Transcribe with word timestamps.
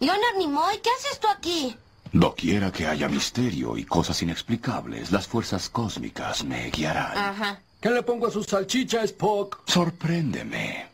Leonard 0.00 0.36
Nimoy, 0.38 0.78
¿qué 0.82 0.90
haces 0.98 1.18
tú 1.18 1.26
aquí? 1.28 1.76
Doquiera 2.12 2.70
que 2.70 2.86
haya 2.86 3.08
misterio 3.08 3.76
y 3.76 3.84
cosas 3.84 4.22
inexplicables, 4.22 5.10
las 5.10 5.26
fuerzas 5.26 5.68
cósmicas 5.68 6.44
me 6.44 6.70
guiarán. 6.70 7.16
Ajá. 7.18 7.60
¿Qué 7.80 7.90
le 7.90 8.02
pongo 8.02 8.26
a 8.26 8.30
su 8.30 8.42
salchicha, 8.44 9.02
Spock? 9.04 9.60
Sorpréndeme. 9.66 10.86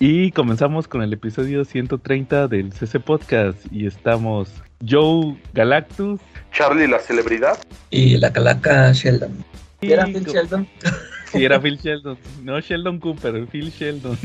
Y 0.00 0.32
comenzamos 0.32 0.88
con 0.88 1.02
el 1.02 1.12
episodio 1.12 1.64
130 1.64 2.48
del 2.48 2.72
CC 2.72 3.00
Podcast. 3.00 3.58
Y 3.70 3.86
estamos 3.86 4.48
Joe 4.86 5.40
Galactus. 5.52 6.20
Charlie 6.52 6.88
la 6.88 6.98
celebridad. 6.98 7.58
Y 7.90 8.16
la 8.16 8.32
calaca 8.32 8.92
Sheldon. 8.92 9.44
y 9.80 9.92
¿Era 9.92 10.06
Phil 10.06 10.24
Sheldon? 10.24 10.68
Sí, 11.32 11.44
era 11.44 11.60
Phil 11.60 11.78
Sheldon. 11.78 12.18
No 12.42 12.60
Sheldon 12.60 12.98
Cooper, 13.00 13.46
Phil 13.46 13.70
Sheldon. 13.70 14.16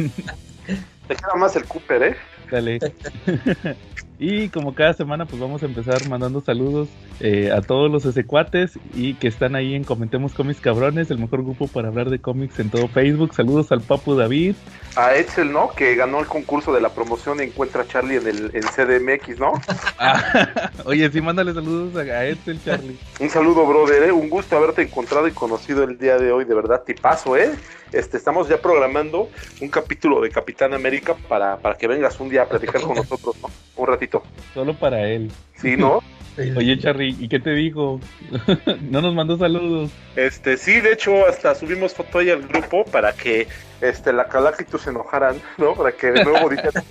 Te 1.07 1.15
queda 1.15 1.35
más 1.37 1.55
el 1.55 1.65
Cooper, 1.65 2.03
¿eh? 2.03 2.17
Dale. 2.49 2.79
Y 4.21 4.49
como 4.49 4.75
cada 4.75 4.91
semana, 4.91 5.25
pues 5.25 5.41
vamos 5.41 5.63
a 5.63 5.65
empezar 5.65 6.05
mandando 6.09 6.41
saludos 6.41 6.89
eh, 7.21 7.51
a 7.53 7.61
todos 7.61 7.89
los 7.89 8.03
secuates 8.03 8.77
y 8.93 9.13
que 9.13 9.29
están 9.29 9.55
ahí 9.55 9.75
en 9.75 9.85
Comentemos 9.85 10.33
Cómics 10.33 10.59
Cabrones, 10.59 11.09
el 11.09 11.19
mejor 11.19 11.41
grupo 11.43 11.67
para 11.69 11.87
hablar 11.87 12.09
de 12.09 12.19
cómics 12.19 12.59
en 12.59 12.69
todo 12.69 12.89
Facebook. 12.89 13.33
Saludos 13.33 13.71
al 13.71 13.79
Papu 13.79 14.15
David. 14.15 14.55
A 14.97 15.15
Edsel, 15.15 15.53
¿no? 15.53 15.69
Que 15.69 15.95
ganó 15.95 16.19
el 16.19 16.25
concurso 16.25 16.73
de 16.73 16.81
la 16.81 16.89
promoción 16.89 17.39
Encuentra 17.39 17.83
a 17.83 17.87
Charlie 17.87 18.17
en 18.17 18.27
el 18.27 18.51
en 18.53 18.63
CDMX, 18.63 19.39
¿no? 19.39 19.53
Ah, 20.01 20.71
oye, 20.85 21.09
sí, 21.11 21.21
mándale 21.21 21.53
saludos 21.53 21.95
a, 21.95 21.99
a 21.99 22.25
Edsel, 22.25 22.61
Charlie. 22.63 22.97
Un 23.19 23.29
saludo, 23.29 23.65
brother, 23.65 24.03
¿eh? 24.03 24.11
Un 24.11 24.29
gusto 24.29 24.57
haberte 24.57 24.81
encontrado 24.81 25.27
y 25.27 25.31
conocido 25.31 25.83
el 25.83 25.97
día 25.97 26.17
de 26.17 26.31
hoy, 26.31 26.43
de 26.43 26.53
verdad, 26.53 26.83
tipazo, 26.85 27.37
¿eh? 27.37 27.51
Este, 27.91 28.17
estamos 28.17 28.47
ya 28.49 28.61
programando 28.61 29.29
un 29.61 29.69
capítulo 29.69 30.21
de 30.21 30.29
Capitán 30.29 30.73
América 30.73 31.15
para, 31.27 31.57
para 31.57 31.75
que 31.75 31.87
vengas 31.87 32.19
un 32.19 32.29
día 32.29 32.43
a 32.43 32.45
platicar 32.45 32.81
con 32.81 32.95
nosotros, 32.95 33.35
¿no? 33.41 33.49
Un 33.79 33.87
ratito. 33.87 34.23
Solo 34.53 34.73
para 34.73 35.07
él. 35.07 35.31
Sí, 35.55 35.77
¿no? 35.77 36.01
Oye, 36.57 36.77
Charlie, 36.79 37.15
¿y 37.19 37.27
qué 37.27 37.39
te 37.39 37.51
dijo? 37.51 37.99
no 38.89 39.01
nos 39.01 39.13
mandó 39.15 39.37
saludos. 39.37 39.91
Este, 40.15 40.57
sí, 40.57 40.79
de 40.79 40.93
hecho, 40.93 41.25
hasta 41.27 41.55
subimos 41.55 41.93
foto 41.93 42.19
ahí 42.19 42.29
al 42.29 42.45
grupo 42.47 42.83
para 42.85 43.13
que 43.13 43.47
este, 43.81 44.13
la 44.13 44.27
Calaquitus 44.27 44.81
se 44.83 44.89
enojaran, 44.89 45.41
¿no? 45.57 45.73
Para 45.75 45.91
que 45.93 46.07
de 46.11 46.23
nuevo 46.23 46.49
dijeran 46.49 46.83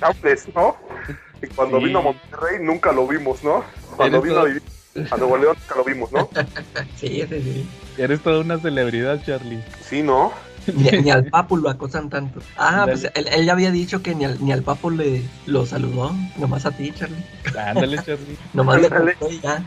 champles, 0.00 0.46
¿no? 0.54 0.76
Y 1.42 1.46
cuando 1.48 1.78
Sí. 1.78 1.84
vino 1.86 1.98
a 1.98 2.02
Monterrey 2.02 2.58
nunca 2.60 2.92
lo 2.92 3.06
vimos, 3.06 3.42
¿no? 3.44 3.64
Cuando 3.96 4.20
vino 4.22 4.36
a, 4.36 4.38
todo- 4.40 4.46
vivir 4.46 4.62
a 5.10 5.16
Nuevo 5.16 5.36
León 5.36 5.56
nunca 5.60 5.74
lo 5.76 5.84
vimos, 5.84 6.12
¿no? 6.12 6.28
sí, 6.96 7.22
sí, 7.28 7.42
sí. 7.42 7.68
Eres 7.98 8.20
toda 8.20 8.40
una 8.40 8.58
celebridad, 8.58 9.22
Charlie. 9.24 9.62
Sí, 9.82 10.02
¿no? 10.02 10.32
Ni, 10.74 10.90
ni 11.02 11.10
al 11.10 11.24
papu 11.30 11.56
lo 11.56 11.70
acosan 11.70 12.08
tanto. 12.10 12.40
Ah, 12.56 12.84
Dale. 12.86 12.92
pues 12.92 13.10
él, 13.14 13.28
él 13.32 13.44
ya 13.46 13.52
había 13.52 13.70
dicho 13.70 14.02
que 14.02 14.14
ni 14.14 14.24
al, 14.24 14.42
ni 14.44 14.52
al 14.52 14.62
papu 14.62 14.90
le 14.90 15.22
lo 15.46 15.64
saludó. 15.66 16.12
Nomás 16.38 16.66
a 16.66 16.70
ti, 16.72 16.92
Charlie. 16.92 17.24
Ándale, 17.58 17.96
Charlie. 17.98 18.36
Nomás 18.54 18.80
le 18.80 18.86
Ándale. 18.88 19.16
y 19.30 19.40
ya. 19.40 19.62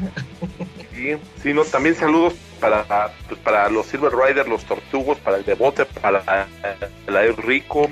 Sí, 0.94 1.16
sí, 1.42 1.54
no, 1.54 1.64
también 1.64 1.96
saludos 1.96 2.34
para, 2.60 2.84
pues, 3.28 3.40
para 3.40 3.70
los 3.70 3.86
Silver 3.86 4.12
Rider, 4.14 4.48
los 4.50 4.66
Tortugos, 4.66 5.18
para 5.20 5.38
el 5.38 5.44
Bebote, 5.44 5.86
para 5.86 6.48
el 7.08 7.16
Air 7.16 7.38
Rico, 7.46 7.90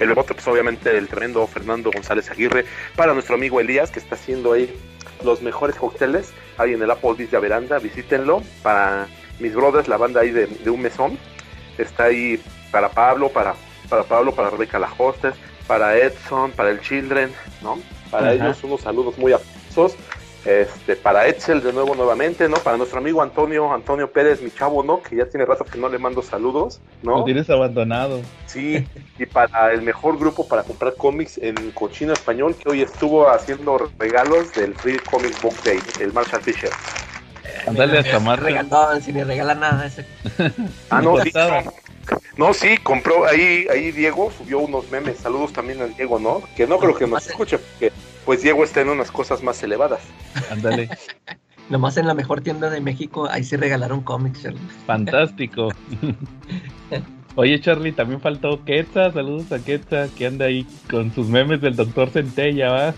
el 0.00 0.08
Bebote, 0.08 0.32
pues 0.32 0.48
obviamente 0.48 0.96
el 0.96 1.06
tremendo 1.08 1.46
Fernando 1.46 1.90
González 1.92 2.30
Aguirre, 2.30 2.64
para 2.96 3.12
nuestro 3.12 3.34
amigo 3.34 3.60
Elías, 3.60 3.90
que 3.90 3.98
está 3.98 4.14
haciendo 4.14 4.54
ahí 4.54 4.74
los 5.22 5.42
mejores 5.42 5.76
cócteles, 5.76 6.32
ahí 6.56 6.72
en 6.72 6.82
el 6.82 6.90
Applebee's 6.90 7.30
de 7.30 7.38
Veranda, 7.38 7.78
visítenlo, 7.78 8.42
para 8.62 9.06
mis 9.38 9.54
brothers, 9.54 9.86
la 9.88 9.98
banda 9.98 10.22
ahí 10.22 10.30
de, 10.30 10.46
de 10.46 10.70
un 10.70 10.80
mesón, 10.80 11.18
está 11.78 12.04
ahí 12.04 12.40
para 12.70 12.88
Pablo, 12.88 13.28
para, 13.28 13.54
para 13.88 14.02
Pablo, 14.02 14.34
para 14.34 14.50
Rebeca 14.50 14.78
la 14.78 14.90
Hostess, 14.96 15.34
para 15.66 15.96
Edson, 15.96 16.52
para 16.52 16.70
el 16.70 16.80
Children, 16.80 17.30
¿no? 17.62 17.78
Para 18.10 18.30
Ajá. 18.30 18.34
ellos 18.34 18.62
unos 18.64 18.80
saludos 18.82 19.18
muy 19.18 19.32
afectuosos. 19.32 19.96
Este, 20.46 20.94
para 20.94 21.26
Edsel 21.26 21.60
de 21.60 21.72
nuevo 21.72 21.96
nuevamente, 21.96 22.48
¿no? 22.48 22.58
Para 22.58 22.76
nuestro 22.76 23.00
amigo 23.00 23.20
Antonio, 23.20 23.72
Antonio 23.72 24.12
Pérez, 24.12 24.40
mi 24.40 24.52
chavo, 24.52 24.84
¿no? 24.84 25.02
Que 25.02 25.16
ya 25.16 25.26
tiene 25.26 25.44
rato 25.44 25.64
que 25.64 25.76
no 25.76 25.88
le 25.88 25.98
mando 25.98 26.22
saludos, 26.22 26.80
Lo 27.02 27.16
¿no? 27.16 27.24
tienes 27.24 27.50
abandonado. 27.50 28.20
Sí, 28.46 28.86
y 29.18 29.26
para 29.26 29.72
el 29.72 29.82
mejor 29.82 30.16
grupo 30.16 30.46
para 30.46 30.62
comprar 30.62 30.94
cómics 30.94 31.38
en 31.38 31.72
cochino 31.72 32.12
español 32.12 32.54
que 32.54 32.68
hoy 32.68 32.82
estuvo 32.82 33.28
haciendo 33.28 33.90
regalos 33.98 34.54
del 34.54 34.72
Free 34.76 34.98
Comic 34.98 35.42
Book 35.42 35.56
Day, 35.64 35.80
el 36.00 36.12
Marshall 36.12 36.42
Fisher. 36.42 36.70
Ándale 37.66 37.98
hasta 37.98 38.18
más 38.20 38.38
Regalón, 38.38 39.02
si 39.02 39.12
ni 39.12 39.22
regala 39.22 39.54
nada 39.54 39.86
ese. 39.86 40.04
Ah, 40.90 41.00
no, 41.00 41.20
sí, 41.22 41.32
no. 41.34 41.72
No, 42.36 42.54
sí, 42.54 42.76
compró 42.78 43.26
ahí, 43.26 43.66
ahí 43.70 43.90
Diego 43.90 44.30
subió 44.30 44.60
unos 44.60 44.90
memes. 44.90 45.18
Saludos 45.18 45.52
también 45.52 45.80
al 45.80 45.96
Diego, 45.96 46.18
¿no? 46.18 46.42
Que 46.56 46.66
no 46.66 46.78
creo 46.78 46.94
que 46.94 47.06
nos 47.06 47.26
escuche, 47.26 47.58
porque 47.58 47.92
pues 48.24 48.42
Diego 48.42 48.62
está 48.62 48.80
en 48.82 48.90
unas 48.90 49.10
cosas 49.10 49.42
más 49.42 49.62
elevadas. 49.62 50.00
Ándale. 50.50 50.88
Nomás 51.70 51.96
en 51.96 52.06
la 52.06 52.14
mejor 52.14 52.42
tienda 52.42 52.70
de 52.70 52.80
México, 52.80 53.28
ahí 53.28 53.42
sí 53.42 53.56
regalaron 53.56 54.00
cómics, 54.02 54.42
Charlie. 54.42 54.60
Fantástico. 54.86 55.68
Oye, 57.34 57.60
Charlie, 57.60 57.92
también 57.92 58.20
faltó 58.20 58.64
Quetza. 58.64 59.12
Saludos 59.12 59.50
a 59.50 59.58
Quetza, 59.58 60.08
que 60.16 60.26
anda 60.26 60.46
ahí 60.46 60.66
con 60.88 61.12
sus 61.12 61.28
memes 61.28 61.60
del 61.60 61.74
Doctor 61.74 62.10
Centella, 62.10 62.70
¿va? 62.70 62.94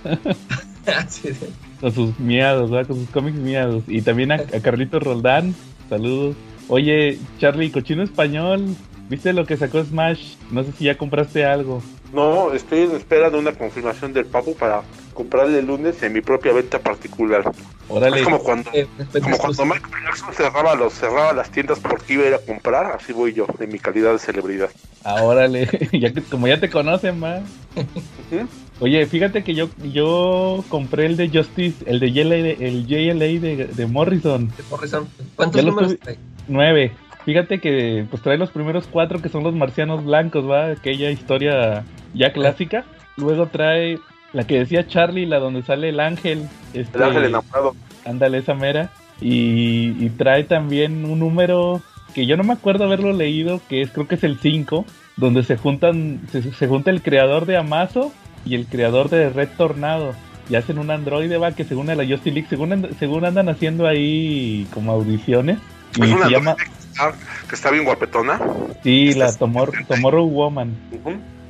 Sí, 1.08 1.32
sí. 1.34 1.46
Con 1.80 1.92
sus 1.92 2.18
miados, 2.18 2.72
¿va? 2.72 2.84
Con 2.84 2.96
sus 2.96 3.08
cómics 3.10 3.36
miados. 3.36 3.84
Y 3.86 4.02
también 4.02 4.32
a, 4.32 4.36
a 4.36 4.60
Carlitos 4.62 5.02
Roldán. 5.02 5.54
Saludos. 5.88 6.36
Oye, 6.68 7.18
Charlie, 7.38 7.70
cochino 7.70 8.02
español. 8.02 8.64
¿Viste 9.08 9.32
lo 9.32 9.46
que 9.46 9.56
sacó 9.56 9.82
Smash? 9.82 10.34
No 10.50 10.62
sé 10.64 10.72
si 10.72 10.84
ya 10.84 10.98
compraste 10.98 11.44
algo. 11.44 11.82
No, 12.12 12.52
estoy 12.52 12.80
en 12.80 12.92
espera 12.96 13.30
de 13.30 13.38
una 13.38 13.52
confirmación 13.52 14.12
del 14.12 14.26
Papu 14.26 14.54
para 14.54 14.82
comprarle 15.14 15.58
el 15.60 15.66
lunes 15.66 16.02
en 16.02 16.12
mi 16.12 16.20
propia 16.20 16.52
venta 16.52 16.78
particular. 16.78 17.50
Órale. 17.88 18.18
Es 18.18 18.24
como 18.24 18.38
cuando, 18.40 18.70
Eh, 18.74 18.86
después 18.98 19.22
como 19.22 19.36
de 19.36 19.40
cuando 19.40 19.64
Michael 19.64 20.04
Jackson 20.04 20.34
cerraba, 20.34 20.74
los, 20.74 20.92
cerraba 20.92 21.32
las 21.32 21.50
tiendas 21.50 21.80
porque 21.80 22.14
iba 22.14 22.24
a 22.24 22.26
ir 22.28 22.34
a 22.34 22.38
comprar, 22.38 22.92
así 22.92 23.12
voy 23.12 23.32
yo, 23.32 23.46
en 23.58 23.72
mi 23.72 23.78
calidad 23.78 24.12
de 24.12 24.18
celebridad. 24.18 24.70
Ah, 25.04 25.22
órale. 25.22 25.66
ya 25.92 26.12
que, 26.12 26.22
como 26.22 26.46
ya 26.48 26.60
te 26.60 26.68
conocen, 26.68 27.22
va. 27.22 27.38
Ujú. 27.76 28.46
Oye, 28.80 29.04
fíjate 29.06 29.42
que 29.42 29.54
yo 29.54 29.68
yo 29.92 30.64
compré 30.68 31.06
el 31.06 31.16
de 31.16 31.28
Justice, 31.28 31.84
el 31.86 31.98
de 31.98 32.12
JLA, 32.12 32.36
de- 32.36 32.56
el 32.60 32.86
JLA 32.86 33.40
de, 33.40 33.66
de 33.74 33.86
Morrison, 33.86 34.48
de 34.48 34.62
Morrison. 34.70 35.08
¿Cuántos 35.34 35.60
Ya 35.62 35.68
números 35.68 35.92
tuve- 35.94 35.98
trae? 35.98 36.18
9. 36.46 36.92
Fíjate 37.24 37.58
que 37.60 38.06
pues 38.08 38.22
trae 38.22 38.38
los 38.38 38.50
primeros 38.50 38.86
cuatro 38.86 39.20
que 39.20 39.28
son 39.28 39.42
los 39.42 39.52
marcianos 39.54 40.04
blancos, 40.04 40.48
va, 40.48 40.66
aquella 40.70 41.10
historia 41.10 41.84
ya 42.14 42.32
clásica. 42.32 42.84
Luego 43.16 43.46
trae 43.48 43.98
la 44.32 44.46
que 44.46 44.60
decía 44.60 44.86
Charlie, 44.86 45.26
la 45.26 45.38
donde 45.40 45.62
sale 45.62 45.88
el 45.88 45.98
ángel, 46.00 46.48
este, 46.72 46.96
El 46.98 47.04
ángel 47.04 47.24
enamorado. 47.24 47.74
ándale 48.06 48.38
esa 48.38 48.54
mera. 48.54 48.90
Y, 49.20 49.96
y 49.98 50.10
trae 50.16 50.44
también 50.44 51.04
un 51.04 51.18
número 51.18 51.82
que 52.14 52.26
yo 52.26 52.36
no 52.36 52.44
me 52.44 52.52
acuerdo 52.52 52.84
haberlo 52.84 53.12
leído, 53.12 53.60
que 53.68 53.82
es 53.82 53.90
creo 53.90 54.06
que 54.06 54.14
es 54.14 54.22
el 54.24 54.38
5, 54.38 54.86
donde 55.16 55.42
se 55.42 55.56
juntan, 55.56 56.20
se, 56.30 56.42
se 56.52 56.68
junta 56.68 56.90
el 56.92 57.02
creador 57.02 57.44
de 57.44 57.56
Amazo 57.56 58.12
y 58.44 58.54
el 58.54 58.66
creador 58.66 59.08
de 59.10 59.28
Red 59.30 59.48
Tornado. 59.56 60.14
Y 60.50 60.54
hacen 60.56 60.78
un 60.78 60.90
androide, 60.90 61.36
va, 61.36 61.52
que 61.52 61.64
según 61.64 61.86
la 61.88 61.94
Justice 61.96 62.30
League, 62.30 62.46
según, 62.48 62.72
and- 62.72 62.98
según 62.98 63.24
andan 63.26 63.48
haciendo 63.50 63.86
ahí 63.86 64.66
como 64.72 64.92
audiciones. 64.92 65.58
Y 65.96 66.02
Es 66.04 66.12
una 66.12 66.26
se 66.26 66.30
llama, 66.32 66.50
androide 66.52 67.18
que 67.48 67.54
está, 67.54 67.70
bien 67.70 67.84
guapetona. 67.84 68.40
sí, 68.82 69.12
la 69.14 69.30
Tomor- 69.32 69.86
Tomorrow 69.86 70.26
Woman. 70.26 70.74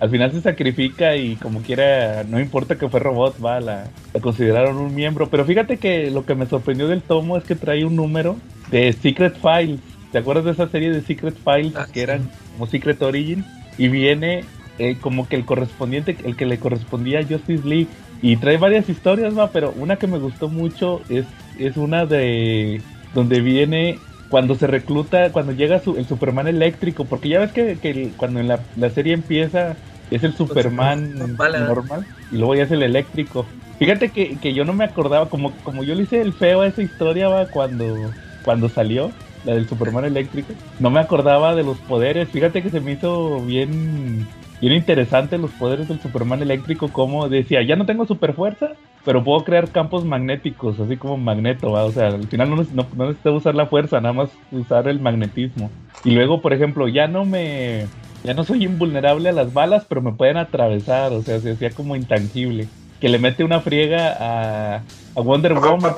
Al 0.00 0.10
final 0.10 0.30
se 0.32 0.40
sacrifica 0.42 1.16
y 1.16 1.34
como 1.36 1.60
quiera, 1.62 2.22
no 2.24 2.38
importa 2.40 2.76
que 2.76 2.88
fue 2.88 3.00
robot, 3.00 3.36
va, 3.44 3.60
la, 3.60 3.84
la 4.14 4.20
consideraron 4.20 4.76
un 4.76 4.94
miembro. 4.94 5.28
Pero 5.28 5.44
fíjate 5.44 5.76
que 5.78 6.10
lo 6.10 6.24
que 6.26 6.34
me 6.36 6.46
sorprendió 6.46 6.86
del 6.88 7.02
tomo 7.02 7.36
es 7.36 7.44
que 7.44 7.54
trae 7.56 7.84
un 7.84 7.96
número 7.96 8.36
de 8.70 8.92
Secret 8.92 9.36
Files. 9.40 9.80
¿Te 10.12 10.18
acuerdas 10.18 10.44
de 10.44 10.50
esa 10.52 10.68
serie 10.68 10.90
de 10.90 11.02
Secret 11.02 11.34
Files 11.44 11.74
Ah, 11.76 11.86
que 11.86 11.94
sí. 11.94 12.00
eran 12.00 12.30
como 12.52 12.66
Secret 12.68 13.00
Origin? 13.02 13.44
Y 13.76 13.88
viene 13.88 14.44
eh, 14.78 14.98
como 15.00 15.28
que 15.28 15.36
el 15.36 15.44
correspondiente, 15.44 16.16
el 16.24 16.36
que 16.36 16.46
le 16.46 16.58
correspondía 16.58 17.20
a 17.20 17.26
Justice 17.26 17.66
League. 17.66 17.88
Y 18.20 18.36
trae 18.38 18.56
varias 18.56 18.88
historias, 18.88 19.36
va, 19.36 19.52
pero 19.52 19.72
una 19.72 19.96
que 19.96 20.08
me 20.08 20.18
gustó 20.18 20.48
mucho 20.48 21.02
es, 21.08 21.26
es 21.56 21.76
una 21.76 22.04
de 22.06 22.82
donde 23.14 23.40
viene 23.40 23.98
cuando 24.28 24.54
se 24.56 24.66
recluta, 24.66 25.30
cuando 25.32 25.52
llega 25.52 25.78
su- 25.80 25.96
el 25.96 26.06
Superman 26.06 26.48
eléctrico, 26.48 27.06
porque 27.06 27.28
ya 27.28 27.38
ves 27.40 27.52
que, 27.52 27.78
que 27.78 28.12
cuando 28.16 28.40
en 28.40 28.48
la, 28.48 28.66
la 28.74 28.90
serie 28.90 29.14
empieza 29.14 29.76
es 30.10 30.22
el 30.24 30.34
Superman 30.34 31.18
normal, 31.18 31.54
¿eh? 31.54 31.58
normal 31.64 32.06
y 32.30 32.36
luego 32.38 32.54
ya 32.54 32.64
es 32.64 32.70
el 32.70 32.82
eléctrico. 32.82 33.46
Fíjate 33.78 34.10
que, 34.10 34.38
que 34.38 34.52
yo 34.54 34.64
no 34.64 34.72
me 34.74 34.84
acordaba, 34.84 35.28
como, 35.30 35.54
como 35.62 35.84
yo 35.84 35.94
le 35.94 36.02
hice 36.02 36.20
el 36.20 36.32
feo 36.34 36.62
a 36.62 36.66
esa 36.66 36.82
historia 36.82 37.28
va 37.28 37.46
cuando, 37.46 38.16
cuando 38.42 38.68
salió, 38.68 39.12
la 39.44 39.54
del 39.54 39.68
Superman 39.68 40.04
eléctrico, 40.04 40.52
no 40.78 40.90
me 40.90 41.00
acordaba 41.00 41.54
de 41.54 41.62
los 41.62 41.78
poderes. 41.80 42.28
Fíjate 42.30 42.62
que 42.62 42.70
se 42.70 42.80
me 42.80 42.92
hizo 42.92 43.40
bien, 43.42 44.28
bien 44.60 44.72
interesante 44.72 45.38
los 45.38 45.50
poderes 45.52 45.88
del 45.88 46.00
Superman 46.00 46.42
eléctrico, 46.42 46.88
como 46.88 47.28
decía, 47.28 47.62
ya 47.62 47.76
no 47.76 47.86
tengo 47.86 48.06
super 48.06 48.34
fuerza, 48.34 48.72
pero 49.04 49.24
puedo 49.24 49.44
crear 49.44 49.70
campos 49.70 50.04
magnéticos, 50.04 50.78
así 50.80 50.96
como 50.96 51.16
magneto, 51.16 51.72
¿va? 51.72 51.84
O 51.84 51.92
sea, 51.92 52.08
al 52.08 52.26
final 52.26 52.50
no, 52.50 52.56
no, 52.56 52.86
no 52.96 53.06
necesito 53.06 53.34
usar 53.34 53.54
la 53.54 53.66
fuerza, 53.66 54.00
nada 54.00 54.12
más 54.12 54.30
usar 54.50 54.88
el 54.88 55.00
magnetismo. 55.00 55.70
Y 56.04 56.10
luego, 56.10 56.40
por 56.40 56.52
ejemplo, 56.52 56.88
ya 56.88 57.08
no 57.08 57.24
me... 57.24 57.86
Ya 58.24 58.34
no 58.34 58.42
soy 58.42 58.64
invulnerable 58.64 59.28
a 59.28 59.32
las 59.32 59.52
balas, 59.52 59.86
pero 59.88 60.02
me 60.02 60.12
pueden 60.12 60.38
atravesar, 60.38 61.12
o 61.12 61.22
sea, 61.22 61.38
se 61.38 61.52
hacía 61.52 61.70
como 61.70 61.94
intangible. 61.94 62.66
Que 63.00 63.08
le 63.08 63.20
mete 63.20 63.44
una 63.44 63.60
friega 63.60 64.16
a, 64.18 64.82
a 65.14 65.20
Wonder 65.20 65.54
Woman. 65.54 65.92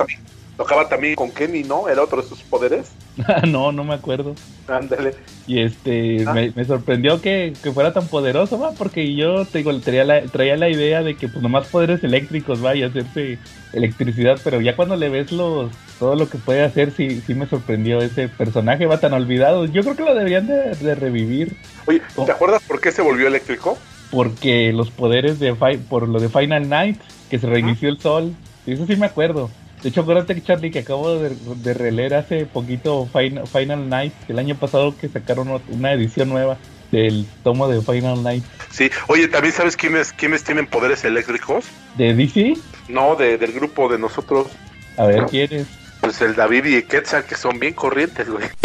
Tocaba 0.61 0.91
también 0.91 1.15
con 1.15 1.31
Kenny, 1.31 1.63
¿no? 1.63 1.89
Era 1.89 2.03
otro 2.03 2.21
de 2.21 2.29
sus 2.29 2.41
poderes. 2.43 2.91
no, 3.49 3.73
no 3.73 3.83
me 3.83 3.95
acuerdo. 3.95 4.35
Ándale. 4.69 5.15
Y 5.47 5.61
este, 5.63 6.23
Ah. 6.27 6.35
me, 6.35 6.53
me 6.55 6.67
sorprendió 6.67 7.23
que, 7.23 7.55
que 7.63 7.73
fuera 7.73 7.95
tan 7.95 8.07
poderoso, 8.09 8.59
va, 8.59 8.73
porque 8.73 9.15
yo 9.15 9.47
te 9.47 9.59
digo, 9.59 9.75
traía 9.81 10.05
la, 10.05 10.21
traía 10.25 10.59
la 10.59 10.69
idea 10.69 11.03
de 11.03 11.17
que 11.17 11.29
pues 11.29 11.43
nomás 11.43 11.67
poderes 11.69 12.05
eléctricos, 12.05 12.63
va, 12.63 12.77
y 12.77 12.83
hacerse 12.83 13.39
electricidad, 13.73 14.39
pero 14.45 14.61
ya 14.61 14.77
cuando 14.77 14.97
le 14.97 15.09
ves 15.09 15.33
los, 15.33 15.71
todo 15.99 16.15
lo 16.15 16.29
que 16.29 16.37
puede 16.37 16.63
hacer, 16.63 16.93
sí, 16.93 17.23
sí 17.27 17.33
me 17.35 17.47
sorprendió 17.47 17.99
ese 18.03 18.29
personaje, 18.29 18.85
va 18.85 19.01
tan 19.01 19.15
olvidado. 19.15 19.65
Yo 19.65 19.81
creo 19.83 19.97
que 19.97 20.05
lo 20.05 20.15
deberían 20.15 20.47
de, 20.47 20.75
de 20.75 20.95
revivir, 20.95 21.57
Oye, 21.87 22.03
Oh. 22.17 22.27
¿te 22.27 22.33
acuerdas 22.33 22.63
por 22.69 22.81
qué 22.83 22.93
se 22.93 23.01
volvió 23.01 23.27
eléctrico? 23.29 23.79
porque 24.11 24.73
los 24.73 24.91
poderes 24.91 25.39
de, 25.39 25.55
Fi- 25.55 25.79
por 25.79 26.07
lo 26.09 26.19
de 26.19 26.29
Final 26.29 26.69
Night, 26.69 26.99
que 27.31 27.39
se 27.39 27.47
reinició 27.47 27.89
el 27.89 27.99
sol, 28.01 28.35
eso 28.67 28.85
sí 28.85 28.97
me 28.97 29.07
acuerdo. 29.07 29.51
De 29.83 29.89
hecho, 29.89 30.03
acuérdate 30.03 30.35
que 30.35 30.43
Charlie, 30.43 30.71
que 30.71 30.81
acabo 30.81 31.15
de, 31.17 31.35
de 31.57 31.75
releer 31.75 32.15
hace 32.15 32.45
poquito 32.47 33.07
Final, 33.13 33.47
Final 33.47 33.89
Night, 33.89 34.13
el 34.29 34.39
año 34.39 34.55
pasado 34.55 34.95
que 34.97 35.09
sacaron 35.09 35.61
una 35.69 35.93
edición 35.93 36.29
nueva 36.29 36.59
del 36.93 37.25
tomo 37.45 37.69
de 37.69 37.81
Final 37.83 38.23
Night 38.23 38.43
Sí. 38.71 38.91
Oye, 39.09 39.29
¿también 39.29 39.55
sabes 39.55 39.77
quiénes, 39.77 40.13
quiénes 40.13 40.45
tienen 40.45 40.67
poderes 40.67 41.05
eléctricos? 41.05 41.65
de 41.97 42.15
DC. 42.15 42.55
No, 42.89 43.17
de, 43.17 43.39
del 43.39 43.53
grupo 43.53 43.89
de 43.89 43.99
nosotros. 43.99 44.49
A 44.97 45.07
ver, 45.07 45.25
¿quién 45.27 45.49
es? 45.53 45.67
Pues 46.01 46.21
el 46.21 46.35
David 46.35 46.65
y 46.67 46.83
Quetzal, 46.83 47.25
que 47.25 47.35
son 47.37 47.59
bien 47.59 47.75
corrientes, 47.75 48.29
güey. 48.29 48.47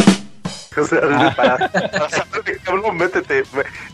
O 0.77 0.85
sea, 0.85 0.99
Ah. 1.03 1.33
para, 1.37 1.57
para 1.69 2.09
saber 2.09 2.43
de 2.43 2.57
qué 2.57 2.69
hablo, 2.69 2.91
métete. 2.91 3.43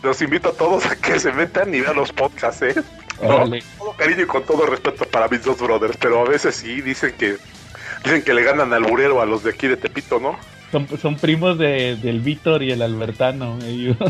Los 0.02 0.20
invito 0.20 0.48
a 0.48 0.52
todos 0.52 0.84
a 0.86 0.96
que 0.96 1.20
se 1.20 1.30
metan 1.32 1.72
y 1.72 1.80
vean 1.80 1.94
los 1.94 2.12
podcasts, 2.12 2.62
¿eh? 2.62 2.74
No, 3.20 3.38
con 3.38 3.60
todo 3.78 3.92
cariño 3.96 4.22
y 4.22 4.26
con 4.26 4.44
todo 4.44 4.66
respeto 4.66 5.04
para 5.04 5.28
mis 5.28 5.44
dos 5.44 5.60
brothers, 5.60 5.96
pero 5.96 6.20
a 6.20 6.28
veces 6.28 6.56
sí 6.56 6.80
dicen 6.80 7.14
que 7.18 7.36
dicen 8.04 8.22
que 8.22 8.34
le 8.34 8.42
ganan 8.42 8.72
al 8.72 8.84
burero 8.84 9.20
a 9.20 9.26
los 9.26 9.44
de 9.44 9.50
aquí 9.50 9.68
de 9.68 9.76
Tepito, 9.76 10.18
¿no? 10.18 10.36
Son, 10.70 10.88
son 10.98 11.16
primos 11.16 11.58
de, 11.58 11.96
del 11.96 12.20
Víctor 12.20 12.62
y 12.62 12.72
el 12.72 12.80
Albertano. 12.80 13.58
ellos. 13.64 13.96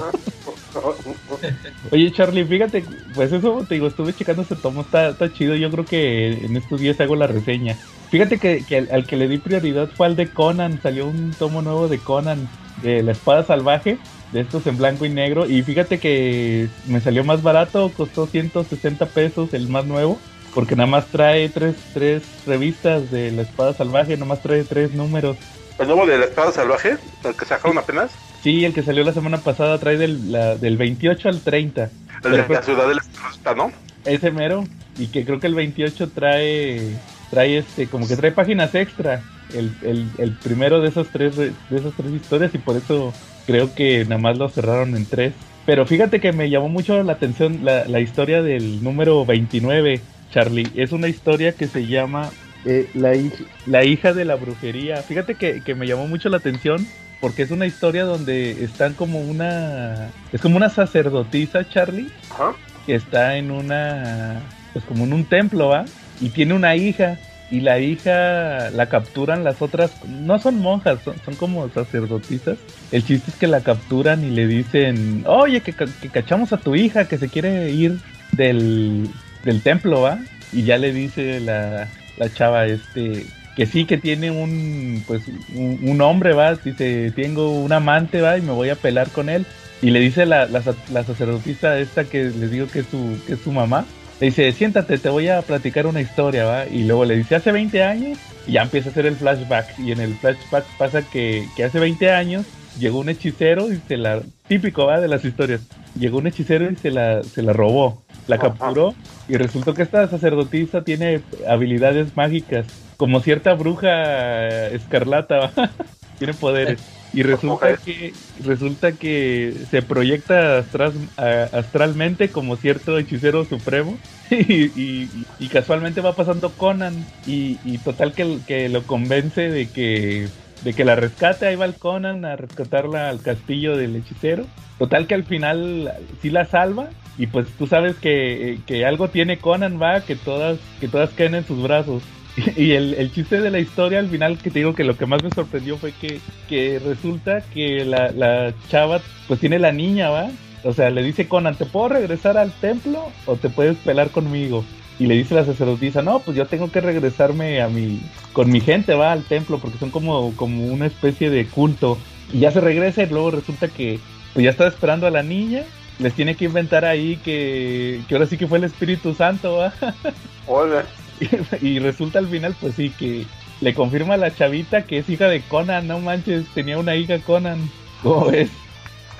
Oye, 1.91 2.13
Charlie, 2.13 2.45
fíjate, 2.45 2.85
pues 3.15 3.33
eso 3.33 3.65
te 3.69 3.75
digo, 3.75 3.89
estuve 3.89 4.15
checando 4.15 4.43
ese 4.43 4.55
tomo, 4.55 4.83
está, 4.83 5.09
está 5.09 5.33
chido. 5.33 5.57
Yo 5.57 5.71
creo 5.71 5.85
que 5.85 6.33
en 6.33 6.57
estos 6.57 6.81
días 6.81 7.01
hago 7.01 7.17
la 7.17 7.27
reseña. 7.27 7.77
Fíjate 8.11 8.39
que, 8.39 8.65
que 8.65 8.79
al, 8.79 8.89
al 8.93 9.07
que 9.07 9.17
le 9.17 9.27
di 9.27 9.39
prioridad 9.39 9.89
fue 9.89 10.07
al 10.07 10.15
de 10.15 10.29
Conan. 10.29 10.81
Salió 10.81 11.07
un 11.07 11.33
tomo 11.33 11.63
nuevo 11.63 11.89
de 11.89 11.99
Conan, 11.99 12.49
de 12.81 13.03
la 13.03 13.13
espada 13.13 13.45
salvaje, 13.45 13.99
de 14.33 14.41
estos 14.41 14.67
en 14.67 14.77
blanco 14.79 15.05
y 15.05 15.09
negro. 15.11 15.47
Y 15.47 15.63
fíjate 15.63 15.99
que 15.99 16.69
me 16.87 17.01
salió 17.01 17.23
más 17.25 17.43
barato, 17.43 17.91
costó 17.97 18.27
160 18.27 19.07
pesos 19.07 19.53
el 19.55 19.69
más 19.69 19.85
nuevo. 19.87 20.19
Porque 20.55 20.77
nada 20.77 20.87
más 20.87 21.07
trae 21.07 21.49
tres, 21.49 21.77
tres 21.95 22.23
revistas 22.47 23.11
de 23.11 23.31
la 23.33 23.41
espada 23.43 23.73
salvaje, 23.73 24.15
nada 24.15 24.27
más 24.27 24.43
trae 24.43 24.65
tres 24.65 24.93
números. 24.93 25.39
El 25.79 25.87
nuevo 25.87 26.05
de 26.05 26.19
la 26.19 26.27
espada 26.27 26.53
salvaje, 26.53 26.99
el 27.25 27.35
que 27.35 27.45
sacaron 27.47 27.79
apenas, 27.79 28.11
Sí, 28.43 28.65
el 28.65 28.75
que 28.75 28.83
salió 28.83 29.05
la 29.05 29.13
semana 29.13 29.39
pasada 29.39 29.79
trae 29.79 29.97
del, 29.97 30.33
la- 30.33 30.57
del 30.57 30.77
28 30.77 31.29
al 31.29 31.41
30. 31.41 31.91
el 32.25 32.31
de 32.33 32.49
la 32.49 32.63
ciudad 32.63 32.89
de 32.89 32.95
la 32.97 33.01
Escarlata, 33.01 33.55
¿no? 33.55 33.73
ese 34.05 34.31
mero. 34.31 34.65
Y 34.99 35.07
que 35.07 35.25
creo 35.25 35.41
que 35.41 35.47
el 35.47 35.55
28 35.55 36.11
trae, 36.11 36.97
trae 37.31 37.59
este, 37.59 37.87
como 37.87 38.07
que 38.07 38.17
trae 38.17 38.33
páginas 38.33 38.75
extra. 38.75 39.23
El, 39.55 39.73
el, 39.83 40.07
el 40.19 40.33
primero 40.33 40.81
de 40.81 40.89
esas 40.89 41.07
tres 41.09 41.37
re- 41.37 41.53
de 41.71 41.77
esas 41.79 41.93
tres 41.97 42.13
historias 42.13 42.55
y 42.55 42.59
por 42.59 42.77
eso 42.77 43.15
creo 43.47 43.75
que 43.75 44.05
nada 44.05 44.21
más 44.21 44.37
lo 44.39 44.49
cerraron 44.49 44.95
en 44.97 45.07
tres. 45.07 45.35
Pero 45.65 45.87
fíjate 45.87 46.21
que 46.21 46.33
me 46.33 46.51
llamó 46.51 46.69
mucho 46.69 47.01
la 47.03 47.13
atención 47.13 47.65
la, 47.65 47.85
la 47.87 48.01
historia 48.01 48.43
del 48.43 48.83
número 48.83 49.25
29, 49.25 50.01
Charlie. 50.31 50.73
Es 50.75 50.93
una 50.93 51.09
historia 51.09 51.57
que 51.57 51.69
se 51.69 51.87
llama 51.87 52.31
eh, 52.65 52.89
la, 52.95 53.15
hij- 53.15 53.47
la 53.67 53.85
hija 53.85 54.13
de 54.13 54.25
la 54.25 54.37
brujería. 54.37 55.03
Fíjate 55.05 55.37
que, 55.37 55.63
que 55.63 55.75
me 55.75 55.87
llamó 55.87 56.07
mucho 56.09 56.29
la 56.29 56.39
atención 56.39 56.87
porque 57.21 57.43
es 57.43 57.51
una 57.53 57.67
historia 57.67 58.05
donde 58.05 58.65
están 58.65 58.95
como 58.95 59.21
una... 59.21 60.11
Es 60.33 60.41
como 60.41 60.57
una 60.57 60.69
sacerdotisa, 60.71 61.69
Charlie, 61.69 62.09
Ajá. 62.31 62.57
que 62.87 62.95
está 62.97 63.37
en 63.37 63.51
una, 63.53 64.43
pues 64.73 64.85
como 64.85 65.05
en 65.05 65.13
un 65.13 65.25
templo, 65.29 65.69
¿va? 65.69 65.87
Y 66.19 66.31
tiene 66.31 66.55
una 66.55 66.75
hija, 66.75 67.19
y 67.53 67.61
la 67.61 67.79
hija 67.79 68.71
la 68.71 68.87
capturan 68.87 69.45
las 69.45 69.61
otras, 69.61 69.93
no 70.09 70.39
son 70.39 70.59
monjas, 70.59 71.01
son, 71.05 71.15
son 71.23 71.35
como 71.35 71.69
sacerdotisas. 71.69 72.57
El 72.91 73.05
chiste 73.05 73.31
es 73.31 73.37
que 73.37 73.47
la 73.47 73.61
capturan 73.61 74.25
y 74.25 74.31
le 74.31 74.47
dicen, 74.47 75.23
oye, 75.27 75.61
que, 75.61 75.75
que 75.75 76.09
cachamos 76.09 76.55
a 76.55 76.57
tu 76.57 76.75
hija 76.75 77.07
que 77.07 77.19
se 77.19 77.29
quiere 77.29 77.71
ir 77.71 77.99
del, 78.33 79.07
del 79.45 79.63
templo, 79.63 80.01
¿va? 80.01 80.19
Y 80.51 80.63
ya 80.63 80.79
le 80.79 80.95
dice 80.95 81.41
la, 81.41 81.89
la 82.17 82.33
chava, 82.33 82.65
este, 82.65 83.27
que 83.55 83.67
sí, 83.67 83.85
que 83.85 83.99
tiene 83.99 84.31
un, 84.31 85.05
pues, 85.07 85.23
un, 85.55 86.01
hombre, 86.01 86.33
¿va? 86.33 86.55
Dice, 86.55 87.13
tengo 87.15 87.61
un 87.61 87.73
amante, 87.73 88.23
¿va? 88.23 88.39
Y 88.39 88.41
me 88.41 88.53
voy 88.53 88.71
a 88.71 88.77
pelar 88.77 89.11
con 89.11 89.29
él. 89.29 89.45
Y 89.83 89.91
le 89.91 90.01
dice 90.01 90.25
la, 90.25 90.47
la, 90.47 90.63
la 90.91 91.05
sacerdotisa 91.05 91.79
esta 91.79 92.05
que 92.05 92.25
les 92.25 92.51
digo 92.51 92.67
que 92.69 92.79
es 92.79 92.87
su, 92.87 93.19
que 93.27 93.35
es 93.35 93.41
su 93.41 93.53
mamá. 93.53 93.85
Le 94.23 94.27
dice, 94.27 94.53
siéntate, 94.53 94.99
te 94.99 95.09
voy 95.09 95.27
a 95.27 95.43
platicar 95.43 95.85
una 95.89 96.01
historia, 96.01 96.45
¿va? 96.45 96.67
Y 96.69 96.85
luego 96.85 97.05
le 97.05 97.17
dice, 97.17 97.35
hace 97.35 97.51
20 97.51 97.83
años, 97.83 98.19
y 98.47 98.53
ya 98.53 98.63
empieza 98.63 98.89
a 98.89 98.93
hacer 98.93 99.07
el 99.07 99.17
flashback. 99.17 99.77
Y 99.81 99.91
en 99.91 99.99
el 99.99 100.15
flashback 100.15 100.65
pasa 100.79 101.03
que, 101.03 101.49
que 101.57 101.65
hace 101.65 101.81
20 101.81 102.09
años 102.13 102.47
llegó 102.79 103.01
un 103.01 103.09
hechicero 103.09 103.73
y 103.73 103.81
se 103.89 103.97
la... 103.97 104.23
Típico, 104.47 104.87
¿va? 104.87 105.01
De 105.01 105.09
las 105.09 105.25
historias. 105.25 105.63
Llegó 105.99 106.19
un 106.19 106.29
hechicero 106.29 106.71
y 106.71 106.77
se 106.77 106.93
la, 106.93 107.25
se 107.25 107.43
la 107.43 107.53
robó. 107.53 108.01
La 108.29 108.37
Ajá. 108.37 108.51
capturó 108.51 108.95
y 109.27 109.39
resultó 109.39 109.75
que 109.75 109.83
esta 109.83 110.07
sacerdotisa 110.07 110.85
tiene 110.85 111.23
habilidades 111.49 112.17
mágicas. 112.17 112.69
Como 112.99 113.19
cierta 113.19 113.55
bruja 113.55 114.69
escarlata, 114.69 115.39
¿va? 115.39 115.51
tiene 116.19 116.33
poderes. 116.35 116.79
Y 117.15 117.23
resulta 117.25 117.77
que 117.77 118.21
resulta 118.35 118.97
que 118.97 119.67
se 119.71 119.83
proyecta 119.83 120.59
astral- 120.59 121.13
astralmente 121.53 122.33
como 122.33 122.57
cierto 122.57 122.99
hechicero 122.99 123.45
supremo 123.45 124.03
y, 124.31 125.21
y- 125.23 125.27
y 125.39 125.49
casualmente 125.51 126.01
va 126.01 126.17
pasando 126.17 126.57
Conan 126.57 127.13
y, 127.25 127.61
y 127.63 127.81
total 127.83 128.15
que, 128.15 128.45
que 128.47 128.69
lo 128.71 128.87
convence 128.87 129.43
de 129.43 129.73
que 129.73 130.33
de 130.61 130.75
que 130.77 130.85
la 130.85 130.95
rescate, 130.97 131.47
ahí 131.47 131.57
va 131.57 131.65
el 131.67 131.79
Conan 131.79 132.25
a 132.25 132.37
rescatarla 132.37 133.09
al 133.11 133.21
castillo 133.23 133.77
del 133.77 133.97
hechicero. 133.97 134.53
Total 134.79 135.07
que 135.09 135.15
al 135.15 135.27
final 135.27 135.93
sí 136.21 136.31
la 136.31 136.45
salva 136.47 136.95
y 137.17 137.27
pues 137.27 137.57
tú 137.57 137.67
sabes 137.67 137.99
que, 137.99 138.63
que 138.67 138.85
algo 138.87 139.11
tiene 139.11 139.41
Conan, 139.41 139.81
va, 139.81 140.05
que 140.07 140.17
todas 140.17 140.61
que 140.79 140.89
todas 140.89 141.15
caen 141.15 141.35
en 141.35 141.45
sus 141.47 141.61
brazos. 141.63 142.05
Y 142.57 142.73
el, 142.73 143.13
chiste 143.13 143.41
de 143.41 143.51
la 143.51 143.59
historia 143.59 143.99
al 143.99 144.09
final 144.09 144.39
que 144.39 144.51
te 144.51 144.61
digo 144.61 144.75
que 144.75 144.85
lo 144.85 144.97
que 144.97 145.07
más 145.07 145.23
me 145.23 145.31
sorprendió 145.31 145.77
fue 145.77 145.93
que, 145.93 146.21
que 146.49 146.81
resulta 146.85 147.43
que 147.53 147.85
la, 147.85 148.11
la 148.13 148.55
chava 148.69 149.01
pues 149.29 149.41
tiene 149.41 149.59
la 149.59 149.73
niña, 149.73 150.11
¿va? 150.11 150.31
O 150.65 150.73
sea, 150.73 150.91
le 150.91 151.03
dice 151.03 151.29
Conan, 151.29 151.57
¿te 151.57 151.67
puedo 151.67 151.89
regresar 151.89 152.39
al 152.39 152.53
templo 152.53 153.09
o 153.27 153.37
te 153.37 153.49
puedes 153.49 153.77
pelar 153.79 154.11
conmigo? 154.11 154.65
Y 154.99 155.07
le 155.07 155.15
dice 155.15 155.35
la 155.35 155.45
sacerdotisa, 155.45 156.03
no, 156.03 156.21
pues 156.21 156.37
yo 156.37 156.47
tengo 156.47 156.71
que 156.71 156.81
regresarme 156.81 157.61
a 157.61 157.69
mi, 157.69 158.01
con 158.33 158.51
mi 158.51 158.61
gente, 158.61 158.95
va 158.95 159.11
al 159.11 159.25
templo, 159.25 159.59
porque 159.59 159.79
son 159.79 159.91
como, 159.91 160.35
como 160.37 160.67
una 160.67 160.87
especie 160.87 161.31
de 161.31 161.47
culto. 161.47 161.99
Y 162.33 162.41
ya 162.41 162.53
se 162.53 162.61
regresa 162.61 163.03
y 163.03 163.07
luego 163.07 163.33
resulta 163.33 163.69
que 163.69 163.99
pues 164.33 164.45
ya 164.45 164.51
está 164.51 164.67
esperando 164.67 165.07
a 165.07 165.11
la 165.11 165.23
niña, 165.23 165.65
les 165.99 166.15
tiene 166.15 166.37
que 166.37 166.45
inventar 166.45 166.85
ahí 166.85 167.17
que, 167.17 168.01
que 168.09 168.15
ahora 168.15 168.27
sí 168.27 168.39
que 168.39 168.47
fue 168.47 168.59
el 168.59 168.65
Espíritu 168.65 169.15
Santo, 169.15 169.57
¿va? 169.57 169.75
Hola. 170.47 170.85
y 171.61 171.79
resulta 171.79 172.19
al 172.19 172.29
final, 172.29 172.55
pues 172.61 172.75
sí, 172.75 172.91
que 172.91 173.25
le 173.61 173.75
confirma 173.75 174.15
a 174.15 174.19
la 174.19 174.35
chavita 174.35 174.87
que 174.87 174.99
es 174.99 175.09
hija 175.09 175.29
de 175.29 175.41
Conan, 175.43 175.87
no 175.87 176.01
manches, 176.01 176.47
tenía 176.55 176.79
una 176.79 176.97
hija 176.97 177.19
Conan. 177.21 177.71
¿Cómo 178.03 178.27
ves? 178.27 178.51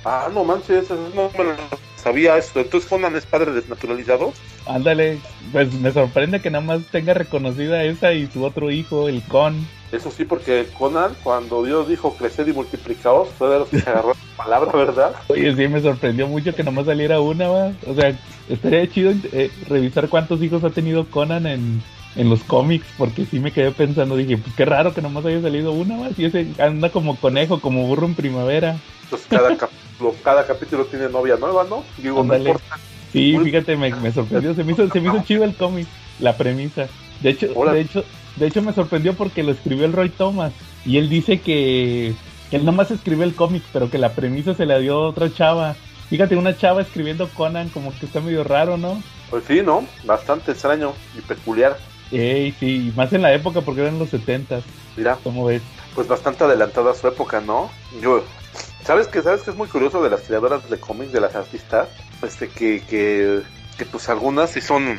Ah, 0.05 0.29
no 0.33 0.45
manches, 0.45 0.91
no 0.91 1.31
me 1.39 1.45
lo 1.45 1.55
sabía 1.97 2.37
eso. 2.37 2.61
Entonces 2.61 2.89
Conan 2.89 3.15
es 3.15 3.25
padre 3.25 3.53
desnaturalizado. 3.53 4.33
Ándale, 4.67 5.19
pues 5.53 5.73
me 5.75 5.93
sorprende 5.93 6.41
que 6.41 6.51
nada 6.51 6.65
más 6.65 6.83
tenga 6.91 7.15
reconocida 7.15 7.85
esa 7.85 8.13
y 8.13 8.27
su 8.27 8.45
otro 8.45 8.71
hijo, 8.71 9.09
el 9.09 9.23
Con. 9.23 9.67
Eso 9.93 10.11
sí, 10.11 10.25
porque 10.25 10.69
Conan, 10.79 11.15
cuando 11.23 11.63
Dios 11.63 11.87
dijo 11.87 12.17
crecer 12.17 12.49
y 12.49 12.55
multiplicaos, 12.55 13.29
fue 13.37 13.51
de 13.51 13.59
los 13.59 13.69
que 13.69 13.79
se 13.79 13.91
agarró 13.91 14.09
la 14.09 14.45
palabra, 14.45 14.73
¿verdad? 14.73 15.15
Oye, 15.29 15.55
sí, 15.55 15.69
me 15.69 15.83
sorprendió 15.83 16.27
mucho 16.27 16.55
que 16.55 16.63
nada 16.63 16.75
más 16.75 16.87
saliera 16.87 17.21
una, 17.21 17.49
¿va? 17.49 17.73
O 17.87 17.95
sea, 17.95 18.19
estaría 18.49 18.91
chido 18.91 19.13
eh, 19.33 19.51
revisar 19.69 20.09
cuántos 20.09 20.43
hijos 20.43 20.65
ha 20.65 20.71
tenido 20.71 21.07
Conan 21.11 21.47
en, 21.47 21.83
en 22.17 22.31
los 22.31 22.43
cómics, 22.45 22.87
porque 22.97 23.27
sí 23.27 23.39
me 23.39 23.53
quedé 23.53 23.71
pensando, 23.71 24.17
dije, 24.17 24.39
pues 24.39 24.55
qué 24.57 24.65
raro 24.65 24.95
que 24.95 25.03
nomás 25.03 25.27
haya 25.27 25.43
salido 25.43 25.73
una, 25.73 25.99
¿va? 25.99 26.09
Si 26.11 26.25
ese 26.25 26.47
anda 26.59 26.89
como 26.89 27.17
conejo, 27.17 27.61
como 27.61 27.87
burro 27.87 28.07
en 28.07 28.15
primavera. 28.15 28.79
Entonces 29.05 29.29
cada 29.29 29.55
capítulo, 29.59 30.15
cada 30.25 30.47
capítulo 30.47 30.87
tiene 30.87 31.11
novia 31.11 31.37
nueva, 31.37 31.65
¿no? 31.69 31.85
Digo, 31.99 32.25
no 32.25 32.35
importa. 32.35 32.79
Sí, 33.13 33.37
fíjate, 33.45 33.77
me, 33.77 33.95
me 33.95 34.11
sorprendió, 34.11 34.55
se 34.55 34.65
me 34.65 34.73
hizo, 34.73 34.89
se 34.89 35.03
me 35.03 35.09
hizo 35.09 35.23
chido 35.23 35.45
el 35.45 35.55
cómic, 35.55 35.87
la 36.19 36.35
premisa. 36.39 36.89
De 37.21 37.29
hecho, 37.29 37.49
Hola. 37.55 37.75
de 37.75 37.83
hecho, 37.83 38.05
de 38.37 38.47
hecho 38.47 38.63
me 38.63 38.73
sorprendió 38.73 39.15
porque 39.15 39.43
lo 39.43 39.53
escribió 39.53 39.85
el 39.85 39.93
Roy 39.93 40.09
Thomas 40.09 40.53
y 40.85 40.99
él 40.99 41.09
dice 41.09 41.41
que, 41.41 42.15
que 42.51 42.57
él 42.57 42.65
nomás 42.65 42.91
escribió 42.91 43.25
el 43.25 43.35
cómic, 43.35 43.63
pero 43.73 43.91
que 43.91 43.99
la 43.99 44.13
premisa 44.13 44.55
se 44.55 44.67
la 44.67 44.79
dio 44.79 45.01
otra 45.01 45.33
chava. 45.33 45.75
Fíjate, 46.09 46.37
una 46.37 46.57
chava 46.57 46.83
escribiendo 46.83 47.29
Conan 47.29 47.69
como 47.71 47.93
que 47.99 48.07
está 48.07 48.21
medio 48.21 48.45
raro, 48.45 48.77
¿no? 48.77 49.03
Pues 49.31 49.45
sí, 49.47 49.63
¿no? 49.63 49.87
Bastante 50.05 50.53
extraño 50.53 50.93
y 51.17 51.21
peculiar. 51.23 51.79
Ey, 52.11 52.53
sí, 52.61 52.89
y 52.89 52.93
más 52.97 53.13
en 53.15 53.23
la 53.23 53.33
época 53.33 53.63
porque 53.63 53.81
eran 53.81 53.99
los 53.99 54.11
setentas, 54.11 54.63
Mira, 54.97 55.17
¿cómo 55.25 55.47
ves? 55.47 55.63
pues 55.95 56.07
bastante 56.09 56.45
adelantada 56.45 56.91
a 56.91 56.95
su 56.95 57.07
época, 57.09 57.41
¿no? 57.41 57.71
Yo, 58.03 58.23
¿sabes 58.85 59.07
que 59.09 59.23
¿Sabes 59.23 59.43
que 59.43 59.51
es 59.51 59.57
muy 59.57 59.69
curioso 59.69 60.03
de 60.03 60.11
las 60.11 60.23
creadoras 60.23 60.69
de 60.69 60.79
cómics, 60.79 61.13
de 61.13 61.21
las 61.21 61.35
artistas? 61.35 61.89
Este, 62.23 62.49
que, 62.49 62.83
que, 62.83 63.41
que 63.79 63.85
pues 63.87 64.09
algunas 64.09 64.51
sí 64.51 64.61
son, 64.61 64.99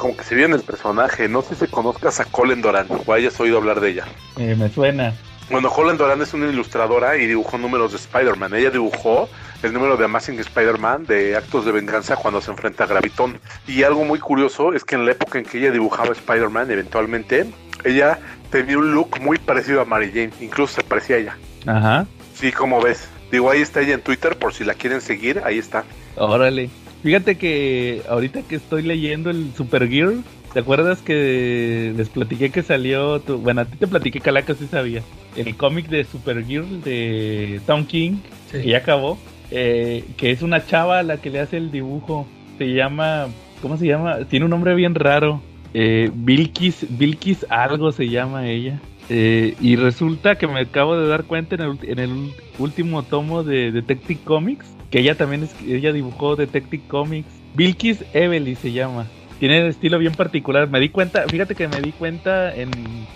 como 0.00 0.16
que 0.16 0.24
se 0.24 0.34
viven 0.34 0.52
el 0.52 0.62
personaje. 0.62 1.28
No 1.28 1.42
sé 1.42 1.54
si 1.54 1.66
conozcas 1.66 2.20
a 2.20 2.24
Colin 2.24 2.62
Doran 2.62 2.86
o 3.06 3.12
hayas 3.12 3.38
oído 3.38 3.58
hablar 3.58 3.80
de 3.80 3.90
ella. 3.90 4.04
Eh, 4.38 4.56
me 4.58 4.68
suena. 4.70 5.14
Bueno, 5.50 5.68
Holland 5.68 5.98
Doran 5.98 6.22
es 6.22 6.32
una 6.32 6.46
ilustradora 6.46 7.16
y 7.16 7.26
dibujó 7.26 7.58
números 7.58 7.90
de 7.90 7.98
Spider-Man. 7.98 8.54
Ella 8.54 8.70
dibujó 8.70 9.28
el 9.62 9.72
número 9.72 9.96
de 9.96 10.04
Amazing 10.04 10.38
Spider-Man 10.38 11.06
de 11.06 11.36
Actos 11.36 11.64
de 11.64 11.72
Venganza 11.72 12.16
cuando 12.16 12.40
se 12.40 12.50
enfrenta 12.50 12.84
a 12.84 12.86
Gravitón. 12.86 13.38
Y 13.66 13.82
algo 13.82 14.04
muy 14.04 14.20
curioso 14.20 14.72
es 14.72 14.84
que 14.84 14.94
en 14.94 15.04
la 15.04 15.12
época 15.12 15.38
en 15.38 15.44
que 15.44 15.58
ella 15.58 15.72
dibujaba 15.72 16.12
Spider-Man, 16.12 16.70
eventualmente, 16.70 17.46
ella 17.84 18.18
tenía 18.50 18.78
un 18.78 18.94
look 18.94 19.20
muy 19.20 19.38
parecido 19.38 19.80
a 19.80 19.84
Mary 19.84 20.10
Jane. 20.14 20.30
Incluso 20.40 20.74
se 20.74 20.82
parecía 20.82 21.16
a 21.16 21.18
ella. 21.18 21.36
Ajá. 21.66 22.06
Sí, 22.34 22.52
como 22.52 22.80
ves. 22.80 23.08
Digo, 23.30 23.50
ahí 23.50 23.60
está 23.60 23.80
ella 23.80 23.94
en 23.94 24.02
Twitter 24.02 24.38
por 24.38 24.54
si 24.54 24.64
la 24.64 24.74
quieren 24.74 25.00
seguir. 25.00 25.42
Ahí 25.44 25.58
está. 25.58 25.84
Órale. 26.16 26.70
Fíjate 27.02 27.36
que 27.36 28.02
ahorita 28.08 28.42
que 28.42 28.56
estoy 28.56 28.82
leyendo 28.82 29.30
el 29.30 29.52
Supergirl, 29.56 30.22
¿te 30.52 30.60
acuerdas 30.60 31.00
que 31.00 31.94
les 31.96 32.08
platiqué 32.10 32.50
que 32.50 32.62
salió? 32.62 33.20
Tu... 33.20 33.38
Bueno, 33.38 33.62
a 33.62 33.64
ti 33.64 33.76
te 33.78 33.86
platiqué, 33.86 34.20
Calaca, 34.20 34.54
sí 34.54 34.66
sabía. 34.70 35.02
El 35.36 35.56
cómic 35.56 35.88
de 35.88 36.04
Supergirl 36.04 36.82
de 36.82 37.60
Tom 37.66 37.84
King, 37.86 38.18
Sí. 38.50 38.62
que 38.62 38.68
ya 38.70 38.78
acabó, 38.78 39.16
eh, 39.50 40.04
que 40.16 40.30
es 40.32 40.42
una 40.42 40.66
chava 40.66 40.98
a 40.98 41.02
la 41.04 41.18
que 41.18 41.30
le 41.30 41.40
hace 41.40 41.56
el 41.56 41.70
dibujo. 41.70 42.26
Se 42.58 42.66
llama, 42.74 43.28
¿cómo 43.62 43.76
se 43.78 43.86
llama? 43.86 44.24
Tiene 44.28 44.44
un 44.46 44.50
nombre 44.50 44.74
bien 44.74 44.94
raro. 44.94 45.40
Eh, 45.72 46.10
Bilkis, 46.12 46.84
Bilkis 46.98 47.46
algo 47.48 47.92
se 47.92 48.08
llama 48.08 48.48
ella. 48.48 48.80
Eh, 49.08 49.54
y 49.60 49.76
resulta 49.76 50.36
que 50.36 50.46
me 50.46 50.60
acabo 50.60 50.96
de 50.98 51.06
dar 51.08 51.24
cuenta 51.24 51.54
en 51.54 51.60
el, 51.62 51.78
en 51.82 51.98
el 52.00 52.32
último 52.58 53.02
tomo 53.04 53.42
de 53.44 53.70
Detective 53.72 54.20
Comics, 54.24 54.66
que 54.90 55.00
ella 55.00 55.14
también 55.14 55.44
es, 55.44 55.54
ella 55.66 55.92
dibujó 55.92 56.36
Detective 56.36 56.82
Comics. 56.88 57.28
Bilkis 57.54 58.04
Evely 58.12 58.54
se 58.56 58.72
llama. 58.72 59.06
Tiene 59.38 59.62
un 59.62 59.68
estilo 59.68 59.98
bien 59.98 60.12
particular. 60.12 60.68
Me 60.68 60.80
di 60.80 60.90
cuenta, 60.90 61.24
fíjate 61.26 61.54
que 61.54 61.66
me 61.66 61.80
di 61.80 61.92
cuenta 61.92 62.54
en, 62.54 62.70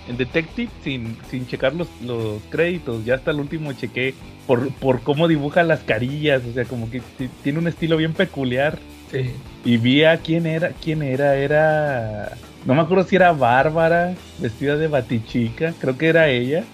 en 0.08 0.16
Detective 0.16 0.70
sin, 0.82 1.18
sin 1.30 1.46
checar 1.46 1.74
los, 1.74 1.88
los 2.02 2.40
créditos. 2.48 3.04
Ya 3.04 3.16
hasta 3.16 3.30
el 3.30 3.40
último 3.40 3.72
chequé 3.74 4.14
por, 4.46 4.72
por 4.74 5.02
cómo 5.02 5.28
dibuja 5.28 5.62
las 5.64 5.80
carillas. 5.80 6.42
O 6.50 6.52
sea, 6.54 6.64
como 6.64 6.90
que 6.90 7.02
tiene 7.42 7.58
un 7.58 7.68
estilo 7.68 7.98
bien 7.98 8.14
peculiar. 8.14 8.78
Sí. 9.10 9.32
Y 9.66 9.76
vi 9.76 10.04
a 10.04 10.16
quién 10.16 10.46
era, 10.46 10.70
quién 10.70 11.02
era, 11.02 11.36
era. 11.36 12.32
No 12.64 12.74
me 12.74 12.80
acuerdo 12.80 13.04
si 13.04 13.16
era 13.16 13.32
Bárbara, 13.32 14.14
vestida 14.38 14.78
de 14.78 14.88
batichica, 14.88 15.74
creo 15.78 15.98
que 15.98 16.08
era 16.08 16.28
ella. 16.28 16.64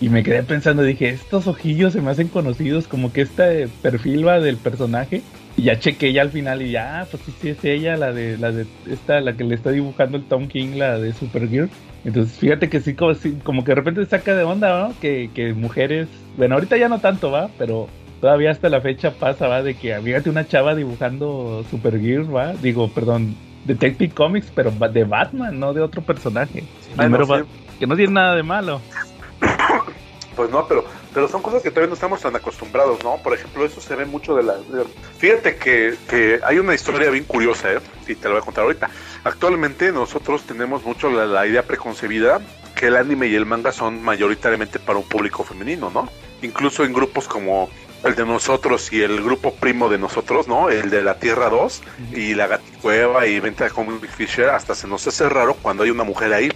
Y 0.00 0.08
me 0.08 0.22
quedé 0.22 0.42
pensando, 0.42 0.82
dije, 0.82 1.10
estos 1.10 1.46
ojillos 1.46 1.92
se 1.92 2.00
me 2.00 2.10
hacen 2.10 2.28
conocidos, 2.28 2.88
como 2.88 3.12
que 3.12 3.20
este 3.20 3.68
perfil 3.82 4.26
va 4.26 4.40
del 4.40 4.56
personaje. 4.56 5.20
Y 5.58 5.64
ya 5.64 5.78
chequé 5.78 6.14
ya 6.14 6.22
al 6.22 6.30
final 6.30 6.62
y 6.62 6.70
ya, 6.70 7.00
ah, 7.00 7.06
pues 7.10 7.22
sí, 7.24 7.32
sí 7.40 7.48
es 7.50 7.64
ella, 7.64 7.98
la 7.98 8.12
de, 8.12 8.38
la 8.38 8.50
de 8.50 8.66
esta, 8.88 9.20
la 9.20 9.34
que 9.36 9.44
le 9.44 9.54
está 9.54 9.70
dibujando 9.70 10.16
el 10.16 10.24
Tom 10.24 10.48
King, 10.48 10.76
la 10.76 10.98
de 10.98 11.12
Supergirl. 11.12 11.68
Entonces 12.06 12.38
fíjate 12.38 12.70
que 12.70 12.80
sí 12.80 12.94
como, 12.94 13.12
sí, 13.14 13.36
como 13.44 13.62
que 13.62 13.72
de 13.72 13.74
repente 13.74 14.06
saca 14.06 14.34
de 14.34 14.42
onda, 14.42 14.88
¿no? 14.88 14.94
Que, 15.00 15.28
que 15.34 15.52
mujeres, 15.52 16.08
bueno, 16.38 16.54
ahorita 16.54 16.78
ya 16.78 16.88
no 16.88 17.00
tanto, 17.00 17.30
va, 17.30 17.50
pero 17.58 17.88
todavía 18.22 18.52
hasta 18.52 18.70
la 18.70 18.80
fecha 18.80 19.10
pasa, 19.12 19.48
va, 19.48 19.62
de 19.62 19.74
que 19.74 19.94
fíjate 20.00 20.30
una 20.30 20.48
chava 20.48 20.74
dibujando 20.74 21.62
Supergirl, 21.70 22.34
va, 22.34 22.54
digo, 22.54 22.88
perdón, 22.88 23.34
Detective 23.66 24.14
Comics, 24.14 24.50
pero 24.54 24.70
de 24.70 25.04
Batman, 25.04 25.60
no 25.60 25.74
de 25.74 25.82
otro 25.82 26.00
personaje. 26.00 26.64
Bueno, 26.96 27.18
Primero 27.18 27.24
sí. 27.26 27.32
va- 27.32 27.46
que 27.78 27.86
no 27.86 27.96
tiene 27.96 28.14
nada 28.14 28.34
de 28.34 28.42
malo. 28.42 28.80
Pues 30.36 30.48
no, 30.50 30.66
pero, 30.66 30.84
pero 31.12 31.28
son 31.28 31.42
cosas 31.42 31.62
que 31.62 31.70
todavía 31.70 31.88
no 31.88 31.94
estamos 31.94 32.20
tan 32.20 32.34
acostumbrados, 32.36 33.02
¿no? 33.02 33.16
Por 33.22 33.34
ejemplo, 33.34 33.64
eso 33.64 33.80
se 33.80 33.96
ve 33.96 34.04
mucho 34.06 34.34
de 34.36 34.42
la... 34.44 34.54
de- 34.54 34.84
Fíjate 35.18 35.56
que, 35.56 35.94
que 36.08 36.40
hay 36.44 36.58
una 36.58 36.74
historia 36.74 37.10
bien 37.10 37.24
curiosa, 37.24 37.72
¿eh? 37.72 37.78
Y 38.06 38.14
te 38.14 38.24
la 38.28 38.34
voy 38.34 38.42
a 38.42 38.44
contar 38.44 38.64
ahorita. 38.64 38.88
Actualmente 39.24 39.92
nosotros 39.92 40.42
tenemos 40.44 40.84
mucho 40.84 41.10
la, 41.10 41.26
la 41.26 41.46
idea 41.46 41.62
preconcebida 41.64 42.40
que 42.74 42.86
el 42.86 42.96
anime 42.96 43.26
y 43.26 43.34
el 43.34 43.44
manga 43.44 43.72
son 43.72 44.02
mayoritariamente 44.02 44.78
para 44.78 44.98
un 44.98 45.04
público 45.08 45.44
femenino, 45.44 45.90
¿no? 45.90 46.08
Incluso 46.42 46.84
en 46.84 46.92
grupos 46.94 47.28
como 47.28 47.68
el 48.02 48.14
de 48.14 48.24
nosotros 48.24 48.90
y 48.94 49.02
el 49.02 49.22
grupo 49.22 49.52
primo 49.54 49.90
de 49.90 49.98
nosotros, 49.98 50.48
¿no? 50.48 50.70
El 50.70 50.88
de 50.88 51.02
la 51.02 51.18
Tierra 51.18 51.50
2 51.50 51.82
y 52.14 52.34
la 52.34 52.46
Gaticueva 52.46 53.26
y 53.26 53.38
Venta 53.40 53.64
de 53.64 53.70
Comic 53.70 54.08
Fisher, 54.08 54.48
hasta 54.48 54.74
se 54.74 54.88
nos 54.88 55.06
hace 55.06 55.28
raro 55.28 55.54
cuando 55.60 55.82
hay 55.82 55.90
una 55.90 56.04
mujer 56.04 56.32
ahí. 56.32 56.50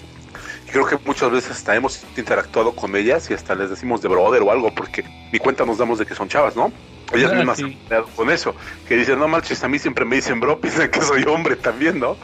Creo 0.75 0.87
que 0.87 0.99
muchas 1.07 1.31
veces 1.31 1.53
hasta 1.53 1.77
hemos 1.77 2.03
interactuado 2.17 2.73
con 2.75 2.97
ellas 2.97 3.31
y 3.31 3.35
hasta 3.35 3.55
les 3.55 3.71
decimos 3.71 4.03
de 4.03 4.09
brother 4.09 4.43
o 4.43 4.51
algo, 4.51 4.75
porque 4.75 5.05
ni 5.33 5.39
cuenta 5.39 5.65
nos 5.65 5.79
damos 5.79 6.01
de 6.01 6.05
que 6.05 6.17
son 6.17 6.29
chavas, 6.29 6.57
¿no? 6.57 6.73
Ellas 7.13 7.31
Ah, 7.33 7.37
mismas 7.37 7.59
sí. 7.59 7.79
han 7.93 8.03
con 8.17 8.29
eso, 8.29 8.57
que 8.89 8.97
dicen, 8.97 9.21
no 9.21 9.29
manches, 9.29 9.63
a 9.63 9.69
mí 9.69 9.79
siempre 9.79 10.05
me 10.05 10.17
dicen 10.17 10.41
bro, 10.41 10.59
piensan 10.61 10.91
que 10.91 11.01
soy 11.01 11.23
hombre 11.29 11.55
también, 11.55 12.01
¿no? 12.01 12.17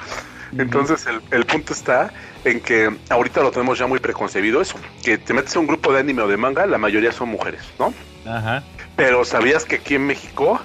Entonces 0.59 1.07
el, 1.07 1.21
el 1.31 1.47
punto 1.47 1.73
está 1.73 2.13
en 2.45 2.59
que 2.61 2.91
ahorita 3.09 3.41
lo 3.41 3.53
tenemos 3.53 3.79
ya 3.79 3.87
muy 3.87 4.01
preconcebido 4.01 4.61
eso, 4.61 4.75
que 5.05 5.17
te 5.17 5.33
metes 5.33 5.55
a 5.55 5.61
un 5.61 5.69
grupo 5.69 5.93
de 5.93 6.01
anime 6.01 6.23
o 6.23 6.27
de 6.27 6.37
manga, 6.37 6.67
la 6.67 6.77
mayoría 6.77 7.13
son 7.13 7.29
mujeres, 7.29 7.63
¿no? 7.79 7.95
Ajá. 8.29 8.65
Pero 8.97 9.25
¿sabías 9.25 9.65
que 9.65 9.77
aquí 9.77 9.95
en 9.95 10.09
México 10.09 10.61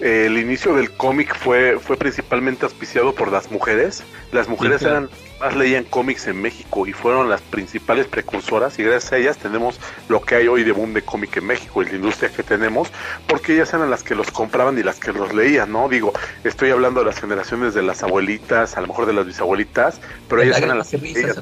eh, 0.00 0.24
el 0.26 0.38
inicio 0.38 0.74
del 0.74 0.90
cómic 0.90 1.36
fue, 1.36 1.78
fue 1.78 1.96
principalmente 1.96 2.64
auspiciado 2.64 3.14
por 3.14 3.30
las 3.30 3.48
mujeres? 3.52 4.02
Las 4.32 4.48
mujeres 4.48 4.78
Sí, 4.80 4.86
sí. 4.86 4.90
eran 4.90 5.08
más 5.40 5.56
leían 5.56 5.84
cómics 5.84 6.26
en 6.26 6.40
México 6.40 6.86
y 6.86 6.92
fueron 6.92 7.28
las 7.28 7.40
principales 7.40 8.06
precursoras 8.06 8.78
y 8.78 8.82
gracias 8.82 9.12
a 9.12 9.16
ellas 9.18 9.38
tenemos 9.38 9.78
lo 10.08 10.20
que 10.20 10.34
hay 10.34 10.48
hoy 10.48 10.64
de 10.64 10.72
boom 10.72 10.94
de 10.94 11.02
cómic 11.02 11.36
en 11.36 11.46
México 11.46 11.82
y 11.82 11.86
la 11.86 11.94
industria 11.94 12.30
que 12.30 12.42
tenemos 12.42 12.90
porque 13.26 13.54
ellas 13.54 13.72
eran 13.72 13.90
las 13.90 14.02
que 14.02 14.14
los 14.14 14.30
compraban 14.30 14.78
y 14.78 14.82
las 14.82 14.98
que 14.98 15.12
los 15.12 15.32
leían, 15.34 15.72
¿no? 15.72 15.88
Digo, 15.88 16.12
estoy 16.44 16.70
hablando 16.70 17.00
de 17.00 17.06
las 17.06 17.20
generaciones 17.20 17.74
de 17.74 17.82
las 17.82 18.02
abuelitas, 18.02 18.76
a 18.76 18.80
lo 18.80 18.88
mejor 18.88 19.06
de 19.06 19.12
las 19.12 19.26
bisabuelitas, 19.26 20.00
pero 20.28 20.42
ellas 20.42 20.60
eran 20.60 20.78
las 20.78 20.88
que 20.88 20.98
leían. 20.98 21.34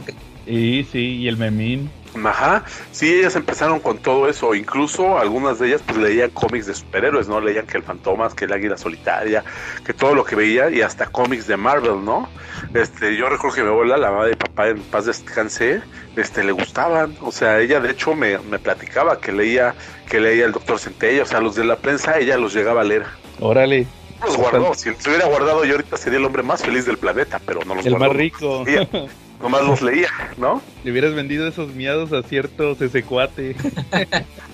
Y 0.46 0.84
sí, 0.84 1.16
y 1.16 1.28
el 1.28 1.36
memín. 1.36 1.90
Ajá, 2.24 2.64
sí, 2.92 3.12
ellas 3.18 3.36
empezaron 3.36 3.80
con 3.80 3.98
todo 3.98 4.28
eso, 4.28 4.54
incluso 4.54 5.18
algunas 5.18 5.58
de 5.58 5.68
ellas 5.68 5.82
pues 5.84 5.98
leían 5.98 6.30
cómics 6.30 6.66
de 6.66 6.74
superhéroes, 6.74 7.28
¿no? 7.28 7.40
Leían 7.40 7.66
que 7.66 7.76
el 7.76 7.82
Fantomas, 7.82 8.34
que 8.34 8.44
el 8.46 8.52
Águila 8.52 8.76
Solitaria, 8.76 9.44
que 9.84 9.92
todo 9.92 10.14
lo 10.14 10.24
que 10.24 10.36
veía 10.36 10.70
y 10.70 10.82
hasta 10.82 11.06
cómics 11.06 11.46
de 11.46 11.56
Marvel, 11.56 12.04
¿no? 12.04 12.28
Este, 12.74 13.16
yo 13.16 13.28
recuerdo 13.28 13.56
que 13.56 13.62
mi 13.62 13.68
abuela, 13.68 13.96
la 13.96 14.10
madre 14.10 14.30
de 14.30 14.36
papá 14.36 14.68
en 14.68 14.80
paz 14.82 15.06
descanse, 15.06 15.82
este, 16.16 16.44
le 16.44 16.52
gustaban, 16.52 17.16
o 17.20 17.32
sea, 17.32 17.60
ella 17.60 17.80
de 17.80 17.90
hecho 17.90 18.14
me, 18.14 18.38
me 18.38 18.58
platicaba 18.58 19.20
que 19.20 19.32
leía, 19.32 19.74
que 20.08 20.20
leía 20.20 20.46
el 20.46 20.52
Doctor 20.52 20.78
Centella, 20.78 21.22
o 21.22 21.26
sea, 21.26 21.40
los 21.40 21.54
de 21.54 21.64
la 21.64 21.76
prensa 21.76 22.18
ella 22.18 22.36
los 22.38 22.54
llegaba 22.54 22.80
a 22.82 22.84
leer. 22.84 23.04
Órale, 23.40 23.86
Los 24.24 24.36
guardó, 24.36 24.72
si 24.74 24.90
los 24.90 25.06
hubiera 25.06 25.26
guardado 25.26 25.64
yo 25.64 25.72
ahorita 25.72 25.96
sería 25.96 26.18
el 26.18 26.24
hombre 26.24 26.42
más 26.42 26.62
feliz 26.62 26.86
del 26.86 26.96
planeta, 26.96 27.40
pero 27.44 27.60
no 27.66 27.74
los 27.74 27.84
el 27.84 27.92
guardó. 27.92 28.08
más 28.08 28.16
rico. 28.16 28.64
nomás 29.42 29.62
los 29.64 29.82
leía, 29.82 30.08
¿no? 30.38 30.62
Le 30.84 30.90
hubieras 30.92 31.14
vendido 31.14 31.46
esos 31.48 31.74
miados 31.74 32.12
a 32.12 32.22
ciertos 32.22 32.80
ese 32.80 33.02
cuate. 33.02 33.54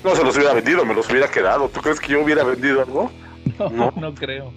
No 0.05 0.15
se 0.17 0.25
los 0.25 0.37
hubiera 0.37 0.55
vendido, 0.55 0.85
me 0.85 0.95
los 0.95 1.09
hubiera 1.11 1.29
quedado. 1.29 1.69
¿Tú 1.69 1.81
crees 1.81 2.01
que 2.01 2.13
yo 2.13 2.23
hubiera 2.23 2.45
vendido 2.45 2.83
algo? 2.83 3.11
No, 3.59 3.69
No. 3.71 3.93
no, 4.01 4.15
creo. 4.15 4.53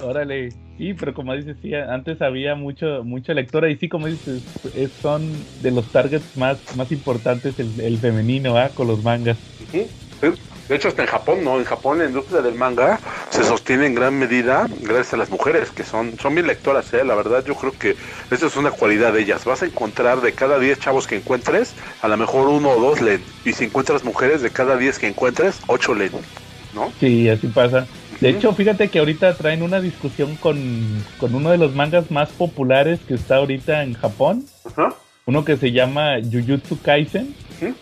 Órale. 0.00 0.50
Sí, 0.78 0.94
pero 0.94 1.12
como 1.12 1.34
dices, 1.34 1.56
sí, 1.60 1.74
antes 1.74 2.22
había 2.22 2.54
mucho, 2.54 3.02
mucha 3.02 3.34
lectora 3.34 3.68
y 3.68 3.76
sí, 3.78 3.88
como 3.88 4.06
dices, 4.06 4.42
es- 4.74 4.92
son 5.02 5.44
de 5.60 5.72
los 5.72 5.90
targets 5.90 6.36
más, 6.36 6.58
más 6.76 6.92
importantes 6.92 7.58
el, 7.58 7.80
el 7.80 7.98
femenino, 7.98 8.56
¿ah? 8.56 8.70
Con 8.74 8.86
los 8.86 9.02
mangas. 9.02 9.36
Ujú. 9.60 9.88
Sí. 10.22 10.28
De 10.68 10.76
hecho, 10.76 10.88
hasta 10.88 11.02
en 11.02 11.08
Japón, 11.08 11.44
¿no? 11.44 11.58
En 11.58 11.64
Japón 11.64 11.98
la 11.98 12.04
industria 12.04 12.42
del 12.42 12.54
manga 12.54 13.00
se 13.30 13.42
sostiene 13.42 13.86
en 13.86 13.94
gran 13.94 14.18
medida 14.18 14.68
gracias 14.80 15.14
a 15.14 15.16
las 15.16 15.30
mujeres, 15.30 15.70
que 15.70 15.82
son, 15.82 16.18
son 16.18 16.34
bien 16.34 16.46
lectoras, 16.46 16.92
¿eh? 16.92 17.04
La 17.04 17.14
verdad, 17.14 17.44
yo 17.44 17.54
creo 17.54 17.72
que 17.72 17.96
esa 18.30 18.46
es 18.46 18.56
una 18.56 18.70
cualidad 18.70 19.12
de 19.12 19.22
ellas. 19.22 19.44
Vas 19.44 19.62
a 19.62 19.66
encontrar 19.66 20.20
de 20.20 20.32
cada 20.32 20.58
10 20.58 20.78
chavos 20.78 21.06
que 21.06 21.16
encuentres, 21.16 21.74
a 22.02 22.08
lo 22.08 22.16
mejor 22.16 22.48
uno 22.48 22.70
o 22.70 22.80
dos 22.80 23.00
leen. 23.00 23.22
Y 23.44 23.52
si 23.52 23.64
encuentras 23.64 24.04
mujeres, 24.04 24.42
de 24.42 24.50
cada 24.50 24.76
10 24.76 24.98
que 24.98 25.08
encuentres, 25.08 25.60
8 25.66 25.94
leen, 25.94 26.12
¿no? 26.74 26.92
Sí, 27.00 27.28
así 27.28 27.46
pasa. 27.46 27.86
De 28.20 28.30
hecho, 28.30 28.52
fíjate 28.52 28.88
que 28.88 28.98
ahorita 28.98 29.34
traen 29.36 29.62
una 29.62 29.80
discusión 29.80 30.36
con, 30.36 30.58
con 31.18 31.34
uno 31.34 31.50
de 31.50 31.58
los 31.58 31.74
mangas 31.74 32.10
más 32.10 32.30
populares 32.30 32.98
que 33.06 33.14
está 33.14 33.36
ahorita 33.36 33.84
en 33.84 33.94
Japón. 33.94 34.44
Ajá. 34.64 34.94
Uno 35.24 35.44
que 35.44 35.56
se 35.56 35.72
llama 35.72 36.16
Jujutsu 36.22 36.80
Kaisen. 36.80 37.34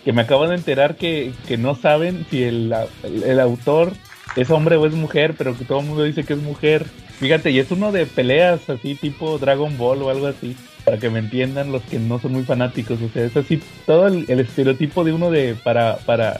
Que 0.03 0.13
me 0.13 0.21
acabo 0.23 0.47
de 0.47 0.55
enterar 0.55 0.95
que, 0.95 1.31
que 1.47 1.57
no 1.57 1.75
saben 1.75 2.25
si 2.29 2.43
el, 2.43 2.73
el- 3.03 3.39
autor 3.39 3.93
es 4.35 4.49
hombre 4.49 4.75
o 4.75 4.85
es 4.85 4.93
mujer, 4.93 5.35
pero 5.37 5.57
que 5.57 5.65
todo 5.65 5.79
el 5.79 5.85
mundo 5.85 6.03
dice 6.03 6.23
que 6.23 6.33
es 6.33 6.39
mujer. 6.41 6.85
Fíjate, 7.19 7.51
y 7.51 7.59
es 7.59 7.71
uno 7.71 7.91
de 7.91 8.05
peleas 8.05 8.69
así 8.69 8.95
tipo 8.95 9.37
Dragon 9.39 9.77
Ball 9.77 10.01
o 10.03 10.09
algo 10.09 10.27
así. 10.27 10.55
para 10.85 10.97
que 10.97 11.09
me 11.09 11.19
entiendan 11.19 11.71
los 11.71 11.81
que 11.83 11.99
no 11.99 12.17
son 12.19 12.33
muy 12.33 12.43
fanáticos. 12.43 12.99
O 13.01 13.09
sea, 13.09 13.25
es 13.25 13.35
así 13.35 13.61
todo 13.85 14.07
el, 14.07 14.25
estereotipo 14.39 15.03
de 15.03 15.11
uno 15.13 15.29
de 15.31 15.55
para 15.63 15.97
para 16.05 16.39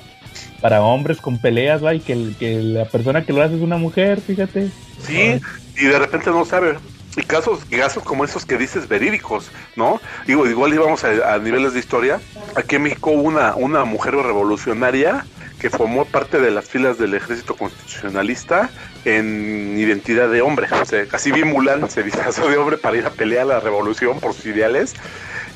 para 0.62 0.82
hombres 0.84 1.20
con 1.20 1.40
peleas, 1.40 1.84
va, 1.84 1.94
y 1.96 2.00
que, 2.00 2.32
que 2.40 2.62
la 2.62 2.86
persona 2.86 3.24
que 3.26 3.34
lo 3.34 3.42
hace 3.42 3.56
es 3.56 3.62
una 3.62 3.78
mujer, 3.78 4.22
fíjate. 4.22 4.70
Sí, 5.02 5.40
y 5.78 5.86
de 5.86 6.00
repente 6.00 6.30
no 6.30 6.46
sabe. 6.46 6.76
Y 7.18 7.24
casos, 7.24 7.66
casos 7.66 8.04
como 8.04 8.24
esos 8.24 8.46
que 8.46 8.58
dices 8.58 8.88
verídicos, 8.88 9.52
¿no? 9.76 10.00
Digo, 10.26 10.48
igual 10.48 10.74
íbamos 10.74 11.04
a, 11.04 11.38
niveles 11.40 11.74
de 11.74 11.80
historia. 11.80 12.22
Aquí 12.56 12.76
en 12.76 12.84
México 12.84 13.10
una, 13.10 13.56
una 13.56 13.84
mujer 13.84 14.16
revolucionaria 14.16 15.26
que 15.60 15.72
formó 15.72 16.06
parte 16.06 16.40
de 16.40 16.52
las 16.52 16.70
filas 16.70 17.00
del 17.00 17.16
ejército 17.16 17.56
constitucionalista 17.56 18.70
en 19.04 19.76
identidad 19.78 20.30
de 20.30 20.42
hombre. 20.42 20.68
O 20.80 20.86
sea, 20.86 21.06
bien 21.34 21.48
Mulan 21.48 21.90
se 21.90 22.04
disfrazó 22.04 22.48
de 22.48 22.58
hombre 22.58 22.78
para 22.78 22.98
ir 22.98 23.06
a 23.06 23.10
pelear 23.10 23.42
a 23.42 23.46
la 23.46 23.60
revolución 23.60 24.20
por 24.20 24.34
sus 24.34 24.46
ideales. 24.46 24.94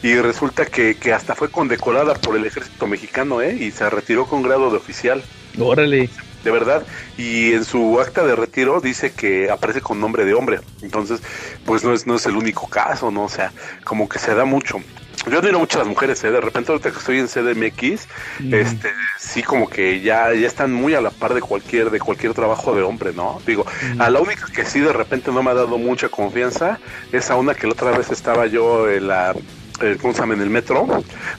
Y 0.02 0.16
resulta 0.16 0.66
que, 0.66 0.96
que 0.96 1.14
hasta 1.14 1.36
fue 1.36 1.52
condecorada 1.52 2.16
por 2.16 2.36
el 2.36 2.44
ejército 2.46 2.88
mexicano, 2.88 3.40
¿eh? 3.40 3.54
Y 3.54 3.70
se 3.70 3.88
retiró 3.88 4.26
con 4.26 4.42
grado 4.42 4.72
de 4.72 4.78
oficial 4.78 5.24
Órale. 5.60 6.10
De 6.44 6.52
verdad. 6.52 6.84
Y 7.18 7.54
en 7.54 7.66
su 7.66 8.00
acta 8.00 8.26
de 8.26 8.36
retiro 8.36 8.82
dice 8.82 9.12
que 9.14 9.50
aparece 9.50 9.82
con 9.82 10.00
nombre 10.00 10.26
de 10.26 10.34
hombre. 10.34 10.60
Entonces, 10.82 11.22
pues 11.66 11.84
no 11.84 11.94
es, 11.94 12.08
no 12.08 12.16
es 12.16 12.26
el 12.26 12.36
único 12.36 12.68
caso, 12.68 13.12
¿no? 13.12 13.24
O 13.24 13.30
sea, 13.30 13.52
como 13.84 14.10
que 14.10 14.20
se 14.20 14.34
da 14.36 14.46
mucho. 14.46 14.82
Yo 15.30 15.38
admiro 15.38 15.60
mucho 15.60 15.78
a 15.78 15.80
las 15.80 15.88
mujeres, 15.88 16.24
¿eh? 16.24 16.32
De 16.32 16.42
repente 16.42 16.72
ahorita 16.72 16.90
que 16.92 16.98
estoy 16.98 17.20
en 17.20 17.28
CDMX, 17.28 18.08
este, 18.52 18.90
sí 19.20 19.44
como 19.44 19.70
que 19.70 20.02
ya, 20.02 20.34
ya 20.34 20.48
están 20.48 20.74
muy 20.74 20.96
a 20.96 21.02
la 21.02 21.12
par 21.12 21.36
de 21.36 21.42
cualquier, 21.42 21.92
de 21.92 22.00
cualquier 22.00 22.34
trabajo 22.34 22.74
de 22.74 22.82
hombre, 22.82 23.14
¿no? 23.14 23.40
Digo, 23.46 23.66
a 24.00 24.10
la 24.10 24.20
única 24.20 24.48
que 24.48 24.66
sí 24.66 24.80
de 24.80 24.94
repente 24.94 25.32
no 25.32 25.44
me 25.44 25.52
ha 25.52 25.54
dado 25.54 25.78
mucha 25.78 26.10
confianza 26.10 26.80
es 27.12 27.30
a 27.30 27.36
una 27.36 27.54
que 27.54 27.68
la 27.68 27.74
otra 27.74 27.96
vez 27.96 28.10
estaba 28.10 28.48
yo 28.48 28.90
en 28.90 29.10
la 29.10 29.36
eh, 29.82 29.98
¿cómo 30.02 30.14
se 30.14 30.20
llama? 30.20 30.34
en 30.36 30.42
el 30.42 30.50
metro. 30.50 30.86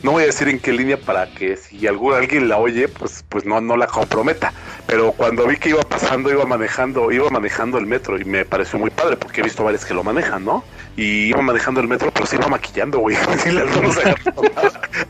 No 0.02 0.10
voy 0.12 0.22
a 0.24 0.26
decir 0.26 0.48
en 0.48 0.58
qué 0.58 0.72
línea 0.72 0.96
para 0.98 1.26
que 1.32 1.56
si 1.56 1.86
algún, 1.86 2.14
alguien 2.14 2.48
la 2.48 2.58
oye, 2.58 2.88
pues, 2.88 3.24
pues 3.28 3.44
no, 3.44 3.60
no 3.60 3.76
la 3.76 3.86
comprometa. 3.86 4.52
Pero 4.86 5.12
cuando 5.12 5.46
vi 5.46 5.56
que 5.56 5.70
iba 5.70 5.82
pasando, 5.82 6.30
iba 6.30 6.44
manejando, 6.44 7.10
iba 7.12 7.28
manejando 7.30 7.78
el 7.78 7.86
metro 7.86 8.18
y 8.20 8.24
me 8.24 8.44
pareció 8.44 8.78
muy 8.78 8.90
padre 8.90 9.16
porque 9.16 9.40
he 9.40 9.44
visto 9.44 9.64
varios 9.64 9.84
que 9.84 9.94
lo 9.94 10.02
manejan, 10.04 10.44
¿no? 10.44 10.64
Y 10.96 11.28
iba 11.28 11.40
manejando 11.40 11.80
el 11.80 11.88
metro, 11.88 12.10
pero 12.12 12.26
se 12.26 12.36
iba 12.36 12.48
maquillando, 12.48 12.98
güey. 12.98 13.16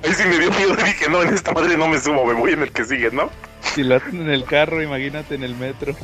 Ahí 0.05 0.15
sí 0.15 0.25
me 0.29 0.39
dio 0.39 0.51
miedo 0.53 0.75
y 0.81 0.83
dije, 0.85 1.09
no, 1.11 1.23
en 1.23 1.35
esta 1.35 1.53
madre 1.53 1.77
no 1.77 1.89
me 1.89 1.99
subo, 1.99 2.25
me 2.25 2.35
voy 2.35 2.53
en 2.53 2.63
el 2.63 2.71
que 2.73 2.85
sigue, 2.85 3.11
¿no? 3.11 3.31
Si 3.61 3.83
lo 3.83 3.97
hacen 3.97 4.21
en 4.21 4.31
el 4.31 4.45
carro, 4.45 4.83
imagínate 4.83 5.35
en 5.35 5.45
el 5.45 5.55
metro. 5.57 5.95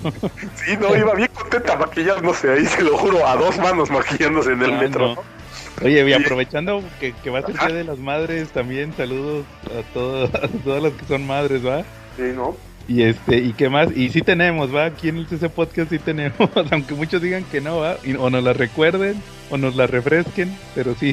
Sí, 0.64 0.76
no, 0.80 0.96
iba 0.96 1.14
bien 1.14 1.28
contenta 1.34 1.76
maquillándose 1.76 2.50
ahí, 2.50 2.66
se 2.66 2.82
lo 2.82 2.96
juro, 2.96 3.26
a 3.26 3.36
dos 3.36 3.56
manos 3.58 3.90
maquillándose 3.90 4.52
en 4.52 4.62
el 4.62 4.72
Ah, 4.74 4.78
metro. 4.80 5.14
no. 5.14 5.37
Oye, 5.82 6.08
y 6.08 6.12
aprovechando 6.12 6.82
que, 7.00 7.12
que 7.12 7.30
va 7.30 7.40
a 7.40 7.42
ser 7.42 7.54
Día 7.58 7.68
de 7.76 7.84
las 7.84 7.98
Madres, 7.98 8.48
también 8.50 8.92
saludos 8.96 9.44
a, 9.66 9.82
todos, 9.94 10.34
a 10.34 10.48
todas 10.48 10.82
las 10.82 10.92
que 10.92 11.04
son 11.06 11.26
madres, 11.26 11.64
¿va? 11.64 11.82
Sí, 12.16 12.24
¿no? 12.34 12.56
Y 12.88 13.02
este, 13.02 13.36
y 13.36 13.52
qué 13.52 13.68
más, 13.68 13.94
y 13.94 14.08
sí 14.08 14.22
tenemos, 14.22 14.74
¿va? 14.74 14.86
Aquí 14.86 15.08
en 15.10 15.18
el 15.18 15.26
CC 15.26 15.50
Podcast 15.50 15.90
sí 15.90 15.98
tenemos, 15.98 16.48
aunque 16.70 16.94
muchos 16.94 17.20
digan 17.20 17.44
que 17.44 17.60
no, 17.60 17.78
¿va? 17.78 17.98
Y- 18.02 18.14
o 18.14 18.30
nos 18.30 18.42
la 18.42 18.54
recuerden, 18.54 19.22
o 19.50 19.58
nos 19.58 19.76
la 19.76 19.86
refresquen, 19.86 20.56
pero 20.74 20.94
sí, 20.94 21.12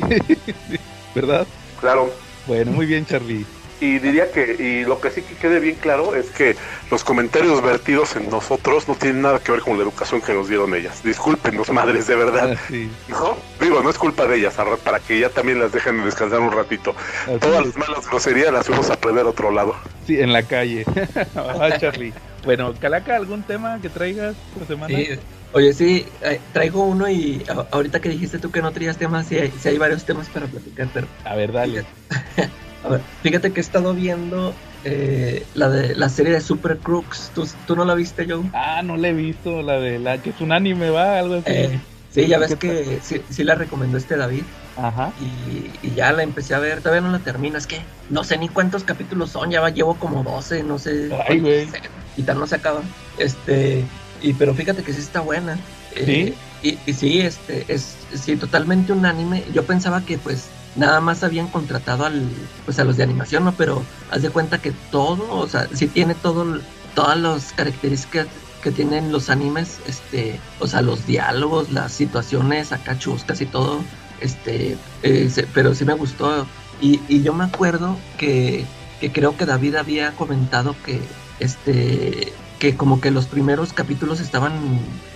¿verdad? 1.15 1.45
Claro. 1.79 2.09
Bueno, 2.47 2.71
muy 2.71 2.85
bien, 2.85 3.05
Charlie. 3.05 3.45
Y 3.81 3.99
diría 3.99 4.31
que, 4.31 4.55
y 4.57 4.85
lo 4.85 5.01
que 5.01 5.11
sí 5.11 5.21
que 5.21 5.35
quede 5.35 5.59
bien 5.59 5.75
claro 5.75 6.15
es 6.15 6.29
que 6.31 6.55
los 6.89 7.03
comentarios 7.03 7.61
vertidos 7.61 8.15
en 8.15 8.29
nosotros 8.29 8.87
no 8.87 8.95
tienen 8.95 9.21
nada 9.21 9.39
que 9.39 9.51
ver 9.51 9.61
con 9.61 9.77
la 9.77 9.83
educación 9.83 10.21
que 10.21 10.33
nos 10.33 10.47
dieron 10.47 10.73
ellas. 10.73 11.03
Discúlpenos, 11.03 11.69
madres, 11.71 12.07
de 12.07 12.15
verdad. 12.15 12.53
Ah, 12.53 12.61
sí, 12.69 12.89
¿No? 13.09 13.35
Digo, 13.59 13.81
no 13.83 13.89
es 13.89 13.97
culpa 13.97 14.25
de 14.27 14.37
ellas, 14.37 14.55
para 14.83 14.99
que 14.99 15.19
ya 15.19 15.29
también 15.29 15.59
las 15.59 15.71
dejen 15.71 16.03
descansar 16.05 16.39
un 16.39 16.51
ratito. 16.51 16.95
así 17.25 17.39
Todas 17.39 17.61
es. 17.61 17.75
las 17.75 17.77
malas 17.89 18.09
groserías 18.09 18.53
las 18.53 18.65
fuimos 18.65 18.89
a 18.89 18.93
aprender 18.93 19.25
a 19.25 19.29
otro 19.29 19.51
lado. 19.51 19.75
Sí, 20.05 20.19
en 20.19 20.31
la 20.31 20.43
calle. 20.43 20.85
Ah, 21.35 21.77
Charlie. 21.79 22.13
Bueno, 22.43 22.73
Calaca, 22.79 23.15
¿algún 23.15 23.43
tema 23.43 23.79
que 23.81 23.89
traigas 23.89 24.35
esta 24.53 24.67
semana? 24.67 24.95
Sí, 24.95 25.07
Oye, 25.53 25.73
sí, 25.73 26.05
eh, 26.21 26.39
traigo 26.51 26.83
uno 26.83 27.09
y 27.09 27.43
ahorita 27.71 28.01
que 28.01 28.09
dijiste 28.09 28.39
tú 28.39 28.51
que 28.51 28.61
no 28.61 28.71
traías 28.71 28.97
temas, 28.97 29.27
sí 29.27 29.37
hay, 29.37 29.53
sí 29.57 29.69
hay 29.69 29.77
varios 29.77 30.05
temas 30.05 30.27
para 30.29 30.47
platicar, 30.47 30.89
pero 30.93 31.07
A 31.23 31.35
ver, 31.35 31.51
dale. 31.53 31.85
a 32.85 32.89
ver, 32.89 33.01
fíjate 33.21 33.51
que 33.51 33.59
he 33.59 33.63
estado 33.63 33.93
viendo 33.93 34.53
eh, 34.83 35.43
la 35.55 35.69
de 35.69 35.95
la 35.95 36.09
serie 36.09 36.31
de 36.33 36.41
Super 36.41 36.77
Crooks. 36.77 37.31
¿Tú, 37.33 37.47
tú 37.65 37.75
no 37.75 37.85
la 37.85 37.95
viste, 37.95 38.25
Joe? 38.29 38.43
Ah, 38.53 38.81
no 38.83 38.95
la 38.97 39.09
he 39.09 39.13
visto, 39.13 39.61
la 39.61 39.79
de 39.79 39.99
la 39.99 40.21
que 40.21 40.29
es 40.29 40.41
un 40.41 40.51
anime, 40.51 40.89
¿va? 40.91 41.17
Algo 41.17 41.35
así. 41.35 41.43
Eh, 41.47 41.79
sí, 42.11 42.27
ya 42.27 42.37
ves 42.37 42.55
¿Qué 42.55 42.69
que 42.69 42.99
sí, 43.01 43.21
sí 43.29 43.43
la 43.43 43.55
recomendó 43.55 43.97
este 43.97 44.15
David 44.17 44.43
Ajá. 44.77 45.11
y, 45.19 45.71
y 45.87 45.95
ya 45.95 46.11
la 46.13 46.23
empecé 46.23 46.53
a 46.53 46.59
ver, 46.59 46.81
todavía 46.81 47.01
no 47.01 47.11
la 47.11 47.19
termino, 47.19 47.57
es 47.57 47.65
que 47.65 47.81
no 48.09 48.23
sé 48.23 48.37
ni 48.37 48.47
cuántos 48.49 48.83
capítulos 48.83 49.31
son, 49.31 49.49
ya 49.49 49.61
va, 49.61 49.71
llevo 49.71 49.95
como 49.95 50.23
12, 50.23 50.63
no 50.63 50.77
sé. 50.77 51.09
Ay, 51.27 51.39
güey. 51.39 51.67
Y 52.15 52.23
tal 52.23 52.39
no 52.39 52.45
se 52.45 52.55
acaba. 52.55 52.81
Este, 53.17 53.83
y 54.21 54.33
pero 54.33 54.53
fíjate 54.53 54.83
que 54.83 54.93
sí 54.93 55.01
está 55.01 55.21
buena. 55.21 55.57
Eh, 55.95 56.33
y, 56.61 56.77
y 56.85 56.93
sí, 56.93 57.21
este, 57.21 57.65
es 57.73 57.95
sí, 58.13 58.35
totalmente 58.35 58.93
un 58.93 59.05
anime. 59.05 59.43
Yo 59.53 59.63
pensaba 59.63 60.05
que 60.05 60.17
pues 60.17 60.47
nada 60.75 61.01
más 61.01 61.23
habían 61.23 61.47
contratado 61.47 62.05
al, 62.05 62.29
pues 62.65 62.79
a 62.79 62.83
los 62.83 62.97
de 62.97 63.03
animación, 63.03 63.45
¿no? 63.45 63.53
Pero 63.53 63.83
haz 64.11 64.21
de 64.21 64.29
cuenta 64.29 64.59
que 64.59 64.71
todo, 64.91 65.37
o 65.37 65.47
sea, 65.47 65.67
sí 65.73 65.87
tiene 65.87 66.15
todo, 66.15 66.59
todas 66.93 67.17
las 67.17 67.53
características 67.53 68.27
que 68.61 68.71
tienen 68.71 69.11
los 69.11 69.29
animes, 69.29 69.79
este, 69.87 70.39
o 70.59 70.67
sea, 70.67 70.81
los 70.81 71.05
diálogos, 71.05 71.71
las 71.71 71.91
situaciones 71.91 72.71
acá 72.71 72.97
chuscas 72.97 73.39
y 73.41 73.45
todo, 73.45 73.81
este, 74.21 74.77
eh, 75.03 75.47
pero 75.53 75.75
sí 75.75 75.85
me 75.85 75.93
gustó. 75.93 76.47
Y, 76.81 76.99
y 77.07 77.21
yo 77.21 77.33
me 77.33 77.45
acuerdo 77.45 77.95
que, 78.17 78.65
que 78.99 79.11
creo 79.11 79.37
que 79.37 79.45
David 79.45 79.75
había 79.75 80.11
comentado 80.11 80.75
que, 80.83 80.99
este, 81.39 82.33
que 82.59 82.75
como 82.75 83.01
que 83.01 83.11
los 83.11 83.25
primeros 83.25 83.73
capítulos 83.73 84.19
estaban 84.19 84.53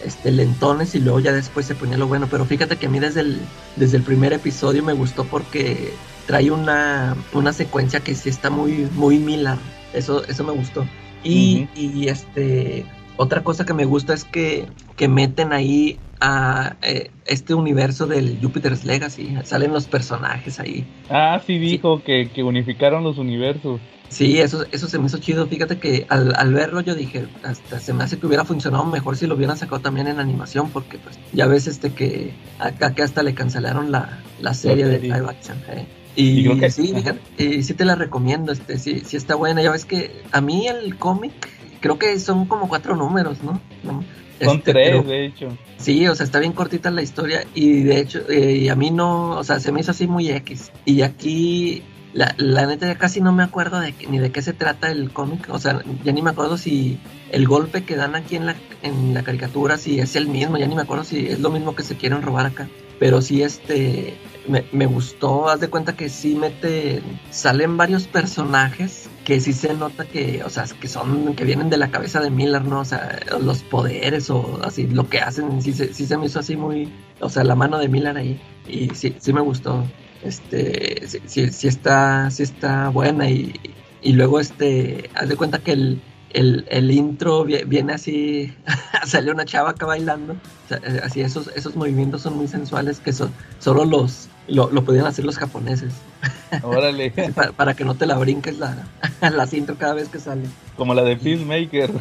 este, 0.03 0.31
lentones 0.31 0.95
y 0.95 0.99
luego 0.99 1.19
ya 1.19 1.31
después 1.31 1.65
se 1.65 1.75
ponía 1.75 1.97
lo 1.97 2.07
bueno. 2.07 2.27
Pero 2.29 2.45
fíjate 2.45 2.77
que 2.77 2.87
a 2.87 2.89
mí 2.89 2.99
desde 2.99 3.21
el, 3.21 3.41
desde 3.75 3.97
el 3.97 4.03
primer 4.03 4.33
episodio 4.33 4.83
me 4.83 4.93
gustó 4.93 5.23
porque 5.23 5.93
trae 6.27 6.51
una, 6.51 7.15
una 7.33 7.53
secuencia 7.53 8.01
que 8.01 8.15
sí 8.15 8.29
está 8.29 8.49
muy, 8.49 8.87
muy 8.95 9.19
Miller. 9.19 9.57
Eso, 9.93 10.23
eso 10.25 10.43
me 10.43 10.51
gustó. 10.51 10.85
Y, 11.23 11.67
y 11.75 12.07
este 12.07 12.85
otra 13.19 13.43
cosa 13.43 13.65
que 13.65 13.73
me 13.73 13.83
gusta 13.85 14.13
es 14.13 14.23
que, 14.23 14.65
que 14.95 15.07
meten 15.09 15.51
ahí 15.51 15.99
a 16.21 16.77
eh, 16.81 17.11
este 17.25 17.53
universo 17.53 18.07
del 18.07 18.39
Jupiter's 18.41 18.85
Legacy. 18.85 19.35
Salen 19.43 19.73
los 19.73 19.87
personajes 19.87 20.59
ahí. 20.59 20.85
Ah, 21.09 21.41
sí 21.45 21.59
dijo 21.59 22.01
que, 22.03 22.29
que 22.33 22.43
unificaron 22.43 23.03
los 23.03 23.17
universos. 23.17 23.81
Sí, 24.07 24.39
eso, 24.39 24.65
eso 24.71 24.87
se 24.87 24.97
me 24.99 25.05
hizo 25.07 25.17
chido. 25.19 25.47
Fíjate 25.47 25.77
que 25.77 26.05
al, 26.09 26.33
al 26.35 26.53
verlo 26.53 26.79
yo 26.81 26.95
dije, 26.95 27.27
hasta 27.43 27.79
se 27.79 27.93
me 27.93 28.03
hace 28.05 28.17
que 28.17 28.25
hubiera 28.25 28.45
funcionado 28.45 28.85
mejor 28.85 29.17
si 29.17 29.27
lo 29.27 29.35
hubieran 29.35 29.57
sacado 29.57 29.81
también 29.81 30.07
en 30.07 30.19
animación, 30.19 30.69
porque 30.71 30.97
pues 30.97 31.19
ya 31.33 31.45
ves 31.45 31.67
este 31.67 31.91
que 31.93 32.31
acá 32.57 32.95
que 32.95 33.03
hasta 33.03 33.21
le 33.21 33.33
cancelaron 33.35 33.91
la, 33.91 34.19
la 34.41 34.53
serie 34.53 34.85
de 34.85 34.99
live 34.99 35.27
action. 35.29 35.57
eh. 35.69 35.85
Y, 36.15 36.49
Y 36.51 36.59
que- 36.59 36.71
sí, 36.71 36.91
fíjate, 36.95 37.19
y 37.37 37.63
sí 37.63 37.73
te 37.75 37.85
la 37.85 37.95
recomiendo, 37.95 38.51
este, 38.51 38.79
sí, 38.79 39.01
sí 39.05 39.15
está 39.15 39.35
buena. 39.35 39.61
Ya 39.61 39.71
ves 39.71 39.85
que 39.85 40.11
a 40.31 40.41
mí 40.41 40.67
el 40.67 40.97
cómic, 40.97 41.33
creo 41.79 41.97
que 41.97 42.17
son 42.19 42.45
como 42.45 42.67
cuatro 42.67 42.95
números, 42.95 43.41
¿no? 43.43 43.59
No, 43.83 44.03
Son 44.43 44.57
este, 44.57 44.71
tres, 44.71 44.89
pero- 44.89 45.03
de 45.03 45.25
hecho. 45.25 45.47
Sí, 45.77 46.07
o 46.07 46.15
sea, 46.15 46.25
está 46.25 46.39
bien 46.39 46.53
cortita 46.53 46.91
la 46.91 47.01
historia 47.01 47.45
y 47.53 47.83
de 47.83 47.99
hecho, 47.99 48.21
eh, 48.29 48.57
y 48.57 48.69
a 48.69 48.75
mí 48.75 48.91
no, 48.91 49.31
o 49.37 49.43
sea, 49.43 49.59
se 49.59 49.71
me 49.71 49.79
hizo 49.81 49.91
así 49.91 50.07
muy 50.07 50.29
X. 50.29 50.71
Y 50.85 51.01
aquí, 51.03 51.83
la, 52.13 52.33
la 52.37 52.65
neta, 52.65 52.87
ya 52.87 52.95
casi 52.97 53.21
no 53.21 53.31
me 53.31 53.43
acuerdo 53.43 53.79
de 53.79 53.93
ni 54.09 54.19
de 54.19 54.31
qué 54.31 54.41
se 54.41 54.53
trata 54.53 54.91
el 54.91 55.11
cómic, 55.11 55.47
o 55.49 55.59
sea, 55.59 55.81
ya 56.03 56.11
ni 56.11 56.21
me 56.21 56.31
acuerdo 56.31 56.57
si 56.57 56.99
el 57.31 57.47
golpe 57.47 57.83
que 57.83 57.95
dan 57.95 58.15
aquí 58.15 58.35
en 58.35 58.45
la, 58.47 58.55
en 58.83 59.13
la 59.13 59.23
caricatura, 59.23 59.77
si 59.77 59.99
es 59.99 60.15
el 60.15 60.27
mismo, 60.27 60.57
ya 60.57 60.67
ni 60.67 60.75
me 60.75 60.81
acuerdo 60.81 61.03
si 61.03 61.27
es 61.27 61.39
lo 61.39 61.49
mismo 61.49 61.75
que 61.75 61.83
se 61.83 61.95
quieren 61.95 62.21
robar 62.21 62.45
acá. 62.47 62.67
Pero 62.99 63.21
sí, 63.21 63.41
este, 63.43 64.15
me, 64.49 64.65
me 64.71 64.85
gustó, 64.87 65.47
haz 65.49 65.59
de 65.59 65.69
cuenta 65.69 65.95
que 65.95 66.09
sí 66.09 66.35
mete, 66.35 67.01
salen 67.31 67.77
varios 67.77 68.07
personajes 68.07 69.09
que 69.23 69.39
sí 69.39 69.53
se 69.53 69.73
nota 69.73 70.05
que, 70.05 70.43
o 70.43 70.49
sea, 70.49 70.65
que 70.79 70.87
son, 70.87 71.35
que 71.35 71.45
vienen 71.45 71.69
de 71.69 71.77
la 71.77 71.91
cabeza 71.91 72.19
de 72.19 72.31
Miller, 72.31 72.63
¿no? 72.65 72.79
O 72.81 72.85
sea, 72.85 73.19
los 73.41 73.63
poderes 73.63 74.29
o 74.29 74.59
así, 74.63 74.87
lo 74.87 75.07
que 75.07 75.19
hacen, 75.19 75.61
sí, 75.61 75.73
se- 75.73 75.93
sí 75.93 76.05
se 76.05 76.17
me 76.17 76.25
hizo 76.25 76.39
así 76.39 76.55
muy, 76.57 76.91
o 77.19 77.29
sea, 77.29 77.43
la 77.43 77.55
mano 77.55 77.77
de 77.77 77.87
Miller 77.89 78.17
ahí. 78.17 78.39
Y 78.67 78.89
sí, 78.95 79.15
sí 79.19 79.33
me 79.33 79.41
gustó. 79.41 79.83
Este, 80.21 81.07
sí, 81.07 81.49
sí, 81.51 81.67
está, 81.67 82.29
sí 82.31 82.43
está 82.43 82.89
buena 82.89 83.29
y, 83.29 83.53
y 84.01 84.13
luego 84.13 84.39
este, 84.39 85.09
haz 85.15 85.29
de 85.29 85.35
cuenta 85.37 85.59
que 85.59 85.71
el, 85.73 86.01
el, 86.31 86.65
el 86.69 86.91
intro 86.91 87.43
vi- 87.45 87.63
viene 87.65 87.93
así, 87.93 88.53
sale 89.05 89.31
una 89.31 89.45
chava 89.45 89.71
acá 89.71 89.85
bailando, 89.85 90.35
eh, 90.69 91.01
así 91.03 91.21
esos, 91.21 91.47
esos 91.55 91.75
movimientos 91.75 92.21
son 92.21 92.37
muy 92.37 92.47
sensuales 92.47 92.99
que 92.99 93.13
son, 93.13 93.31
solo 93.59 93.85
los, 93.85 94.27
lo, 94.47 94.69
lo 94.71 94.83
podían 94.83 95.05
hacer 95.05 95.25
los 95.25 95.37
japoneses, 95.37 95.93
Órale. 96.63 97.11
Para, 97.35 97.51
para 97.51 97.73
que 97.75 97.85
no 97.85 97.95
te 97.95 98.05
la 98.05 98.17
brinques 98.17 98.57
la, 98.57 98.75
la 99.21 99.47
intro 99.51 99.75
cada 99.77 99.93
vez 99.93 100.09
que 100.09 100.19
sale. 100.19 100.43
Como 100.75 100.93
la 100.93 101.03
de 101.03 101.15
Peacemaker. 101.17 101.91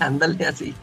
Ándale 0.00 0.46
así. 0.46 0.74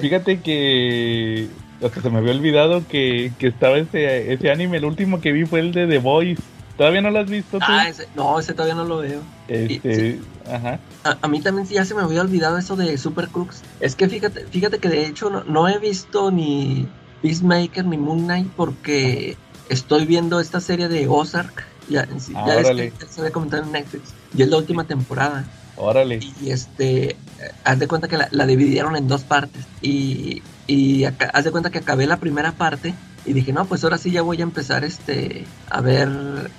Fíjate 0.00 0.40
que 0.40 1.48
Hasta 1.84 2.00
se 2.02 2.10
me 2.10 2.18
había 2.18 2.32
olvidado 2.32 2.86
que, 2.86 3.32
que 3.38 3.48
estaba 3.48 3.78
ese, 3.78 4.32
ese 4.32 4.50
anime. 4.50 4.76
El 4.78 4.84
último 4.84 5.20
que 5.20 5.32
vi 5.32 5.44
fue 5.44 5.60
el 5.60 5.72
de 5.72 5.86
The 5.86 5.98
Voice. 5.98 6.42
¿Todavía 6.80 7.02
no 7.02 7.10
lo 7.10 7.18
has 7.18 7.28
visto 7.28 7.58
tú? 7.58 7.64
Ah, 7.68 7.90
ese, 7.90 8.08
no, 8.16 8.40
ese 8.40 8.54
todavía 8.54 8.74
no 8.74 8.86
lo 8.86 8.96
veo. 9.00 9.20
Este, 9.48 10.18
ajá. 10.50 10.80
A, 11.04 11.18
a, 11.20 11.28
mí 11.28 11.42
también 11.42 11.68
ya 11.68 11.84
se 11.84 11.94
me 11.94 12.00
había 12.00 12.22
olvidado 12.22 12.56
eso 12.56 12.74
de 12.74 12.96
Super 12.96 13.28
Crux. 13.28 13.60
Es 13.80 13.94
que 13.96 14.08
fíjate, 14.08 14.46
fíjate 14.46 14.78
que 14.78 14.88
de 14.88 15.04
hecho 15.04 15.28
no, 15.28 15.44
no 15.44 15.68
he 15.68 15.78
visto 15.78 16.30
ni 16.30 16.88
Peacemaker 17.20 17.84
ni 17.84 17.98
Moon 17.98 18.20
Knight 18.24 18.48
porque 18.56 19.36
estoy 19.68 20.06
viendo 20.06 20.40
esta 20.40 20.58
serie 20.62 20.88
de 20.88 21.06
Ozark. 21.06 21.66
Ya, 21.90 22.08
Ah, 22.34 22.44
ya 22.46 22.54
es 22.60 22.68
que 22.70 22.92
se 23.10 23.20
había 23.20 23.30
comentado 23.30 23.62
en 23.62 23.72
Netflix. 23.72 24.14
Y 24.34 24.40
es 24.40 24.48
la 24.48 24.56
última 24.56 24.84
temporada. 24.84 25.44
Órale. 25.76 26.20
Y 26.40 26.48
este, 26.50 27.10
eh, 27.10 27.16
haz 27.62 27.78
de 27.78 27.88
cuenta 27.88 28.08
que 28.08 28.16
la, 28.16 28.28
la 28.30 28.46
dividieron 28.46 28.96
en 28.96 29.06
dos 29.06 29.24
partes. 29.24 29.66
Y, 29.82 30.42
y 30.66 31.04
acá- 31.04 31.30
haz 31.34 31.44
de 31.44 31.50
cuenta 31.50 31.68
que 31.68 31.76
acabé 31.80 32.06
la 32.06 32.16
primera 32.16 32.52
parte 32.52 32.94
y 33.24 33.32
dije, 33.32 33.52
no, 33.52 33.66
pues 33.66 33.84
ahora 33.84 33.98
sí 33.98 34.10
ya 34.10 34.22
voy 34.22 34.40
a 34.40 34.42
empezar 34.42 34.84
este, 34.84 35.44
a 35.68 35.80
ver 35.80 36.08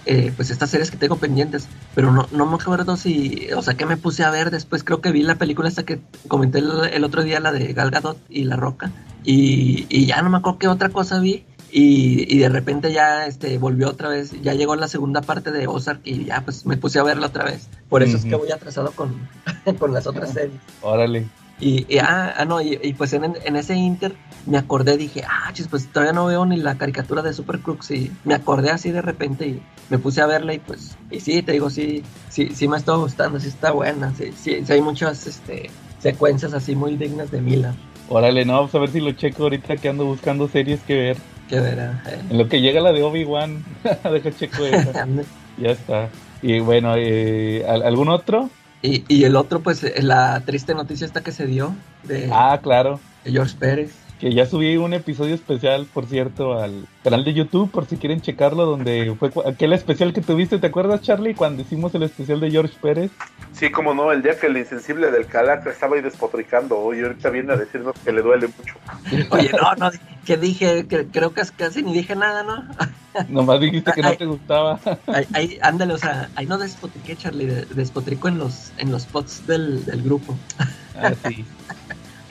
eh, 0.05 0.31
pues 0.35 0.51
estas 0.51 0.69
series 0.69 0.91
que 0.91 0.97
tengo 0.97 1.17
pendientes. 1.17 1.67
Pero 1.95 2.11
no, 2.11 2.27
no 2.31 2.45
me 2.45 2.55
acuerdo 2.55 2.97
si, 2.97 3.47
o 3.55 3.61
sea, 3.61 3.73
que 3.73 3.85
me 3.85 3.97
puse 3.97 4.23
a 4.23 4.29
ver 4.29 4.51
después. 4.51 4.83
Creo 4.83 5.01
que 5.01 5.11
vi 5.11 5.23
la 5.23 5.35
película 5.35 5.67
esta 5.67 5.83
que 5.83 5.99
comenté 6.27 6.59
el, 6.59 6.71
el 6.91 7.03
otro 7.03 7.23
día, 7.23 7.39
la 7.39 7.51
de 7.51 7.73
Gal 7.73 7.91
Gadot 7.91 8.17
y 8.29 8.43
La 8.43 8.57
Roca. 8.57 8.91
Y, 9.23 9.85
y 9.89 10.05
ya 10.05 10.21
no 10.21 10.29
me 10.29 10.37
acuerdo 10.37 10.59
qué 10.59 10.67
otra 10.67 10.89
cosa 10.89 11.19
vi. 11.19 11.43
Y, 11.73 12.25
y 12.33 12.39
de 12.39 12.49
repente 12.49 12.91
ya 12.91 13.25
este 13.25 13.57
volvió 13.57 13.87
otra 13.87 14.09
vez, 14.09 14.33
ya 14.41 14.53
llegó 14.53 14.75
la 14.75 14.89
segunda 14.89 15.21
parte 15.21 15.51
de 15.51 15.67
Ozark 15.67 16.01
y 16.03 16.25
ya 16.25 16.41
pues 16.41 16.65
me 16.65 16.75
puse 16.75 16.99
a 16.99 17.03
verla 17.03 17.27
otra 17.27 17.45
vez. 17.45 17.69
Por 17.87 18.03
eso 18.03 18.17
es 18.17 18.25
que 18.25 18.35
voy 18.35 18.51
atrasado 18.51 18.91
con, 18.91 19.15
con 19.79 19.93
las 19.93 20.05
otras 20.05 20.33
series. 20.33 20.59
Órale. 20.81 21.27
Y, 21.61 21.85
y, 21.87 21.99
ah, 21.99 22.33
ah, 22.37 22.45
no, 22.45 22.59
y, 22.59 22.79
y 22.81 22.93
pues 22.93 23.13
en, 23.13 23.23
en 23.45 23.55
ese 23.55 23.75
inter 23.75 24.13
me 24.47 24.57
acordé, 24.57 24.97
dije, 24.97 25.23
ah, 25.29 25.51
chis, 25.53 25.67
pues 25.67 25.87
todavía 25.91 26.11
no 26.13 26.25
veo 26.25 26.43
ni 26.45 26.57
la 26.57 26.75
caricatura 26.75 27.21
de 27.21 27.33
Super 27.33 27.59
Crux 27.59 27.91
y 27.91 28.11
me 28.25 28.33
acordé 28.33 28.71
así 28.71 28.89
de 28.91 29.01
repente 29.03 29.45
y 29.47 29.61
me 29.89 29.99
puse 29.99 30.21
a 30.21 30.25
verla 30.25 30.53
y 30.55 30.59
pues, 30.59 30.97
y 31.11 31.19
sí, 31.19 31.43
te 31.43 31.51
digo, 31.51 31.69
sí, 31.69 32.01
sí, 32.29 32.49
sí 32.55 32.67
me 32.67 32.77
está 32.77 32.95
gustando, 32.95 33.39
sí 33.39 33.47
está 33.49 33.71
buena, 33.71 34.11
sí, 34.15 34.31
sí, 34.35 34.65
sí 34.65 34.73
hay 34.73 34.81
muchas 34.81 35.27
este, 35.27 35.69
secuencias 35.99 36.53
así 36.53 36.75
muy 36.75 36.97
dignas 36.97 37.29
de 37.31 37.41
Mila, 37.41 37.75
Órale, 38.09 38.43
no, 38.43 38.53
vamos 38.53 38.75
a 38.75 38.79
ver 38.79 38.89
si 38.89 38.99
lo 38.99 39.11
checo 39.13 39.43
ahorita 39.43 39.77
que 39.77 39.87
ando 39.87 40.03
buscando 40.05 40.47
series 40.49 40.81
que 40.81 40.95
ver. 40.95 41.17
que 41.47 41.59
verá. 41.61 42.03
eh. 42.09 42.19
En 42.29 42.37
lo 42.39 42.49
que 42.49 42.59
llega 42.59 42.81
la 42.81 42.91
de 42.91 43.03
Obi-Wan, 43.03 43.63
deja 44.11 44.31
checo 44.35 44.65
esa. 44.65 45.07
ya 45.57 45.69
está. 45.69 46.09
Y 46.41 46.59
bueno, 46.59 46.95
eh, 46.97 47.63
¿al- 47.69 47.83
¿algún 47.83 48.09
otro? 48.09 48.49
Y, 48.81 49.03
y 49.07 49.23
el 49.25 49.35
otro, 49.35 49.61
pues, 49.61 49.83
eh, 49.83 50.01
la 50.01 50.41
triste 50.41 50.73
noticia 50.73 51.05
esta 51.05 51.21
que 51.21 51.31
se 51.31 51.45
dio 51.45 51.75
de, 52.03 52.29
Ah, 52.33 52.59
claro. 52.61 52.99
de 53.23 53.31
George 53.31 53.55
Pérez. 53.59 53.91
Que 54.21 54.31
ya 54.31 54.45
subí 54.45 54.77
un 54.77 54.93
episodio 54.93 55.33
especial, 55.33 55.87
por 55.91 56.05
cierto, 56.05 56.53
al 56.59 56.85
canal 57.03 57.25
de 57.25 57.33
YouTube, 57.33 57.71
por 57.71 57.87
si 57.87 57.97
quieren 57.97 58.21
checarlo, 58.21 58.67
donde 58.67 59.15
fue 59.19 59.31
aquel 59.47 59.73
especial 59.73 60.13
que 60.13 60.21
tuviste, 60.21 60.59
¿te 60.59 60.67
acuerdas, 60.67 61.01
Charlie? 61.01 61.33
Cuando 61.33 61.63
hicimos 61.63 61.95
el 61.95 62.03
especial 62.03 62.39
de 62.39 62.51
George 62.51 62.75
Pérez. 62.79 63.09
Sí, 63.51 63.71
como 63.71 63.95
no, 63.95 64.11
el 64.11 64.21
día 64.21 64.39
que 64.39 64.45
el 64.45 64.57
insensible 64.57 65.09
del 65.09 65.25
Calaca 65.25 65.71
estaba 65.71 65.95
ahí 65.95 66.03
despotricando 66.03 66.93
y 66.93 67.01
ahorita 67.01 67.31
viene 67.31 67.53
a 67.53 67.57
decirnos 67.57 67.95
que 68.05 68.11
le 68.11 68.21
duele 68.21 68.47
mucho. 68.47 68.75
Oye, 69.31 69.49
no, 69.59 69.73
no, 69.75 69.91
que 70.23 70.37
dije, 70.37 70.85
que, 70.85 71.07
creo 71.07 71.33
que 71.33 71.41
casi 71.57 71.81
ni 71.81 71.91
dije 71.91 72.15
nada, 72.15 72.43
¿no? 72.43 72.63
Nomás 73.27 73.59
dijiste 73.59 73.91
que 73.91 74.03
no 74.03 74.09
Ay. 74.09 74.17
te 74.17 74.25
gustaba. 74.25 74.79
Ahí, 75.33 75.57
ándale, 75.63 75.93
o 75.93 75.97
sea, 75.97 76.29
ahí 76.35 76.45
no 76.45 76.59
despotriqué, 76.59 77.15
Charlie, 77.15 77.47
de- 77.47 77.65
despotrico 77.65 78.27
en 78.27 78.37
los, 78.37 78.71
en 78.77 78.91
los 78.91 79.07
pods 79.07 79.47
del, 79.47 79.83
del 79.83 80.03
grupo. 80.03 80.37
ah, 80.95 81.11
sí. 81.27 81.43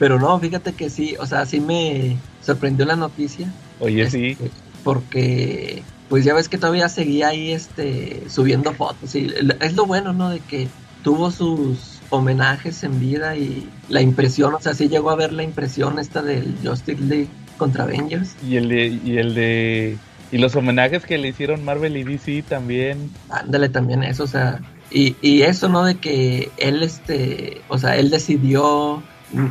Pero 0.01 0.17
no, 0.17 0.39
fíjate 0.39 0.73
que 0.73 0.89
sí, 0.89 1.15
o 1.19 1.27
sea, 1.27 1.45
sí 1.45 1.59
me 1.59 2.17
sorprendió 2.41 2.87
la 2.87 2.95
noticia. 2.95 3.53
Oye, 3.79 4.09
sí. 4.09 4.29
este, 4.29 4.49
Porque, 4.83 5.83
pues 6.09 6.25
ya 6.25 6.33
ves 6.33 6.49
que 6.49 6.57
todavía 6.57 6.89
seguía 6.89 7.27
ahí, 7.27 7.51
este, 7.51 8.23
subiendo 8.27 8.73
fotos. 8.73 9.13
Y 9.13 9.31
es 9.59 9.75
lo 9.75 9.85
bueno, 9.85 10.11
¿no? 10.11 10.31
De 10.31 10.39
que 10.39 10.67
tuvo 11.03 11.29
sus 11.29 11.99
homenajes 12.09 12.83
en 12.83 12.99
vida 12.99 13.35
y 13.35 13.69
la 13.89 14.01
impresión, 14.01 14.55
o 14.55 14.59
sea, 14.59 14.73
sí 14.73 14.89
llegó 14.89 15.11
a 15.11 15.15
ver 15.15 15.33
la 15.33 15.43
impresión 15.43 15.99
esta 15.99 16.23
del 16.23 16.55
Justice 16.63 16.99
League 16.99 17.29
contra 17.57 17.83
Avengers. 17.83 18.35
Y 18.43 18.55
el 18.55 18.69
de, 18.69 18.99
y 19.05 19.17
el 19.19 19.35
de, 19.35 19.99
y 20.31 20.39
los 20.39 20.55
homenajes 20.55 21.05
que 21.05 21.19
le 21.19 21.27
hicieron 21.27 21.63
Marvel 21.63 21.95
y 21.95 22.03
DC 22.03 22.41
también. 22.49 23.11
Ándale 23.29 23.69
también 23.69 24.01
eso, 24.01 24.23
o 24.23 24.27
sea, 24.27 24.61
y, 24.89 25.15
y 25.21 25.43
eso, 25.43 25.69
¿no? 25.69 25.85
De 25.85 25.99
que 25.99 26.49
él, 26.57 26.81
este, 26.81 27.61
o 27.67 27.77
sea, 27.77 27.97
él 27.97 28.09
decidió 28.09 29.03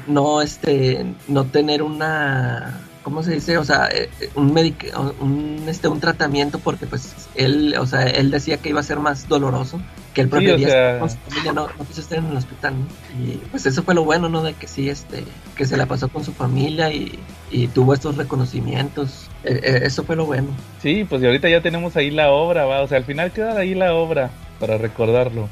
no, 0.07 0.43
este, 0.43 1.05
no 1.29 1.45
tener 1.45 1.83
una, 1.83 2.81
¿cómo 3.03 3.23
se 3.23 3.33
dice? 3.35 3.59
O 3.59 3.64
sea, 3.64 3.88
eh, 3.93 4.11
un, 4.35 4.53
medic 4.53 4.93
un, 5.21 5.64
este, 5.69 5.88
un 5.88 6.01
tratamiento 6.01 6.59
porque, 6.59 6.87
pues, 6.87 7.14
él, 7.35 7.75
o 7.79 7.87
sea, 7.87 8.03
él 8.03 8.31
decía 8.31 8.59
que 8.59 8.69
iba 8.71 8.81
a 8.81 8.85
ser 8.85 8.99
más 8.99 9.29
doloroso, 9.29 9.81
que 10.14 10.23
él 10.23 10.27
Sí, 10.29 10.37
o 10.37 10.38
prefería 10.38 10.69
sea- 10.69 10.87
estar 10.95 10.99
con 11.01 11.11
su 11.11 11.16
familia, 11.29 11.53
no, 11.53 11.69
no 11.79 11.85
quiso 11.87 12.01
estar 12.01 12.19
en 12.19 12.27
el 12.27 12.37
hospital, 12.37 12.75
¿no? 12.79 13.25
Y, 13.25 13.37
pues, 13.51 13.64
eso 13.66 13.83
fue 13.83 13.95
lo 13.95 14.05
bueno, 14.05 14.29
¿no? 14.29 14.43
De 14.43 14.55
que 14.55 14.66
sí, 14.66 14.88
este, 14.88 15.25
que 15.57 15.64
se 15.66 15.77
la 15.77 15.87
pasó 15.87 16.09
con 16.09 16.25
su 16.25 16.33
familia 16.33 16.93
y, 16.93 17.19
y 17.51 17.69
tuvo 17.69 17.95
estos 17.95 18.16
reconocimientos. 18.16 19.29
Eh, 19.45 19.61
eh, 19.62 19.81
eso 19.85 20.05
fue 20.05 20.16
lo 20.16 20.27
bueno. 20.27 20.49
Sí, 20.83 21.05
pues 21.09 21.23
y 21.23 21.27
ahorita 21.27 21.49
ya 21.49 21.62
tenemos 21.62 21.97
ahí 21.97 22.11
la 22.11 22.31
obra, 22.31 22.64
va. 22.66 22.83
O 22.83 22.88
sea, 22.88 22.99
al 22.99 23.05
final 23.05 23.33
queda 23.33 23.57
ahí 23.59 23.75
la 23.75 23.95
obra 23.95 24.31
para 24.59 24.77
recordarlo. 24.79 25.49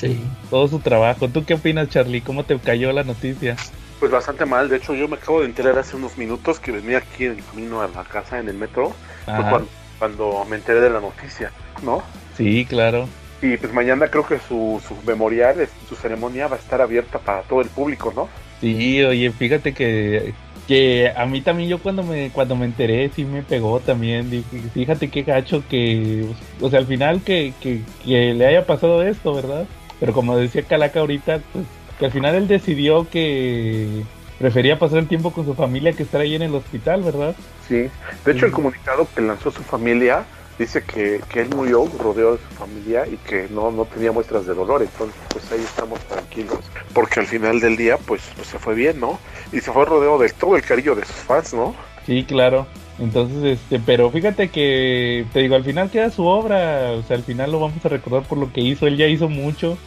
Sí. 0.00 0.18
Todo 0.48 0.66
su 0.68 0.78
trabajo. 0.78 1.28
¿Tú 1.28 1.44
qué 1.44 1.54
opinas, 1.54 1.88
Charlie? 1.90 2.22
¿Cómo 2.22 2.44
te 2.44 2.58
cayó 2.58 2.92
la 2.92 3.04
noticia? 3.04 3.56
Pues 3.98 4.10
bastante 4.10 4.46
mal, 4.46 4.70
de 4.70 4.76
hecho 4.78 4.94
yo 4.94 5.08
me 5.08 5.16
acabo 5.16 5.40
de 5.40 5.46
enterar 5.46 5.78
hace 5.78 5.94
unos 5.94 6.16
minutos 6.16 6.58
que 6.58 6.72
venía 6.72 6.98
aquí 6.98 7.26
en 7.26 7.36
camino 7.42 7.82
a 7.82 7.88
la 7.88 8.02
casa 8.04 8.38
en 8.38 8.48
el 8.48 8.56
metro, 8.56 8.94
fue 9.26 9.34
Ajá. 9.34 9.50
cuando, 9.50 9.68
cuando 9.98 10.44
me 10.48 10.56
enteré 10.56 10.80
de 10.80 10.88
la 10.88 11.00
noticia, 11.00 11.52
¿no? 11.82 12.02
Sí, 12.34 12.64
claro. 12.64 13.06
Y 13.42 13.58
pues 13.58 13.74
mañana 13.74 14.08
creo 14.08 14.26
que 14.26 14.38
su, 14.38 14.80
su 14.88 14.96
memorial, 15.06 15.68
su 15.86 15.96
ceremonia 15.96 16.48
va 16.48 16.56
a 16.56 16.58
estar 16.58 16.80
abierta 16.80 17.18
para 17.18 17.42
todo 17.42 17.60
el 17.60 17.68
público, 17.68 18.10
¿no? 18.16 18.30
Sí, 18.62 19.02
oye, 19.02 19.30
fíjate 19.32 19.74
que, 19.74 20.32
que 20.66 21.12
a 21.14 21.26
mí 21.26 21.42
también 21.42 21.68
yo 21.68 21.78
cuando 21.78 22.02
me 22.02 22.30
cuando 22.30 22.56
me 22.56 22.64
enteré 22.64 23.10
sí 23.14 23.26
me 23.26 23.42
pegó 23.42 23.80
también. 23.80 24.30
Dije, 24.30 24.62
fíjate 24.72 25.10
qué 25.10 25.24
gacho 25.24 25.62
que, 25.68 26.24
o 26.60 26.70
sea, 26.70 26.78
al 26.78 26.86
final 26.86 27.20
que, 27.22 27.52
que, 27.60 27.82
que 28.02 28.32
le 28.32 28.46
haya 28.46 28.64
pasado 28.64 29.02
esto, 29.02 29.34
¿verdad? 29.34 29.66
Pero 30.00 30.12
como 30.12 30.36
decía 30.36 30.62
Calaca 30.62 31.00
ahorita, 31.00 31.40
pues 31.52 31.66
que 31.98 32.06
al 32.06 32.12
final 32.12 32.34
él 32.34 32.48
decidió 32.48 33.08
que 33.08 34.02
prefería 34.38 34.78
pasar 34.78 34.98
el 34.98 35.06
tiempo 35.06 35.32
con 35.32 35.44
su 35.44 35.54
familia 35.54 35.92
que 35.92 36.02
estar 36.02 36.22
ahí 36.22 36.34
en 36.34 36.42
el 36.42 36.54
hospital, 36.54 37.02
¿verdad? 37.02 37.36
Sí. 37.68 37.88
De 38.24 38.32
hecho 38.32 38.46
el 38.46 38.52
comunicado 38.52 39.06
que 39.14 39.20
lanzó 39.20 39.50
su 39.50 39.62
familia 39.62 40.24
dice 40.58 40.82
que, 40.82 41.20
que 41.28 41.40
él 41.40 41.50
murió 41.54 41.86
rodeado 41.98 42.32
de 42.32 42.38
su 42.38 42.54
familia 42.54 43.06
y 43.06 43.16
que 43.18 43.48
no, 43.50 43.70
no 43.70 43.84
tenía 43.84 44.12
muestras 44.12 44.46
de 44.46 44.54
dolor, 44.54 44.82
entonces 44.82 45.16
pues 45.30 45.50
ahí 45.52 45.60
estamos 45.60 46.00
tranquilos, 46.00 46.58
porque 46.92 47.20
al 47.20 47.26
final 47.26 47.60
del 47.60 47.76
día 47.76 47.96
pues, 47.98 48.22
pues 48.34 48.48
se 48.48 48.58
fue 48.58 48.74
bien, 48.74 48.98
¿no? 48.98 49.18
Y 49.52 49.60
se 49.60 49.70
fue 49.70 49.84
rodeado 49.84 50.18
de 50.18 50.30
todo 50.30 50.56
el 50.56 50.62
cariño 50.62 50.94
de 50.94 51.04
sus 51.04 51.16
fans, 51.16 51.54
¿no? 51.54 51.74
Sí, 52.06 52.24
claro. 52.24 52.66
Entonces, 52.98 53.58
este, 53.58 53.78
pero 53.78 54.10
fíjate 54.10 54.50
que, 54.50 55.24
te 55.32 55.40
digo, 55.40 55.54
al 55.54 55.64
final 55.64 55.90
queda 55.90 56.10
su 56.10 56.26
obra, 56.26 56.92
o 56.92 57.02
sea, 57.02 57.16
al 57.16 57.24
final 57.24 57.52
lo 57.52 57.60
vamos 57.60 57.84
a 57.84 57.88
recordar 57.88 58.24
por 58.24 58.36
lo 58.36 58.52
que 58.52 58.60
hizo, 58.60 58.86
él 58.86 58.98
ya 58.98 59.06
hizo 59.06 59.28
mucho 59.28 59.78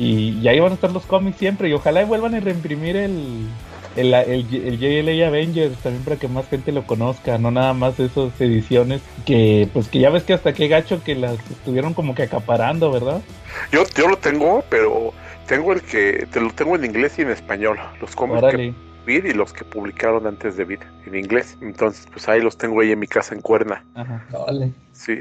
y, 0.00 0.38
y 0.40 0.48
ahí 0.48 0.58
van 0.58 0.72
a 0.72 0.74
estar 0.76 0.90
los 0.90 1.04
cómics 1.04 1.36
siempre 1.36 1.68
y 1.68 1.74
ojalá 1.74 2.00
y 2.00 2.06
vuelvan 2.06 2.34
a 2.34 2.40
reimprimir 2.40 2.96
el, 2.96 3.46
el, 3.96 4.14
el, 4.14 4.46
el 4.54 4.78
JLA 4.78 5.26
Avengers 5.28 5.76
también 5.78 6.02
para 6.04 6.16
que 6.16 6.26
más 6.26 6.48
gente 6.48 6.72
lo 6.72 6.86
conozca, 6.86 7.36
no 7.36 7.50
nada 7.50 7.74
más 7.74 8.00
esas 8.00 8.40
ediciones 8.40 9.02
que, 9.26 9.68
pues 9.74 9.88
que 9.88 9.98
ya 9.98 10.08
ves 10.08 10.22
que 10.22 10.32
hasta 10.32 10.54
qué 10.54 10.68
gacho 10.68 11.04
que 11.04 11.14
las 11.14 11.34
estuvieron 11.50 11.92
como 11.92 12.14
que 12.14 12.22
acaparando, 12.22 12.90
¿verdad? 12.90 13.20
Yo, 13.72 13.84
yo 13.94 14.08
lo 14.08 14.16
tengo, 14.16 14.64
pero 14.70 15.12
tengo 15.46 15.74
el 15.74 15.82
que, 15.82 16.26
te 16.32 16.40
lo 16.40 16.50
tengo 16.50 16.76
en 16.76 16.86
inglés 16.86 17.18
y 17.18 17.22
en 17.22 17.30
español, 17.30 17.78
los 18.00 18.16
cómics 18.16 18.40
que 18.40 18.46
Órale. 18.46 18.74
Vid 19.04 19.24
y 19.26 19.32
los 19.34 19.52
que 19.52 19.64
publicaron 19.64 20.26
antes 20.26 20.56
de 20.56 20.64
Vid 20.64 20.80
en 21.06 21.14
inglés. 21.14 21.56
Entonces, 21.60 22.06
pues 22.12 22.28
ahí 22.28 22.40
los 22.40 22.56
tengo 22.56 22.80
ahí 22.80 22.92
en 22.92 22.98
mi 22.98 23.06
casa 23.06 23.34
en 23.34 23.40
Cuerna. 23.40 23.82
Ajá. 23.94 24.26
Vale. 24.30 24.72
Sí. 24.92 25.18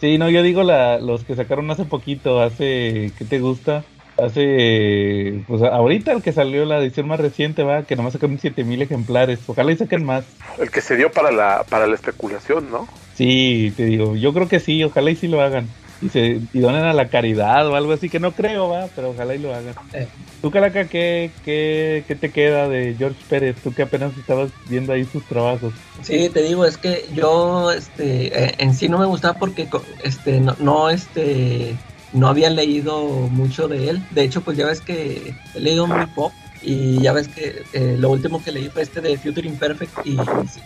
Sí, 0.00 0.18
no, 0.18 0.30
yo 0.30 0.42
digo 0.42 0.62
la, 0.62 0.98
los 0.98 1.24
que 1.24 1.36
sacaron 1.36 1.70
hace 1.70 1.84
poquito, 1.84 2.40
hace, 2.40 3.12
¿qué 3.18 3.24
te 3.28 3.38
gusta? 3.38 3.84
Hace, 4.18 5.44
pues 5.46 5.62
ahorita 5.62 6.12
el 6.12 6.22
que 6.22 6.32
salió 6.32 6.64
la 6.64 6.78
edición 6.78 7.06
más 7.06 7.20
reciente, 7.20 7.62
va, 7.62 7.84
que 7.84 7.94
nomás 7.94 8.14
sacaron 8.14 8.38
7000 8.38 8.82
ejemplares, 8.82 9.38
ojalá 9.46 9.70
y 9.70 9.76
saquen 9.76 10.04
más. 10.04 10.24
El 10.58 10.70
que 10.70 10.80
se 10.80 10.96
dio 10.96 11.12
para 11.12 11.30
la, 11.30 11.64
para 11.68 11.86
la 11.86 11.94
especulación, 11.94 12.70
¿no? 12.70 12.88
Sí, 13.14 13.72
te 13.76 13.84
digo, 13.84 14.16
yo 14.16 14.32
creo 14.34 14.48
que 14.48 14.58
sí, 14.60 14.82
ojalá 14.82 15.10
y 15.10 15.16
sí 15.16 15.28
lo 15.28 15.40
hagan. 15.40 15.68
Y 16.00 16.08
se 16.10 16.40
y 16.52 16.60
donen 16.60 16.84
a 16.84 16.92
la 16.92 17.08
caridad 17.08 17.66
o 17.66 17.74
algo 17.74 17.92
así, 17.92 18.08
que 18.08 18.20
no 18.20 18.32
creo, 18.32 18.68
va, 18.68 18.86
pero 18.94 19.10
ojalá 19.10 19.34
y 19.34 19.38
lo 19.38 19.52
hagan. 19.54 19.74
Eh. 19.92 20.06
Tú, 20.40 20.52
Calaca, 20.52 20.84
¿qué, 20.84 21.32
qué, 21.44 22.04
¿qué 22.06 22.14
te 22.14 22.30
queda 22.30 22.68
de 22.68 22.94
George 22.96 23.18
Pérez? 23.28 23.56
Tú 23.62 23.74
que 23.74 23.82
apenas 23.82 24.16
estabas 24.16 24.50
viendo 24.68 24.92
ahí 24.92 25.04
sus 25.04 25.24
trabajos. 25.24 25.72
Sí, 26.02 26.28
te 26.28 26.42
digo, 26.42 26.64
es 26.64 26.76
que 26.76 27.04
yo, 27.14 27.72
este, 27.72 28.26
eh, 28.26 28.54
en 28.58 28.74
sí 28.74 28.88
no 28.88 28.98
me 28.98 29.06
gustaba 29.06 29.38
porque, 29.38 29.68
este, 30.04 30.40
no, 30.40 30.54
no, 30.60 30.90
este, 30.90 31.76
no 32.12 32.28
había 32.28 32.50
leído 32.50 33.06
mucho 33.30 33.68
de 33.68 33.90
él. 33.90 34.02
De 34.10 34.22
hecho, 34.22 34.40
pues 34.40 34.56
ya 34.56 34.66
ves 34.66 34.80
que 34.80 35.34
he 35.54 35.60
leído 35.60 35.86
muy 35.86 36.06
poco. 36.06 36.34
Y 36.60 37.00
ya 37.00 37.12
ves 37.12 37.28
que 37.28 37.62
eh, 37.72 37.96
lo 37.98 38.10
último 38.10 38.42
que 38.42 38.50
leí 38.50 38.68
fue 38.68 38.82
este 38.82 39.00
de 39.00 39.16
Future 39.16 39.46
Imperfect 39.46 40.04
y 40.04 40.16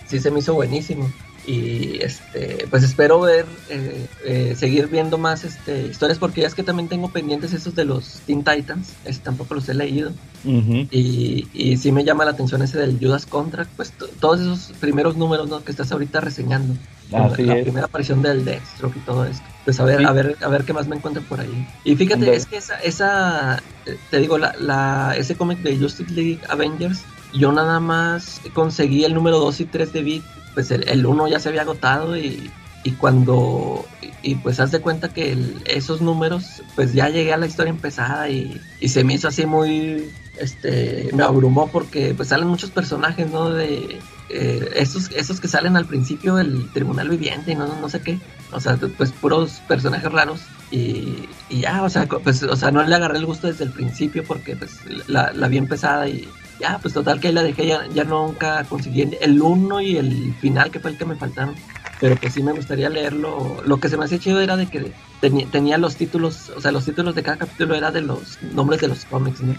sí, 0.07 0.18
se 0.20 0.31
me 0.31 0.38
hizo 0.38 0.55
buenísimo. 0.55 1.12
Y 1.44 1.98
este, 2.00 2.66
pues 2.70 2.85
espero 2.85 3.20
ver, 3.20 3.46
eh, 3.68 4.07
eh, 4.24 4.55
seguir 4.57 4.87
viendo 4.87 5.18
más 5.18 5.42
este, 5.42 5.88
historias 5.88 6.18
porque 6.18 6.42
ya 6.42 6.46
es 6.46 6.55
que 6.55 6.62
también 6.62 6.88
tengo 6.88 7.09
pendientes 7.09 7.52
esos 7.52 7.74
de 7.74 7.85
los 7.85 8.20
Teen 8.26 8.44
Titans, 8.44 8.92
este, 9.05 9.24
tampoco 9.24 9.55
los 9.55 9.68
he 9.68 9.74
leído. 9.74 10.12
y, 10.44 11.48
y 11.52 11.76
sí 11.76 11.90
me 11.92 12.05
llama 12.05 12.24
la 12.24 12.33
atención 12.33 12.62
ese 12.62 12.78
del 12.78 12.98
Judas 12.98 13.26
Contract, 13.26 13.70
pues 13.76 13.92
todos 14.20 14.40
esos 14.40 14.72
primeros 14.78 15.16
números 15.16 15.48
¿no? 15.48 15.64
que 15.64 15.72
estás 15.72 15.90
ahorita 15.90 16.20
reseñando. 16.20 16.74
la, 17.11 17.28
primera 17.31 17.87
aparición 17.87 18.22
del 18.22 18.44
Deathstroke 18.44 18.96
y 18.96 19.00
todo 19.00 19.24
esto. 19.24 19.44
Pues 19.64 19.78
a 19.81 19.85
ver, 19.85 20.07
a 20.07 20.12
ver, 20.12 20.37
a 20.42 20.48
ver 20.48 20.64
qué 20.64 20.72
más 20.72 20.87
me 20.87 20.96
encuentro 20.96 21.22
por 21.24 21.40
ahí. 21.40 21.68
Y 21.85 21.96
fíjate, 21.96 22.35
es 22.35 22.46
que 22.46 22.57
esa, 22.57 22.76
esa, 22.81 23.62
te 24.11 24.18
digo, 24.18 24.38
la, 24.38 24.55
la, 24.59 25.14
ese 25.16 25.37
cómic 25.37 25.59
de 25.59 25.76
Justice 25.76 26.12
League 26.12 26.40
Avengers, 26.48 27.02
yo 27.35 27.52
nada 27.52 27.81
más 27.81 28.40
conseguí 28.55 29.05
el 29.05 29.14
número 29.14 29.38
2 29.38 29.61
y 29.61 29.64
3 29.66 29.92
de 29.92 30.02
Beat, 30.02 30.22
pues 30.54 30.70
el 30.70 31.06
1 31.06 31.28
ya 31.28 31.40
se 31.40 31.48
había 31.48 31.62
agotado 31.62 32.16
y, 32.16 32.50
y 32.84 32.90
cuando 32.92 33.84
y 34.22 34.36
pues 34.36 34.60
haz 34.60 34.70
de 34.70 34.80
cuenta 34.80 35.08
que 35.08 35.36
esos 35.66 36.00
números 36.00 36.62
pues 36.74 36.92
ya 36.92 37.08
llegué 37.08 37.32
a 37.32 37.36
la 37.38 37.46
historia 37.46 37.70
empezada 37.70 38.28
y, 38.28 38.60
y, 38.80 38.88
se 38.88 39.04
me 39.04 39.14
hizo 39.14 39.28
así 39.28 39.46
muy 39.46 40.10
este 40.38 41.10
me 41.12 41.22
abrumó 41.22 41.68
porque 41.68 42.14
pues 42.14 42.28
salen 42.28 42.48
muchos 42.48 42.70
personajes 42.70 43.30
no 43.30 43.50
de 43.50 44.00
eh, 44.34 44.72
esos, 44.76 45.10
esos 45.10 45.40
que 45.40 45.48
salen 45.48 45.76
al 45.76 45.84
principio 45.84 46.36
del 46.36 46.70
tribunal 46.72 47.10
viviente 47.10 47.52
y 47.52 47.54
no, 47.54 47.66
no 47.66 47.88
sé 47.90 48.00
qué, 48.00 48.18
o 48.50 48.60
sea, 48.60 48.78
pues 48.96 49.12
puros 49.12 49.60
personajes 49.68 50.10
raros 50.10 50.40
y, 50.70 51.28
ya, 51.50 51.82
o 51.82 51.90
sea, 51.90 52.06
pues, 52.06 52.42
o 52.42 52.56
sea, 52.56 52.70
no 52.70 52.82
le 52.82 52.94
agarré 52.94 53.18
el 53.18 53.26
gusto 53.26 53.46
desde 53.46 53.64
el 53.64 53.72
principio 53.72 54.24
porque 54.24 54.56
pues 54.56 54.78
la, 55.06 55.34
la 55.34 55.48
vi 55.48 55.58
empezada 55.58 56.08
y 56.08 56.26
ya, 56.62 56.79
pues 56.79 56.94
total 56.94 57.20
que 57.20 57.29
ahí 57.29 57.35
la 57.35 57.42
dejé, 57.42 57.66
ya, 57.66 57.87
ya 57.92 58.05
nunca 58.05 58.64
conseguí 58.64 59.03
el 59.20 59.42
uno 59.42 59.81
y 59.81 59.96
el 59.96 60.33
final 60.40 60.70
que 60.70 60.79
fue 60.79 60.92
el 60.92 60.96
que 60.96 61.05
me 61.05 61.16
faltaron, 61.16 61.55
pero 62.01 62.16
pues 62.16 62.33
sí 62.33 62.42
me 62.42 62.53
gustaría 62.53 62.88
leerlo, 62.88 63.62
lo 63.66 63.81
que 63.81 63.88
se 63.88 63.96
me 63.96 64.05
hacía 64.05 64.18
chido 64.18 64.40
era 64.40 64.57
de 64.57 64.66
que 64.66 64.92
tenía, 65.20 65.46
tenía 65.46 65.77
los 65.77 65.96
títulos, 65.96 66.53
o 66.57 66.61
sea, 66.61 66.70
los 66.70 66.85
títulos 66.85 67.16
de 67.16 67.22
cada 67.25 67.38
capítulo 67.38 67.75
era 67.75 67.90
de 67.90 68.03
los 68.03 68.38
nombres 68.55 68.81
de 68.81 68.88
los 68.88 69.05
cómics, 69.05 69.40
¿no? 69.40 69.55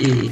Y, 0.00 0.30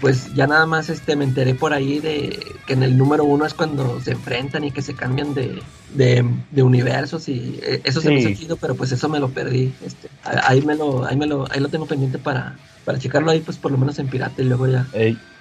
pues 0.00 0.34
ya 0.34 0.48
nada 0.48 0.66
más 0.66 0.88
este 0.88 1.14
me 1.14 1.24
enteré 1.24 1.54
por 1.54 1.72
ahí 1.72 2.00
de 2.00 2.44
que 2.66 2.72
en 2.72 2.82
el 2.82 2.98
número 2.98 3.22
uno 3.24 3.46
es 3.46 3.54
cuando 3.54 4.00
se 4.00 4.10
enfrentan 4.10 4.64
y 4.64 4.72
que 4.72 4.82
se 4.82 4.94
cambian 4.94 5.32
de, 5.32 5.62
de, 5.94 6.62
universos 6.62 7.28
y 7.28 7.60
eh, 7.62 7.80
eso 7.84 8.00
se 8.00 8.08
me 8.08 8.18
hizo 8.20 8.40
chido, 8.40 8.56
pero 8.56 8.74
pues 8.74 8.90
eso 8.90 9.08
me 9.08 9.20
lo 9.20 9.28
perdí. 9.28 9.72
Este, 9.84 10.08
ahí 10.24 10.60
me 10.62 10.74
lo, 10.74 11.04
ahí 11.06 11.16
me 11.16 11.26
lo, 11.26 11.46
ahí 11.52 11.60
lo 11.60 11.68
tengo 11.68 11.86
pendiente 11.86 12.18
para, 12.18 12.56
para 12.84 12.98
checarlo 12.98 13.30
ahí, 13.30 13.40
pues 13.40 13.58
por 13.58 13.70
lo 13.70 13.78
menos 13.78 13.96
en 14.00 14.08
pirata 14.08 14.42
y 14.42 14.46
luego 14.46 14.66
ya, 14.66 14.88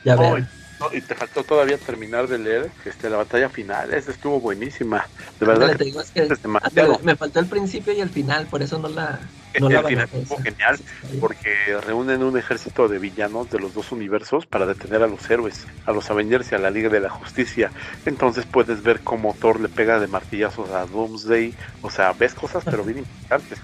ya 0.06 0.16
ver 0.16 0.48
y 0.92 1.02
te 1.02 1.16
faltó 1.16 1.44
todavía 1.44 1.78
terminar 1.78 2.28
de 2.28 2.38
leer 2.38 2.72
este, 2.86 3.10
la 3.10 3.18
batalla 3.18 3.50
final, 3.50 3.94
esa 3.94 4.12
estuvo 4.12 4.40
buenísima. 4.40 5.08
De 5.40 5.46
verdad. 5.46 5.78
me 7.04 7.16
faltó 7.16 7.40
el 7.40 7.48
principio 7.48 7.94
y 7.94 8.02
el 8.02 8.10
final, 8.10 8.48
por 8.48 8.62
eso 8.62 8.78
no 8.80 8.90
la. 8.90 9.20
No 9.60 9.70
el 9.70 9.86
final 9.86 10.10
estuvo 10.12 10.38
genial, 10.42 10.78
porque 11.22 11.78
reúnen 11.86 12.24
un 12.24 12.38
ejército 12.38 12.90
de 12.90 13.00
villanos 13.00 13.50
de 13.50 13.60
los 13.60 13.74
dos 13.74 13.94
universos 13.94 14.46
para 14.46 14.66
detener 14.66 15.02
a 15.02 15.08
los 15.08 15.30
héroes, 15.30 15.66
a 15.86 15.94
los 15.94 16.10
Avengers 16.12 16.52
y 16.52 16.56
a 16.56 16.58
la 16.58 16.70
Liga 16.70 16.90
de 16.90 17.00
la 17.00 17.10
Justicia. 17.10 17.72
Entonces 18.06 18.46
puedes 18.46 18.84
ver 18.84 19.00
cómo 19.00 19.34
Thor 19.40 19.62
le 19.62 19.70
pega 19.70 20.00
de 20.02 20.08
martillazos 20.08 20.70
a 20.72 20.86
Doomsday. 20.86 21.54
O 21.84 21.90
sea, 21.90 22.12
ves 22.12 22.34
cosas, 22.34 22.66
pero 22.66 22.84
bien 22.84 22.98
importantes. 23.30 23.60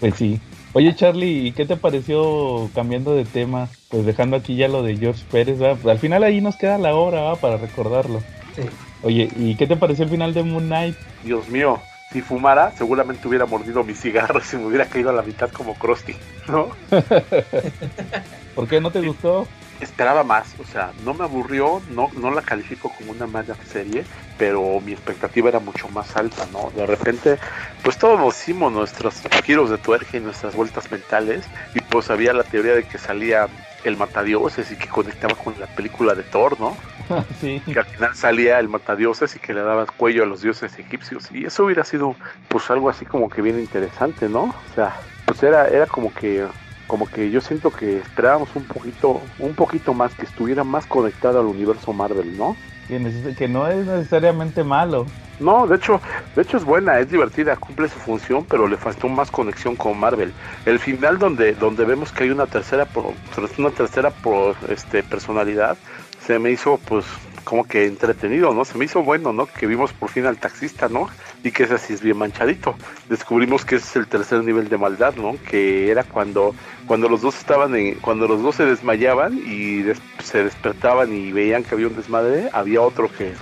Pues 0.00 0.14
sí. 0.14 0.40
Oye, 0.76 0.94
Charlie, 0.94 1.46
¿y 1.46 1.52
qué 1.52 1.64
te 1.64 1.78
pareció 1.78 2.68
cambiando 2.74 3.14
de 3.14 3.24
tema? 3.24 3.70
Pues 3.88 4.04
dejando 4.04 4.36
aquí 4.36 4.56
ya 4.56 4.68
lo 4.68 4.82
de 4.82 4.94
George 4.98 5.24
Pérez, 5.32 5.58
¿verdad? 5.58 5.78
Pues 5.82 5.90
al 5.90 5.98
final 5.98 6.22
ahí 6.22 6.42
nos 6.42 6.56
queda 6.56 6.76
la 6.76 6.94
obra, 6.94 7.22
¿verdad? 7.22 7.40
Para 7.40 7.56
recordarlo. 7.56 8.20
Sí. 8.54 8.64
Oye, 9.02 9.30
¿y 9.36 9.56
qué 9.56 9.66
te 9.66 9.76
pareció 9.76 10.04
el 10.04 10.10
final 10.10 10.34
de 10.34 10.42
Moon 10.42 10.66
Knight? 10.66 10.94
Dios 11.24 11.48
mío, 11.48 11.80
si 12.12 12.20
fumara, 12.20 12.72
seguramente 12.72 13.26
hubiera 13.26 13.46
mordido 13.46 13.84
mi 13.84 13.94
cigarro 13.94 14.38
y 14.52 14.56
me 14.56 14.66
hubiera 14.66 14.84
caído 14.84 15.08
a 15.08 15.14
la 15.14 15.22
mitad 15.22 15.50
como 15.50 15.72
Krusty, 15.76 16.14
¿no? 16.46 16.68
¿Por 18.54 18.68
qué 18.68 18.78
no 18.78 18.90
te 18.90 19.00
gustó? 19.00 19.48
Esperaba 19.80 20.24
más, 20.24 20.54
o 20.58 20.64
sea, 20.64 20.92
no 21.04 21.14
me 21.14 21.24
aburrió, 21.24 21.82
no, 21.88 22.08
no 22.14 22.30
la 22.30 22.42
califico 22.42 22.92
como 22.96 23.12
una 23.12 23.26
mala 23.26 23.56
serie, 23.64 24.04
pero 24.36 24.80
mi 24.80 24.92
expectativa 24.92 25.48
era 25.48 25.58
mucho 25.60 25.88
más 25.88 26.16
alta, 26.16 26.46
¿no? 26.52 26.70
De 26.74 26.86
repente, 26.86 27.38
pues 27.82 27.98
todos 27.98 28.36
hicimos 28.36 28.72
nuestros 28.72 29.22
giros 29.44 29.70
de 29.70 29.78
tuerca 29.78 30.16
y 30.16 30.20
nuestras 30.20 30.54
vueltas 30.54 30.90
mentales, 30.90 31.48
y 31.74 31.80
pues 31.80 32.10
había 32.10 32.32
la 32.32 32.44
teoría 32.44 32.74
de 32.74 32.84
que 32.84 32.98
salía 32.98 33.48
el 33.84 33.96
matadioses 33.96 34.70
y 34.72 34.76
que 34.76 34.88
conectaba 34.88 35.34
con 35.34 35.58
la 35.60 35.66
película 35.66 36.14
de 36.14 36.22
Thor, 36.24 36.58
¿no? 36.58 36.76
Sí. 37.40 37.62
Que 37.64 37.78
al 37.78 37.84
final 37.84 38.14
salía 38.14 38.58
el 38.58 38.68
matadioses 38.68 39.36
y 39.36 39.38
que 39.38 39.54
le 39.54 39.62
daba 39.62 39.86
cuello 39.86 40.24
a 40.24 40.26
los 40.26 40.40
dioses 40.42 40.78
egipcios, 40.78 41.30
y 41.30 41.44
eso 41.44 41.64
hubiera 41.64 41.84
sido, 41.84 42.16
pues 42.48 42.70
algo 42.70 42.90
así 42.90 43.04
como 43.04 43.28
que 43.28 43.42
bien 43.42 43.58
interesante, 43.58 44.28
¿no? 44.28 44.44
O 44.44 44.74
sea, 44.74 44.96
pues 45.24 45.42
era, 45.42 45.68
era 45.68 45.86
como 45.86 46.12
que 46.12 46.46
como 46.86 47.06
que 47.06 47.30
yo 47.30 47.40
siento 47.40 47.70
que 47.70 47.98
esperábamos 47.98 48.54
un 48.54 48.64
poquito, 48.64 49.20
un 49.38 49.54
poquito 49.54 49.94
más, 49.94 50.14
que 50.14 50.24
estuviera 50.24 50.64
más 50.64 50.86
conectado 50.86 51.40
al 51.40 51.46
universo 51.46 51.92
Marvel, 51.92 52.36
¿no? 52.36 52.56
Que, 52.88 53.48
no 53.48 53.66
es 53.66 53.84
necesariamente 53.84 54.62
malo. 54.62 55.06
No, 55.40 55.66
de 55.66 55.76
hecho, 55.76 56.00
de 56.36 56.42
hecho 56.42 56.56
es 56.56 56.64
buena, 56.64 57.00
es 57.00 57.10
divertida, 57.10 57.56
cumple 57.56 57.88
su 57.88 57.98
función, 57.98 58.46
pero 58.48 58.68
le 58.68 58.76
faltó 58.76 59.08
más 59.08 59.30
conexión 59.30 59.74
con 59.74 59.98
Marvel. 59.98 60.32
El 60.64 60.78
final 60.78 61.18
donde, 61.18 61.54
donde 61.54 61.84
vemos 61.84 62.12
que 62.12 62.24
hay 62.24 62.30
una 62.30 62.46
tercera 62.46 62.86
una 63.58 63.70
tercera 63.70 64.12
este 64.68 65.02
personalidad, 65.02 65.76
se 66.24 66.38
me 66.38 66.52
hizo 66.52 66.78
pues 66.86 67.04
como 67.46 67.62
que 67.62 67.86
entretenido, 67.86 68.52
¿no? 68.52 68.64
Se 68.64 68.76
me 68.76 68.86
hizo 68.86 69.04
bueno, 69.04 69.32
¿no? 69.32 69.46
Que 69.46 69.68
vimos 69.68 69.92
por 69.92 70.10
fin 70.10 70.26
al 70.26 70.36
taxista, 70.36 70.88
¿no? 70.88 71.08
Y 71.44 71.52
que 71.52 71.62
ese 71.62 71.74
así 71.74 71.92
es 71.92 72.02
bien 72.02 72.18
manchadito. 72.18 72.74
Descubrimos 73.08 73.64
que 73.64 73.76
es 73.76 73.94
el 73.94 74.08
tercer 74.08 74.42
nivel 74.42 74.68
de 74.68 74.76
maldad, 74.76 75.14
¿no? 75.14 75.36
Que 75.48 75.88
era 75.88 76.02
cuando, 76.02 76.56
cuando 76.86 77.08
los 77.08 77.22
dos 77.22 77.38
estaban 77.38 77.76
en, 77.76 77.94
cuando 78.00 78.26
los 78.26 78.42
dos 78.42 78.56
se 78.56 78.64
desmayaban 78.64 79.38
y 79.38 79.84
se 80.24 80.42
despertaban 80.42 81.14
y 81.14 81.30
veían 81.30 81.62
que 81.62 81.76
había 81.76 81.86
un 81.86 81.94
desmadre, 81.94 82.50
había 82.52 82.82
otro 82.82 83.08
que, 83.08 83.32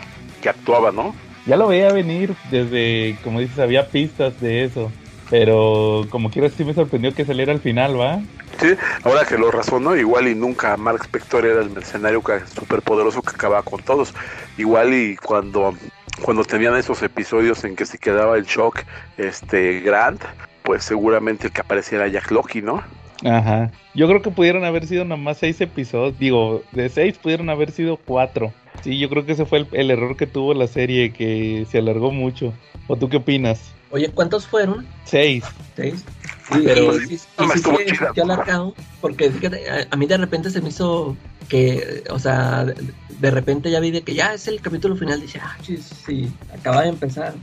que 0.42 0.50
actuaba, 0.50 0.92
¿no? 0.92 1.16
Ya 1.46 1.56
lo 1.56 1.68
veía 1.68 1.90
venir 1.90 2.34
desde, 2.50 3.16
como 3.24 3.40
dices, 3.40 3.58
había 3.58 3.88
pistas 3.88 4.38
de 4.38 4.64
eso. 4.64 4.92
Pero 5.30 6.04
como 6.10 6.30
quiera 6.30 6.50
sí 6.50 6.62
me 6.62 6.74
sorprendió 6.74 7.14
que 7.14 7.24
saliera 7.24 7.52
al 7.52 7.60
final, 7.60 7.98
¿va? 7.98 8.20
Sí, 8.60 8.74
ahora 9.02 9.24
que 9.24 9.36
lo 9.36 9.50
razono, 9.50 9.96
igual 9.96 10.28
y 10.28 10.34
nunca 10.34 10.76
Mark 10.76 11.00
Spector 11.04 11.46
era 11.46 11.60
el 11.60 11.70
mercenario 11.70 12.22
súper 12.54 12.82
poderoso 12.82 13.22
que 13.22 13.30
acababa 13.30 13.62
con 13.62 13.82
todos. 13.82 14.14
Igual 14.56 14.94
y 14.94 15.16
cuando, 15.16 15.74
cuando 16.22 16.44
tenían 16.44 16.76
esos 16.76 17.02
episodios 17.02 17.64
en 17.64 17.76
que 17.76 17.86
se 17.86 17.98
quedaba 17.98 18.36
el 18.36 18.44
shock 18.44 18.82
este 19.16 19.80
Grant, 19.80 20.22
pues 20.62 20.84
seguramente 20.84 21.48
el 21.48 21.52
que 21.52 21.60
apareciera 21.60 22.08
Jack 22.08 22.30
Loki, 22.30 22.62
¿no? 22.62 22.82
Ajá. 23.24 23.70
Yo 23.94 24.06
creo 24.08 24.22
que 24.22 24.30
pudieron 24.30 24.64
haber 24.64 24.86
sido 24.86 25.04
nomás 25.04 25.38
seis 25.38 25.60
episodios. 25.60 26.18
Digo, 26.18 26.62
de 26.72 26.88
seis 26.88 27.18
pudieron 27.18 27.50
haber 27.50 27.70
sido 27.70 27.96
cuatro. 27.96 28.52
Sí, 28.82 28.98
yo 28.98 29.08
creo 29.08 29.24
que 29.24 29.32
ese 29.32 29.46
fue 29.46 29.60
el, 29.60 29.68
el 29.72 29.90
error 29.90 30.16
que 30.16 30.26
tuvo 30.26 30.52
la 30.52 30.66
serie, 30.66 31.12
que 31.12 31.66
se 31.70 31.78
alargó 31.78 32.10
mucho. 32.10 32.52
¿O 32.86 32.96
tú 32.96 33.08
qué 33.08 33.18
opinas? 33.18 33.74
Oye, 33.94 34.10
¿cuántos 34.10 34.48
fueron? 34.48 34.84
Seis. 35.04 35.44
Seis. 35.76 36.04
Sí, 36.50 36.62
pero 36.64 36.98
sí, 36.98 37.16
sí, 37.16 37.18
sí, 37.18 38.20
alargado, 38.20 38.74
porque 39.00 39.30
fíjate, 39.30 39.86
a, 39.88 39.96
mí 39.96 40.06
de 40.06 40.16
repente 40.16 40.50
se 40.50 40.60
me 40.60 40.70
hizo 40.70 41.16
que, 41.48 42.02
o 42.10 42.18
sea, 42.18 42.64
de, 42.64 43.30
repente 43.30 43.70
ya 43.70 43.78
vi 43.78 43.92
de 43.92 44.02
que 44.02 44.14
ya 44.14 44.34
es 44.34 44.48
el 44.48 44.60
capítulo 44.60 44.96
final, 44.96 45.20
dije, 45.20 45.38
ah, 45.40 45.56
sí, 45.62 45.76
sí, 45.76 46.28
acaba 46.52 46.82
de 46.82 46.88
empezar. 46.88 47.34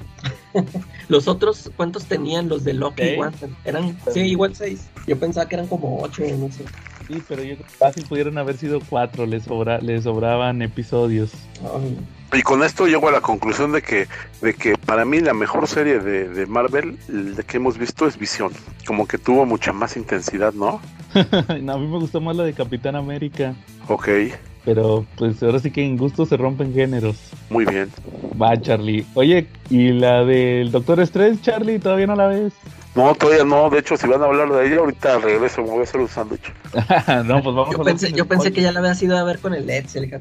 los 1.07 1.29
otros, 1.29 1.71
¿cuántos 1.77 2.03
tenían 2.05 2.49
los 2.49 2.65
de 2.65 2.73
Loki? 2.73 3.15
Eran, 3.63 3.97
sí, 4.13 4.19
igual 4.19 4.53
seis. 4.53 4.89
Yo 5.07 5.17
pensaba 5.17 5.47
que 5.47 5.55
eran 5.55 5.67
como 5.67 6.01
ocho, 6.01 6.21
no 6.37 6.51
sé. 6.51 6.65
Sí, 7.07 7.23
pero 7.29 7.43
yo 7.43 7.55
creo 7.55 7.65
que 7.65 7.73
fácil 7.73 8.05
pudieron 8.05 8.37
haber 8.37 8.57
sido 8.57 8.81
cuatro, 8.81 9.25
les, 9.25 9.43
sobra, 9.43 9.79
les 9.79 10.03
sobraban 10.03 10.61
episodios. 10.61 11.31
Y 12.33 12.43
con 12.43 12.63
esto 12.63 12.87
llego 12.87 13.09
a 13.09 13.11
la 13.11 13.21
conclusión 13.21 13.73
de 13.73 13.81
que, 13.81 14.07
de 14.41 14.53
que 14.53 14.77
para 14.77 15.03
mí 15.03 15.19
la 15.19 15.33
mejor 15.33 15.67
serie 15.67 15.99
de, 15.99 16.29
de 16.29 16.45
Marvel 16.45 16.97
de 17.07 17.43
que 17.43 17.57
hemos 17.57 17.77
visto 17.77 18.07
es 18.07 18.17
Visión. 18.17 18.51
Como 18.87 19.05
que 19.05 19.17
tuvo 19.17 19.45
mucha 19.45 19.73
más 19.73 19.97
intensidad, 19.97 20.53
¿no? 20.53 20.79
a 21.13 21.55
mí 21.55 21.87
me 21.87 21.97
gustó 21.99 22.21
más 22.21 22.35
la 22.35 22.43
de 22.43 22.53
Capitán 22.53 22.95
América. 22.95 23.53
Ok. 23.87 24.07
Pero 24.63 25.05
pues 25.17 25.41
ahora 25.43 25.59
sí 25.59 25.71
que 25.71 25.83
en 25.83 25.97
gusto 25.97 26.25
se 26.25 26.37
rompen 26.37 26.73
géneros. 26.73 27.17
Muy 27.49 27.65
bien. 27.65 27.89
Va, 28.39 28.59
Charlie. 28.61 29.05
Oye, 29.15 29.47
¿y 29.69 29.91
la 29.91 30.23
del 30.23 30.71
Doctor 30.71 31.01
Strange, 31.01 31.41
Charlie, 31.41 31.79
todavía 31.79 32.07
no 32.07 32.15
la 32.15 32.27
ves? 32.27 32.53
No, 32.93 33.15
todavía 33.15 33.45
no. 33.45 33.69
De 33.69 33.79
hecho, 33.79 33.95
si 33.95 34.05
van 34.07 34.21
a 34.21 34.25
hablar 34.25 34.49
de 34.51 34.67
ella, 34.67 34.79
ahorita 34.79 35.19
regreso, 35.19 35.61
me 35.63 35.69
voy 35.69 35.79
a 35.79 35.83
hacer 35.83 36.01
un 36.01 36.09
sándwich. 36.09 36.51
no, 37.25 37.41
pues 37.41 37.55
vamos 37.55 37.71
Yo 37.75 37.81
a 37.81 37.85
pensé, 37.85 38.11
yo 38.11 38.25
pensé 38.25 38.51
que 38.51 38.61
ya 38.61 38.71
la 38.73 38.79
habías 38.79 39.01
ido 39.01 39.17
a 39.17 39.23
ver 39.23 39.39
con 39.39 39.53
el 39.53 39.69
Edsel, 39.69 40.05
hija. 40.05 40.19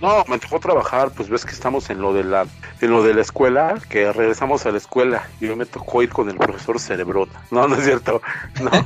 No, 0.00 0.24
me 0.28 0.38
tocó 0.38 0.58
trabajar, 0.58 1.10
pues 1.16 1.28
ves 1.28 1.44
que 1.44 1.52
estamos 1.52 1.90
en 1.90 2.00
lo 2.00 2.12
de 2.12 2.24
la, 2.24 2.46
en 2.80 2.90
lo 2.90 3.04
de 3.04 3.14
la 3.14 3.20
escuela, 3.20 3.74
que 3.88 4.12
regresamos 4.12 4.66
a 4.66 4.72
la 4.72 4.78
escuela 4.78 5.28
y 5.40 5.46
yo 5.46 5.56
me 5.56 5.64
tocó 5.66 6.02
ir 6.02 6.08
con 6.10 6.28
el 6.28 6.36
profesor 6.36 6.80
Cerebrón. 6.80 7.28
No, 7.52 7.68
no 7.68 7.76
es 7.76 7.84
cierto. 7.84 8.20
No. 8.60 8.70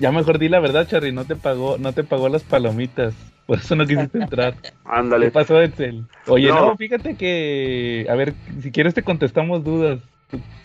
Ya 0.00 0.12
mejor 0.12 0.38
di 0.38 0.48
la 0.48 0.60
verdad, 0.60 0.86
Charly, 0.86 1.10
no 1.10 1.24
te 1.24 1.34
pagó, 1.34 1.76
no 1.76 1.92
te 1.92 2.04
pagó 2.04 2.28
las 2.28 2.44
palomitas. 2.44 3.14
Por 3.46 3.58
eso 3.58 3.74
no 3.74 3.84
quisiste 3.84 4.18
entrar. 4.18 4.54
¿Qué 4.54 4.70
Ándale. 4.84 5.30
pasó, 5.32 5.60
Edsel? 5.60 6.04
Oye, 6.28 6.48
No. 6.50 6.66
no. 6.66 6.76
fíjate 6.76 7.16
que, 7.16 8.06
a 8.08 8.14
ver, 8.14 8.34
si 8.62 8.70
quieres 8.70 8.94
te 8.94 9.02
contestamos 9.02 9.64
dudas. 9.64 9.98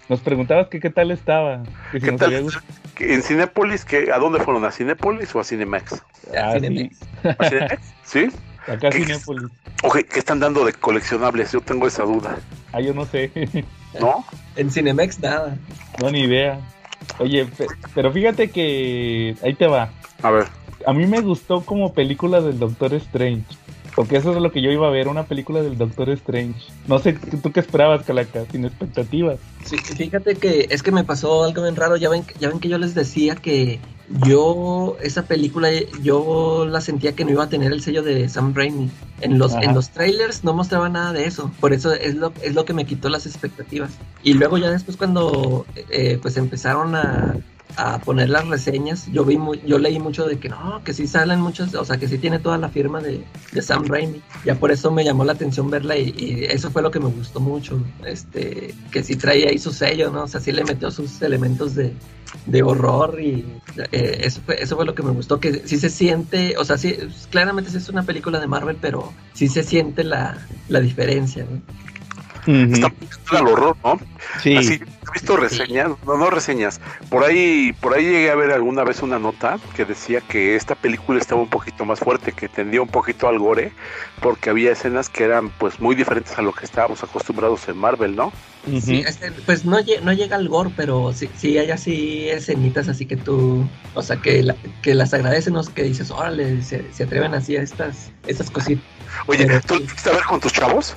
Nos 0.10 0.20
preguntabas 0.20 0.68
que 0.68 0.80
qué 0.80 0.90
tal 0.90 1.12
estaba. 1.12 1.64
Que 1.92 2.00
si 2.00 2.06
¿Qué 2.08 2.12
tal? 2.14 2.36
había 2.36 2.50
En 3.00 3.24
Cinépolis, 3.24 3.86
que 3.86 4.12
¿a 4.12 4.18
dónde 4.20 4.40
fueron? 4.40 4.66
¿A 4.66 4.72
Cinépolis 4.72 5.34
o 5.36 5.40
a 5.40 5.44
Cinemax? 5.44 6.04
Ah, 6.38 6.54
sí. 6.54 6.60
Cinemex. 6.60 6.98
¿A 7.40 7.50
Cinemex? 7.50 7.82
¿Sí? 8.04 8.28
Acá 8.68 8.90
¿Qué- 8.90 9.00
Cinépolis. 9.00 9.50
Ok, 9.84 10.00
¿qué 10.12 10.20
están 10.20 10.40
dando 10.40 10.66
de 10.66 10.74
coleccionables? 10.74 11.52
Yo 11.52 11.62
tengo 11.62 11.88
esa 11.88 12.04
duda. 12.04 12.38
Ah, 12.72 12.80
yo 12.82 12.94
no 12.94 13.06
sé. 13.06 13.32
¿No? 14.00 14.26
En 14.56 14.70
Cinemex 14.72 15.20
nada. 15.20 15.58
no, 16.02 16.12
ni 16.12 16.22
idea. 16.22 16.60
Oye, 17.20 17.46
pe- 17.46 17.68
pero 17.96 18.12
fíjate 18.12 18.50
que 18.50 19.36
ahí 19.44 19.54
te 19.54 19.68
va. 19.68 19.90
A 20.22 20.32
ver. 20.32 20.48
A 20.86 20.94
mí 20.94 21.06
me 21.06 21.22
gustó 21.22 21.62
como 21.66 21.94
película 21.94 22.42
del 22.42 22.60
Doctor 22.60 22.94
Strange. 22.96 23.44
Porque 23.96 24.18
eso 24.18 24.32
es 24.32 24.42
lo 24.42 24.52
que 24.52 24.62
yo 24.62 24.72
iba 24.72 24.88
a 24.88 24.92
ver, 24.92 25.08
una 25.08 25.24
película 25.24 25.62
del 25.62 25.78
Doctor 25.78 26.10
Strange. 26.12 26.60
No 26.88 26.98
sé, 27.00 27.14
¿tú 27.14 27.52
qué 27.52 27.60
esperabas, 27.60 28.06
Calaca? 28.06 28.44
Sin 28.52 28.66
expectativas. 28.66 29.38
Sí, 29.64 29.78
fíjate 29.78 30.36
que 30.36 30.68
es 30.70 30.82
que 30.82 30.92
me 30.92 31.04
pasó 31.04 31.44
algo 31.44 31.62
bien 31.62 31.76
raro. 31.76 31.96
Ya 31.96 32.10
ven, 32.10 32.24
ya 32.40 32.50
ven 32.50 32.60
que 32.60 32.70
yo 32.70 32.78
les 32.80 32.96
decía 32.96 33.36
que 33.36 33.80
yo, 34.26 34.98
esa 35.02 35.26
película, 35.26 35.70
yo 36.02 36.66
la 36.68 36.82
sentía 36.82 37.14
que 37.14 37.24
no 37.24 37.32
iba 37.32 37.44
a 37.44 37.50
tener 37.50 37.72
el 37.72 37.82
sello 37.82 38.02
de 38.02 38.28
Sam 38.30 38.54
Raimi. 38.56 38.90
En 39.22 39.38
los, 39.38 39.54
Ajá. 39.54 39.64
en 39.64 39.76
los 39.76 39.90
trailers 39.90 40.44
no 40.44 40.54
mostraba 40.54 40.90
nada 40.90 41.14
de 41.14 41.26
eso. 41.26 41.52
Por 41.60 41.72
eso 41.72 41.94
es 41.94 42.16
lo, 42.16 42.34
es 42.42 42.56
lo 42.56 42.66
que 42.66 42.74
me 42.74 42.86
quitó 42.86 43.10
las 43.10 43.26
expectativas. 43.26 43.92
Y 44.24 44.34
luego 44.34 44.58
ya 44.58 44.72
después 44.72 44.98
cuando 44.98 45.66
eh, 45.90 46.18
pues 46.22 46.36
empezaron 46.38 46.96
a, 46.96 47.36
a 47.78 48.00
poner 48.00 48.30
las 48.30 48.48
reseñas, 48.48 49.08
yo 49.12 49.26
vi 49.26 49.38
mu- 49.38 49.56
yo 49.56 49.78
leí 49.80 50.00
mucho 50.00 50.26
de 50.26 50.38
que 50.38 50.50
no, 50.50 50.82
que 50.84 50.94
sí 50.94 51.08
salen 51.08 51.40
muchos, 51.42 51.74
o 51.76 51.84
sea, 51.86 51.98
que 51.98 52.08
sí 52.08 52.18
tiene 52.18 52.40
toda 52.40 52.58
la 52.58 52.70
firma 52.70 53.02
de, 53.02 53.24
de 53.52 53.62
Sam 53.62 53.88
Raimi. 53.88 54.22
Ya 54.46 54.56
por 54.56 54.72
eso 54.72 54.92
me 54.92 55.04
llamó 55.04 55.24
la 55.26 55.34
atención 55.34 55.70
verla 55.70 55.98
y, 55.98 56.14
y 56.18 56.44
eso 56.46 56.70
fue 56.72 56.82
lo 56.82 56.92
que 56.92 57.00
me 57.00 57.08
gustó 57.08 57.40
mucho, 57.40 57.80
este, 58.06 58.74
que 58.92 59.04
sí 59.04 59.16
traía 59.16 59.50
ahí 59.50 59.58
su 59.58 59.72
sello, 59.72 60.12
¿no? 60.12 60.24
O 60.24 60.28
sea, 60.28 60.40
sí 60.40 60.52
le 60.52 60.64
metió 60.64 60.92
sus 60.92 61.22
elementos 61.22 61.76
de, 61.76 61.94
de 62.46 62.64
horror 62.64 63.20
y 63.22 63.46
eh, 63.92 64.18
eso 64.24 64.42
fue 64.46 64.62
eso 64.62 64.76
fue 64.76 64.86
lo 64.86 64.94
que 64.96 65.04
me 65.04 65.12
gustó, 65.12 65.40
que 65.40 65.62
sí 65.68 65.78
se 65.80 65.90
siente, 65.90 66.56
o 66.58 66.66
sea, 66.66 66.78
sí, 66.78 66.96
claramente 67.32 67.70
sí 67.72 67.78
es 67.78 67.90
una 67.90 68.04
película 68.04 68.40
de 68.40 68.48
Marvel, 68.48 68.78
pero 68.82 69.12
sí 69.34 69.48
se 69.48 69.64
siente 69.64 70.04
la, 70.04 70.38
la 70.70 70.80
diferencia, 70.80 71.46
¿no? 71.50 71.60
Está 72.46 72.90
muy 72.90 73.38
al 73.40 73.48
horror, 73.48 73.78
¿no? 73.84 74.00
Sí. 74.42 74.56
Así, 74.58 74.74
he 74.74 75.12
visto 75.14 75.38
reseñas, 75.38 75.90
no, 76.06 76.18
no 76.18 76.30
reseñas. 76.30 76.80
Por 77.10 77.24
ahí, 77.24 77.74
por 77.80 77.94
ahí 77.94 78.04
llegué 78.04 78.32
a 78.32 78.36
ver 78.36 78.52
alguna 78.52 78.84
vez 78.84 79.02
una 79.02 79.20
nota 79.20 79.60
que 79.76 79.86
decía 79.86 80.22
que 80.22 80.56
esta 80.56 80.76
película 80.76 81.20
estaba 81.20 81.42
un 81.42 81.50
poquito 81.50 81.86
más 81.86 82.00
fuerte, 82.00 82.32
que 82.32 82.50
tendía 82.50 82.82
un 82.82 82.88
poquito 82.90 83.28
al 83.28 83.40
gore, 83.40 83.72
porque 84.22 84.50
había 84.50 84.72
escenas 84.72 85.10
que 85.10 85.24
eran 85.24 85.50
pues 85.50 85.80
muy 85.80 85.96
diferentes 85.96 86.38
a 86.38 86.42
lo 86.42 86.52
que 86.54 86.66
estábamos 86.66 87.04
acostumbrados 87.04 87.68
en 87.68 87.78
Marvel, 87.78 88.16
¿no? 88.16 88.32
Sí, 88.82 89.04
este, 89.06 89.32
pues 89.46 89.66
no, 89.66 89.78
no 90.04 90.14
llega 90.14 90.38
al 90.38 90.48
gore, 90.48 90.72
pero 90.76 91.12
sí, 91.14 91.30
sí 91.38 91.58
hay 91.58 91.70
así 91.72 92.30
escenitas 92.30 92.88
así 92.88 93.06
que 93.06 93.18
tú, 93.18 93.68
o 93.94 94.02
sea, 94.02 94.18
que, 94.18 94.42
la- 94.42 94.56
que 94.82 94.96
las 94.96 95.14
agradecen, 95.14 95.54
¿no? 95.54 95.64
que 95.66 95.84
dices, 95.84 96.10
órale, 96.12 96.62
se, 96.64 96.86
se 96.94 97.04
atreven 97.04 97.34
así 97.34 97.58
a 97.58 97.62
estas, 97.62 98.12
estas 98.26 98.50
cositas. 98.50 98.84
Oye, 99.28 99.46
Pero 99.46 99.62
¿tú 99.62 99.76
sí. 99.78 100.10
a 100.10 100.14
ver 100.14 100.24
con 100.24 100.40
tus 100.40 100.54
chavos? 100.54 100.96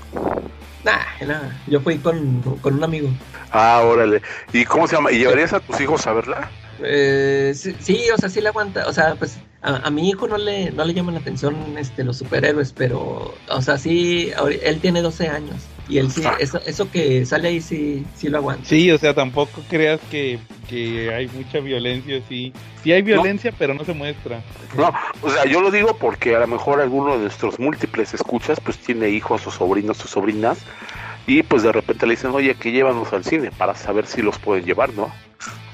Nah, 0.86 1.26
nah, 1.26 1.50
yo 1.66 1.80
fui 1.80 1.98
con, 1.98 2.40
con 2.62 2.74
un 2.74 2.84
amigo. 2.84 3.08
Ah, 3.50 3.82
órale. 3.84 4.22
¿Y 4.52 4.64
cómo 4.64 4.86
se 4.86 4.94
llama? 4.94 5.10
¿Y 5.10 5.18
llevarías 5.18 5.52
a 5.52 5.58
tus 5.58 5.80
hijos 5.80 6.06
a 6.06 6.12
verla? 6.12 6.48
Eh, 6.80 7.52
sí, 7.56 7.74
sí, 7.80 8.08
o 8.14 8.16
sea, 8.16 8.28
sí 8.28 8.40
le 8.40 8.50
aguanta, 8.50 8.86
o 8.86 8.92
sea, 8.92 9.16
pues 9.16 9.36
a, 9.62 9.78
a 9.78 9.90
mi 9.90 10.08
hijo 10.08 10.28
no 10.28 10.38
le, 10.38 10.70
no 10.70 10.84
le 10.84 10.94
llaman 10.94 11.14
la 11.14 11.20
atención 11.20 11.56
este, 11.76 12.04
los 12.04 12.18
superhéroes, 12.18 12.72
pero, 12.72 13.34
o 13.48 13.62
sea, 13.62 13.78
sí, 13.78 14.30
él 14.62 14.80
tiene 14.80 15.02
12 15.02 15.26
años 15.26 15.56
y 15.88 15.98
él 15.98 16.10
sí, 16.10 16.22
eso, 16.40 16.60
eso 16.66 16.90
que 16.90 17.24
sale 17.24 17.48
ahí 17.48 17.60
sí, 17.60 18.04
sí 18.16 18.28
lo 18.28 18.38
aguanta. 18.38 18.64
Sí, 18.64 18.90
o 18.90 18.98
sea, 18.98 19.14
tampoco 19.14 19.62
creas 19.68 20.00
que, 20.10 20.38
que 20.68 21.12
hay 21.14 21.28
mucha 21.28 21.60
violencia, 21.60 22.20
sí. 22.28 22.52
Sí 22.82 22.92
hay 22.92 23.02
violencia, 23.02 23.52
pero 23.56 23.74
no 23.74 23.84
se 23.84 23.92
muestra. 23.94 24.42
No, 24.76 24.92
o 25.22 25.30
sea, 25.30 25.44
yo 25.46 25.60
lo 25.60 25.70
digo 25.70 25.96
porque 25.96 26.34
a 26.34 26.40
lo 26.40 26.46
mejor 26.48 26.80
alguno 26.80 27.12
de 27.14 27.18
nuestros 27.22 27.58
múltiples 27.58 28.14
escuchas 28.14 28.58
pues 28.60 28.78
tiene 28.78 29.08
hijos 29.10 29.46
o 29.46 29.50
sobrinos 29.50 30.04
o 30.04 30.08
sobrinas 30.08 30.58
y 31.26 31.42
pues 31.42 31.62
de 31.62 31.72
repente 31.72 32.06
le 32.06 32.12
dicen, 32.14 32.30
oye, 32.32 32.54
que 32.54 32.72
llévanos 32.72 33.12
al 33.12 33.24
cine 33.24 33.50
para 33.56 33.74
saber 33.74 34.06
si 34.06 34.22
los 34.22 34.38
pueden 34.38 34.64
llevar, 34.64 34.92
¿no? 34.94 35.10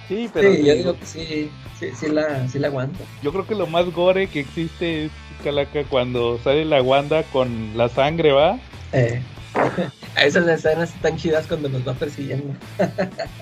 Sí, 0.08 0.28
pero 0.32 0.52
Sí, 0.52 0.64
yo 0.64 0.74
digo 0.74 0.98
que 0.98 1.06
sí, 1.06 1.50
sí, 1.78 1.88
sí 1.94 2.08
la, 2.08 2.46
sí 2.48 2.58
la 2.58 2.68
aguanta. 2.68 2.98
yo 3.22 3.32
creo 3.32 3.46
que 3.46 3.54
lo 3.54 3.66
más 3.66 3.86
gore 3.92 4.26
que 4.28 4.40
existe 4.40 5.06
es 5.06 5.10
Calaca 5.42 5.84
cuando 5.84 6.38
sale 6.44 6.64
la 6.64 6.82
Wanda 6.82 7.22
con 7.24 7.76
la 7.76 7.88
sangre, 7.88 8.32
¿va? 8.32 8.58
Eh, 8.92 9.20
esas 10.22 10.46
escenas 10.48 10.94
están 10.94 11.16
chidas 11.16 11.46
cuando 11.46 11.68
nos 11.68 11.86
va 11.86 11.94
persiguiendo. 11.94 12.54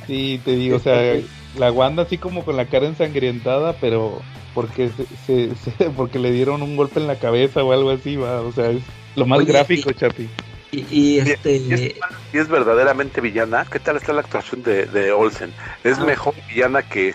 Sí, 0.06 0.40
te 0.44 0.56
digo, 0.56 0.76
o 0.76 0.80
sea, 0.80 1.14
la 1.56 1.70
Wanda 1.70 2.02
así 2.02 2.18
como 2.18 2.44
con 2.44 2.56
la 2.56 2.66
cara 2.66 2.86
ensangrientada, 2.86 3.74
pero 3.74 4.20
porque 4.54 4.88
se, 4.88 5.06
se- 5.54 5.54
se- 5.54 5.90
porque 5.90 6.18
le 6.18 6.32
dieron 6.32 6.62
un 6.62 6.76
golpe 6.76 6.98
en 6.98 7.06
la 7.06 7.14
cabeza 7.16 7.62
o 7.62 7.72
algo 7.72 7.90
así, 7.90 8.16
va, 8.16 8.40
o 8.40 8.50
sea, 8.50 8.70
es 8.70 8.82
lo 9.14 9.26
más 9.26 9.38
Oye, 9.38 9.52
gráfico, 9.52 9.90
y- 9.90 9.94
Chapi. 9.94 10.28
Y, 10.72 10.86
y 10.90 11.18
este, 11.18 11.56
Y 11.56 11.72
es, 11.72 11.94
y 12.32 12.38
es 12.38 12.48
verdaderamente 12.48 13.20
villana. 13.20 13.66
¿Qué 13.70 13.80
tal 13.80 13.96
está 13.96 14.12
la 14.12 14.20
actuación 14.20 14.62
de, 14.62 14.86
de 14.86 15.10
Olsen? 15.12 15.52
Es 15.84 15.98
Ah. 15.98 16.04
mejor 16.04 16.34
villana 16.48 16.82
que... 16.82 17.14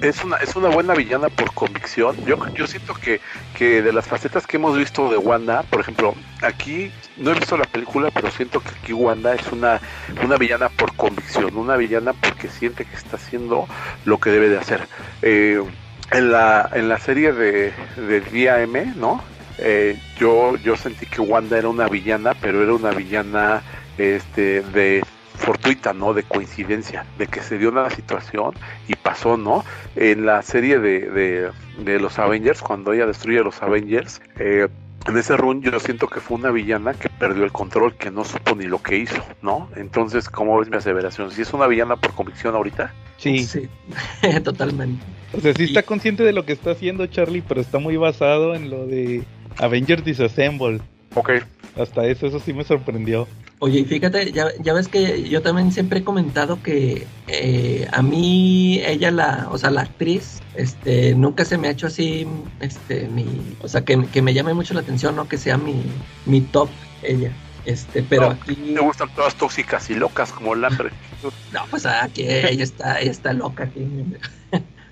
Es 0.00 0.24
una, 0.24 0.36
es 0.38 0.56
una 0.56 0.68
buena 0.68 0.94
villana 0.94 1.28
por 1.28 1.52
convicción. 1.52 2.16
Yo, 2.24 2.38
yo 2.54 2.66
siento 2.66 2.94
que, 2.94 3.20
que 3.56 3.82
de 3.82 3.92
las 3.92 4.06
facetas 4.06 4.46
que 4.46 4.56
hemos 4.56 4.76
visto 4.76 5.10
de 5.10 5.18
Wanda, 5.18 5.62
por 5.64 5.80
ejemplo, 5.80 6.14
aquí 6.42 6.90
no 7.18 7.30
he 7.30 7.34
visto 7.34 7.56
la 7.58 7.66
película, 7.66 8.10
pero 8.10 8.30
siento 8.30 8.60
que 8.60 8.70
aquí 8.70 8.92
Wanda 8.94 9.34
es 9.34 9.52
una, 9.52 9.78
una 10.24 10.36
villana 10.38 10.70
por 10.70 10.96
convicción, 10.96 11.54
una 11.56 11.76
villana 11.76 12.14
porque 12.14 12.48
siente 12.48 12.86
que 12.86 12.96
está 12.96 13.16
haciendo 13.16 13.68
lo 14.06 14.18
que 14.18 14.30
debe 14.30 14.48
de 14.48 14.58
hacer. 14.58 14.88
Eh, 15.22 15.62
en, 16.10 16.32
la, 16.32 16.70
en 16.72 16.88
la 16.88 16.98
serie 16.98 17.32
de, 17.32 17.72
de 17.96 18.20
Día 18.22 18.62
M, 18.62 18.92
¿no? 18.96 19.22
Eh, 19.58 19.96
yo, 20.18 20.56
yo 20.58 20.76
sentí 20.76 21.06
que 21.06 21.20
Wanda 21.20 21.58
era 21.58 21.68
una 21.68 21.88
villana, 21.88 22.32
pero 22.40 22.62
era 22.62 22.74
una 22.74 22.90
villana 22.90 23.62
este, 23.98 24.60
de 24.62 25.02
fortuita, 25.36 25.92
¿no? 25.92 26.14
De 26.14 26.22
coincidencia, 26.22 27.04
de 27.18 27.26
que 27.26 27.40
se 27.40 27.58
dio 27.58 27.70
una 27.70 27.88
situación 27.90 28.52
y 28.88 28.94
pasó, 28.94 29.36
¿no? 29.36 29.64
En 29.94 30.26
la 30.26 30.42
serie 30.42 30.78
de, 30.78 31.00
de, 31.10 31.50
de 31.78 32.00
los 32.00 32.18
Avengers, 32.18 32.60
cuando 32.60 32.92
ella 32.92 33.06
destruye 33.06 33.38
a 33.38 33.42
los 33.42 33.62
Avengers, 33.62 34.20
eh, 34.38 34.68
en 35.06 35.16
ese 35.16 35.36
run 35.36 35.62
yo 35.62 35.78
siento 35.78 36.08
que 36.08 36.20
fue 36.20 36.36
una 36.36 36.50
villana 36.50 36.92
que 36.94 37.08
perdió 37.08 37.44
el 37.44 37.52
control, 37.52 37.94
que 37.94 38.10
no 38.10 38.24
supo 38.24 38.56
ni 38.56 38.64
lo 38.64 38.82
que 38.82 38.96
hizo, 38.96 39.22
¿no? 39.40 39.68
Entonces, 39.76 40.28
¿cómo 40.28 40.58
ves 40.58 40.68
mi 40.68 40.76
aseveración? 40.78 41.30
¿Si 41.30 41.42
es 41.42 41.52
una 41.52 41.66
villana 41.68 41.96
por 41.96 42.12
convicción 42.12 42.54
ahorita? 42.56 42.92
Sí, 43.18 43.38
sí, 43.44 43.68
totalmente. 44.44 45.04
o 45.32 45.40
sea, 45.40 45.54
sí 45.54 45.62
Y- 45.62 45.66
está 45.66 45.82
consciente 45.82 46.22
de 46.24 46.32
lo 46.32 46.44
que 46.44 46.54
está 46.54 46.72
haciendo 46.72 47.06
Charlie, 47.06 47.42
pero 47.46 47.60
está 47.60 47.78
muy 47.78 47.96
basado 47.96 48.54
en 48.54 48.68
lo 48.68 48.86
de 48.86 49.22
Avengers 49.58 50.04
Disassemble. 50.04 50.80
Ok. 51.14 51.30
Hasta 51.76 52.06
eso, 52.06 52.26
eso 52.26 52.40
sí 52.40 52.52
me 52.52 52.64
sorprendió. 52.64 53.26
Oye, 53.58 53.80
y 53.80 53.84
fíjate, 53.84 54.32
ya, 54.32 54.48
ya 54.62 54.74
ves 54.74 54.86
que 54.86 55.26
yo 55.28 55.40
también 55.40 55.72
siempre 55.72 56.00
he 56.00 56.04
comentado 56.04 56.62
que 56.62 57.06
eh, 57.26 57.88
a 57.90 58.02
mí 58.02 58.82
ella 58.84 59.10
la, 59.10 59.48
o 59.50 59.56
sea, 59.56 59.70
la 59.70 59.82
actriz, 59.82 60.40
este, 60.54 61.14
nunca 61.14 61.46
se 61.46 61.56
me 61.56 61.68
ha 61.68 61.70
hecho 61.70 61.86
así, 61.86 62.26
este, 62.60 63.08
mi, 63.08 63.56
o 63.62 63.68
sea, 63.68 63.82
que, 63.82 64.06
que 64.12 64.20
me 64.20 64.34
llame 64.34 64.52
mucho 64.52 64.74
la 64.74 64.80
atención, 64.80 65.16
no 65.16 65.26
que 65.26 65.38
sea 65.38 65.56
mi, 65.56 65.82
mi 66.26 66.42
top 66.42 66.68
ella, 67.02 67.32
este, 67.64 68.02
pero 68.02 68.22
No, 68.22 68.30
aquí, 68.32 68.56
Me 68.56 68.80
gustan 68.80 69.08
todas 69.14 69.34
tóxicas 69.34 69.88
y 69.88 69.94
locas 69.94 70.32
como 70.32 70.52
el 70.52 70.62
hambre. 70.62 70.90
no, 71.52 71.64
pues 71.70 71.86
aquí 71.86 72.24
ella 72.26 72.62
está, 72.62 73.00
ella 73.00 73.10
está 73.10 73.32
loca 73.32 73.64
aquí. 73.64 73.86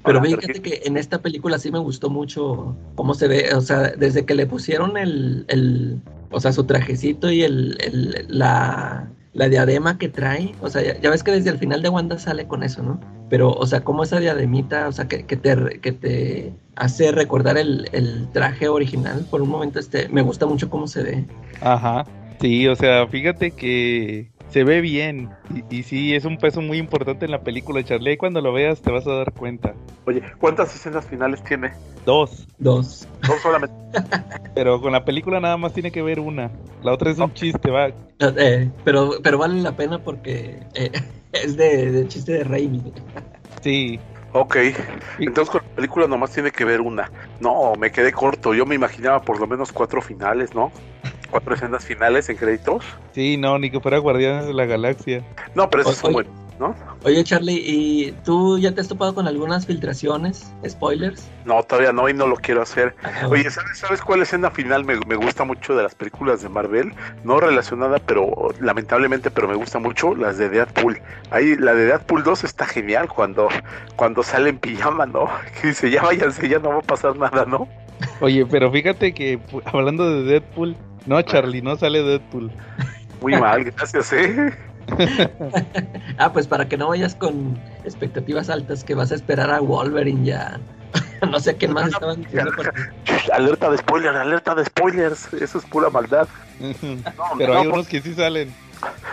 Pero 0.04 0.18
Hola, 0.18 0.28
fíjate 0.28 0.60
que 0.60 0.82
en 0.84 0.96
esta 0.96 1.22
película 1.22 1.58
sí 1.58 1.70
me 1.72 1.78
gustó 1.78 2.10
mucho 2.10 2.76
cómo 2.94 3.14
se 3.14 3.26
ve, 3.28 3.54
o 3.54 3.60
sea, 3.60 3.92
desde 3.96 4.24
que 4.26 4.34
le 4.34 4.46
pusieron 4.46 4.96
el, 4.96 5.44
el 5.48 6.00
o 6.30 6.40
sea, 6.40 6.52
su 6.52 6.64
trajecito 6.64 7.30
y 7.30 7.42
el, 7.42 7.76
el- 7.80 8.26
la, 8.28 9.08
la 9.32 9.48
diadema 9.48 9.96
que 9.98 10.08
trae, 10.08 10.54
o 10.60 10.68
sea, 10.68 10.82
ya, 10.82 11.00
ya 11.00 11.10
ves 11.10 11.22
que 11.22 11.30
desde 11.32 11.50
el 11.50 11.58
final 11.58 11.80
de 11.82 11.88
Wanda 11.88 12.18
sale 12.18 12.46
con 12.46 12.62
eso, 12.62 12.82
¿no? 12.82 13.00
Pero, 13.30 13.50
o 13.52 13.66
sea, 13.66 13.82
como 13.82 14.02
esa 14.02 14.20
diademita, 14.20 14.88
o 14.88 14.92
sea, 14.92 15.08
que, 15.08 15.24
que 15.24 15.36
te, 15.36 15.80
que 15.80 15.92
te 15.92 16.52
hace 16.76 17.10
recordar 17.10 17.56
el, 17.56 17.88
el 17.92 18.28
traje 18.32 18.68
original 18.68 19.26
por 19.30 19.40
un 19.42 19.48
momento, 19.48 19.78
este, 19.78 20.08
me 20.10 20.20
gusta 20.22 20.44
mucho 20.46 20.68
cómo 20.68 20.86
se 20.86 21.02
ve. 21.02 21.24
Ajá. 21.60 22.04
Sí, 22.40 22.66
o 22.68 22.76
sea, 22.76 23.06
fíjate 23.08 23.52
que 23.52 24.33
se 24.54 24.62
ve 24.62 24.80
bien. 24.80 25.30
Y, 25.52 25.78
y, 25.78 25.82
sí, 25.82 26.14
es 26.14 26.24
un 26.24 26.38
peso 26.38 26.62
muy 26.62 26.78
importante 26.78 27.24
en 27.24 27.32
la 27.32 27.42
película, 27.42 27.82
Charlie. 27.82 28.10
Ahí 28.10 28.16
cuando 28.16 28.40
lo 28.40 28.52
veas 28.52 28.80
te 28.80 28.92
vas 28.92 29.04
a 29.04 29.12
dar 29.12 29.32
cuenta. 29.32 29.74
Oye, 30.06 30.22
¿cuántas 30.38 30.72
escenas 30.76 31.04
finales 31.04 31.42
tiene? 31.42 31.72
Dos. 32.06 32.46
Dos. 32.58 33.08
Dos 33.26 33.42
solamente. 33.42 33.74
pero 34.54 34.80
con 34.80 34.92
la 34.92 35.04
película 35.04 35.40
nada 35.40 35.56
más 35.56 35.72
tiene 35.72 35.90
que 35.90 36.02
ver 36.02 36.20
una. 36.20 36.52
La 36.84 36.92
otra 36.92 37.10
es 37.10 37.18
un 37.18 37.34
chiste, 37.34 37.68
va. 37.68 37.88
Eh, 38.20 38.70
pero, 38.84 39.14
pero 39.24 39.38
vale 39.38 39.60
la 39.60 39.72
pena 39.72 39.98
porque 39.98 40.60
eh, 40.74 40.92
es 41.32 41.56
de, 41.56 41.90
de, 41.90 42.06
chiste 42.06 42.34
de 42.34 42.44
Raimi. 42.44 42.92
Sí. 43.60 43.98
Ok, 44.36 44.56
entonces 45.20 45.50
con 45.50 45.62
la 45.62 45.76
película 45.76 46.06
nomás 46.06 46.30
tiene 46.30 46.52
que 46.52 46.64
ver 46.64 46.80
una. 46.80 47.10
No, 47.40 47.74
me 47.74 47.90
quedé 47.90 48.12
corto. 48.12 48.54
Yo 48.54 48.66
me 48.66 48.76
imaginaba 48.76 49.20
por 49.22 49.40
lo 49.40 49.48
menos 49.48 49.72
cuatro 49.72 50.00
finales, 50.00 50.54
¿no? 50.54 50.70
Cuatro 51.34 51.56
escenas 51.56 51.84
finales 51.84 52.28
en 52.28 52.36
créditos. 52.36 52.84
Sí, 53.10 53.36
no, 53.36 53.58
ni 53.58 53.68
que 53.68 53.80
fuera 53.80 53.98
Guardianes 53.98 54.46
de 54.46 54.54
la 54.54 54.66
Galaxia. 54.66 55.20
No, 55.56 55.68
pero 55.68 55.82
eso 55.82 55.90
es 55.90 56.00
bueno. 56.02 56.30
¿No? 56.60 56.76
Oye, 57.02 57.24
Charlie, 57.24 57.60
¿y 57.66 58.12
tú 58.24 58.56
ya 58.60 58.72
te 58.72 58.80
has 58.80 58.86
topado 58.86 59.16
con 59.16 59.26
algunas 59.26 59.66
filtraciones, 59.66 60.52
spoilers? 60.64 61.28
No, 61.44 61.60
todavía 61.64 61.92
no, 61.92 62.08
y 62.08 62.14
no 62.14 62.28
lo 62.28 62.36
quiero 62.36 62.62
hacer. 62.62 62.94
Oye, 63.28 63.50
¿sabes, 63.50 63.78
¿sabes 63.78 64.00
cuál 64.00 64.22
escena 64.22 64.48
final 64.52 64.84
me, 64.84 64.94
me, 65.08 65.16
gusta 65.16 65.42
mucho 65.42 65.74
de 65.74 65.82
las 65.82 65.96
películas 65.96 66.40
de 66.40 66.50
Marvel? 66.50 66.92
No 67.24 67.40
relacionada, 67.40 67.98
pero 67.98 68.54
lamentablemente, 68.60 69.32
pero 69.32 69.48
me 69.48 69.56
gusta 69.56 69.80
mucho 69.80 70.14
las 70.14 70.38
de 70.38 70.50
Deadpool. 70.50 71.02
Ahí, 71.32 71.56
la 71.56 71.74
de 71.74 71.86
Deadpool 71.86 72.22
2 72.22 72.44
está 72.44 72.64
genial 72.64 73.08
cuando, 73.08 73.48
cuando 73.96 74.22
sale 74.22 74.50
en 74.50 74.58
pijama, 74.58 75.04
¿no? 75.06 75.28
Que 75.60 75.66
dice, 75.66 75.90
ya 75.90 76.00
váyanse, 76.00 76.48
ya 76.48 76.60
no 76.60 76.68
va 76.68 76.78
a 76.78 76.82
pasar 76.82 77.16
nada, 77.16 77.44
¿no? 77.44 77.66
Oye, 78.20 78.46
pero 78.46 78.70
fíjate 78.70 79.12
que 79.12 79.40
hablando 79.64 80.08
de 80.08 80.22
Deadpool, 80.22 80.76
no, 81.06 81.20
Charlie, 81.22 81.62
no 81.62 81.76
sale 81.76 82.02
Deadpool. 82.02 82.50
Muy 83.20 83.36
mal, 83.36 83.64
gracias, 83.64 84.12
¿eh? 84.12 84.52
ah, 86.18 86.32
pues 86.32 86.46
para 86.46 86.68
que 86.68 86.76
no 86.76 86.88
vayas 86.88 87.14
con 87.14 87.58
expectativas 87.84 88.50
altas 88.50 88.84
que 88.84 88.94
vas 88.94 89.12
a 89.12 89.14
esperar 89.14 89.50
a 89.50 89.60
Wolverine 89.60 90.24
ya. 90.24 90.60
no 91.30 91.40
sé 91.40 91.56
qué 91.56 91.68
más 91.68 91.88
estaban 91.88 92.22
diciendo. 92.22 92.52
Alerta 93.32 93.70
de 93.70 93.78
spoilers, 93.78 94.16
alerta 94.16 94.54
de 94.54 94.64
spoilers. 94.64 95.32
Eso 95.34 95.58
es 95.58 95.64
pura 95.64 95.90
maldad. 95.90 96.28
no, 96.60 97.02
Pero 97.38 97.54
no, 97.54 97.60
hay 97.60 97.66
unos 97.66 97.78
por... 97.78 97.86
que 97.88 98.00
sí 98.00 98.14
salen. 98.14 98.52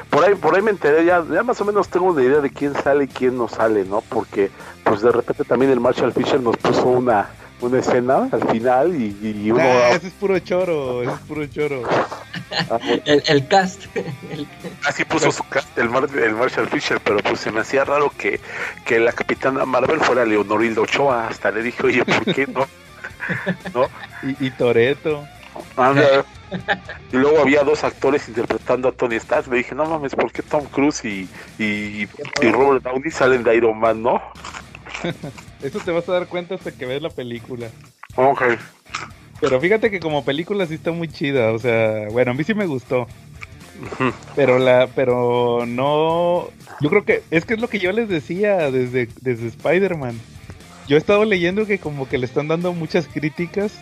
Por 0.10 0.26
ahí, 0.26 0.36
por 0.36 0.56
ahí 0.56 0.62
me 0.62 0.72
enteré, 0.72 1.06
ya, 1.06 1.24
ya 1.32 1.44
más 1.44 1.62
o 1.62 1.66
menos 1.66 1.88
tengo 1.88 2.08
una 2.08 2.22
idea 2.22 2.42
de 2.42 2.50
quién 2.50 2.74
sale 2.74 3.06
y 3.06 3.08
quién 3.08 3.38
no 3.38 3.48
sale, 3.48 3.86
¿no? 3.86 4.02
Porque 4.02 4.52
pues 4.84 5.02
de 5.02 5.12
repente 5.12 5.46
también 5.46 5.72
el 5.72 5.80
Marshall 5.80 6.12
Fisher 6.12 6.42
nos 6.42 6.58
puso 6.58 6.88
una, 6.88 7.30
una 7.62 7.80
escena 7.80 8.28
al 8.32 8.48
final 8.50 8.96
y, 8.96 9.16
y 9.22 9.52
uno... 9.52 9.62
Ah, 9.62 9.90
ese 9.92 10.08
es 10.08 10.14
puro 10.14 10.40
choro, 10.40 11.04
ese 11.04 11.14
es 11.14 11.20
puro 11.20 11.46
choro. 11.46 11.84
el, 13.06 13.24
el, 13.26 13.48
cast. 13.48 13.84
El... 13.96 14.48
Así 14.86 15.06
puso 15.06 15.32
su 15.32 15.44
cast 15.44 15.78
el, 15.78 15.90
Mar 15.90 16.08
el, 16.14 16.34
Marshall 16.34 16.68
Fisher, 16.68 17.00
pero 17.04 17.20
pues 17.20 17.40
se 17.40 17.52
me 17.52 17.62
hacía 17.62 17.86
raro 17.86 18.12
que, 18.18 18.40
que 18.86 19.00
la 19.00 19.14
capitana 19.14 19.66
Marvel 19.66 20.00
fuera 20.00 20.26
Leonorildo 20.26 20.82
Ochoa. 20.84 21.28
Hasta 21.28 21.52
le 21.52 21.64
dije, 21.64 21.86
oye, 21.86 22.04
¿por 22.04 22.34
qué 22.34 22.48
no? 22.48 22.68
¿No? 23.74 23.88
Y, 24.24 24.48
y 24.48 24.52
Toreto. 24.52 25.24
Ah, 25.78 25.94
y 27.12 27.18
luego 27.18 27.42
había 27.42 27.64
dos 27.64 27.84
actores 27.84 28.28
interpretando 28.28 28.90
a 28.90 28.92
Tony 28.92 29.16
Stark. 29.16 29.48
Me 29.50 29.58
dije, 29.58 29.76
no 29.76 29.86
mames, 29.86 30.16
¿por 30.16 30.32
qué 30.32 30.42
Tom 30.42 30.66
Cruise 30.66 31.06
y, 31.06 31.30
y, 31.60 32.08
y 32.42 32.52
Robert 32.52 32.84
Downey 32.84 33.12
salen 33.12 33.44
de 33.44 33.56
Iron 33.56 33.80
Man, 33.80 34.02
no? 34.02 34.22
Eso 35.64 35.80
te 35.80 35.92
vas 35.92 36.08
a 36.10 36.14
dar 36.14 36.28
cuenta 36.28 36.56
hasta 36.56 36.72
que 36.72 36.86
ves 36.86 37.02
la 37.02 37.10
película. 37.10 37.68
Ok. 38.16 38.42
Pero 39.40 39.60
fíjate 39.60 39.90
que 39.90 40.00
como 40.00 40.24
película 40.24 40.66
sí 40.66 40.76
está 40.76 40.92
muy 40.92 41.08
chida, 41.08 41.52
o 41.52 41.60
sea, 41.60 42.08
bueno, 42.12 42.32
a 42.32 42.34
mí 42.34 42.44
sí 42.44 42.54
me 42.54 42.68
gustó. 42.68 43.08
Pero 44.36 44.60
la, 44.60 44.88
pero 44.96 45.66
no, 45.66 46.50
yo 46.82 46.90
creo 46.90 47.04
que 47.04 47.24
es 47.32 47.46
que 47.46 47.56
es 47.56 47.60
lo 47.60 47.68
que 47.68 47.80
yo 47.80 47.92
les 47.92 48.08
decía 48.10 48.70
desde, 48.70 49.10
desde 49.22 49.48
Spider-Man. 49.48 50.20
Yo 50.88 50.96
he 50.96 51.00
estado 51.00 51.26
leyendo 51.26 51.66
que 51.66 51.80
como 51.80 52.08
que 52.08 52.20
le 52.20 52.26
están 52.26 52.48
dando 52.48 52.74
muchas 52.74 53.08
críticas, 53.08 53.74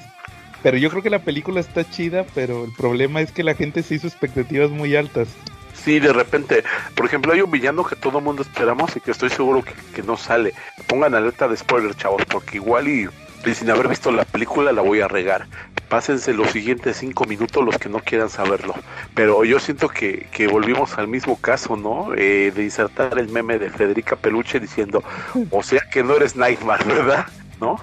pero 0.64 0.78
yo 0.78 0.90
creo 0.90 1.04
que 1.04 1.10
la 1.10 1.24
película 1.24 1.60
está 1.60 1.90
chida, 1.90 2.26
pero 2.34 2.64
el 2.64 2.72
problema 2.74 3.20
es 3.20 3.32
que 3.32 3.44
la 3.44 3.56
gente 3.56 3.84
se 3.84 3.96
hizo 3.96 4.08
expectativas 4.08 4.70
muy 4.70 4.96
altas. 4.96 5.28
Sí, 5.74 6.00
de 6.00 6.14
repente, 6.14 6.64
por 6.96 7.06
ejemplo, 7.06 7.34
hay 7.34 7.42
un 7.42 7.52
villano 7.52 7.84
que 7.84 7.96
todo 7.96 8.20
el 8.20 8.24
mundo 8.24 8.42
esperamos 8.42 8.96
y 8.96 9.00
que 9.00 9.12
estoy 9.12 9.30
seguro 9.30 9.64
que, 9.64 9.74
que 9.94 10.04
no 10.04 10.18
sale. 10.18 10.54
Pongan 10.88 11.16
alerta 11.16 11.48
de 11.48 11.58
spoiler, 11.58 11.96
chavos, 11.96 12.24
porque 12.26 12.58
igual 12.58 12.88
y 12.88 13.08
y 13.46 13.54
sin 13.56 13.70
haber 13.70 13.88
visto 13.88 14.12
la 14.12 14.26
película 14.26 14.72
la 14.72 14.82
voy 14.82 15.02
a 15.02 15.08
regar. 15.08 15.46
Pásense 15.88 16.34
los 16.34 16.52
siguientes 16.52 16.98
cinco 16.98 17.26
minutos 17.26 17.64
los 17.64 17.78
que 17.78 17.90
no 17.90 18.00
quieran 18.00 18.30
saberlo. 18.30 18.76
Pero 19.16 19.44
yo 19.44 19.60
siento 19.60 19.90
que, 19.90 20.28
que 20.32 20.48
volvimos 20.48 20.98
al 20.98 21.08
mismo 21.08 21.38
caso, 21.38 21.76
¿no? 21.76 22.14
Eh, 22.16 22.52
de 22.54 22.64
insertar 22.64 23.18
el 23.18 23.30
meme 23.30 23.58
de 23.58 23.70
Federica 23.70 24.16
Peluche 24.16 24.60
diciendo, 24.60 25.04
o 25.52 25.64
sea 25.64 25.82
que 25.92 26.04
no 26.04 26.16
eres 26.16 26.36
Nightmare, 26.36 26.84
¿verdad? 26.86 27.26
¿No? 27.60 27.82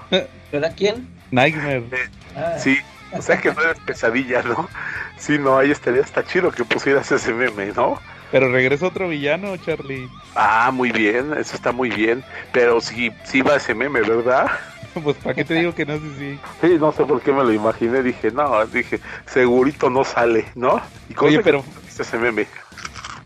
¿Verdad 0.51 0.73
quién? 0.75 1.07
Nightmare. 1.31 1.83
Eh, 1.91 2.09
ah. 2.35 2.57
Sí, 2.57 2.77
o 3.11 3.21
sea 3.21 3.39
que 3.39 3.53
no 3.53 3.61
eres 3.61 3.79
pesadilla, 3.79 4.41
¿no? 4.43 4.69
Sí, 5.17 5.37
no, 5.39 5.57
ahí 5.57 5.71
estaría 5.71 6.01
hasta 6.01 6.23
chido 6.23 6.51
que 6.51 6.63
pusieras 6.63 7.11
ese 7.11 7.33
meme, 7.33 7.71
¿no? 7.75 7.99
Pero 8.31 8.51
regresa 8.51 8.87
otro 8.87 9.07
villano, 9.07 9.55
Charlie. 9.57 10.09
Ah, 10.35 10.71
muy 10.71 10.91
bien, 10.91 11.33
eso 11.33 11.55
está 11.55 11.71
muy 11.71 11.89
bien. 11.89 12.23
Pero 12.51 12.81
sí, 12.81 13.11
sí 13.23 13.41
va 13.41 13.55
ese 13.55 13.73
meme, 13.73 14.01
¿verdad? 14.01 14.47
pues 15.03 15.15
para 15.17 15.35
qué 15.35 15.45
te 15.45 15.55
digo 15.55 15.73
que 15.73 15.85
no 15.85 15.97
sé 15.97 16.05
si. 16.19 16.39
Sí, 16.67 16.77
no 16.79 16.91
sé 16.91 17.05
por 17.05 17.21
qué 17.21 17.31
me 17.31 17.43
lo 17.43 17.53
imaginé, 17.53 18.03
dije, 18.03 18.31
no, 18.31 18.65
dije, 18.67 18.99
segurito 19.25 19.89
no 19.89 20.03
sale, 20.03 20.45
¿no? 20.55 20.81
Y 21.09 21.15
Oye, 21.23 21.39
pero 21.41 21.63
ese 21.87 22.17
meme. 22.17 22.47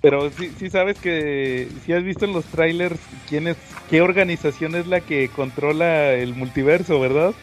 Pero 0.01 0.29
sí, 0.31 0.51
sí 0.57 0.69
sabes 0.69 0.97
que 0.97 1.67
si 1.85 1.93
has 1.93 2.03
visto 2.03 2.25
en 2.25 2.33
los 2.33 2.45
trailers 2.45 2.99
quién 3.29 3.47
es, 3.47 3.57
qué 3.89 4.01
organización 4.01 4.75
es 4.75 4.87
la 4.87 5.01
que 5.01 5.29
controla 5.29 6.13
el 6.13 6.33
multiverso, 6.33 6.99
¿verdad? 6.99 7.33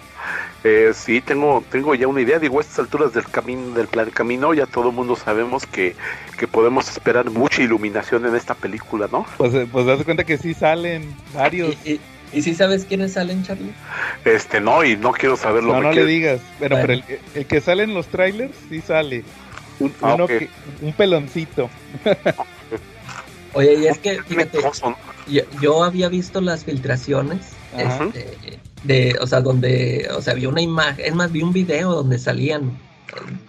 Eh, 0.65 0.93
sí, 0.95 1.21
tengo, 1.21 1.63
tengo 1.71 1.95
ya 1.95 2.09
una 2.09 2.21
idea. 2.21 2.39
Digo, 2.39 2.59
a 2.59 2.63
estas 2.63 2.81
alturas 2.81 3.13
del 3.13 3.25
camino, 3.29 3.75
del 3.75 3.87
plan 3.87 4.11
camino, 4.11 4.53
ya 4.55 4.67
todo 4.67 4.89
el 4.89 4.95
mundo 4.95 5.17
sabemos 5.17 5.67
que, 5.67 5.95
que 6.37 6.49
podemos 6.49 6.89
esperar 6.89 7.31
mucha 7.31 7.63
iluminación 7.63 8.27
en 8.27 8.35
esta 8.35 8.55
película, 8.55 9.09
¿no? 9.11 9.25
Pues, 9.37 9.53
pues 9.71 9.87
das 9.87 10.03
cuenta 10.05 10.25
que 10.25 10.37
sí 10.37 10.55
salen 10.55 11.15
varios. 11.33 11.77
¿Y, 11.85 11.93
y, 11.93 12.01
y 12.33 12.43
si 12.43 12.55
sabes 12.55 12.85
quiénes 12.85 13.13
salen, 13.13 13.43
Charlie? 13.45 13.73
Este, 14.25 14.61
no, 14.61 14.85
y 14.85 14.97
no 14.97 15.13
quiero 15.13 15.37
saberlo. 15.37 15.75
No, 15.75 15.83
no 15.83 15.93
le 15.93 16.05
digas. 16.05 16.41
Pero, 16.59 16.77
bueno. 16.77 16.89
pero 17.05 17.05
el, 17.09 17.21
el, 17.35 17.47
que 17.47 17.61
sale 17.61 17.85
en 17.85 17.95
los 17.95 18.07
trailers 18.09 18.55
sí 18.69 18.81
sale. 18.81 19.25
Un, 19.79 19.95
ah, 20.03 20.15
uno 20.15 20.25
okay. 20.25 20.39
que, 20.41 20.51
un 20.85 20.93
peloncito. 20.93 21.71
Oye, 23.55 23.75
y 23.75 23.87
es 23.87 23.99
que, 23.99 24.23
fíjate, 24.23 24.59
yo, 25.29 25.43
yo 25.61 25.85
había 25.85 26.09
visto 26.09 26.41
las 26.41 26.65
filtraciones. 26.65 27.53
Este, 27.77 28.59
de, 28.85 29.17
o 29.21 29.27
sea, 29.27 29.41
donde, 29.41 30.09
o 30.17 30.23
sea, 30.23 30.35
vi 30.35 30.47
una 30.47 30.61
imagen, 30.61 31.05
es 31.05 31.15
más, 31.15 31.33
vi 31.33 31.43
un 31.43 31.53
video 31.53 31.93
donde 31.93 32.19
salían. 32.19 32.79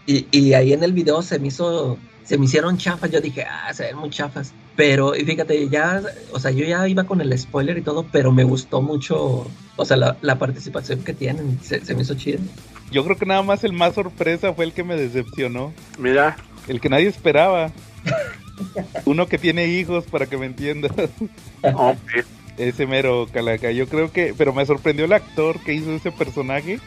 Y, 0.05 0.25
y 0.31 0.53
ahí 0.53 0.73
en 0.73 0.83
el 0.83 0.93
video 0.93 1.21
se 1.21 1.39
me 1.39 1.47
hizo, 1.47 1.97
se 2.23 2.37
me 2.37 2.45
hicieron 2.45 2.77
chafas. 2.77 3.11
Yo 3.11 3.21
dije, 3.21 3.43
ah, 3.43 3.73
se 3.73 3.83
ven 3.83 3.97
muy 3.97 4.09
chafas. 4.09 4.53
Pero, 4.75 5.15
y 5.15 5.25
fíjate, 5.25 5.67
ya, 5.67 6.01
o 6.31 6.39
sea, 6.39 6.51
yo 6.51 6.65
ya 6.65 6.87
iba 6.87 7.03
con 7.03 7.19
el 7.19 7.37
spoiler 7.37 7.77
y 7.77 7.81
todo, 7.81 8.05
pero 8.11 8.31
me 8.31 8.45
gustó 8.45 8.81
mucho, 8.81 9.45
o 9.75 9.85
sea, 9.85 9.97
la, 9.97 10.17
la 10.21 10.39
participación 10.39 11.03
que 11.03 11.13
tienen, 11.13 11.59
se, 11.61 11.83
se, 11.83 11.93
me 11.93 12.03
hizo 12.03 12.15
chido. 12.15 12.39
Yo 12.89 13.03
creo 13.03 13.17
que 13.17 13.25
nada 13.25 13.43
más 13.43 13.63
el 13.65 13.73
más 13.73 13.95
sorpresa 13.95 14.53
fue 14.53 14.65
el 14.65 14.71
que 14.71 14.83
me 14.85 14.95
decepcionó. 14.95 15.73
Mira. 15.97 16.37
El 16.67 16.79
que 16.79 16.87
nadie 16.87 17.07
esperaba. 17.07 17.71
Uno 19.05 19.27
que 19.27 19.37
tiene 19.37 19.67
hijos, 19.67 20.05
para 20.05 20.27
que 20.27 20.37
me 20.37 20.45
entiendas. 20.45 20.91
Okay. 21.61 22.23
Ese 22.59 22.85
mero 22.85 23.27
calaca. 23.31 23.71
Yo 23.71 23.87
creo 23.87 24.11
que, 24.11 24.33
pero 24.37 24.53
me 24.53 24.65
sorprendió 24.65 25.05
el 25.05 25.13
actor 25.13 25.59
que 25.61 25.73
hizo 25.73 25.93
ese 25.93 26.11
personaje, 26.11 26.79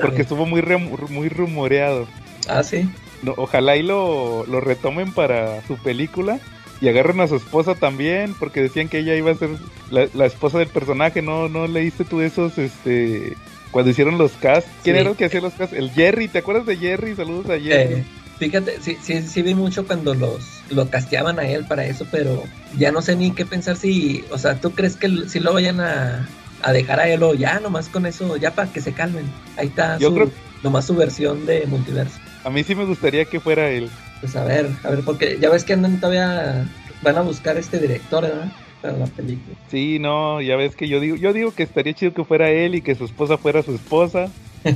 porque 0.00 0.22
estuvo 0.22 0.46
muy, 0.46 0.62
muy 1.08 1.28
rumoreado. 1.28 2.06
Ah, 2.48 2.62
sí. 2.62 2.88
No, 3.22 3.34
ojalá 3.36 3.76
y 3.76 3.82
lo, 3.82 4.44
lo 4.46 4.60
retomen 4.60 5.12
para 5.12 5.66
su 5.66 5.76
película 5.76 6.38
y 6.80 6.88
agarran 6.88 7.20
a 7.20 7.26
su 7.26 7.36
esposa 7.36 7.74
también, 7.74 8.34
porque 8.38 8.62
decían 8.62 8.88
que 8.88 8.98
ella 8.98 9.14
iba 9.16 9.32
a 9.32 9.34
ser 9.34 9.50
la, 9.90 10.08
la, 10.14 10.26
esposa 10.26 10.58
del 10.58 10.68
personaje, 10.68 11.22
¿no? 11.22 11.48
¿No 11.48 11.66
leíste 11.66 12.04
tú 12.04 12.20
esos, 12.20 12.56
este, 12.58 13.34
cuando 13.72 13.90
hicieron 13.90 14.18
los 14.18 14.32
casts? 14.32 14.70
¿Quién 14.84 14.96
sí. 14.96 15.00
era 15.00 15.10
el 15.10 15.16
que 15.16 15.24
hacía 15.24 15.40
los 15.40 15.54
casts? 15.54 15.74
El 15.74 15.90
Jerry, 15.90 16.28
¿te 16.28 16.38
acuerdas 16.38 16.66
de 16.66 16.76
Jerry? 16.76 17.16
Saludos 17.16 17.46
a 17.46 17.58
Jerry. 17.58 17.94
Eh, 17.94 18.04
fíjate, 18.38 18.80
sí, 18.80 18.96
sí, 19.02 19.22
sí 19.22 19.42
vi 19.42 19.54
mucho 19.54 19.86
cuando 19.86 20.14
los 20.14 20.57
lo 20.70 20.88
casteaban 20.90 21.38
a 21.38 21.48
él 21.48 21.64
para 21.66 21.84
eso, 21.84 22.06
pero 22.10 22.42
ya 22.76 22.92
no 22.92 23.02
sé 23.02 23.16
ni 23.16 23.30
qué 23.32 23.44
pensar 23.46 23.76
si, 23.76 24.24
o 24.30 24.38
sea, 24.38 24.60
¿tú 24.60 24.72
crees 24.72 24.96
que 24.96 25.28
si 25.28 25.40
lo 25.40 25.52
vayan 25.52 25.80
a, 25.80 26.28
a 26.62 26.72
dejar 26.72 27.00
a 27.00 27.08
él 27.08 27.22
o 27.22 27.34
ya, 27.34 27.60
nomás 27.60 27.88
con 27.88 28.06
eso, 28.06 28.36
ya 28.36 28.52
para 28.54 28.70
que 28.72 28.80
se 28.80 28.92
calmen? 28.92 29.26
Ahí 29.56 29.68
está 29.68 29.98
Yo 29.98 30.08
su, 30.08 30.14
creo... 30.14 30.30
nomás 30.62 30.86
su 30.86 30.94
versión 30.94 31.46
de 31.46 31.66
multiverso. 31.66 32.18
A 32.44 32.50
mí 32.50 32.62
sí 32.64 32.74
me 32.74 32.84
gustaría 32.84 33.24
que 33.24 33.40
fuera 33.40 33.70
él. 33.70 33.90
Pues 34.20 34.34
a 34.36 34.44
ver, 34.44 34.68
a 34.84 34.90
ver, 34.90 35.00
porque 35.04 35.38
ya 35.40 35.50
ves 35.50 35.64
que 35.64 35.72
andan 35.74 36.00
todavía, 36.00 36.66
van 37.02 37.16
a 37.16 37.20
buscar 37.22 37.56
este 37.56 37.78
director, 37.78 38.22
¿verdad? 38.22 38.52
Para 38.82 38.96
la 38.96 39.06
película. 39.06 39.56
Sí, 39.70 39.98
no, 39.98 40.40
ya 40.40 40.56
ves 40.56 40.76
que 40.76 40.88
yo 40.88 41.00
digo, 41.00 41.16
yo 41.16 41.32
digo 41.32 41.52
que 41.52 41.64
estaría 41.64 41.94
chido 41.94 42.14
que 42.14 42.24
fuera 42.24 42.50
él 42.50 42.74
y 42.74 42.80
que 42.80 42.94
su 42.94 43.04
esposa 43.04 43.36
fuera 43.36 43.62
su 43.62 43.74
esposa. 43.74 44.28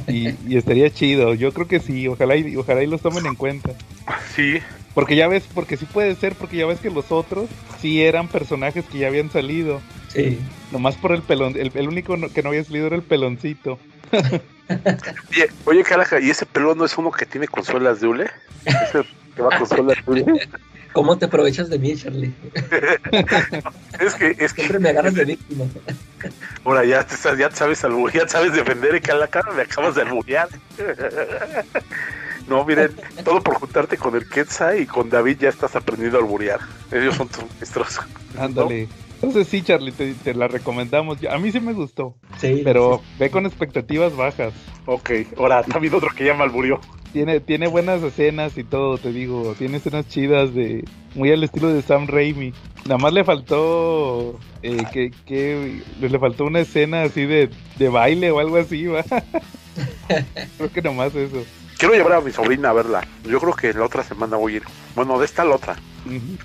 Y, 0.08 0.28
y 0.48 0.56
estaría 0.56 0.90
chido, 0.90 1.34
yo 1.34 1.52
creo 1.52 1.66
que 1.66 1.80
sí, 1.80 2.06
ojalá 2.08 2.36
y, 2.36 2.56
ojalá 2.56 2.82
y 2.82 2.86
los 2.86 3.00
tomen 3.00 3.26
en 3.26 3.34
cuenta. 3.34 3.70
Sí, 4.34 4.58
Porque 4.94 5.16
ya 5.16 5.26
ves, 5.28 5.44
porque 5.54 5.76
sí 5.76 5.86
puede 5.86 6.14
ser, 6.16 6.34
porque 6.34 6.56
ya 6.58 6.66
ves 6.66 6.78
que 6.80 6.90
los 6.90 7.10
otros 7.12 7.48
sí 7.80 8.02
eran 8.02 8.28
personajes 8.28 8.84
que 8.84 8.98
ya 8.98 9.06
habían 9.08 9.30
salido. 9.30 9.80
Sí. 10.08 10.38
Nomás 10.70 10.96
por 10.96 11.12
el 11.12 11.22
pelón, 11.22 11.54
el, 11.56 11.70
el 11.74 11.88
único 11.88 12.16
no- 12.16 12.28
que 12.30 12.42
no 12.42 12.50
había 12.50 12.64
salido 12.64 12.86
era 12.88 12.96
el 12.96 13.02
peloncito. 13.02 13.78
Oye, 15.30 15.48
oye, 15.66 15.82
caraja, 15.84 16.18
¿y 16.20 16.30
ese 16.30 16.46
pelón 16.46 16.78
no 16.78 16.84
es 16.86 16.96
uno 16.96 17.10
que 17.10 17.26
tiene 17.26 17.46
consolas 17.48 18.00
de 18.00 18.06
hule? 18.06 18.30
¿Ese 18.64 19.02
que 19.34 19.42
va 19.42 19.50
con 19.50 19.66
consolas 19.66 19.96
de 19.96 20.02
hule? 20.10 20.24
¿Cómo 20.92 21.16
te 21.18 21.24
aprovechas 21.26 21.68
de 21.70 21.78
mí, 21.78 21.94
Charlie? 21.96 22.32
Es 24.00 24.14
que, 24.14 24.28
es 24.38 24.52
que 24.52 24.62
Siempre 24.62 24.78
me 24.78 24.88
agarras 24.90 25.14
de 25.14 25.24
víctima. 25.24 25.64
ahora 26.64 26.84
ya, 26.84 27.04
te 27.06 27.14
ya 27.38 27.50
sabes 27.50 27.84
albu- 27.84 28.10
ya 28.12 28.26
sabes 28.28 28.52
defender, 28.54 29.00
calaca, 29.00 29.42
me 29.54 29.62
acabas 29.62 29.94
de 29.94 30.02
alburear. 30.02 30.48
No, 32.52 32.64
miren, 32.66 32.90
todo 33.24 33.40
por 33.42 33.54
juntarte 33.54 33.96
con 33.96 34.14
el 34.14 34.28
Quetzal 34.28 34.80
y 34.80 34.86
con 34.86 35.08
David 35.08 35.38
ya 35.40 35.48
estás 35.48 35.74
aprendiendo 35.74 36.18
a 36.18 36.20
alburear. 36.20 36.60
Ellos 36.90 37.14
son 37.14 37.26
tus 37.28 37.44
maestros. 37.56 37.98
Ándale. 38.38 38.88
Entonces 39.14 39.48
sí, 39.48 39.62
Charlie, 39.62 39.92
te, 39.92 40.12
te 40.14 40.34
la 40.34 40.48
recomendamos. 40.48 41.16
A 41.30 41.38
mí 41.38 41.50
sí 41.50 41.60
me 41.60 41.72
gustó, 41.72 42.14
Sí. 42.38 42.60
pero 42.62 43.00
ve 43.18 43.30
con 43.30 43.46
expectativas 43.46 44.14
bajas. 44.14 44.52
Ok, 44.84 45.10
ahora 45.38 45.62
también 45.62 45.94
otro 45.94 46.10
que 46.14 46.26
ya 46.26 46.34
me 46.34 46.42
alburió. 46.42 46.78
Tiene, 47.14 47.40
tiene 47.40 47.68
buenas 47.68 48.02
escenas 48.02 48.58
y 48.58 48.64
todo, 48.64 48.98
te 48.98 49.12
digo. 49.12 49.54
Tiene 49.56 49.78
escenas 49.78 50.06
chidas 50.08 50.52
de 50.54 50.84
muy 51.14 51.30
al 51.30 51.44
estilo 51.44 51.68
de 51.68 51.80
Sam 51.80 52.06
Raimi. 52.06 52.52
Nada 52.84 52.98
más 52.98 53.12
le 53.14 53.24
faltó 53.24 54.38
eh, 54.62 54.76
que, 54.92 55.10
que 55.24 55.82
le 56.00 56.18
faltó 56.18 56.44
una 56.44 56.60
escena 56.60 57.02
así 57.04 57.24
de, 57.24 57.48
de 57.78 57.88
baile 57.88 58.30
o 58.30 58.40
algo 58.40 58.56
así, 58.58 58.86
¿va? 58.86 59.04
Creo 60.58 60.70
que 60.72 60.82
nomás 60.82 61.14
eso. 61.14 61.44
Quiero 61.82 61.96
llevar 61.96 62.12
a 62.12 62.20
mi 62.20 62.30
sobrina 62.30 62.70
a 62.70 62.72
verla. 62.74 63.04
Yo 63.24 63.40
creo 63.40 63.54
que 63.54 63.72
la 63.72 63.84
otra 63.84 64.04
semana 64.04 64.36
voy 64.36 64.52
a 64.52 64.56
ir. 64.58 64.62
Bueno, 64.94 65.18
de 65.18 65.24
esta 65.24 65.42
a 65.42 65.44
la 65.46 65.56
otra. 65.56 65.74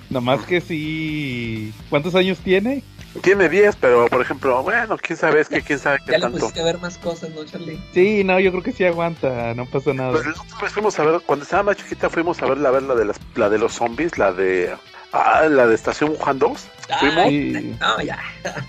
Nada 0.10 0.20
más 0.22 0.44
que 0.48 0.60
sí. 0.62 1.72
¿Cuántos 1.92 2.16
años 2.16 2.40
tiene? 2.40 2.84
Tiene 3.22 3.48
10, 3.48 3.76
pero 3.76 4.08
por 4.08 4.20
ejemplo, 4.20 4.64
bueno, 4.64 4.98
quién 4.98 5.16
sabe, 5.16 5.42
es 5.42 5.48
que 5.48 5.62
quién 5.62 5.78
sabe 5.78 6.00
qué 6.08 6.14
Ya 6.14 6.22
tanto. 6.22 6.40
pusiste 6.40 6.60
a 6.60 6.64
ver 6.64 6.80
más 6.80 6.98
cosas, 6.98 7.30
¿no, 7.36 7.46
Charlie? 7.46 7.80
Sí, 7.94 8.24
no, 8.24 8.40
yo 8.40 8.50
creo 8.50 8.64
que 8.64 8.72
sí 8.72 8.84
aguanta, 8.84 9.54
no 9.54 9.68
pasa 9.68 9.94
nada. 9.94 10.14
Pues 10.14 10.26
la 10.26 10.32
otra 10.32 10.58
vez 10.64 10.72
fuimos 10.74 10.98
a 10.98 11.04
ver, 11.04 11.22
cuando 11.24 11.44
estaba 11.44 11.62
más 11.62 11.78
chiquita, 11.78 12.10
fuimos 12.10 12.42
a 12.42 12.48
verla, 12.48 12.70
a 12.70 12.72
ver 12.72 12.82
la 12.84 12.96
de, 12.96 13.06
las, 13.06 13.18
la 13.36 13.48
de 13.50 13.60
los 13.60 13.74
zombies, 13.74 14.18
la 14.18 14.32
de. 14.34 14.74
Ah, 15.14 15.44
la 15.48 15.68
de 15.68 15.76
Estación 15.76 16.16
Wuhan 16.20 16.40
2. 16.40 16.68
Fuimos. 17.00 17.28
Sí, 17.30 17.76
No, 17.80 18.02
ya. 18.02 18.18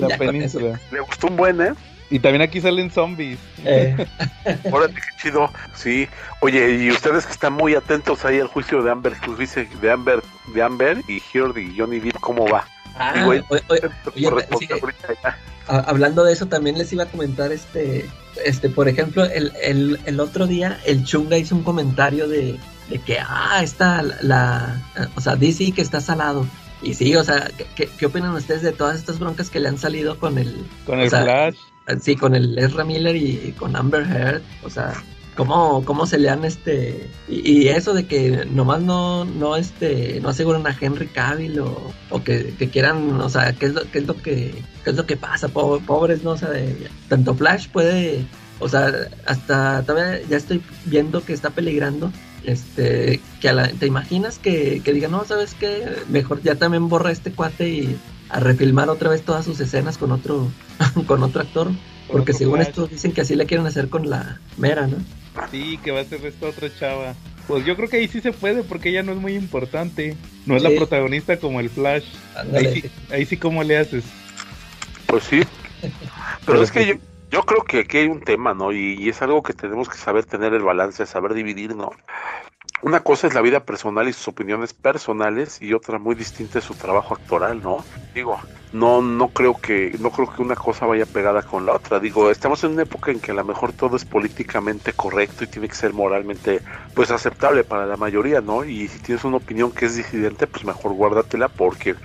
la 0.01 0.09
ya 0.11 0.19
península. 0.19 0.79
Le 0.93 1.01
gustó 1.01 1.29
un 1.29 1.37
buen, 1.39 1.63
¿eh? 1.63 1.73
Y 2.11 2.21
también 2.21 2.43
aquí 2.43 2.61
salen 2.61 2.91
zombies. 2.91 3.39
Eh, 3.65 3.95
Órale, 4.73 4.95
qué 4.95 5.01
chido. 5.23 5.51
Sí. 5.75 6.09
Oye, 6.41 6.77
y 6.85 6.91
ustedes 6.91 7.27
que 7.27 7.33
están 7.33 7.53
muy 7.53 7.75
atentos 7.75 8.25
ahí 8.25 8.41
al 8.41 8.47
juicio 8.47 8.83
de 8.83 8.91
Amber, 8.91 9.15
juicio 9.19 9.67
de 9.81 9.91
Amber, 9.91 10.23
de 10.55 10.63
Amber 10.63 11.03
y 11.07 11.23
Heard 11.33 11.57
y 11.59 11.77
Johnny 11.77 12.01
Depp, 12.01 12.17
¿cómo 12.21 12.47
va? 12.49 12.67
ah, 12.97 13.25
güey. 13.25 13.43
oye, 13.51 13.63
oye, 13.69 13.81
oye, 13.81 13.91
Por 14.05 14.15
sí, 14.19 14.67
responsabilidad 14.67 15.15
ya. 15.23 15.39
a- 15.69 15.81
hablando 15.81 16.25
de 16.25 16.33
eso, 16.33 16.47
también 16.47 16.79
les 16.79 16.93
iba 16.93 17.05
a 17.05 17.07
comentar, 17.07 17.53
este, 17.53 18.09
este, 18.45 18.71
por 18.71 18.89
ejemplo, 18.89 19.25
el, 19.25 19.53
el, 19.63 20.01
el 20.07 20.19
otro 20.21 20.47
día, 20.47 20.81
el 20.87 21.05
Chunga 21.05 21.37
hizo 21.37 21.55
un 21.55 21.63
comentario 21.63 22.27
de, 22.27 22.59
de 22.89 22.99
que, 23.01 23.19
ah, 23.21 23.61
está 23.63 24.03
la, 24.03 24.17
la- 24.23 25.11
o 25.15 25.21
sea, 25.21 25.37
DC 25.37 25.73
que 25.73 25.83
está 25.83 26.01
salado. 26.01 26.47
Y 26.81 26.95
sí, 26.95 27.15
o 27.17 27.23
sea, 27.23 27.51
¿qué- 27.77 27.89
¿qué, 27.99 28.07
opinan 28.07 28.33
ustedes 28.35 28.63
de 28.63 28.73
todas 28.73 28.97
estas 28.97 29.19
broncas 29.19 29.51
que 29.51 29.61
le 29.61 29.69
han 29.69 29.79
salido 29.79 30.19
con 30.19 30.39
el, 30.39 30.67
Con 30.87 30.99
O 30.99 31.03
el 31.03 31.11
sea, 31.11 31.23
Flash. 31.23 31.57
Sí, 32.01 32.17
con 32.17 32.35
el 32.35 32.59
Ezra 32.59 32.85
Miller 32.85 33.17
y 33.17 33.55
con 33.59 33.75
Amber 33.77 34.03
Heard? 34.03 34.43
O 34.63 34.71
sea, 34.71 34.93
cómo, 35.37 35.85
cómo 35.85 36.05
se 36.07 36.19
le 36.19 36.29
han 36.31 36.45
este 36.45 37.09
y, 37.29 37.69
eso 37.69 37.95
de 37.95 38.07
que 38.07 38.45
nomás 38.51 38.83
no 38.83 39.25
no 39.25 39.57
este 39.57 40.19
no 40.21 40.31
aseguran 40.31 40.67
a 40.67 40.77
Henry 40.79 41.07
Cavill 41.07 41.61
o, 41.61 41.93
o 42.11 42.25
que, 42.25 42.53
quieran 42.73 43.21
o 43.21 43.29
sea 43.29 43.53
qué 43.53 43.67
es 43.67 43.75
lo 43.75 43.83
qué 43.91 43.99
es 44.01 44.07
lo 44.07 44.17
que 44.17 44.53
qué 44.83 44.91
es 44.91 44.97
lo 44.97 45.07
que 45.07 45.17
pasa 45.17 45.49
Po- 45.49 45.81
pobres 45.87 46.25
no 46.25 46.33
o 46.33 46.37
sea 46.37 46.51
de- 46.51 46.89
tanto 47.09 47.35
Flash 47.37 47.69
puede 47.69 48.25
o 48.59 48.69
sea 48.69 48.93
hasta 49.27 49.85
todavía 49.85 50.21
ya 50.29 50.37
estoy 50.37 50.61
viendo 50.87 51.25
que 51.25 51.35
está 51.35 51.51
peligrando 51.51 52.11
este 52.45 53.21
que 53.41 53.49
a 53.49 53.53
la- 53.53 53.69
te 53.69 53.87
imaginas 53.87 54.41
que, 54.41 54.81
que 54.85 54.93
diga 54.93 55.07
no 55.09 55.25
sabes 55.25 55.55
qué 55.55 55.85
mejor 56.09 56.43
ya 56.43 56.57
también 56.57 56.89
borra 56.89 57.13
este 57.13 57.31
cuate 57.33 57.69
y 57.69 57.97
a 58.29 58.41
refilmar 58.41 58.89
otra 58.91 59.09
vez 59.09 59.23
todas 59.23 59.45
sus 59.45 59.61
escenas 59.61 59.99
con 59.99 60.11
otro 60.11 60.51
con 61.07 61.23
otro 61.23 61.43
actor 61.43 61.71
porque 62.07 62.33
otro 62.33 62.39
según 62.39 62.57
Flash. 62.57 62.69
esto 62.69 62.87
dicen 62.87 63.13
que 63.13 63.21
así 63.23 63.35
le 63.37 63.47
quieren 63.47 63.67
hacer 63.67 63.89
con 63.89 64.09
la 64.09 64.41
Mera, 64.57 64.87
¿no? 64.87 64.97
Sí, 65.51 65.79
que 65.85 65.91
va 65.91 66.01
a 66.01 66.05
ser 66.05 66.25
esta 66.25 66.47
otra 66.47 66.69
chava. 66.79 67.15
Pues 67.47 67.65
yo 67.65 67.77
creo 67.77 67.89
que 67.89 67.97
ahí 67.99 68.09
sí 68.09 68.21
se 68.21 68.33
puede 68.33 68.63
porque 68.63 68.91
ella 68.91 69.03
no 69.03 69.13
es 69.13 69.19
muy 69.19 69.35
importante. 69.35 70.17
No 70.47 70.57
es 70.57 70.63
Sí. 70.63 70.69
la 70.69 70.77
protagonista 70.77 71.39
como 71.39 71.61
el 71.61 71.71
Flash. 71.71 72.05
Ándale. 72.37 72.69
Ahí 72.69 72.81
sí, 72.81 72.91
ahí 73.11 73.27
sí 73.27 73.37
cómo 73.37 73.63
le 73.63 73.79
haces. 73.79 74.05
Pues 75.07 75.25
sí. 75.25 75.41
Pero 75.81 75.93
Pero 76.47 76.63
es 76.63 76.73
que 76.73 76.87
yo, 76.87 76.95
yo 77.31 77.43
creo 77.43 77.63
que 77.65 77.81
aquí 77.81 77.99
hay 77.99 78.07
un 78.09 78.21
tema, 78.21 78.53
¿no? 78.55 78.73
Y, 78.73 78.95
y 78.99 79.09
es 79.09 79.23
algo 79.23 79.43
que 79.43 79.53
tenemos 79.55 79.89
que 79.89 79.97
saber 79.97 80.25
tener 80.25 80.53
el 80.55 80.63
balance, 80.63 81.05
saber 81.07 81.35
dividir, 81.35 81.75
¿no? 81.77 81.91
Una 82.83 83.01
cosa 83.01 83.27
es 83.27 83.35
la 83.35 83.41
vida 83.43 83.65
personal 83.65 84.09
y 84.09 84.13
sus 84.13 84.29
opiniones 84.29 84.73
personales 84.73 85.61
y 85.61 85.73
otra 85.75 85.99
muy 85.99 86.15
distinta 86.15 86.59
es 86.59 86.65
su 86.65 86.75
trabajo 86.77 87.15
actoral, 87.15 87.61
¿no? 87.61 87.85
Digo, 88.15 88.41
no 88.71 89.03
no 89.03 89.33
creo 89.33 89.61
que 89.61 89.97
no 89.99 90.11
creo 90.11 90.31
que 90.31 90.43
una 90.43 90.55
cosa 90.57 90.87
vaya 90.87 91.07
pegada 91.07 91.43
con 91.43 91.67
la 91.67 91.75
otra. 91.75 91.99
Digo, 92.01 92.31
estamos 92.31 92.63
en 92.65 92.73
una 92.73 92.83
época 92.83 93.11
en 93.11 93.21
que 93.21 93.33
a 93.33 93.35
lo 93.35 93.45
mejor 93.45 93.73
todo 93.73 93.97
es 93.97 94.05
políticamente 94.05 94.93
correcto 94.93 95.45
y 95.45 95.49
tiene 95.49 95.69
que 95.69 95.75
ser 95.75 95.93
moralmente 95.93 96.63
pues 96.95 97.11
aceptable 97.11 97.65
para 97.65 97.87
la 97.87 97.97
mayoría, 97.97 98.41
¿no? 98.41 98.65
Y 98.65 98.89
si 98.89 99.01
tienes 99.01 99.25
una 99.25 99.39
opinión 99.39 99.73
que 99.73 99.87
es 99.87 99.97
disidente, 99.97 100.47
pues 100.47 100.65
mejor 100.65 100.93
guárdatela 100.93 101.49
porque 101.49 101.97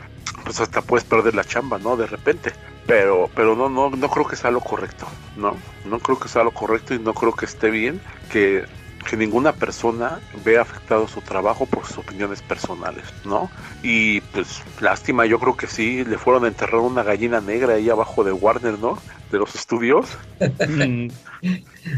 pues 0.44 0.60
hasta 0.60 0.82
puedes 0.82 1.06
perder 1.06 1.36
la 1.36 1.46
chamba, 1.46 1.80
¿no? 1.80 1.98
De 1.98 2.08
repente. 2.08 2.54
Pero, 2.86 3.32
pero 3.34 3.56
no, 3.56 3.70
no, 3.70 3.90
no 3.92 4.10
creo 4.10 4.26
que 4.28 4.36
sea 4.36 4.52
lo 4.52 4.60
correcto, 4.62 5.08
¿no? 5.36 5.64
No 5.84 6.00
creo 6.02 6.20
que 6.20 6.28
sea 6.28 6.44
lo 6.44 6.52
correcto 6.54 6.94
y 6.94 7.00
no 7.00 7.14
creo 7.14 7.34
que 7.34 7.46
esté 7.46 7.70
bien 7.70 8.02
que, 8.28 8.66
que 9.04 9.18
ninguna 9.18 9.54
persona 9.54 10.20
vea 10.44 10.62
afectado 10.62 11.08
su 11.08 11.22
trabajo 11.22 11.66
por 11.66 11.86
sus 11.86 12.00
opiniones 12.00 12.42
personales, 12.42 13.04
¿no? 13.26 13.50
Y 13.82 14.22
pues 14.22 14.62
lástima, 14.80 15.26
yo 15.26 15.40
creo 15.40 15.56
que 15.56 15.68
sí, 15.68 16.04
le 16.06 16.18
fueron 16.18 16.46
a 16.46 16.48
enterrar 16.48 16.82
una 16.82 17.04
gallina 17.04 17.42
negra 17.42 17.76
ahí 17.76 17.90
abajo 17.90 18.24
de 18.24 18.32
Warner, 18.32 18.80
¿no? 18.80 18.98
De 19.32 19.40
los 19.40 19.56
estudios. 19.56 20.18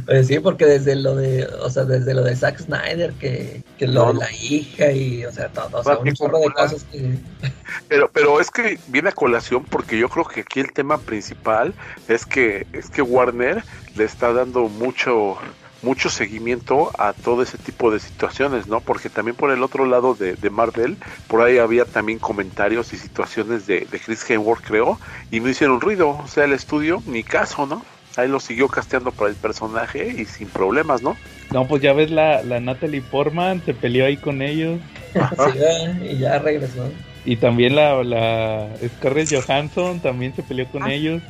Pues 0.05 0.27
sí, 0.27 0.39
porque 0.39 0.65
desde 0.65 0.95
lo 0.95 1.15
de, 1.15 1.45
o 1.45 1.69
sea, 1.69 1.83
desde 1.83 2.15
lo 2.15 2.23
de 2.23 2.35
Zack 2.35 2.59
Snyder, 2.59 3.13
que, 3.13 3.61
que 3.77 3.87
lo 3.87 4.05
No, 4.05 4.13
de 4.13 4.19
la 4.19 4.31
hija 4.31 4.91
y, 4.91 5.23
o 5.25 5.31
sea, 5.31 5.49
todo, 5.49 5.69
o 5.79 5.83
sea, 5.83 5.99
un 5.99 6.11
chorro 6.13 6.39
de 6.39 6.51
cosas 6.51 6.83
que... 6.91 7.19
Pero, 7.87 8.09
pero 8.11 8.39
es 8.39 8.49
que 8.49 8.79
viene 8.87 9.09
a 9.09 9.11
colación 9.11 9.63
porque 9.63 9.97
yo 9.97 10.09
creo 10.09 10.25
que 10.25 10.41
aquí 10.41 10.59
el 10.59 10.71
tema 10.71 10.97
principal 10.97 11.73
es 12.07 12.25
que, 12.25 12.65
es 12.73 12.89
que 12.89 13.01
Warner 13.01 13.63
le 13.95 14.03
está 14.05 14.33
dando 14.33 14.69
mucho, 14.69 15.37
mucho 15.85 16.09
seguimiento 16.09 16.91
a 16.99 17.13
todo 17.13 17.43
ese 17.43 17.57
tipo 17.57 17.91
de 17.91 17.99
situaciones, 17.99 18.67
¿no? 18.67 18.81
Porque 18.81 19.09
también 19.09 19.37
por 19.37 19.51
el 19.51 19.63
otro 19.63 19.85
lado 19.85 20.15
de, 20.15 20.33
de 20.33 20.49
Marvel, 20.49 20.97
por 21.27 21.41
ahí 21.41 21.59
había 21.59 21.85
también 21.85 22.19
comentarios 22.19 22.91
y 22.91 22.97
situaciones 22.97 23.67
de, 23.67 23.81
de 23.89 23.99
Chris 23.99 24.29
Hemsworth, 24.29 24.63
creo, 24.65 24.99
y 25.31 25.39
no 25.39 25.47
hicieron 25.49 25.79
ruido, 25.79 26.09
o 26.09 26.27
sea, 26.27 26.43
el 26.45 26.53
estudio, 26.53 27.01
ni 27.05 27.23
caso, 27.23 27.65
¿no? 27.67 27.85
Ahí 28.17 28.27
lo 28.27 28.39
siguió 28.39 28.67
casteando 28.67 29.11
para 29.11 29.29
el 29.29 29.35
personaje 29.35 30.07
y 30.17 30.25
sin 30.25 30.47
problemas, 30.47 31.01
¿no? 31.01 31.15
No, 31.51 31.67
pues 31.67 31.81
ya 31.83 31.93
ves 31.93 32.09
la, 32.11 32.41
la 32.43 32.59
Natalie 32.59 33.01
Portman, 33.01 33.61
se 33.65 33.73
peleó 33.73 34.05
ahí 34.05 34.17
con 34.17 34.41
ellos. 34.41 34.79
sí, 35.13 36.05
y 36.11 36.17
ya 36.19 36.39
regresó. 36.39 36.89
Y 37.25 37.35
también 37.37 37.75
la, 37.75 38.03
la 38.03 38.69
Scarlett 38.97 39.29
Johansson 39.33 39.99
también 39.99 40.35
se 40.35 40.43
peleó 40.43 40.65
con 40.67 40.83
Ah. 40.83 40.93
ellos. 40.93 41.21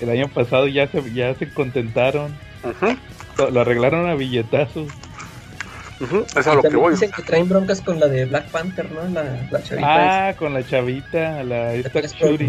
El 0.00 0.10
año 0.10 0.28
pasado 0.28 0.66
ya 0.66 0.86
se, 0.88 1.02
ya 1.12 1.34
se 1.34 1.48
contentaron. 1.52 2.34
Lo, 3.38 3.50
lo 3.50 3.60
arreglaron 3.60 4.08
a 4.08 4.14
billetazos. 4.14 4.88
Es 6.36 6.46
a 6.46 6.54
lo 6.54 6.62
que 6.62 6.76
voy. 6.76 6.92
dicen 6.92 7.10
que 7.10 7.22
traen 7.22 7.48
broncas 7.48 7.80
con 7.80 7.98
la 7.98 8.06
de 8.06 8.24
Black 8.26 8.50
Panther, 8.50 8.90
¿no? 8.92 9.02
La, 9.08 9.48
la 9.50 9.62
chavita 9.62 10.28
Ah, 10.28 10.34
con 10.36 10.54
la 10.54 10.64
chavita, 10.64 11.42
la 11.42 11.74
esta 11.74 11.98
Es 12.00 12.14
Shuri. 12.14 12.48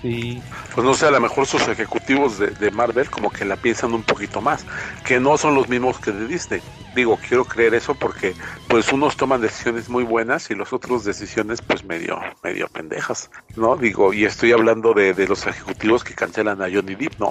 Sí. 0.00 0.40
pues 0.76 0.86
no 0.86 0.94
sé, 0.94 1.06
a 1.06 1.10
lo 1.10 1.20
mejor 1.20 1.44
sus 1.44 1.66
ejecutivos 1.66 2.38
de, 2.38 2.50
de 2.50 2.70
Marvel 2.70 3.10
como 3.10 3.30
que 3.30 3.44
la 3.44 3.56
piensan 3.56 3.92
un 3.94 4.04
poquito 4.04 4.40
más, 4.40 4.64
que 5.04 5.18
no 5.18 5.36
son 5.36 5.56
los 5.56 5.68
mismos 5.68 5.98
que 5.98 6.12
de 6.12 6.28
Disney. 6.28 6.60
Digo, 6.94 7.18
quiero 7.26 7.44
creer 7.44 7.74
eso 7.74 7.96
porque 7.96 8.32
pues 8.68 8.92
unos 8.92 9.16
toman 9.16 9.40
decisiones 9.40 9.88
muy 9.88 10.04
buenas 10.04 10.50
y 10.52 10.54
los 10.54 10.72
otros 10.72 11.04
decisiones 11.04 11.60
pues 11.62 11.84
medio, 11.84 12.20
medio 12.44 12.68
pendejas, 12.68 13.28
¿no? 13.56 13.76
Digo, 13.76 14.12
y 14.12 14.24
estoy 14.24 14.52
hablando 14.52 14.94
de, 14.94 15.14
de 15.14 15.26
los 15.26 15.44
ejecutivos 15.48 16.04
que 16.04 16.14
cancelan 16.14 16.62
a 16.62 16.66
Johnny 16.72 16.94
Depp, 16.94 17.18
¿no? 17.18 17.28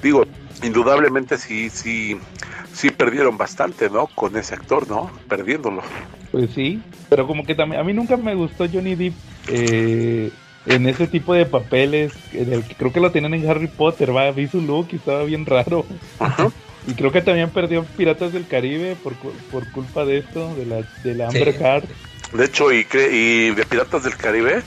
Digo, 0.00 0.24
indudablemente 0.64 1.38
sí, 1.38 1.70
sí, 1.70 2.16
sí 2.72 2.90
perdieron 2.90 3.36
bastante, 3.36 3.90
¿no? 3.90 4.06
Con 4.06 4.36
ese 4.36 4.54
actor, 4.54 4.88
¿no? 4.88 5.10
Perdiéndolo. 5.28 5.82
Pues 6.32 6.50
sí, 6.50 6.82
pero 7.08 7.26
como 7.26 7.44
que 7.44 7.54
también 7.54 7.80
a 7.80 7.84
mí 7.84 7.92
nunca 7.92 8.16
me 8.16 8.34
gustó 8.34 8.66
Johnny 8.70 8.94
Depp 8.94 9.14
eh, 9.48 10.30
en 10.66 10.88
ese 10.88 11.06
tipo 11.06 11.34
de 11.34 11.46
papeles, 11.46 12.12
en 12.32 12.52
el 12.52 12.64
que 12.64 12.74
creo 12.74 12.92
que 12.92 13.00
lo 13.00 13.12
tenían 13.12 13.34
en 13.34 13.48
Harry 13.48 13.68
Potter, 13.68 14.14
va, 14.14 14.30
vi 14.30 14.48
su 14.48 14.60
look 14.60 14.88
y 14.92 14.96
estaba 14.96 15.22
bien 15.24 15.46
raro. 15.46 15.84
Ajá. 16.18 16.50
Y 16.86 16.94
creo 16.94 17.12
que 17.12 17.22
también 17.22 17.50
perdió 17.50 17.84
Piratas 17.84 18.32
del 18.32 18.46
Caribe 18.46 18.96
por, 19.02 19.14
por 19.50 19.70
culpa 19.72 20.04
de 20.04 20.18
esto, 20.18 20.54
de 20.54 20.66
la, 20.66 20.82
de 21.02 21.14
la 21.14 21.28
Amber 21.28 21.48
Heard. 21.48 21.84
De 22.32 22.44
hecho, 22.44 22.72
y, 22.72 22.86
y 23.10 23.50
de 23.50 23.64
Piratas 23.64 24.02
del 24.02 24.16
Caribe, 24.16 24.62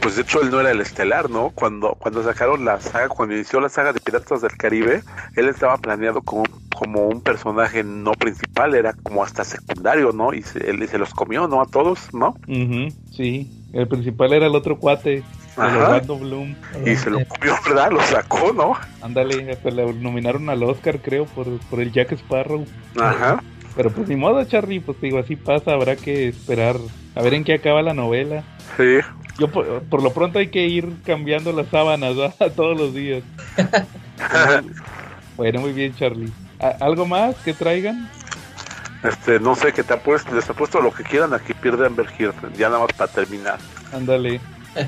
pues 0.00 0.16
de 0.16 0.22
hecho 0.22 0.40
él 0.42 0.50
no 0.50 0.60
era 0.60 0.70
el 0.70 0.80
estelar, 0.80 1.30
¿no? 1.30 1.50
Cuando, 1.50 1.94
cuando 1.98 2.22
sacaron 2.22 2.64
la 2.64 2.80
saga, 2.80 3.08
cuando 3.08 3.34
inició 3.34 3.60
la 3.60 3.68
saga 3.68 3.92
de 3.92 4.00
Piratas 4.00 4.42
del 4.42 4.56
Caribe, 4.56 5.02
él 5.34 5.48
estaba 5.48 5.76
planeado 5.78 6.22
como, 6.22 6.44
como 6.74 7.06
un 7.06 7.20
personaje 7.20 7.82
no 7.84 8.12
principal, 8.12 8.74
era 8.74 8.92
como 8.92 9.22
hasta 9.22 9.44
secundario, 9.44 10.12
¿no? 10.12 10.32
Y 10.32 10.42
se, 10.42 10.70
él 10.70 10.86
se 10.88 10.98
los 10.98 11.12
comió, 11.14 11.48
¿no? 11.48 11.60
A 11.60 11.66
todos, 11.66 12.12
¿no? 12.12 12.36
sí, 13.12 13.50
el 13.72 13.88
principal 13.88 14.32
era 14.32 14.46
el 14.46 14.54
otro 14.54 14.78
cuate. 14.78 15.22
Orlando 15.56 16.18
Bloom. 16.18 16.54
Y 16.84 16.96
se 16.96 17.08
lo 17.08 17.26
comió, 17.26 17.54
¿verdad? 17.64 17.90
Lo 17.90 18.02
sacó, 18.02 18.52
¿no? 18.52 18.74
Ándale, 19.00 19.50
hasta 19.50 19.70
le 19.70 19.90
nominaron 19.94 20.50
al 20.50 20.62
Oscar, 20.62 21.00
creo, 21.00 21.24
por, 21.24 21.46
por 21.70 21.80
el 21.80 21.92
Jack 21.92 22.12
Sparrow. 22.12 22.66
Ajá. 23.00 23.42
Pero 23.76 23.90
pues 23.90 24.08
ni 24.08 24.16
modo, 24.16 24.42
Charlie, 24.44 24.80
pues 24.80 25.00
digo, 25.00 25.18
así 25.18 25.36
pasa, 25.36 25.72
habrá 25.72 25.96
que 25.96 26.28
esperar 26.28 26.76
a 27.14 27.22
ver 27.22 27.34
en 27.34 27.44
qué 27.44 27.54
acaba 27.54 27.82
la 27.82 27.92
novela. 27.92 28.42
Sí. 28.76 28.98
Yo 29.38 29.48
por, 29.48 30.02
lo 30.02 30.12
pronto 30.12 30.38
hay 30.38 30.48
que 30.48 30.66
ir 30.66 30.90
cambiando 31.04 31.52
las 31.52 31.68
sábanas 31.68 32.16
todos 32.56 32.78
los 32.78 32.94
días. 32.94 33.22
bueno, 35.36 35.60
muy 35.60 35.72
bien, 35.72 35.94
Charlie. 35.94 36.32
¿Algo 36.80 37.06
más 37.06 37.36
que 37.36 37.52
traigan? 37.52 38.10
Este, 39.02 39.38
no 39.38 39.54
sé, 39.54 39.72
que 39.74 39.82
te 39.82 39.92
apuesto, 39.92 40.34
les 40.34 40.48
apuesto 40.48 40.80
lo 40.80 40.90
que 40.90 41.04
quieran, 41.04 41.34
aquí 41.34 41.52
pierden 41.52 41.94
Bergir, 41.94 42.32
ya 42.56 42.68
nada 42.68 42.80
más 42.80 42.92
para 42.96 43.12
terminar. 43.12 43.58
Ándale. 43.92 44.40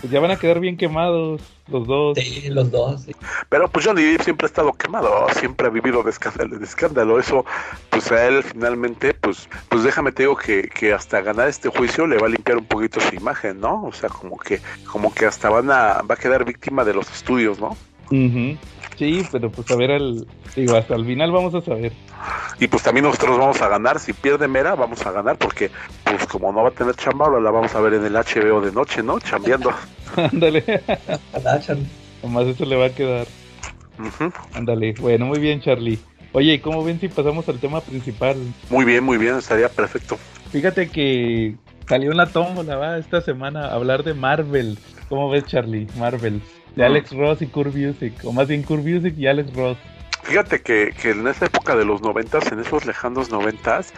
Pues 0.00 0.10
ya 0.10 0.18
van 0.18 0.30
a 0.30 0.36
quedar 0.36 0.60
bien 0.60 0.78
quemados 0.78 1.42
los 1.70 1.86
dos. 1.86 2.18
Sí, 2.18 2.48
los 2.48 2.70
dos. 2.70 3.06
Pero 3.48 3.68
pues 3.68 3.86
Johnny 3.86 4.02
Depp 4.02 4.22
siempre 4.22 4.46
ha 4.46 4.48
estado 4.48 4.72
quemado, 4.72 5.26
siempre 5.38 5.66
ha 5.66 5.70
vivido 5.70 6.02
de 6.02 6.10
escándalo, 6.10 6.58
de 6.58 6.64
escándalo. 6.64 7.18
Eso, 7.18 7.44
pues 7.90 8.10
a 8.12 8.26
él 8.26 8.42
finalmente, 8.42 9.14
pues, 9.14 9.48
pues 9.68 9.82
déjame 9.82 10.12
te 10.12 10.24
digo 10.24 10.36
que, 10.36 10.68
que 10.68 10.92
hasta 10.92 11.20
ganar 11.20 11.48
este 11.48 11.68
juicio 11.68 12.06
le 12.06 12.18
va 12.18 12.26
a 12.26 12.30
limpiar 12.30 12.58
un 12.58 12.66
poquito 12.66 13.00
su 13.00 13.14
imagen, 13.14 13.60
¿no? 13.60 13.84
O 13.84 13.92
sea, 13.92 14.08
como 14.08 14.36
que, 14.38 14.60
como 14.90 15.12
que 15.14 15.26
hasta 15.26 15.48
van 15.50 15.70
a, 15.70 16.02
va 16.02 16.14
a 16.14 16.16
quedar 16.16 16.44
víctima 16.44 16.84
de 16.84 16.94
los 16.94 17.10
estudios, 17.10 17.60
¿no? 17.60 17.76
Sí, 19.00 19.26
pero 19.32 19.50
pues 19.50 19.70
a 19.70 19.76
ver, 19.76 19.92
al, 19.92 20.26
digo, 20.54 20.76
hasta 20.76 20.94
el 20.94 21.06
final 21.06 21.32
vamos 21.32 21.54
a 21.54 21.62
saber. 21.62 21.90
Y 22.58 22.66
pues 22.66 22.82
también 22.82 23.06
nosotros 23.06 23.38
vamos 23.38 23.58
a 23.62 23.68
ganar. 23.68 23.98
Si 23.98 24.12
pierde 24.12 24.46
Mera, 24.46 24.74
vamos 24.74 25.06
a 25.06 25.10
ganar 25.10 25.38
porque, 25.38 25.70
pues 26.04 26.26
como 26.26 26.52
no 26.52 26.64
va 26.64 26.68
a 26.68 26.72
tener 26.72 26.94
chamba, 26.96 27.24
ahora 27.24 27.40
la 27.40 27.50
vamos 27.50 27.74
a 27.74 27.80
ver 27.80 27.94
en 27.94 28.04
el 28.04 28.12
HBO 28.12 28.60
de 28.60 28.72
noche, 28.72 29.02
¿no? 29.02 29.18
Chambeando. 29.18 29.72
Ándale. 30.16 30.82
Nomás 32.22 32.46
eso 32.46 32.66
le 32.66 32.76
va 32.76 32.84
a 32.84 32.90
quedar. 32.90 33.26
Ándale. 34.52 34.92
Bueno, 35.00 35.24
muy 35.24 35.38
bien, 35.38 35.62
Charlie. 35.62 35.98
Oye, 36.32 36.52
¿y 36.52 36.58
cómo 36.58 36.84
ven 36.84 37.00
si 37.00 37.08
pasamos 37.08 37.48
al 37.48 37.58
tema 37.58 37.80
principal? 37.80 38.36
Muy 38.68 38.84
bien, 38.84 39.02
muy 39.02 39.16
bien, 39.16 39.36
estaría 39.36 39.70
perfecto. 39.70 40.18
Fíjate 40.52 40.90
que 40.90 41.56
salió 41.88 42.10
en 42.10 42.18
la 42.18 42.26
tómbola, 42.26 42.76
va, 42.76 42.98
esta 42.98 43.22
semana 43.22 43.68
a 43.68 43.76
hablar 43.76 44.04
de 44.04 44.12
Marvel. 44.12 44.78
¿Cómo 45.08 45.30
ves, 45.30 45.46
Charlie? 45.46 45.86
Marvel. 45.96 46.42
De 46.76 46.84
Alex 46.84 47.12
Ross 47.12 47.42
y 47.42 47.46
Kurt 47.46 47.74
Music, 47.74 48.14
o 48.24 48.32
más 48.32 48.48
bien 48.48 48.62
Kurt 48.62 48.84
Music 48.84 49.14
y 49.16 49.26
Alex 49.26 49.52
Ross. 49.54 49.76
Fíjate 50.22 50.60
que, 50.60 50.94
que, 51.00 51.10
en 51.10 51.26
esa 51.26 51.46
época 51.46 51.74
de 51.74 51.84
los 51.84 52.02
noventas, 52.02 52.52
en 52.52 52.60
esos 52.60 52.86
lejanos 52.86 53.30
noventas, 53.30 53.92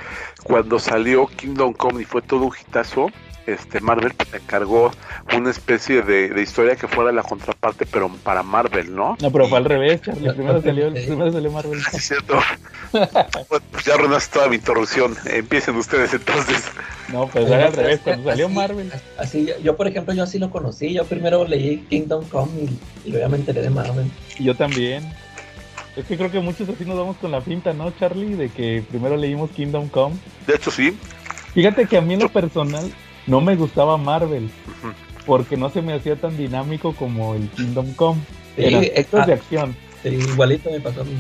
cuando 0.44 0.78
salió 0.78 1.26
Kingdom 1.26 1.74
Come 1.74 2.02
y 2.02 2.04
fue 2.04 2.22
todo 2.22 2.44
un 2.44 2.52
hitazo, 2.58 3.10
este 3.47 3.80
Marvel 3.80 4.12
pues, 4.14 4.43
encargó 4.43 4.93
una 5.36 5.51
especie 5.51 6.03
de, 6.03 6.40
historia 6.40 6.76
que 6.76 6.88
fuera 6.88 7.12
la 7.12 7.22
contraparte, 7.22 7.86
pero 7.86 8.09
para 8.22 8.43
Marvel, 8.43 8.95
¿no? 8.95 9.16
No, 9.20 9.30
pero 9.30 9.49
fue 9.49 9.59
al 9.59 9.64
revés, 9.64 10.03
Charlie. 10.03 10.32
Primero 10.34 10.62
salió, 10.62 10.93
primero 10.93 11.32
salió 11.32 11.51
Marvel. 11.51 11.80
Es 11.93 12.09
cierto. 12.09 12.38
pues 12.90 13.84
ya 13.84 13.95
arruinaste 13.95 14.34
toda 14.34 14.49
mi 14.49 14.57
introducción. 14.57 15.16
Empiecen 15.26 15.76
ustedes 15.76 16.14
entonces. 16.14 16.64
No, 17.12 17.26
pues 17.26 17.47
era 17.47 17.66
al 17.66 17.72
revés. 17.72 18.01
Cuando 18.03 18.30
salió 18.30 18.49
Marvel. 18.49 18.90
Así, 19.18 19.49
yo, 19.62 19.76
por 19.76 19.86
ejemplo, 19.86 20.14
yo 20.14 20.22
así 20.22 20.38
lo 20.38 20.51
conocí. 20.51 20.93
Yo 20.93 21.05
primero 21.05 21.47
leí 21.47 21.78
Kingdom 21.88 22.24
Come 22.28 22.51
y, 23.05 23.11
luego 23.11 23.26
ya 23.26 23.28
me 23.28 23.36
enteré 23.36 23.62
de 23.62 23.70
Marvel. 23.70 24.11
Y 24.38 24.45
yo 24.45 24.55
también. 24.55 25.12
Es 25.97 26.07
que 26.07 26.16
creo 26.16 26.30
que 26.30 26.40
muchos 26.40 26.68
así 26.68 26.84
nos 26.84 26.97
vamos 26.97 27.16
con 27.18 27.30
la 27.30 27.40
pinta, 27.43 27.74
¿no, 27.74 27.90
Charlie? 27.90 28.34
De 28.34 28.49
que 28.49 28.82
primero 28.88 29.16
leímos 29.16 29.51
Kingdom 29.51 29.88
Come. 29.88 30.16
De 30.47 30.55
hecho, 30.55 30.70
sí. 30.70 30.97
Fíjate 31.53 31.86
que 31.86 31.99
a 31.99 32.01
mí 32.01 32.14
en 32.14 32.20
lo 32.20 32.30
personal 32.30 32.90
no 33.26 33.40
me 33.40 33.56
gustaba 33.56 33.96
Marvel. 33.96 34.50
Porque 35.26 35.56
no 35.56 35.70
se 35.70 35.82
me 35.82 35.94
hacía 35.94 36.16
tan 36.16 36.36
dinámico 36.36 36.94
como 36.94 37.34
el 37.34 37.48
Kingdom 37.50 37.92
Come. 37.94 38.20
Sí, 38.56 38.64
Era 38.64 39.26
de 39.26 39.32
acción. 39.32 39.76
igualito 40.04 40.70
me 40.70 40.80
pasó 40.80 41.02
a 41.02 41.04
mí. 41.04 41.14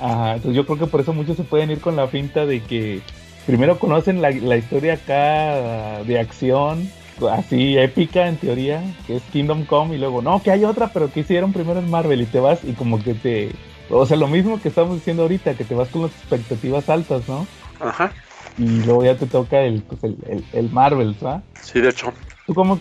Ajá, 0.00 0.34
entonces 0.34 0.56
yo 0.56 0.66
creo 0.66 0.78
que 0.78 0.86
por 0.86 1.00
eso 1.00 1.12
muchos 1.12 1.36
se 1.36 1.44
pueden 1.44 1.70
ir 1.70 1.80
con 1.80 1.94
la 1.94 2.08
finta 2.08 2.44
de 2.44 2.60
que 2.60 3.00
primero 3.46 3.78
conocen 3.78 4.20
la, 4.20 4.30
la 4.30 4.56
historia 4.56 4.94
acá 4.94 6.02
de 6.02 6.18
acción, 6.18 6.90
así 7.30 7.78
épica 7.78 8.26
en 8.26 8.36
teoría, 8.36 8.82
que 9.06 9.16
es 9.16 9.22
Kingdom 9.32 9.64
Come, 9.64 9.94
y 9.94 9.98
luego, 9.98 10.20
no, 10.20 10.42
que 10.42 10.50
hay 10.50 10.64
otra, 10.64 10.88
pero 10.88 11.12
que 11.12 11.20
hicieron 11.20 11.52
primero 11.52 11.78
en 11.78 11.88
Marvel 11.88 12.20
y 12.20 12.26
te 12.26 12.40
vas 12.40 12.64
y 12.64 12.72
como 12.72 13.00
que 13.00 13.14
te... 13.14 13.50
O 13.90 14.04
sea, 14.06 14.16
lo 14.16 14.26
mismo 14.26 14.60
que 14.60 14.68
estamos 14.68 14.96
diciendo 14.96 15.22
ahorita, 15.22 15.54
que 15.54 15.64
te 15.64 15.74
vas 15.74 15.88
con 15.88 16.02
las 16.02 16.10
expectativas 16.12 16.88
altas, 16.88 17.28
¿no? 17.28 17.46
Ajá 17.78 18.12
y 18.58 18.82
luego 18.82 19.04
ya 19.04 19.16
te 19.16 19.26
toca 19.26 19.60
el, 19.62 19.82
pues 19.82 20.02
el, 20.04 20.44
el, 20.52 20.70
Marvel, 20.70 21.16
¿sabes? 21.18 21.42
Sí, 21.60 21.80
de 21.80 21.90
hecho. 21.90 22.12
¿Tú 22.46 22.54
cómo, 22.54 22.78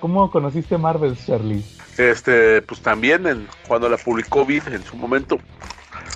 cómo, 0.00 0.30
conociste 0.30 0.78
Marvel, 0.78 1.16
Charlie? 1.16 1.64
Este, 1.98 2.62
pues 2.62 2.80
también 2.80 3.26
en, 3.26 3.46
cuando 3.68 3.88
la 3.88 3.96
publicó 3.96 4.44
Vid 4.44 4.62
en 4.68 4.82
su 4.82 4.96
momento. 4.96 5.38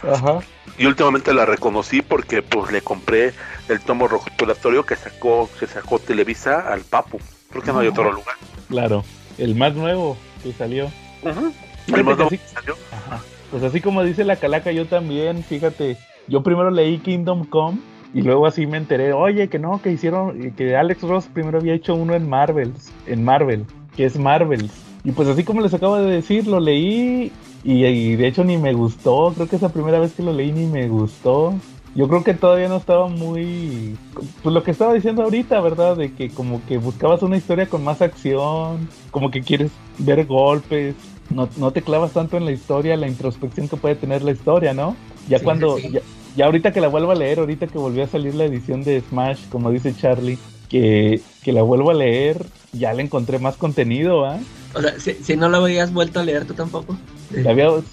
Ajá. 0.03 0.40
Y 0.78 0.86
últimamente 0.86 1.34
la 1.34 1.44
reconocí 1.44 2.03
porque 2.03 2.42
pues 2.42 2.72
le 2.72 2.82
compré 2.82 3.32
el 3.68 3.80
tomo 3.80 4.09
recopilatorio 4.09 4.84
que 4.84 4.96
sacó, 4.96 5.49
que 5.59 5.66
sacó 5.66 5.99
Televisa 5.99 6.72
al 6.72 6.80
Papu. 6.80 7.18
Creo 7.51 7.62
que 7.62 7.72
no 7.72 7.80
hay 7.80 7.88
otro 7.88 8.12
lugar. 8.12 8.36
Claro, 8.68 9.05
el 9.38 9.55
más 9.55 9.74
nuevo 9.74 10.16
que 10.42 10.53
salió. 10.53 10.86
Ajá. 11.24 11.53
El 11.86 12.05
más 12.05 12.16
nuevo 12.16 12.30
que 12.30 12.38
salió. 12.38 12.76
Ajá. 12.92 13.22
Pues 13.51 13.62
así 13.62 13.80
como 13.80 14.03
dice 14.03 14.24
la 14.24 14.36
calaca, 14.36 14.72
yo 14.72 14.86
también, 14.86 15.42
fíjate, 15.42 15.96
yo 16.26 16.42
primero 16.42 16.70
leí 16.70 16.99
Kingdom 16.99 17.44
Come 17.46 17.78
y 18.14 18.22
luego 18.22 18.46
así 18.46 18.66
me 18.66 18.78
enteré, 18.78 19.12
oye, 19.12 19.48
que 19.48 19.59
no, 19.59 19.80
que 19.82 19.92
hicieron, 19.92 20.52
que 20.52 20.76
Alex 20.76 21.02
Ross 21.02 21.26
primero 21.26 21.59
había 21.59 21.74
hecho 21.74 21.94
uno 21.94 22.14
en 22.14 22.28
Marvel, 22.28 22.72
en 23.06 23.24
Marvel, 23.24 23.64
que 23.96 24.06
es 24.06 24.18
Marvel. 24.18 24.70
Y 25.04 25.12
pues 25.12 25.28
así 25.28 25.44
como 25.44 25.61
les 25.61 25.74
acabo 25.74 25.96
de 25.96 26.11
decir, 26.11 26.46
lo 26.46 26.61
leí 26.61 27.30
y, 27.64 28.16
de 28.16 28.26
hecho 28.26 28.44
ni 28.44 28.56
me 28.56 28.72
gustó, 28.72 29.32
creo 29.34 29.48
que 29.48 29.56
esa 29.56 29.72
primera 29.72 29.98
vez 29.98 30.12
que 30.14 30.22
lo 30.22 30.32
leí 30.32 30.52
ni 30.52 30.66
me 30.66 30.88
gustó. 30.88 31.54
Yo 31.94 32.06
creo 32.06 32.22
que 32.22 32.34
todavía 32.34 32.68
no 32.68 32.76
estaba 32.76 33.09
muy... 33.09 33.96
Pues 34.42 34.54
lo 34.54 34.62
que 34.62 34.70
estaba 34.70 34.92
diciendo 34.92 35.22
ahorita, 35.22 35.61
¿verdad? 35.61 35.96
De 35.96 36.12
que 36.12 36.28
como 36.28 36.64
que 36.66 36.78
buscabas 36.78 37.22
una 37.22 37.36
historia 37.36 37.66
con 37.66 37.82
más 37.82 38.02
acción, 38.02 38.88
como 39.11 39.30
que 39.30 39.42
quieres 39.42 39.72
ver 39.98 40.24
golpes, 40.26 40.94
no, 41.30 41.48
no 41.56 41.72
te 41.72 41.82
clavas 41.82 42.12
tanto 42.12 42.36
en 42.36 42.44
la 42.44 42.52
historia, 42.52 42.96
la 42.96 43.09
introspección 43.09 43.68
que 43.68 43.76
puede 43.76 43.96
tener 43.96 44.22
la 44.22 44.30
historia, 44.30 44.74
¿no? 44.74 44.96
Ya 45.28 45.40
cuando... 45.40 45.78
Ya, 45.78 46.00
y 46.39 46.43
ahorita 46.43 46.70
que 46.70 46.80
la 46.80 46.86
vuelvo 46.86 47.11
a 47.11 47.16
leer, 47.16 47.41
ahorita 47.41 47.66
que 47.66 47.78
volvió 47.78 48.05
a 48.05 48.07
salir 48.07 48.32
la 48.36 48.45
edición 48.45 48.84
de 48.84 49.01
Smash, 49.01 49.49
como 49.49 49.72
dice 49.72 49.93
Charlie, 49.93 50.39
que, 50.68 51.20
la 51.47 51.62
vuelvo 51.62 51.91
a 51.91 51.95
leer, 51.95 52.47
ya 52.72 52.95
le 52.95 53.03
encontré 53.03 53.41
más 53.41 53.57
contenido, 53.57 54.24
¿ah? 54.24 54.39
O 54.72 54.80
sea, 54.80 54.95
si, 55.01 55.36
no 55.36 55.49
la 55.49 55.59
habías 55.59 55.93
vuelto 55.93 56.20
a 56.20 56.22
leer 56.22 56.45
tú 56.45 56.55
tampoco. 56.55 56.97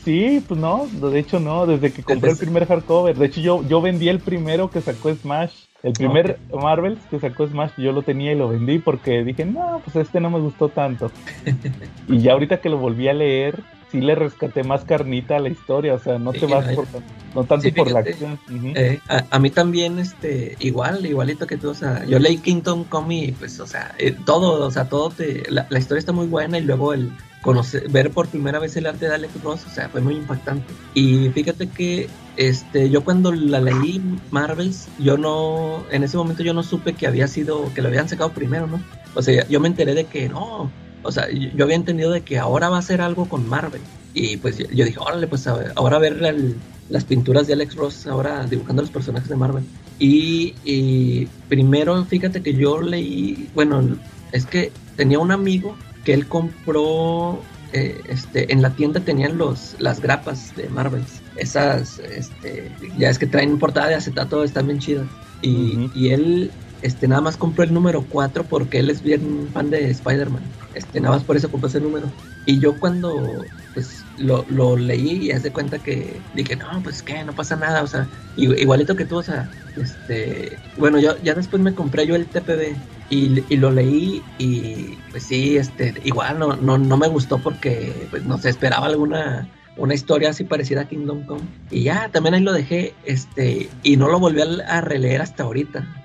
sí, 0.04 0.44
pues 0.48 0.60
no, 0.60 0.86
de 0.86 1.18
hecho 1.18 1.40
no, 1.40 1.66
desde 1.66 1.92
que 1.92 2.04
compré 2.04 2.30
el 2.30 2.38
primer 2.38 2.68
hardcover. 2.68 3.18
De 3.18 3.26
hecho 3.26 3.42
yo, 3.42 3.68
yo 3.68 3.82
vendí 3.82 4.10
el 4.10 4.20
primero 4.20 4.70
que 4.70 4.82
sacó 4.82 5.12
Smash. 5.12 5.52
El 5.82 5.94
primer 5.94 6.38
Marvel 6.54 7.00
que 7.10 7.20
sacó 7.20 7.48
Smash 7.48 7.72
yo 7.78 7.94
lo 7.94 8.04
tenía 8.04 8.32
y 8.32 8.36
lo 8.36 8.50
vendí 8.50 8.78
porque 8.78 9.24
dije, 9.24 9.46
no, 9.46 9.82
pues 9.84 9.96
este 9.96 10.20
no 10.20 10.30
me 10.30 10.40
gustó 10.40 10.70
tanto. 10.70 11.12
y 12.08 12.20
ya 12.20 12.34
ahorita 12.34 12.58
que 12.58 12.70
lo 12.70 12.78
volví 12.78 13.08
a 13.08 13.14
leer, 13.14 13.64
sí 13.96 14.02
le 14.02 14.16
rescaté 14.16 14.64
más 14.64 14.84
carnita 14.84 15.38
a 15.38 15.40
la 15.40 15.50
historia, 15.50 15.94
o 15.94 16.00
sea, 16.00 16.20
no 16.20 16.34
te 16.34 16.46
vas 16.46 16.68
por, 16.76 16.86
no 17.34 17.44
tanto 17.46 17.74
por 17.74 17.92
la 17.92 18.00
acción. 18.00 18.38
Eh, 18.76 19.00
a, 19.08 19.40
mí 19.40 19.50
también, 19.50 20.00
este, 20.00 20.58
igual, 20.60 21.06
igualito 21.06 21.48
que 21.48 21.58
tú, 21.58 21.70
o 21.70 21.74
sea, 21.74 22.06
yo 22.06 22.20
leí 22.20 22.38
Kingdom 22.38 22.84
Come 22.84 23.16
y 23.16 23.32
pues, 23.32 23.60
o 23.60 23.68
sea, 23.68 23.96
eh, 23.98 24.16
todo, 24.26 24.66
o 24.66 24.72
sea, 24.72 24.90
todo 24.90 25.10
te, 25.10 25.44
la, 25.50 25.66
historia 25.80 26.00
está 26.00 26.12
muy 26.12 26.28
buena 26.28 26.58
y 26.58 26.62
luego 26.62 26.94
el 26.94 27.12
conocer, 27.42 27.88
ver 27.90 28.12
por 28.12 28.28
primera 28.28 28.60
vez 28.60 28.76
el 28.76 28.86
arte 28.86 29.08
de 29.08 29.16
Alex 29.16 29.42
Ross, 29.42 29.66
o 29.66 29.70
sea, 29.70 29.88
fue 29.88 30.02
muy 30.02 30.16
impactante. 30.16 30.74
Y 30.94 31.30
fíjate 31.30 31.68
que, 31.68 32.10
este, 32.36 32.90
yo 32.90 33.04
cuando 33.04 33.32
la 33.32 33.62
leí 33.62 34.02
Marvels, 34.32 34.90
yo 35.00 35.18
no, 35.18 35.86
en 35.92 36.04
ese 36.04 36.18
momento 36.18 36.44
yo 36.44 36.54
no 36.54 36.64
supe 36.64 36.94
que 36.94 37.08
había 37.08 37.28
sido, 37.28 37.74
que 37.74 37.82
lo 37.82 37.88
habían 37.88 38.10
sacado 38.10 38.32
primero, 38.32 38.68
¿no? 38.68 38.82
O 39.14 39.22
sea, 39.22 39.48
yo 39.48 39.62
me 39.62 39.70
enteré 39.70 39.94
de 39.94 40.06
que 40.06 40.28
no, 40.28 40.70
o 41.06 41.12
sea, 41.12 41.30
yo, 41.32 41.64
había 41.64 41.76
entendido 41.76 42.12
de 42.12 42.22
que 42.22 42.40
ahora 42.40 42.70
va 42.70 42.78
a 42.78 42.80
hacer 42.80 43.02
algo 43.02 43.30
con 43.30 43.48
Marvel. 43.48 43.82
Y 44.14 44.38
pues 44.38 44.58
yo, 44.58 44.86
dije, 44.86 44.98
órale, 45.00 45.28
pues 45.28 45.48
ahora 45.48 45.98
a 45.98 46.00
ver 46.00 46.46
las 46.90 47.04
pinturas 47.04 47.48
de 47.48 47.54
Alex 47.54 47.76
Ross, 47.76 48.08
ahora 48.08 48.46
dibujando 48.46 48.82
los 48.82 48.92
personajes 48.92 49.30
de 49.30 49.36
Marvel. 49.36 49.64
Y, 50.00 51.28
primero, 51.48 52.04
fíjate 52.06 52.42
que 52.42 52.54
yo 52.54 52.82
leí, 52.82 53.50
bueno, 53.54 53.98
es 54.32 54.46
que 54.46 54.72
tenía 54.96 55.20
un 55.20 55.32
amigo 55.32 55.76
que 56.04 56.14
él 56.14 56.28
compró 56.28 57.42
eh, 57.74 58.00
este, 58.08 58.54
en 58.54 58.62
la 58.62 58.70
tienda 58.70 59.02
tenían 59.02 59.38
los, 59.38 59.76
las 59.80 60.00
grapas 60.00 60.56
de 60.56 60.70
Marvels. 60.70 61.22
Esas, 61.36 62.00
este, 62.00 62.72
ya 62.98 63.10
es 63.10 63.20
que 63.20 63.28
traen 63.28 63.60
portada 63.60 63.88
de 63.88 63.96
acetato, 63.96 64.44
están 64.44 64.68
bien 64.68 64.80
chidas. 64.80 65.08
Y, 65.42 65.90
y 65.94 66.10
él 66.10 66.52
este, 66.86 67.08
nada 67.08 67.22
más 67.22 67.38
compró 67.38 67.64
el 67.64 67.74
número 67.74 68.06
4 68.10 68.44
porque 68.44 68.80
él 68.80 68.90
es 68.90 69.02
bien 69.02 69.50
fan 69.54 69.70
de 69.70 69.90
Spider-Man. 69.90 70.44
Este, 70.74 71.00
nada 71.00 71.16
más 71.16 71.24
por 71.24 71.36
eso 71.36 71.50
compró 71.50 71.68
ese 71.68 71.80
número. 71.80 72.08
Y 72.46 72.60
yo 72.60 72.80
cuando 72.80 73.44
pues 73.74 74.04
lo, 74.20 74.46
lo 74.50 74.78
leí 74.78 75.26
y 75.26 75.32
hace 75.32 75.52
cuenta 75.52 75.80
que 75.80 76.22
dije, 76.34 76.56
no, 76.56 76.82
pues 76.84 77.02
que 77.02 77.24
no 77.24 77.34
pasa 77.34 77.56
nada, 77.56 77.84
o 77.84 77.88
sea, 77.88 78.08
igualito 78.38 78.96
que 78.96 79.06
tú, 79.06 79.18
o 79.18 79.24
sea, 79.24 79.50
este, 79.76 80.58
bueno, 80.78 81.00
yo 81.00 81.18
ya 81.24 81.34
después 81.34 81.62
me 81.62 81.74
compré 81.74 82.08
yo 82.08 82.16
el 82.16 82.26
TPB 82.28 82.76
y, 83.10 83.44
y 83.50 83.58
lo 83.58 83.72
leí 83.72 84.22
y 84.38 84.98
pues 85.12 85.24
sí, 85.24 85.58
este, 85.58 85.94
igual 86.06 86.40
no, 86.40 86.56
no, 86.56 86.78
no 86.78 86.98
me 86.98 87.08
gustó 87.08 87.40
porque, 87.40 88.08
pues 88.12 88.24
no 88.24 88.38
sé, 88.38 88.50
esperaba 88.50 88.86
alguna 88.86 89.50
una 89.78 89.94
historia 89.94 90.30
así 90.30 90.44
parecida 90.44 90.82
a 90.82 90.88
Kingdom 90.88 91.26
Come. 91.26 91.42
Y 91.70 91.84
ya, 91.84 92.10
también 92.12 92.36
ahí 92.36 92.42
lo 92.42 92.54
dejé, 92.54 92.94
este, 93.06 93.70
y 93.84 93.98
no 93.98 94.08
lo 94.08 94.20
volví 94.20 94.42
a, 94.42 94.82
releer 94.82 95.22
hasta 95.22 95.44
ahorita. 95.44 96.05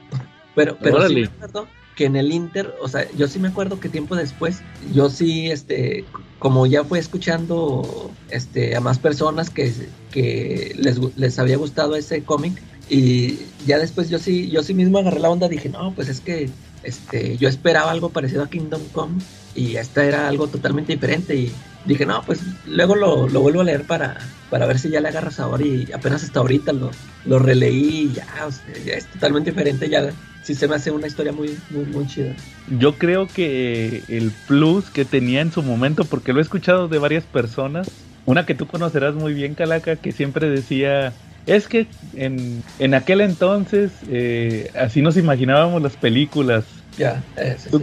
Pero, 0.54 0.76
pero 0.80 1.06
sí 1.08 1.14
me 1.14 1.26
acuerdo 1.26 1.68
que 1.96 2.06
en 2.06 2.16
el 2.16 2.32
Inter, 2.32 2.74
o 2.80 2.88
sea, 2.88 3.10
yo 3.12 3.28
sí 3.28 3.38
me 3.38 3.48
acuerdo 3.48 3.78
que 3.78 3.88
tiempo 3.88 4.16
después, 4.16 4.62
yo 4.92 5.10
sí, 5.10 5.50
este, 5.50 6.04
como 6.38 6.66
ya 6.66 6.84
fui 6.84 6.98
escuchando 6.98 8.10
este, 8.30 8.74
a 8.74 8.80
más 8.80 8.98
personas 8.98 9.50
que, 9.50 9.72
que 10.10 10.74
les, 10.78 10.98
les 11.16 11.38
había 11.38 11.56
gustado 11.56 11.96
ese 11.96 12.22
cómic, 12.22 12.60
y 12.88 13.38
ya 13.66 13.78
después 13.78 14.10
yo 14.10 14.18
sí, 14.18 14.50
yo 14.50 14.62
sí 14.62 14.74
mismo 14.74 14.98
agarré 14.98 15.20
la 15.20 15.30
onda, 15.30 15.48
dije, 15.48 15.68
no, 15.68 15.94
pues 15.94 16.08
es 16.08 16.20
que 16.20 16.50
este, 16.82 17.36
yo 17.36 17.48
esperaba 17.48 17.90
algo 17.90 18.08
parecido 18.08 18.42
a 18.42 18.50
Kingdom 18.50 18.82
Come 18.92 19.20
y 19.54 19.76
esta 19.76 20.04
era 20.04 20.28
algo 20.28 20.48
totalmente 20.48 20.94
diferente 20.94 21.36
y 21.36 21.52
dije, 21.84 22.06
no, 22.06 22.22
pues 22.24 22.40
luego 22.66 22.96
lo, 22.96 23.28
lo 23.28 23.40
vuelvo 23.40 23.60
a 23.60 23.64
leer 23.64 23.84
para, 23.84 24.18
para 24.48 24.66
ver 24.66 24.78
si 24.78 24.90
ya 24.90 25.00
le 25.00 25.08
agarras 25.08 25.38
ahora 25.38 25.64
y 25.64 25.88
apenas 25.92 26.24
hasta 26.24 26.40
ahorita 26.40 26.72
lo, 26.72 26.90
lo 27.24 27.38
releí 27.38 28.10
y 28.10 28.12
ya, 28.12 28.26
o 28.46 28.50
sea, 28.50 28.74
ya 28.84 28.94
es 28.94 29.06
totalmente 29.06 29.50
diferente, 29.50 29.88
ya 29.88 30.10
sí 30.42 30.54
se 30.54 30.68
me 30.68 30.76
hace 30.76 30.90
una 30.90 31.06
historia 31.06 31.32
muy, 31.32 31.58
muy, 31.70 31.84
muy 31.86 32.06
chida. 32.06 32.34
Yo 32.78 32.96
creo 32.96 33.26
que 33.26 34.02
el 34.08 34.32
plus 34.46 34.90
que 34.90 35.04
tenía 35.04 35.40
en 35.40 35.52
su 35.52 35.62
momento, 35.62 36.04
porque 36.04 36.32
lo 36.32 36.38
he 36.38 36.42
escuchado 36.42 36.88
de 36.88 36.98
varias 36.98 37.24
personas, 37.24 37.90
una 38.26 38.46
que 38.46 38.54
tú 38.54 38.66
conocerás 38.66 39.14
muy 39.14 39.34
bien, 39.34 39.54
Calaca, 39.54 39.96
que 39.96 40.12
siempre 40.12 40.48
decía, 40.48 41.12
es 41.46 41.68
que 41.68 41.86
en, 42.14 42.62
en 42.78 42.94
aquel 42.94 43.20
entonces 43.20 43.92
eh, 44.08 44.70
así 44.74 45.02
nos 45.02 45.16
imaginábamos 45.16 45.82
las 45.82 45.96
películas. 45.96 46.64
Ya, 46.96 47.22
¿Tú, 47.70 47.82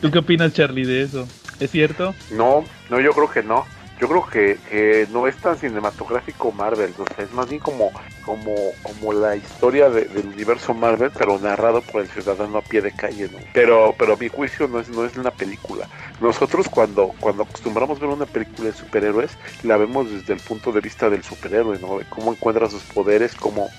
¿Tú 0.00 0.10
qué 0.10 0.18
opinas, 0.18 0.52
Charlie, 0.52 0.84
de 0.84 1.02
eso? 1.02 1.28
¿Es 1.60 1.70
cierto? 1.70 2.14
No, 2.30 2.64
no, 2.90 3.00
yo 3.00 3.12
creo 3.12 3.30
que 3.30 3.42
no 3.42 3.64
yo 4.04 4.08
creo 4.10 4.26
que, 4.26 5.08
no 5.10 5.26
es 5.26 5.34
tan 5.36 5.56
cinematográfico 5.56 6.52
Marvel, 6.52 6.92
o 6.98 7.06
sea, 7.06 7.24
es 7.24 7.32
más 7.32 7.48
bien 7.48 7.58
como, 7.60 7.90
como, 8.22 8.54
como 8.82 9.14
la 9.14 9.34
historia 9.34 9.88
del 9.88 10.26
universo 10.26 10.74
Marvel, 10.74 11.10
pero 11.16 11.38
narrado 11.38 11.80
por 11.80 12.02
el 12.02 12.08
ciudadano 12.08 12.58
a 12.58 12.60
pie 12.60 12.82
de 12.82 12.92
calle, 12.92 13.30
¿no? 13.32 13.38
Pero, 13.54 13.94
pero 13.98 14.12
a 14.12 14.16
mi 14.16 14.28
juicio 14.28 14.68
no 14.68 14.78
es, 14.80 14.90
no 14.90 15.06
es 15.06 15.16
una 15.16 15.30
película. 15.30 15.88
Nosotros 16.20 16.68
cuando, 16.68 17.14
cuando 17.18 17.44
acostumbramos 17.44 17.98
ver 17.98 18.10
una 18.10 18.26
película 18.26 18.68
de 18.68 18.76
superhéroes, 18.76 19.38
la 19.62 19.78
vemos 19.78 20.10
desde 20.10 20.34
el 20.34 20.40
punto 20.40 20.70
de 20.70 20.82
vista 20.82 21.08
del 21.08 21.22
superhéroe, 21.22 21.78
¿no? 21.78 21.98
De 21.98 22.04
cómo 22.04 22.30
encuentra 22.30 22.68
sus 22.68 22.82
poderes, 22.82 23.34
cómo 23.34 23.70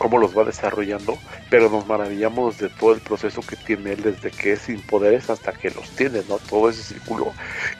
cómo 0.00 0.16
los 0.16 0.36
va 0.36 0.44
desarrollando, 0.44 1.18
pero 1.50 1.68
nos 1.68 1.86
maravillamos 1.86 2.56
de 2.56 2.70
todo 2.70 2.94
el 2.94 3.02
proceso 3.02 3.42
que 3.42 3.56
tiene 3.56 3.92
él 3.92 4.02
desde 4.02 4.30
que 4.30 4.52
es 4.52 4.62
sin 4.62 4.80
poderes 4.80 5.28
hasta 5.28 5.52
que 5.52 5.70
los 5.70 5.94
tiene, 5.94 6.22
¿no? 6.26 6.38
Todo 6.38 6.70
ese 6.70 6.82
círculo 6.82 7.34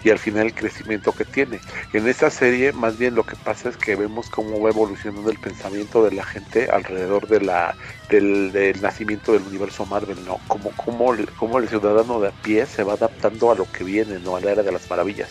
y 0.05 0.11
al 0.11 0.19
final 0.19 0.47
el 0.47 0.55
crecimiento 0.55 1.13
que 1.15 1.25
tiene. 1.25 1.61
En 1.95 2.07
esta 2.07 2.29
serie 2.29 2.75
más 2.75 2.99
bien 2.99 3.15
lo 3.15 3.25
que 3.25 3.37
pasa 3.37 3.71
es 3.71 3.79
que 3.79 3.97
vemos 3.97 4.29
cómo 4.29 4.61
va 4.61 4.69
evolucionando 4.69 5.31
el 5.31 5.39
pensamiento 5.39 6.05
de 6.05 6.13
la 6.13 6.25
gente 6.25 6.69
alrededor 6.71 7.27
de 7.27 7.41
la 7.41 7.75
del, 8.11 8.81
nacimiento 8.81 9.33
del 9.33 9.43
universo 9.43 9.87
Marvel, 9.87 10.19
¿no? 10.25 10.39
Como, 10.49 10.71
como, 10.73 11.15
como 11.39 11.59
el 11.59 11.69
ciudadano 11.69 12.21
de 12.21 12.29
a 12.29 12.31
pie 12.31 12.67
se 12.67 12.83
va 12.83 12.95
adaptando 12.95 13.51
a 13.51 13.55
lo 13.55 13.71
que 13.71 13.85
viene, 13.85 14.19
¿no? 14.19 14.37
A 14.37 14.41
la 14.41 14.53
era 14.53 14.63
de 14.63 14.73
las 14.73 14.89
maravillas. 14.91 15.29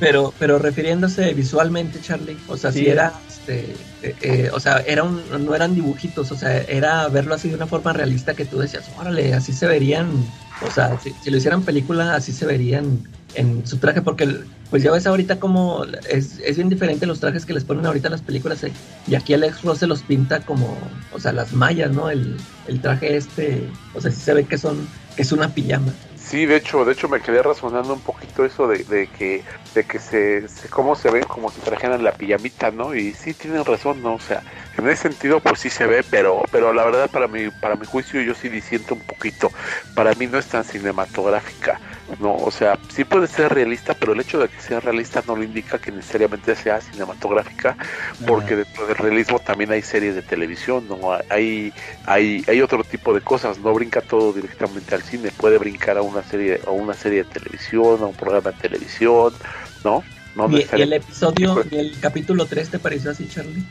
Pero, 0.00 0.32
pero 0.38 0.58
refiriéndose 0.58 1.34
visualmente, 1.34 2.00
Charlie, 2.00 2.36
o 2.48 2.56
sea, 2.56 2.72
si 2.72 2.86
era, 2.86 3.12
este, 3.28 3.74
eh, 4.02 4.14
eh, 4.22 4.50
o 4.52 4.60
sea, 4.60 4.78
era 4.86 5.02
un, 5.02 5.22
no 5.44 5.54
eran 5.54 5.74
dibujitos, 5.74 6.30
o 6.30 6.36
sea, 6.36 6.62
era 6.62 7.08
verlo 7.08 7.34
así 7.34 7.48
de 7.48 7.56
una 7.56 7.66
forma 7.66 7.92
realista 7.92 8.34
que 8.34 8.44
tú 8.44 8.58
decías, 8.58 8.90
órale, 8.98 9.34
así 9.34 9.52
se 9.52 9.66
verían, 9.66 10.10
o 10.66 10.70
sea, 10.70 10.98
si, 11.00 11.12
si 11.22 11.30
lo 11.30 11.38
hicieran 11.38 11.62
película, 11.62 12.14
así 12.14 12.32
se 12.32 12.46
verían 12.46 13.04
en 13.34 13.66
su 13.66 13.78
traje, 13.78 14.02
porque 14.02 14.28
pues 14.70 14.82
ya 14.82 14.90
ves 14.90 15.06
ahorita 15.06 15.38
como 15.38 15.84
es, 16.08 16.40
es 16.44 16.56
bien 16.56 16.68
diferente 16.68 17.06
los 17.06 17.20
trajes 17.20 17.46
que 17.46 17.52
les 17.54 17.64
ponen 17.64 17.86
ahorita 17.86 18.08
las 18.08 18.22
películas, 18.22 18.62
eh, 18.64 18.72
y 19.06 19.14
aquí 19.14 19.34
Alex 19.34 19.62
Ross 19.62 19.78
se 19.78 19.86
los 19.86 20.02
pinta 20.02 20.40
como, 20.40 20.76
o 21.12 21.20
sea, 21.20 21.32
las 21.32 21.52
mallas, 21.52 21.92
¿no? 21.92 22.10
El, 22.10 22.36
el 22.66 22.80
traje 22.80 23.16
este, 23.16 23.62
o 23.94 24.00
sea, 24.00 24.10
sí 24.10 24.20
se 24.20 24.34
ve 24.34 24.44
que 24.44 24.58
son, 24.58 24.88
que 25.16 25.22
es 25.22 25.32
una 25.32 25.48
pijama. 25.54 25.92
Sí, 26.16 26.46
de 26.46 26.56
hecho, 26.56 26.86
de 26.86 26.92
hecho 26.94 27.06
me 27.08 27.20
quedé 27.20 27.42
razonando 27.42 27.92
un 27.92 28.00
poquito 28.00 28.46
eso 28.46 28.66
de, 28.66 28.82
de 28.84 29.06
que, 29.08 29.44
de 29.74 29.84
que 29.84 29.98
se, 29.98 30.48
se, 30.48 30.68
cómo 30.70 30.96
se 30.96 31.10
ven 31.10 31.24
como 31.24 31.50
si 31.50 31.60
trajeran 31.60 32.02
la 32.02 32.12
pijamita, 32.12 32.70
¿no? 32.70 32.94
Y 32.94 33.12
sí 33.12 33.34
tienen 33.34 33.62
razón, 33.64 34.02
¿no? 34.02 34.14
O 34.14 34.20
sea, 34.20 34.42
en 34.78 34.88
ese 34.88 35.02
sentido 35.02 35.40
pues 35.40 35.60
sí 35.60 35.68
se 35.68 35.86
ve, 35.86 36.02
pero, 36.02 36.42
pero 36.50 36.72
la 36.72 36.84
verdad 36.86 37.10
para 37.10 37.28
mi, 37.28 37.50
para 37.50 37.76
mi 37.76 37.84
juicio 37.84 38.22
yo 38.22 38.34
sí 38.34 38.48
disiento 38.48 38.94
un 38.94 39.02
poquito. 39.02 39.52
Para 39.94 40.14
mí 40.14 40.26
no 40.26 40.38
es 40.38 40.46
tan 40.46 40.64
cinematográfica. 40.64 41.78
No, 42.20 42.36
o 42.36 42.50
sea, 42.50 42.78
sí 42.94 43.04
puede 43.04 43.26
ser 43.26 43.52
realista, 43.52 43.94
pero 43.94 44.12
el 44.12 44.20
hecho 44.20 44.38
de 44.38 44.48
que 44.48 44.60
sea 44.60 44.78
realista 44.80 45.22
no 45.26 45.36
lo 45.36 45.42
indica 45.42 45.78
que 45.78 45.90
necesariamente 45.90 46.54
sea 46.54 46.80
cinematográfica, 46.80 47.76
porque 48.26 48.56
dentro 48.56 48.86
del 48.86 48.96
realismo 48.96 49.38
también 49.38 49.72
hay 49.72 49.80
series 49.80 50.14
de 50.14 50.22
televisión, 50.22 50.86
no 50.86 51.16
hay, 51.30 51.72
hay, 52.04 52.44
hay 52.46 52.60
otro 52.60 52.84
tipo 52.84 53.14
de 53.14 53.22
cosas, 53.22 53.58
no 53.58 53.72
brinca 53.72 54.02
todo 54.02 54.32
directamente 54.34 54.94
al 54.94 55.02
cine, 55.02 55.30
puede 55.36 55.56
brincar 55.56 55.96
a 55.96 56.02
una 56.02 56.22
serie, 56.22 56.60
a 56.66 56.70
una 56.70 56.94
serie 56.94 57.24
de 57.24 57.30
televisión, 57.30 58.02
a 58.02 58.06
un 58.06 58.14
programa 58.14 58.52
de 58.52 58.58
televisión, 58.58 59.32
¿no? 59.82 60.04
no 60.36 60.50
¿Y, 60.50 60.66
el 60.72 60.92
episodio, 60.92 61.64
y 61.70 61.76
el 61.76 61.98
capítulo 62.00 62.44
3 62.44 62.68
te 62.68 62.78
pareció 62.78 63.12
así, 63.12 63.28
Charlie? 63.28 63.62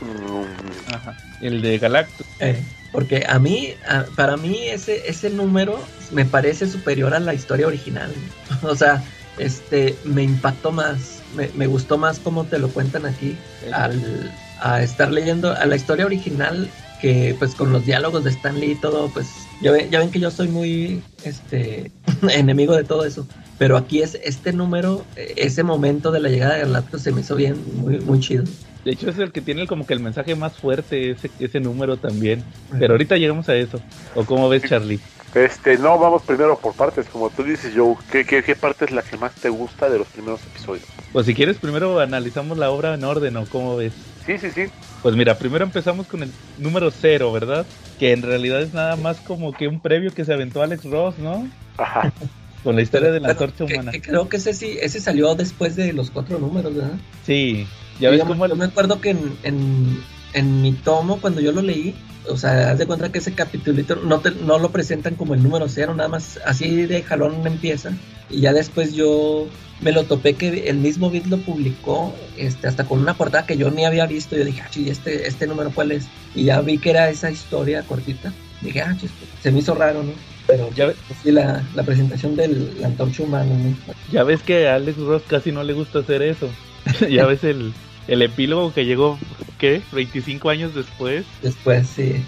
Mm. 0.00 0.94
Ajá. 0.94 1.16
El 1.40 1.62
de 1.62 1.78
Galactus. 1.78 2.26
Eh. 2.38 2.62
Porque 2.96 3.26
a 3.28 3.38
mí, 3.38 3.74
para 4.16 4.38
mí 4.38 4.56
ese, 4.68 5.06
ese 5.06 5.28
número 5.28 5.78
me 6.12 6.24
parece 6.24 6.66
superior 6.66 7.12
a 7.12 7.20
la 7.20 7.34
historia 7.34 7.66
original. 7.66 8.10
o 8.62 8.74
sea, 8.74 9.04
este, 9.36 9.94
me 10.04 10.22
impactó 10.22 10.72
más, 10.72 11.20
me, 11.34 11.66
gustó 11.66 11.98
más 11.98 12.18
cómo 12.18 12.44
te 12.44 12.58
lo 12.58 12.70
cuentan 12.70 13.04
aquí, 13.04 13.36
al 13.70 14.32
a 14.62 14.82
estar 14.82 15.12
leyendo 15.12 15.52
a 15.52 15.66
la 15.66 15.76
historia 15.76 16.06
original, 16.06 16.70
que 17.02 17.36
pues 17.38 17.54
con 17.54 17.70
los 17.70 17.84
diálogos 17.84 18.24
de 18.24 18.30
Stan 18.30 18.58
Lee 18.58 18.70
y 18.70 18.80
todo, 18.80 19.10
pues 19.10 19.28
ya, 19.60 19.76
ya 19.90 19.98
ven 19.98 20.10
que 20.10 20.18
yo 20.18 20.30
soy 20.30 20.48
muy 20.48 21.02
este 21.22 21.92
enemigo 22.30 22.74
de 22.74 22.84
todo 22.84 23.04
eso. 23.04 23.26
Pero 23.58 23.76
aquí 23.76 24.00
es 24.00 24.18
este 24.24 24.54
número, 24.54 25.04
ese 25.16 25.62
momento 25.62 26.12
de 26.12 26.20
la 26.20 26.30
llegada 26.30 26.54
de 26.54 26.60
Galactus 26.60 27.02
se 27.02 27.12
me 27.12 27.20
hizo 27.20 27.36
bien, 27.36 27.62
muy, 27.76 28.00
muy 28.00 28.20
chido. 28.20 28.44
De 28.86 28.92
hecho 28.92 29.10
es 29.10 29.18
el 29.18 29.32
que 29.32 29.40
tiene 29.40 29.66
como 29.66 29.84
que 29.84 29.94
el 29.94 29.98
mensaje 29.98 30.36
más 30.36 30.52
fuerte, 30.58 31.10
ese, 31.10 31.28
ese 31.40 31.58
número 31.58 31.96
también. 31.96 32.44
Pero 32.78 32.94
ahorita 32.94 33.16
llegamos 33.16 33.48
a 33.48 33.56
eso. 33.56 33.80
¿O 34.14 34.24
cómo 34.24 34.48
ves, 34.48 34.62
Charlie? 34.62 35.00
Este, 35.34 35.76
no, 35.76 35.98
vamos 35.98 36.22
primero 36.22 36.56
por 36.56 36.72
partes, 36.72 37.06
como 37.08 37.28
tú 37.30 37.42
dices, 37.42 37.72
Joe. 37.74 37.96
¿Qué, 38.12 38.24
qué, 38.24 38.54
parte 38.54 38.84
es 38.84 38.92
la 38.92 39.02
que 39.02 39.16
más 39.16 39.34
te 39.34 39.48
gusta 39.48 39.90
de 39.90 39.98
los 39.98 40.06
primeros 40.06 40.40
episodios? 40.44 40.86
Pues 41.12 41.26
si 41.26 41.34
quieres, 41.34 41.56
primero 41.56 41.98
analizamos 41.98 42.58
la 42.58 42.70
obra 42.70 42.94
en 42.94 43.02
orden, 43.02 43.36
¿o 43.38 43.46
cómo 43.46 43.76
ves? 43.76 43.92
Sí, 44.24 44.38
sí, 44.38 44.52
sí. 44.52 44.66
Pues 45.02 45.16
mira, 45.16 45.36
primero 45.36 45.64
empezamos 45.64 46.06
con 46.06 46.22
el 46.22 46.30
número 46.56 46.92
cero, 46.92 47.32
¿verdad? 47.32 47.66
Que 47.98 48.12
en 48.12 48.22
realidad 48.22 48.62
es 48.62 48.72
nada 48.72 48.94
más 48.94 49.18
como 49.18 49.52
que 49.52 49.66
un 49.66 49.80
previo 49.80 50.14
que 50.14 50.24
se 50.24 50.32
aventó 50.32 50.62
Alex 50.62 50.84
Ross, 50.84 51.18
¿no? 51.18 51.48
Ajá. 51.76 52.12
con 52.62 52.76
la 52.76 52.82
historia 52.82 53.10
de 53.10 53.18
la 53.18 53.30
antorcha 53.30 53.64
humana. 53.64 53.90
creo 54.00 54.28
que 54.28 54.36
ese 54.36 54.54
sí, 54.54 54.78
ese 54.80 55.00
salió 55.00 55.34
después 55.34 55.74
de 55.74 55.92
los 55.92 56.12
cuatro 56.12 56.38
números, 56.38 56.72
¿verdad? 56.72 56.94
Sí, 57.24 57.66
ya 58.00 58.10
ves 58.10 58.22
cómo... 58.24 58.46
Yo 58.46 58.56
me 58.56 58.66
acuerdo 58.66 59.00
que 59.00 59.10
en, 59.10 59.36
en, 59.42 60.02
en, 60.32 60.62
mi 60.62 60.72
tomo, 60.72 61.20
cuando 61.20 61.40
yo 61.40 61.52
lo 61.52 61.62
leí, 61.62 61.94
o 62.28 62.36
sea, 62.36 62.70
haz 62.70 62.78
de 62.78 62.86
cuenta 62.86 63.10
que 63.10 63.18
ese 63.18 63.32
capitulito 63.32 63.96
no, 63.96 64.22
no 64.44 64.58
lo 64.58 64.70
presentan 64.70 65.14
como 65.14 65.34
el 65.34 65.42
número 65.42 65.68
cero, 65.68 65.94
nada 65.94 66.08
más 66.08 66.38
así 66.44 66.86
de 66.86 67.02
jalón 67.02 67.46
empieza. 67.46 67.92
Y 68.30 68.40
ya 68.40 68.52
después 68.52 68.94
yo 68.94 69.46
me 69.80 69.92
lo 69.92 70.04
topé 70.04 70.34
que 70.34 70.68
el 70.68 70.78
mismo 70.78 71.10
Bit 71.10 71.26
lo 71.26 71.38
publicó, 71.38 72.14
este, 72.36 72.66
hasta 72.66 72.84
con 72.84 72.98
una 73.00 73.14
portada 73.14 73.46
que 73.46 73.56
yo 73.56 73.70
ni 73.70 73.84
había 73.84 74.06
visto. 74.06 74.36
Yo 74.36 74.44
dije, 74.44 74.62
ah, 74.62 74.70
este, 74.74 75.26
este 75.26 75.46
número 75.46 75.70
cuál 75.74 75.92
es. 75.92 76.06
Y 76.34 76.44
ya 76.44 76.60
vi 76.60 76.78
que 76.78 76.90
era 76.90 77.08
esa 77.08 77.30
historia 77.30 77.82
cortita. 77.82 78.32
Dije, 78.60 78.80
ah, 78.82 78.96
se 79.42 79.52
me 79.52 79.60
hizo 79.60 79.74
raro, 79.74 80.02
¿no? 80.02 80.12
Pero 80.46 80.70
ya 80.74 80.86
ves, 80.86 80.96
sí, 81.22 81.32
la, 81.32 81.62
la 81.74 81.82
presentación 81.82 82.36
del 82.36 82.72
antorcha 82.84 83.22
humano, 83.22 83.50
¿no? 83.56 83.94
Ya 84.12 84.22
ves 84.22 84.42
que 84.42 84.68
a 84.68 84.76
Alex 84.76 84.96
Ross 84.98 85.22
casi 85.26 85.52
no 85.52 85.62
le 85.62 85.72
gusta 85.72 85.98
hacer 86.00 86.22
eso. 86.22 86.48
ya 87.10 87.26
ves 87.26 87.42
el, 87.44 87.72
el 88.08 88.22
epílogo 88.22 88.72
que 88.72 88.84
llegó, 88.84 89.18
¿qué? 89.58 89.82
25 89.92 90.50
años 90.50 90.74
después. 90.74 91.24
Después, 91.42 91.86
sí. 91.88 92.24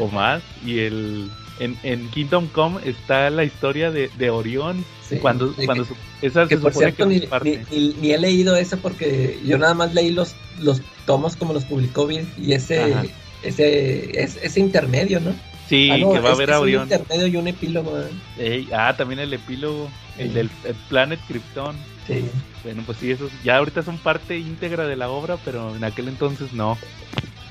o 0.00 0.08
más. 0.08 0.42
Y 0.64 0.80
el 0.80 1.30
en, 1.60 1.76
en 1.82 2.08
Kingdom 2.10 2.48
Come 2.48 2.80
está 2.84 3.30
la 3.30 3.44
historia 3.44 3.90
de, 3.90 4.10
de 4.18 4.30
Orión. 4.30 4.84
cuando 5.20 5.54
cuando 5.64 5.86
que, 6.20 6.26
esa 6.26 6.46
por 6.46 6.74
cierto, 6.74 7.06
ni, 7.06 7.20
ni, 8.00 8.12
he 8.12 8.18
leído 8.18 8.56
eso 8.56 8.78
porque 8.78 9.38
yo 9.44 9.58
nada 9.58 9.74
más 9.74 9.94
leí 9.94 10.10
los, 10.10 10.34
los 10.60 10.82
tomos 11.06 11.36
como 11.36 11.52
los 11.52 11.64
publicó 11.64 12.06
Bill 12.06 12.26
y 12.36 12.52
ese, 12.52 12.94
ese, 13.42 14.20
ese 14.20 14.60
intermedio, 14.60 15.20
¿no? 15.20 15.34
Sí, 15.68 15.90
ah, 15.90 15.96
que 15.96 16.20
va 16.20 16.30
a 16.30 16.32
haber 16.32 16.52
a 16.52 16.60
Orión. 16.60 16.82
Un 16.82 16.92
intermedio 16.92 17.26
y 17.26 17.36
un 17.36 17.48
epílogo. 17.48 17.98
¿eh? 18.38 18.66
ah, 18.72 18.94
también 18.96 19.20
el 19.20 19.32
epílogo, 19.32 19.90
el 20.18 20.32
del 20.32 20.50
Planet 20.88 21.20
Krypton. 21.26 21.76
Sí. 22.06 22.24
Bueno, 22.62 22.82
pues 22.86 22.98
sí, 22.98 23.10
esos 23.10 23.30
ya 23.44 23.56
ahorita 23.56 23.82
son 23.82 23.98
parte 23.98 24.38
íntegra 24.38 24.86
de 24.86 24.96
la 24.96 25.08
obra, 25.08 25.36
pero 25.44 25.74
en 25.74 25.84
aquel 25.84 26.08
entonces 26.08 26.52
no. 26.52 26.78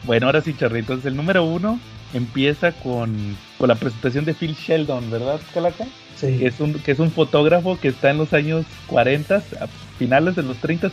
Bueno, 0.03 0.27
ahora 0.27 0.41
sí, 0.41 0.53
Charritos, 0.57 1.05
el 1.05 1.15
número 1.15 1.43
uno 1.43 1.79
empieza 2.13 2.71
con, 2.71 3.35
con 3.57 3.67
la 3.67 3.75
presentación 3.75 4.23
de 4.25 4.33
Phil 4.33 4.55
Sheldon, 4.55 5.09
¿verdad, 5.11 5.39
Calaca? 5.53 5.85
Sí. 6.15 6.37
Que 6.37 6.47
es, 6.47 6.59
un, 6.59 6.73
que 6.73 6.91
es 6.91 6.99
un 6.99 7.11
fotógrafo 7.11 7.77
que 7.79 7.89
está 7.89 8.11
en 8.11 8.17
los 8.17 8.31
años 8.33 8.65
40, 8.87 9.35
a 9.35 9.67
finales 9.97 10.35
de 10.35 10.43
los 10.43 10.57
30, 10.57 10.91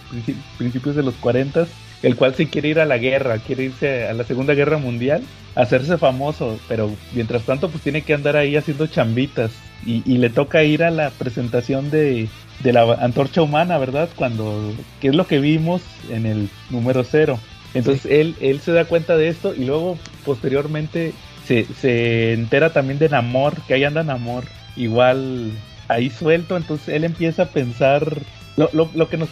principios 0.58 0.96
de 0.96 1.02
los 1.02 1.14
40, 1.16 1.66
el 2.02 2.16
cual 2.16 2.34
sí 2.34 2.46
quiere 2.46 2.68
ir 2.68 2.80
a 2.80 2.86
la 2.86 2.98
guerra, 2.98 3.38
quiere 3.38 3.64
irse 3.64 4.08
a 4.08 4.14
la 4.14 4.24
Segunda 4.24 4.54
Guerra 4.54 4.78
Mundial, 4.78 5.22
hacerse 5.54 5.96
famoso, 5.98 6.58
pero 6.68 6.90
mientras 7.12 7.44
tanto 7.44 7.68
pues 7.68 7.82
tiene 7.84 8.02
que 8.02 8.14
andar 8.14 8.36
ahí 8.36 8.56
haciendo 8.56 8.86
chambitas 8.88 9.52
y, 9.84 10.02
y 10.04 10.18
le 10.18 10.30
toca 10.30 10.62
ir 10.62 10.82
a 10.82 10.90
la 10.90 11.10
presentación 11.10 11.90
de, 11.90 12.28
de 12.62 12.72
la 12.72 12.94
antorcha 12.94 13.42
humana, 13.42 13.78
¿verdad? 13.78 14.08
Cuando, 14.16 14.72
que 15.00 15.08
es 15.08 15.14
lo 15.14 15.26
que 15.26 15.40
vimos 15.40 15.82
en 16.10 16.26
el 16.26 16.48
número 16.70 17.04
cero. 17.04 17.38
Entonces 17.74 18.06
él, 18.10 18.36
él 18.40 18.60
se 18.60 18.72
da 18.72 18.84
cuenta 18.84 19.16
de 19.16 19.28
esto 19.28 19.54
y 19.54 19.64
luego 19.64 19.98
posteriormente 20.24 21.14
se, 21.46 21.64
se 21.64 22.34
entera 22.34 22.72
también 22.72 22.98
de 22.98 23.08
Namor, 23.08 23.54
que 23.62 23.74
ahí 23.74 23.84
anda 23.84 24.02
Namor, 24.02 24.44
igual 24.76 25.50
ahí 25.88 26.10
suelto, 26.10 26.56
entonces 26.56 26.88
él 26.88 27.04
empieza 27.04 27.44
a 27.44 27.46
pensar 27.46 28.18
lo, 28.56 28.68
lo, 28.72 28.90
lo, 28.94 29.08
que 29.08 29.16
nos, 29.16 29.30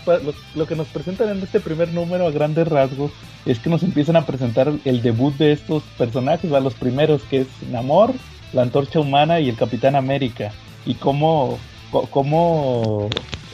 lo, 0.54 0.66
que 0.66 0.76
nos 0.76 0.88
presentan 0.88 1.28
en 1.28 1.42
este 1.42 1.60
primer 1.60 1.92
número 1.92 2.26
a 2.26 2.30
grandes 2.30 2.66
rasgos 2.66 3.12
es 3.44 3.58
que 3.58 3.68
nos 3.68 3.82
empiezan 3.82 4.16
a 4.16 4.24
presentar 4.24 4.72
el 4.84 5.02
debut 5.02 5.34
de 5.36 5.52
estos 5.52 5.82
personajes, 5.98 6.50
a 6.52 6.60
los 6.60 6.74
primeros, 6.74 7.22
que 7.24 7.42
es 7.42 7.48
Namor, 7.70 8.14
la 8.52 8.62
Antorcha 8.62 9.00
Humana 9.00 9.40
y 9.40 9.48
el 9.48 9.56
Capitán 9.56 9.96
América. 9.96 10.52
Y 10.86 10.94
cómo, 10.94 11.58
cómo 12.10 13.08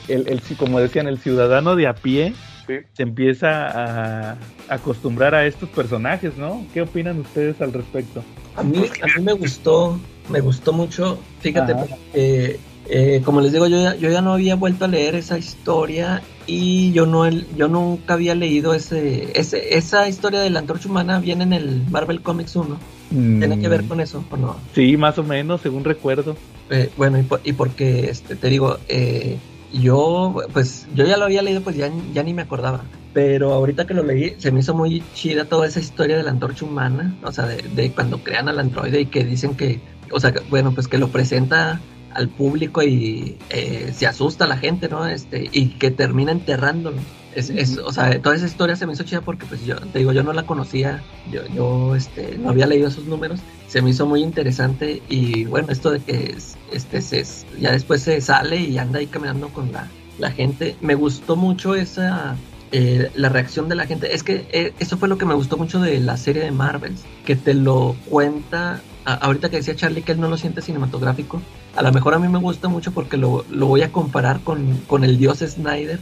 el, 0.07 0.27
el, 0.27 0.41
como 0.57 0.79
decían, 0.79 1.07
el 1.07 1.19
ciudadano 1.19 1.75
de 1.75 1.87
a 1.87 1.95
pie 1.95 2.33
se 2.67 3.03
empieza 3.03 4.31
a 4.31 4.37
acostumbrar 4.67 5.33
a 5.33 5.45
estos 5.45 5.69
personajes, 5.69 6.37
¿no? 6.37 6.65
¿Qué 6.73 6.81
opinan 6.81 7.19
ustedes 7.19 7.61
al 7.61 7.71
respecto? 7.71 8.23
A 8.55 8.63
mí, 8.63 8.79
a 9.01 9.19
mí 9.19 9.23
me 9.23 9.33
gustó, 9.33 9.97
me 10.29 10.41
gustó 10.41 10.73
mucho, 10.73 11.17
fíjate, 11.39 11.75
porque 11.75 12.59
eh, 12.89 13.21
como 13.23 13.41
les 13.41 13.51
digo, 13.51 13.67
yo 13.67 13.81
ya, 13.81 13.95
yo 13.95 14.09
ya 14.09 14.21
no 14.21 14.33
había 14.33 14.55
vuelto 14.55 14.85
a 14.85 14.87
leer 14.87 15.15
esa 15.15 15.37
historia 15.37 16.21
y 16.45 16.93
yo 16.93 17.05
no 17.05 17.29
yo 17.29 17.67
nunca 17.67 18.13
había 18.13 18.33
leído 18.33 18.73
ese, 18.73 19.37
ese 19.37 19.77
esa 19.77 20.07
historia 20.07 20.39
de 20.39 20.49
la 20.49 20.59
antorcha 20.59 20.87
humana 20.87 21.19
viene 21.19 21.43
en 21.43 21.53
el 21.53 21.83
Marvel 21.89 22.21
Comics 22.21 22.55
1. 22.55 22.77
¿Tiene 23.09 23.59
que 23.59 23.67
ver 23.69 23.83
mm. 23.83 23.87
con 23.87 24.01
eso 24.01 24.23
o 24.29 24.37
no? 24.37 24.57
Sí, 24.73 24.97
más 24.97 25.17
o 25.17 25.23
menos, 25.23 25.61
según 25.61 25.83
recuerdo. 25.83 26.35
Eh, 26.69 26.89
bueno, 26.97 27.23
y, 27.43 27.53
porque 27.53 28.09
este, 28.09 28.35
te 28.35 28.49
digo, 28.49 28.77
eh, 28.89 29.37
yo 29.73 30.35
pues 30.53 30.87
yo 30.93 31.05
ya 31.05 31.17
lo 31.17 31.25
había 31.25 31.41
leído, 31.41 31.61
pues 31.61 31.75
ya, 31.75 31.91
ya 32.13 32.23
ni 32.23 32.33
me 32.33 32.41
acordaba. 32.41 32.83
Pero 33.13 33.53
ahorita 33.53 33.87
que 33.87 33.93
lo 33.93 34.03
leí, 34.03 34.35
se 34.37 34.51
me 34.51 34.59
hizo 34.59 34.73
muy 34.73 35.03
chida 35.13 35.45
toda 35.45 35.67
esa 35.67 35.79
historia 35.79 36.17
de 36.17 36.23
la 36.23 36.31
antorcha 36.31 36.65
humana, 36.65 37.15
o 37.23 37.31
sea, 37.31 37.45
de, 37.45 37.63
de 37.75 37.91
cuando 37.91 38.19
crean 38.19 38.49
al 38.49 38.59
androide 38.59 39.01
y 39.01 39.05
que 39.05 39.23
dicen 39.23 39.55
que, 39.55 39.79
o 40.11 40.19
sea, 40.19 40.33
bueno, 40.49 40.73
pues 40.73 40.87
que 40.87 40.97
lo 40.97 41.07
presenta 41.07 41.79
al 42.17 42.29
público 42.29 42.81
y 42.81 43.37
eh, 43.49 43.91
se 43.93 44.07
asusta 44.07 44.47
la 44.47 44.57
gente, 44.57 44.89
¿no? 44.89 45.07
Este, 45.07 45.49
y 45.51 45.69
que 45.69 45.91
termina 45.91 46.31
enterrándolo. 46.31 46.97
Es, 47.37 47.51
es, 47.51 47.77
o 47.77 47.91
sea, 47.91 48.19
toda 48.19 48.35
esa 48.35 48.47
historia 48.47 48.75
se 48.75 48.87
me 48.87 48.93
hizo 48.93 49.03
chida 49.03 49.21
porque, 49.21 49.45
pues, 49.45 49.63
yo 49.63 49.75
te 49.75 49.99
digo, 49.99 50.11
yo 50.11 50.23
no 50.23 50.33
la 50.33 50.47
conocía, 50.47 51.03
yo, 51.31 51.45
yo 51.53 51.95
este, 51.95 52.35
no 52.39 52.49
había 52.49 52.65
leído 52.65 52.87
esos 52.87 53.05
números, 53.05 53.41
se 53.67 53.83
me 53.83 53.91
hizo 53.91 54.07
muy 54.07 54.23
interesante 54.23 55.03
y, 55.07 55.45
bueno, 55.45 55.67
esto 55.71 55.91
de 55.91 55.99
que, 55.99 56.35
este, 56.71 57.01
se, 57.01 57.23
ya 57.59 57.71
después 57.71 58.01
se 58.01 58.19
sale 58.21 58.57
y 58.61 58.79
anda 58.79 58.97
ahí 58.97 59.05
caminando 59.05 59.49
con 59.49 59.71
la, 59.71 59.87
la 60.17 60.31
gente, 60.31 60.77
me 60.81 60.95
gustó 60.95 61.35
mucho 61.35 61.75
esa, 61.75 62.35
eh, 62.71 63.11
la 63.13 63.29
reacción 63.29 63.69
de 63.69 63.75
la 63.75 63.85
gente. 63.85 64.15
Es 64.15 64.23
que 64.23 64.47
eh, 64.51 64.73
eso 64.79 64.97
fue 64.97 65.07
lo 65.07 65.19
que 65.19 65.25
me 65.25 65.35
gustó 65.35 65.57
mucho 65.57 65.79
de 65.79 65.99
la 65.99 66.17
serie 66.17 66.41
de 66.43 66.51
Marvel, 66.51 66.95
que 67.23 67.35
te 67.35 67.53
lo 67.53 67.95
cuenta. 68.09 68.81
ahorita 69.05 69.49
que 69.49 69.57
decía 69.57 69.75
Charlie 69.75 70.01
que 70.01 70.13
él 70.13 70.19
no 70.19 70.27
lo 70.27 70.37
siente 70.37 70.61
cinematográfico, 70.61 71.39
a 71.75 71.81
lo 71.83 71.91
mejor 71.91 72.15
a 72.15 72.19
mí 72.19 72.27
me 72.27 72.39
gusta 72.39 72.67
mucho 72.67 72.91
porque 72.91 73.15
lo, 73.15 73.45
voy 73.49 73.83
a 73.83 73.91
comparar 73.91 74.39
con, 74.41 74.81
con, 74.87 75.03
el 75.03 75.17
dios 75.17 75.39
Snyder. 75.39 75.99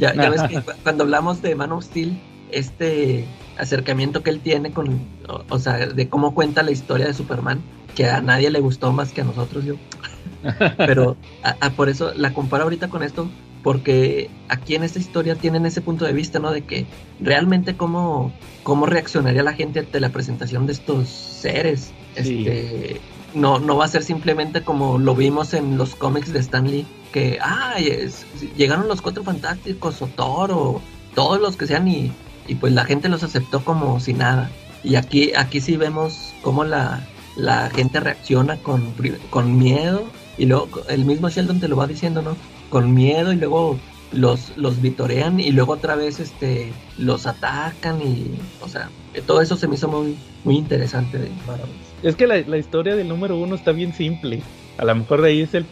Ya, 0.00 0.14
ya 0.14 0.30
ves 0.30 0.42
que 0.42 0.60
cuando 0.82 1.04
hablamos 1.04 1.42
de 1.42 1.54
Man 1.54 1.72
of 1.72 1.84
Steel, 1.84 2.18
este 2.50 3.26
acercamiento 3.58 4.22
que 4.22 4.30
él 4.30 4.40
tiene 4.40 4.72
con, 4.72 5.00
o, 5.48 5.58
sea, 5.58 5.86
de 5.86 6.08
cómo 6.08 6.34
cuenta 6.34 6.62
la 6.62 6.70
historia 6.70 7.06
de 7.06 7.14
Superman, 7.14 7.60
que 7.94 8.06
a 8.06 8.20
nadie 8.20 8.50
le 8.50 8.60
gustó 8.60 8.92
más 8.92 9.12
que 9.12 9.20
a 9.20 9.24
nosotros, 9.24 9.64
yo. 9.64 9.74
Pero 10.78 11.16
por 11.76 11.90
eso 11.90 12.12
la 12.16 12.32
comparo 12.32 12.64
ahorita 12.64 12.88
con 12.88 13.02
esto, 13.02 13.28
porque 13.62 14.30
aquí 14.48 14.74
en 14.74 14.84
esta 14.84 14.98
historia 14.98 15.34
tienen 15.34 15.66
ese 15.66 15.82
punto 15.82 16.06
de 16.06 16.14
vista, 16.14 16.38
¿no? 16.38 16.50
De 16.50 16.62
que 16.62 16.86
realmente 17.20 17.76
cómo, 17.76 18.32
cómo 18.62 18.86
reaccionaría 18.86 19.42
la 19.42 19.52
gente 19.52 19.80
ante 19.80 20.00
la 20.00 20.08
presentación 20.08 20.66
de 20.66 20.72
estos 20.72 21.08
seres. 21.08 21.92
Este, 22.14 23.00
no, 23.34 23.58
no 23.58 23.76
va 23.76 23.84
a 23.84 23.88
ser 23.88 24.02
simplemente 24.02 24.62
como 24.62 24.98
lo 24.98 25.14
vimos 25.14 25.54
en 25.54 25.78
los 25.78 25.94
cómics 25.94 26.32
de 26.32 26.40
Stan 26.40 26.68
Lee, 26.68 26.86
que, 27.12 27.38
ay, 27.42 28.10
llegaron 28.56 28.88
los 28.88 29.02
cuatro 29.02 29.22
fantásticos 29.22 30.00
o 30.02 30.06
Thor 30.06 30.52
o 30.52 30.80
todos 31.14 31.40
los 31.40 31.56
que 31.56 31.66
sean 31.66 31.88
y, 31.88 32.12
y, 32.46 32.54
pues 32.54 32.72
la 32.72 32.84
gente 32.84 33.08
los 33.08 33.22
aceptó 33.22 33.64
como 33.64 34.00
si 34.00 34.14
nada. 34.14 34.50
Y 34.82 34.94
aquí, 34.94 35.32
aquí 35.34 35.60
sí 35.60 35.76
vemos 35.76 36.32
cómo 36.42 36.64
la, 36.64 37.06
la 37.36 37.70
gente 37.70 38.00
reacciona 38.00 38.56
con, 38.56 38.94
con 39.30 39.58
miedo 39.58 40.04
y 40.38 40.46
luego 40.46 40.68
el 40.88 41.04
mismo 41.04 41.28
Sheldon 41.28 41.60
te 41.60 41.68
lo 41.68 41.76
va 41.76 41.86
diciendo, 41.86 42.22
¿no? 42.22 42.36
Con 42.70 42.94
miedo 42.94 43.32
y 43.32 43.36
luego 43.36 43.78
los, 44.12 44.56
los 44.56 44.80
vitorean 44.80 45.40
y 45.40 45.50
luego 45.50 45.74
otra 45.74 45.94
vez 45.94 46.18
este 46.20 46.72
los 46.98 47.26
atacan 47.26 48.00
y 48.02 48.38
o 48.60 48.68
sea 48.68 48.90
todo 49.26 49.40
eso 49.40 49.56
se 49.56 49.68
me 49.68 49.76
hizo 49.76 49.88
muy 49.88 50.16
muy 50.44 50.56
interesante 50.56 51.18
de 51.18 51.30
es 52.02 52.16
que 52.16 52.26
la, 52.26 52.56
historia 52.56 52.96
del 52.96 53.08
número 53.08 53.36
uno 53.36 53.54
está 53.54 53.72
bien 53.72 53.92
simple. 53.92 54.40
A 54.78 54.84
lo 54.84 54.94
mejor 54.94 55.20
de 55.20 55.28
ahí 55.28 55.40
es 55.42 55.54
el, 55.54 55.66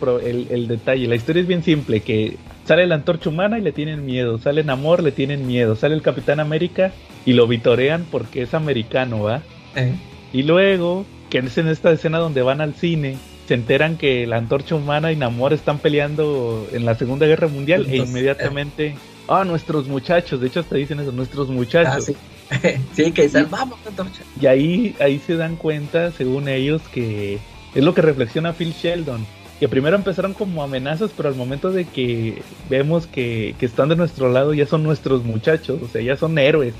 el, 0.50 0.68
detalle. 0.68 1.06
La 1.06 1.14
historia 1.14 1.42
es 1.42 1.48
bien 1.48 1.62
simple, 1.62 2.00
que 2.00 2.36
sale 2.64 2.86
la 2.86 2.96
antorcha 2.96 3.30
humana 3.30 3.58
y 3.58 3.62
le 3.62 3.72
tienen 3.72 4.04
miedo, 4.04 4.38
sale 4.38 4.64
Namor, 4.64 5.02
le 5.02 5.12
tienen 5.12 5.46
miedo, 5.46 5.76
sale 5.76 5.94
el 5.94 6.02
Capitán 6.02 6.40
América 6.40 6.92
y 7.24 7.32
lo 7.32 7.46
vitorean 7.46 8.04
porque 8.10 8.42
es 8.42 8.52
americano, 8.52 9.22
¿va? 9.22 9.42
Eh. 9.74 9.94
Y 10.32 10.42
luego, 10.42 11.06
que 11.30 11.38
es 11.38 11.56
en 11.56 11.68
esta 11.68 11.90
escena 11.90 12.18
donde 12.18 12.42
van 12.42 12.60
al 12.60 12.74
cine, 12.74 13.16
se 13.46 13.54
enteran 13.54 13.96
que 13.96 14.26
la 14.26 14.36
antorcha 14.36 14.74
humana 14.74 15.10
y 15.10 15.16
Namor 15.16 15.54
están 15.54 15.78
peleando 15.78 16.68
en 16.72 16.84
la 16.84 16.94
Segunda 16.94 17.26
Guerra 17.26 17.48
Mundial 17.48 17.86
e 17.88 17.96
inmediatamente, 17.96 18.94
ah, 19.26 19.44
nuestros 19.44 19.88
muchachos, 19.88 20.38
de 20.38 20.48
hecho 20.48 20.60
hasta 20.60 20.76
dicen 20.76 21.00
eso, 21.00 21.12
nuestros 21.12 21.48
muchachos. 21.48 21.94
Ah, 21.96 22.00
sí, 22.02 22.14
que 23.14 23.28
salvamos 23.28 23.78
la 23.84 23.90
antorcha. 23.90 24.22
Y 24.40 24.46
ahí, 24.46 24.96
ahí 25.00 25.18
se 25.18 25.36
dan 25.36 25.56
cuenta, 25.56 26.12
según 26.12 26.48
ellos, 26.48 26.82
que 26.92 27.38
es 27.74 27.84
lo 27.84 27.94
que 27.94 28.02
reflexiona 28.02 28.52
Phil 28.52 28.72
Sheldon. 28.72 29.26
Que 29.60 29.68
primero 29.68 29.96
empezaron 29.96 30.34
como 30.34 30.62
amenazas, 30.62 31.10
pero 31.16 31.28
al 31.28 31.34
momento 31.34 31.72
de 31.72 31.84
que 31.84 32.42
vemos 32.70 33.06
que, 33.06 33.56
están 33.60 33.88
de 33.88 33.96
nuestro 33.96 34.30
lado, 34.30 34.54
ya 34.54 34.66
son 34.66 34.84
nuestros 34.84 35.24
muchachos, 35.24 35.80
o 35.82 35.88
sea, 35.88 36.00
ya 36.00 36.16
son 36.16 36.38
héroes. 36.38 36.74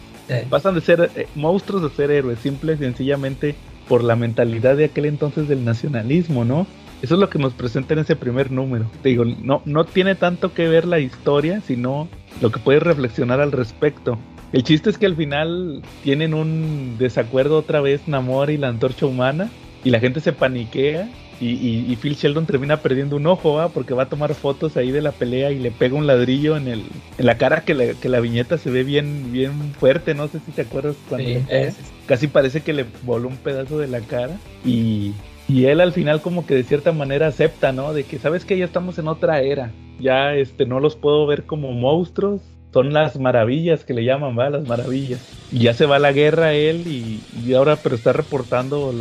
Pasan 0.50 0.74
de 0.74 0.82
ser 0.82 1.10
eh, 1.16 1.26
monstruos 1.34 1.90
a 1.90 1.94
ser 1.94 2.10
héroes, 2.10 2.38
simple 2.40 2.74
y 2.74 2.76
sencillamente 2.76 3.54
por 3.88 4.04
la 4.04 4.14
mentalidad 4.14 4.76
de 4.76 4.84
aquel 4.84 5.06
entonces 5.06 5.48
del 5.48 5.64
nacionalismo, 5.64 6.44
¿no? 6.44 6.66
Eso 7.00 7.14
es 7.14 7.20
lo 7.20 7.30
que 7.30 7.38
nos 7.38 7.54
presenta 7.54 7.94
en 7.94 8.00
ese 8.00 8.14
primer 8.14 8.50
número. 8.50 8.90
Te 9.02 9.08
digo, 9.08 9.24
no, 9.24 9.62
no 9.64 9.84
tiene 9.84 10.14
tanto 10.14 10.52
que 10.52 10.68
ver 10.68 10.84
la 10.84 10.98
historia, 10.98 11.62
sino 11.66 12.08
lo 12.40 12.50
que 12.50 12.58
puedes 12.58 12.82
reflexionar 12.82 13.40
al 13.40 13.52
respecto. 13.52 14.18
El 14.52 14.62
chiste 14.62 14.90
es 14.90 14.98
que 14.98 15.06
al 15.06 15.16
final 15.16 15.82
tienen 16.02 16.32
un 16.32 16.96
desacuerdo 16.98 17.58
otra 17.58 17.80
vez 17.80 18.08
Namor 18.08 18.50
y 18.50 18.56
la 18.56 18.68
antorcha 18.68 19.06
humana 19.06 19.50
y 19.84 19.90
la 19.90 20.00
gente 20.00 20.20
se 20.20 20.32
paniquea 20.32 21.08
y, 21.40 21.94
Phil 22.02 22.16
Sheldon 22.16 22.46
termina 22.46 22.78
perdiendo 22.78 23.14
un 23.14 23.26
ojo, 23.28 23.54
¿va? 23.54 23.68
Porque 23.68 23.94
va 23.94 24.04
a 24.04 24.08
tomar 24.08 24.34
fotos 24.34 24.76
ahí 24.76 24.90
de 24.90 25.00
la 25.00 25.12
pelea 25.12 25.52
y 25.52 25.58
le 25.60 25.70
pega 25.70 25.94
un 25.94 26.06
ladrillo 26.06 26.56
en, 26.56 26.66
el, 26.66 26.82
en 27.16 27.26
la 27.26 27.38
cara 27.38 27.60
que 27.60 27.74
la, 27.74 27.94
que 27.94 28.08
la 28.08 28.18
viñeta 28.18 28.58
se 28.58 28.70
ve 28.70 28.82
bien, 28.82 29.30
bien 29.30 29.52
fuerte, 29.78 30.14
no 30.14 30.26
sé 30.26 30.40
si 30.44 30.50
te 30.50 30.62
acuerdas 30.62 30.96
cuando 31.08 31.30
casi 32.06 32.26
parece 32.26 32.62
que 32.62 32.72
le 32.72 32.86
voló 33.04 33.28
un 33.28 33.36
pedazo 33.36 33.78
de 33.78 33.86
la 33.86 34.00
cara 34.00 34.36
y, 34.64 35.12
y 35.46 35.66
él 35.66 35.80
al 35.80 35.92
final 35.92 36.20
como 36.20 36.44
que 36.44 36.54
de 36.54 36.64
cierta 36.64 36.90
manera 36.90 37.28
acepta, 37.28 37.70
¿no? 37.70 37.92
De 37.92 38.02
que 38.02 38.18
sabes 38.18 38.44
que 38.44 38.58
ya 38.58 38.64
estamos 38.64 38.98
en 38.98 39.06
otra 39.06 39.40
era 39.40 39.70
ya 40.00 40.34
este 40.34 40.66
no 40.66 40.80
los 40.80 40.96
puedo 40.96 41.26
ver 41.26 41.44
como 41.44 41.72
monstruos, 41.72 42.40
son 42.78 42.92
las 42.92 43.18
maravillas 43.18 43.84
que 43.84 43.92
le 43.92 44.04
llaman, 44.04 44.38
va, 44.38 44.50
las 44.50 44.64
maravillas. 44.64 45.20
Y 45.50 45.64
ya 45.64 45.74
se 45.74 45.84
va 45.84 45.96
a 45.96 45.98
la 45.98 46.12
guerra 46.12 46.52
él 46.52 46.86
y, 46.86 47.52
ahora 47.54 47.74
pero 47.74 47.96
está 47.96 48.12
reportando 48.12 48.92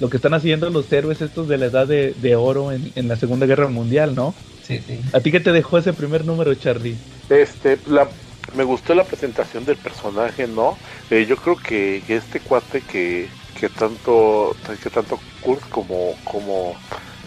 lo 0.00 0.10
que 0.10 0.16
están 0.18 0.34
haciendo 0.34 0.68
los 0.68 0.92
héroes 0.92 1.22
estos 1.22 1.48
de 1.48 1.56
la 1.56 1.66
edad 1.66 1.86
de, 1.86 2.36
oro 2.36 2.72
en, 2.72 3.08
la 3.08 3.16
Segunda 3.16 3.46
Guerra 3.46 3.68
Mundial, 3.68 4.14
¿no? 4.14 4.34
Sí, 4.62 4.82
sí. 4.86 5.00
¿A 5.14 5.20
ti 5.20 5.32
qué 5.32 5.40
te 5.40 5.52
dejó 5.52 5.78
ese 5.78 5.94
primer 5.94 6.26
número, 6.26 6.54
Charlie? 6.56 6.96
Este, 7.30 7.78
la, 7.86 8.06
me 8.54 8.64
gustó 8.64 8.94
la 8.94 9.04
presentación 9.04 9.64
del 9.64 9.78
personaje, 9.78 10.46
¿no? 10.46 10.76
Eh, 11.10 11.24
yo 11.26 11.36
creo 11.36 11.56
que, 11.56 12.02
este 12.08 12.40
cuate 12.40 12.82
que, 12.82 13.28
que 13.58 13.70
tanto 13.70 14.54
que 14.82 14.90
tanto 14.90 15.18
Kurt 15.40 15.66
como 15.70 16.14
como 16.24 16.74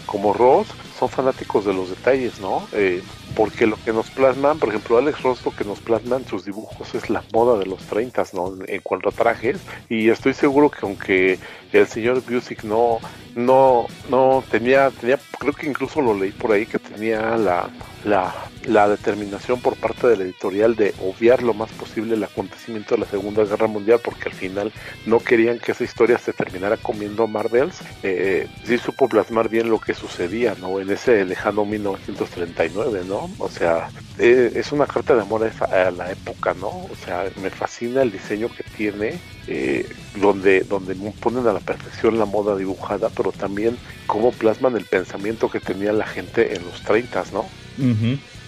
como 0.06 0.32
Ross 0.32 0.68
son 0.96 1.08
fanáticos 1.08 1.64
de 1.64 1.74
los 1.74 1.90
detalles, 1.90 2.38
¿no? 2.38 2.68
Eh, 2.72 3.02
porque 3.36 3.66
lo 3.66 3.76
que 3.76 3.92
nos 3.92 4.10
plasman, 4.10 4.58
por 4.58 4.70
ejemplo, 4.70 4.98
Alex 4.98 5.22
Ross 5.22 5.40
que 5.56 5.64
nos 5.64 5.80
plasman 5.80 6.26
sus 6.26 6.44
dibujos 6.44 6.94
es 6.94 7.10
la 7.10 7.22
moda 7.32 7.58
de 7.58 7.66
los 7.66 7.80
30, 7.86 8.24
¿no? 8.32 8.56
En 8.66 8.80
cuanto 8.82 9.08
a 9.08 9.12
trajes, 9.12 9.60
y 9.88 10.08
estoy 10.08 10.34
seguro 10.34 10.70
que 10.70 10.78
aunque 10.82 11.38
el 11.72 11.86
señor 11.86 12.22
Busick 12.22 12.64
no, 12.64 12.98
no, 13.34 13.86
no 14.08 14.42
tenía, 14.50 14.90
tenía, 14.90 15.18
creo 15.38 15.52
que 15.52 15.66
incluso 15.66 16.00
lo 16.00 16.14
leí 16.14 16.32
por 16.32 16.52
ahí 16.52 16.66
que 16.66 16.78
tenía 16.78 17.36
la, 17.36 17.70
la, 18.04 18.34
la 18.66 18.88
determinación 18.88 19.60
por 19.60 19.76
parte 19.76 20.08
de 20.08 20.16
la 20.16 20.24
editorial 20.24 20.74
de 20.76 20.94
obviar 21.00 21.42
lo 21.42 21.54
más 21.54 21.70
posible 21.70 22.14
el 22.14 22.24
acontecimiento 22.24 22.94
de 22.94 23.02
la 23.02 23.06
Segunda 23.06 23.44
Guerra 23.44 23.66
Mundial, 23.66 24.00
porque 24.02 24.28
al 24.28 24.34
final 24.34 24.72
no 25.06 25.20
querían 25.20 25.58
que 25.58 25.72
esa 25.72 25.84
historia 25.84 26.18
se 26.18 26.32
terminara 26.32 26.76
comiendo 26.76 27.26
Marvels, 27.26 27.80
eh, 28.02 28.48
sí 28.64 28.78
supo 28.78 29.08
plasmar 29.08 29.48
bien 29.48 29.70
lo 29.70 29.78
que 29.78 29.94
sucedía, 29.94 30.54
¿no? 30.60 30.80
En 30.80 30.90
ese 30.90 31.24
lejano 31.24 31.64
1939, 31.64 33.02
¿no? 33.06 33.30
O 33.38 33.48
sea, 33.48 33.88
eh, 34.18 34.52
es 34.54 34.72
una 34.72 34.86
carta 34.86 35.14
de 35.14 35.22
amor 35.22 35.50
a, 35.60 35.90
la 35.90 36.10
época, 36.10 36.54
¿no? 36.54 36.68
O 36.68 36.96
sea, 37.04 37.24
me 37.40 37.50
fascina 37.50 38.02
el 38.02 38.12
diseño 38.12 38.48
que 38.48 38.62
tiene, 38.76 39.18
eh, 39.46 39.88
donde, 40.16 40.60
donde 40.60 40.94
ponen 41.20 41.46
a 41.46 41.52
la 41.52 41.60
perfección 41.60 42.18
la 42.18 42.24
moda 42.24 42.56
dibujada, 42.56 43.10
pero 43.10 43.32
también 43.32 43.76
cómo 44.06 44.32
plasman 44.32 44.76
el 44.76 44.84
pensamiento 44.84 45.50
que 45.50 45.60
tenía 45.60 45.92
la 45.92 46.06
gente 46.06 46.56
en 46.56 46.64
los 46.64 46.82
30, 46.82 47.24
¿no? 47.32 47.46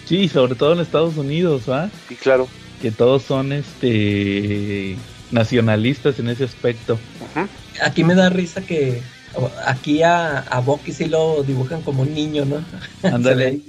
Sí, 0.06 0.28
sobre 0.28 0.54
todo 0.54 0.72
en 0.72 0.80
Estados 0.80 1.16
Unidos, 1.16 1.68
¿ah? 1.68 1.90
Sí, 2.08 2.16
claro. 2.16 2.48
Que 2.80 2.90
todos 2.90 3.22
son 3.22 3.52
este 3.52 4.96
nacionalistas 5.30 6.18
en 6.18 6.28
ese 6.28 6.44
aspecto. 6.44 6.98
Aquí 7.82 8.04
me 8.04 8.14
da 8.14 8.28
risa 8.28 8.60
que 8.60 9.00
aquí 9.66 10.02
a, 10.02 10.40
a 10.40 10.60
Bucky 10.60 10.92
sí 10.92 11.06
lo 11.06 11.42
dibujan 11.42 11.82
como 11.82 12.02
un 12.02 12.12
niño, 12.12 12.44
¿no? 12.44 12.62
Ándale. 13.02 13.60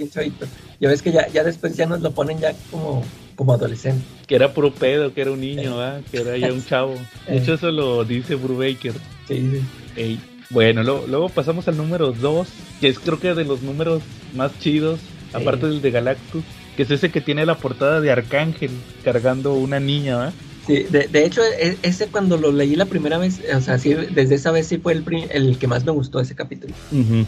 ya 0.80 0.90
ves 0.90 1.02
que 1.02 1.12
ya, 1.12 1.28
ya 1.30 1.44
después 1.44 1.76
ya 1.78 1.86
nos 1.86 2.02
lo 2.02 2.12
ponen 2.12 2.40
ya 2.40 2.54
como, 2.70 3.04
como 3.36 3.54
adolescente. 3.54 4.04
Que 4.28 4.36
era 4.36 4.54
puro 4.54 4.74
pedo, 4.74 5.14
que 5.14 5.22
era 5.22 5.32
un 5.32 5.42
niño, 5.42 5.82
¿ah? 5.82 6.00
que 6.12 6.18
era 6.18 6.38
ya 6.38 6.52
un 6.52 6.64
chavo. 6.66 6.96
De 7.28 7.38
hecho, 7.38 7.54
eso 7.56 7.72
lo 7.72 8.04
dice 8.06 8.36
Brubaker. 8.36 8.94
Sí, 9.28 9.62
sí. 9.96 10.20
Bueno, 10.50 10.84
luego, 10.84 11.30
pasamos 11.30 11.68
al 11.68 11.78
número 11.78 12.12
2, 12.12 12.48
que 12.80 12.88
es 12.88 13.00
creo 13.00 13.20
que 13.20 13.34
de 13.34 13.44
los 13.44 13.64
números 13.64 14.04
más 14.36 14.58
chidos, 14.60 15.00
aparte 15.34 15.68
del 15.68 15.82
de 15.82 15.92
Galactus, 15.92 16.44
que 16.78 16.84
es 16.84 16.92
ese 16.92 17.10
que 17.10 17.22
tiene 17.22 17.46
la 17.46 17.58
portada 17.58 18.02
de 18.02 18.12
Arcángel 18.12 18.72
cargando 19.04 19.54
una 19.56 19.80
niña, 19.80 20.18
¿verdad? 20.18 20.34
Sí, 20.68 20.84
de, 20.84 21.08
de, 21.08 21.26
hecho, 21.26 21.42
e, 21.60 21.78
ese 21.82 22.08
cuando 22.08 22.38
lo 22.38 22.52
leí 22.52 22.76
la 22.76 22.86
primera 22.86 23.18
vez, 23.18 23.42
o 23.54 23.62
sea, 23.62 23.78
sí, 23.78 23.94
desde 23.94 24.36
esa 24.36 24.52
vez 24.52 24.68
sí 24.68 24.78
fue 24.78 24.94
el, 24.94 25.04
el 25.32 25.58
que 25.58 25.68
más 25.68 25.84
me 25.86 25.92
gustó 25.92 26.20
ese 26.20 26.36
capítulo. 26.36 26.74
en, 26.92 27.28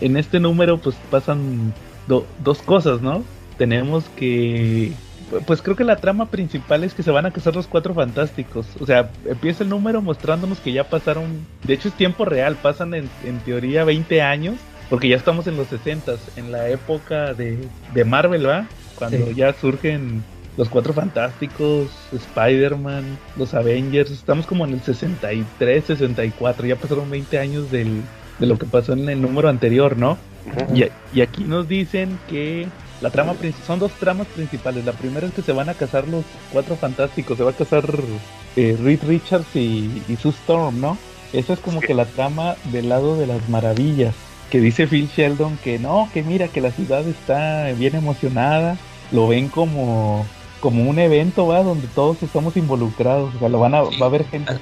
en, 0.00 0.16
este 0.16 0.38
número, 0.38 0.78
pues 0.78 0.96
pasan 1.10 1.72
dos 2.06 2.62
cosas, 2.62 3.00
¿no? 3.00 3.24
Tenemos 3.56 4.04
que. 4.16 4.92
Pues 5.46 5.62
creo 5.62 5.76
que 5.76 5.84
la 5.84 5.96
trama 5.96 6.26
principal 6.26 6.84
es 6.84 6.94
que 6.94 7.02
se 7.02 7.10
van 7.10 7.26
a 7.26 7.30
casar 7.30 7.54
los 7.54 7.66
cuatro 7.66 7.94
fantásticos. 7.94 8.66
O 8.80 8.86
sea, 8.86 9.10
empieza 9.26 9.64
el 9.64 9.70
número 9.70 10.02
mostrándonos 10.02 10.58
que 10.60 10.72
ya 10.72 10.84
pasaron. 10.84 11.46
De 11.64 11.74
hecho, 11.74 11.88
es 11.88 11.94
tiempo 11.94 12.24
real, 12.24 12.56
pasan 12.56 12.94
en, 12.94 13.08
en 13.24 13.38
teoría 13.40 13.84
20 13.84 14.22
años, 14.22 14.56
porque 14.90 15.08
ya 15.08 15.16
estamos 15.16 15.46
en 15.46 15.56
los 15.56 15.68
60 15.68 16.14
en 16.36 16.52
la 16.52 16.68
época 16.68 17.34
de, 17.34 17.58
de 17.92 18.04
Marvel, 18.04 18.46
¿va? 18.46 18.66
Cuando 18.96 19.30
ya 19.32 19.52
surgen 19.52 20.22
los 20.56 20.68
Cuatro 20.68 20.92
Fantásticos, 20.92 21.90
Spider-Man, 22.12 23.18
los 23.36 23.54
Avengers, 23.54 24.10
estamos 24.10 24.46
como 24.46 24.64
en 24.64 24.74
el 24.74 24.82
63, 24.82 25.84
64, 25.84 26.66
ya 26.66 26.76
pasaron 26.76 27.10
20 27.10 27.38
años 27.38 27.70
del, 27.70 28.02
de 28.38 28.46
lo 28.46 28.58
que 28.58 28.66
pasó 28.66 28.92
en 28.92 29.08
el 29.08 29.20
número 29.20 29.48
anterior, 29.48 29.96
¿no? 29.96 30.16
y, 30.74 30.84
y, 31.16 31.22
aquí 31.22 31.42
nos 31.42 31.66
dicen 31.66 32.18
que 32.28 32.68
la 33.04 33.10
trama 33.10 33.34
son 33.66 33.80
dos 33.80 33.92
tramas 33.92 34.26
principales. 34.28 34.82
La 34.86 34.92
primera 34.92 35.26
es 35.26 35.34
que 35.34 35.42
se 35.42 35.52
van 35.52 35.68
a 35.68 35.74
casar 35.74 36.08
los 36.08 36.24
Cuatro 36.50 36.74
Fantásticos, 36.74 37.36
se 37.36 37.44
va 37.44 37.50
a 37.50 37.54
casar 37.54 37.84
eh, 38.56 38.78
Reed 38.82 39.02
Richards 39.02 39.54
y, 39.54 40.02
y 40.08 40.16
Sue 40.16 40.30
Storm, 40.30 40.80
¿no? 40.80 40.96
Esa 41.34 41.52
es 41.52 41.58
como 41.58 41.82
que 41.82 41.92
la 41.92 42.06
trama 42.06 42.56
del 42.72 42.88
lado 42.88 43.18
de 43.18 43.26
las 43.26 43.46
maravillas. 43.50 44.14
Que 44.50 44.58
dice 44.58 44.86
Phil 44.86 45.10
Sheldon 45.14 45.58
que 45.58 45.78
no, 45.78 46.08
que 46.14 46.22
mira 46.22 46.48
que 46.48 46.62
la 46.62 46.70
ciudad 46.70 47.06
está 47.06 47.70
bien 47.72 47.94
emocionada, 47.94 48.78
lo 49.12 49.28
ven 49.28 49.48
como 49.48 50.24
como 50.60 50.88
un 50.88 50.98
evento, 50.98 51.46
va, 51.46 51.62
donde 51.62 51.86
todos 51.88 52.22
estamos 52.22 52.56
involucrados, 52.56 53.34
o 53.34 53.38
sea, 53.38 53.50
lo 53.50 53.60
van 53.60 53.74
a, 53.74 53.82
va 53.82 53.90
a 54.00 54.04
haber 54.06 54.24
gente. 54.24 54.54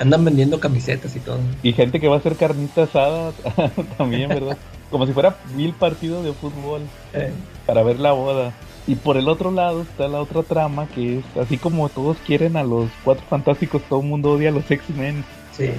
Andan 0.00 0.24
vendiendo 0.24 0.58
camisetas 0.58 1.14
y 1.14 1.20
todo. 1.20 1.38
Y 1.62 1.74
gente 1.74 2.00
que 2.00 2.08
va 2.08 2.16
a 2.16 2.18
hacer 2.18 2.34
carnita 2.34 2.84
asada 2.84 3.32
también, 3.98 4.30
¿verdad? 4.30 4.58
como 4.90 5.06
si 5.06 5.12
fuera 5.12 5.36
mil 5.54 5.72
partidos 5.72 6.24
de 6.24 6.32
fútbol 6.32 6.82
eh. 7.12 7.32
Para 7.68 7.82
ver 7.82 8.00
la 8.00 8.12
boda. 8.12 8.54
Y 8.86 8.94
por 8.94 9.18
el 9.18 9.28
otro 9.28 9.50
lado 9.50 9.82
está 9.82 10.08
la 10.08 10.22
otra 10.22 10.42
trama 10.42 10.88
que 10.94 11.18
es 11.18 11.24
así 11.38 11.58
como 11.58 11.90
todos 11.90 12.16
quieren 12.26 12.56
a 12.56 12.64
los 12.64 12.88
cuatro 13.04 13.22
fantásticos, 13.28 13.82
todo 13.82 14.00
el 14.00 14.06
mundo 14.06 14.32
odia 14.32 14.48
a 14.48 14.52
los 14.52 14.68
X-Men. 14.70 15.22
Sí. 15.52 15.70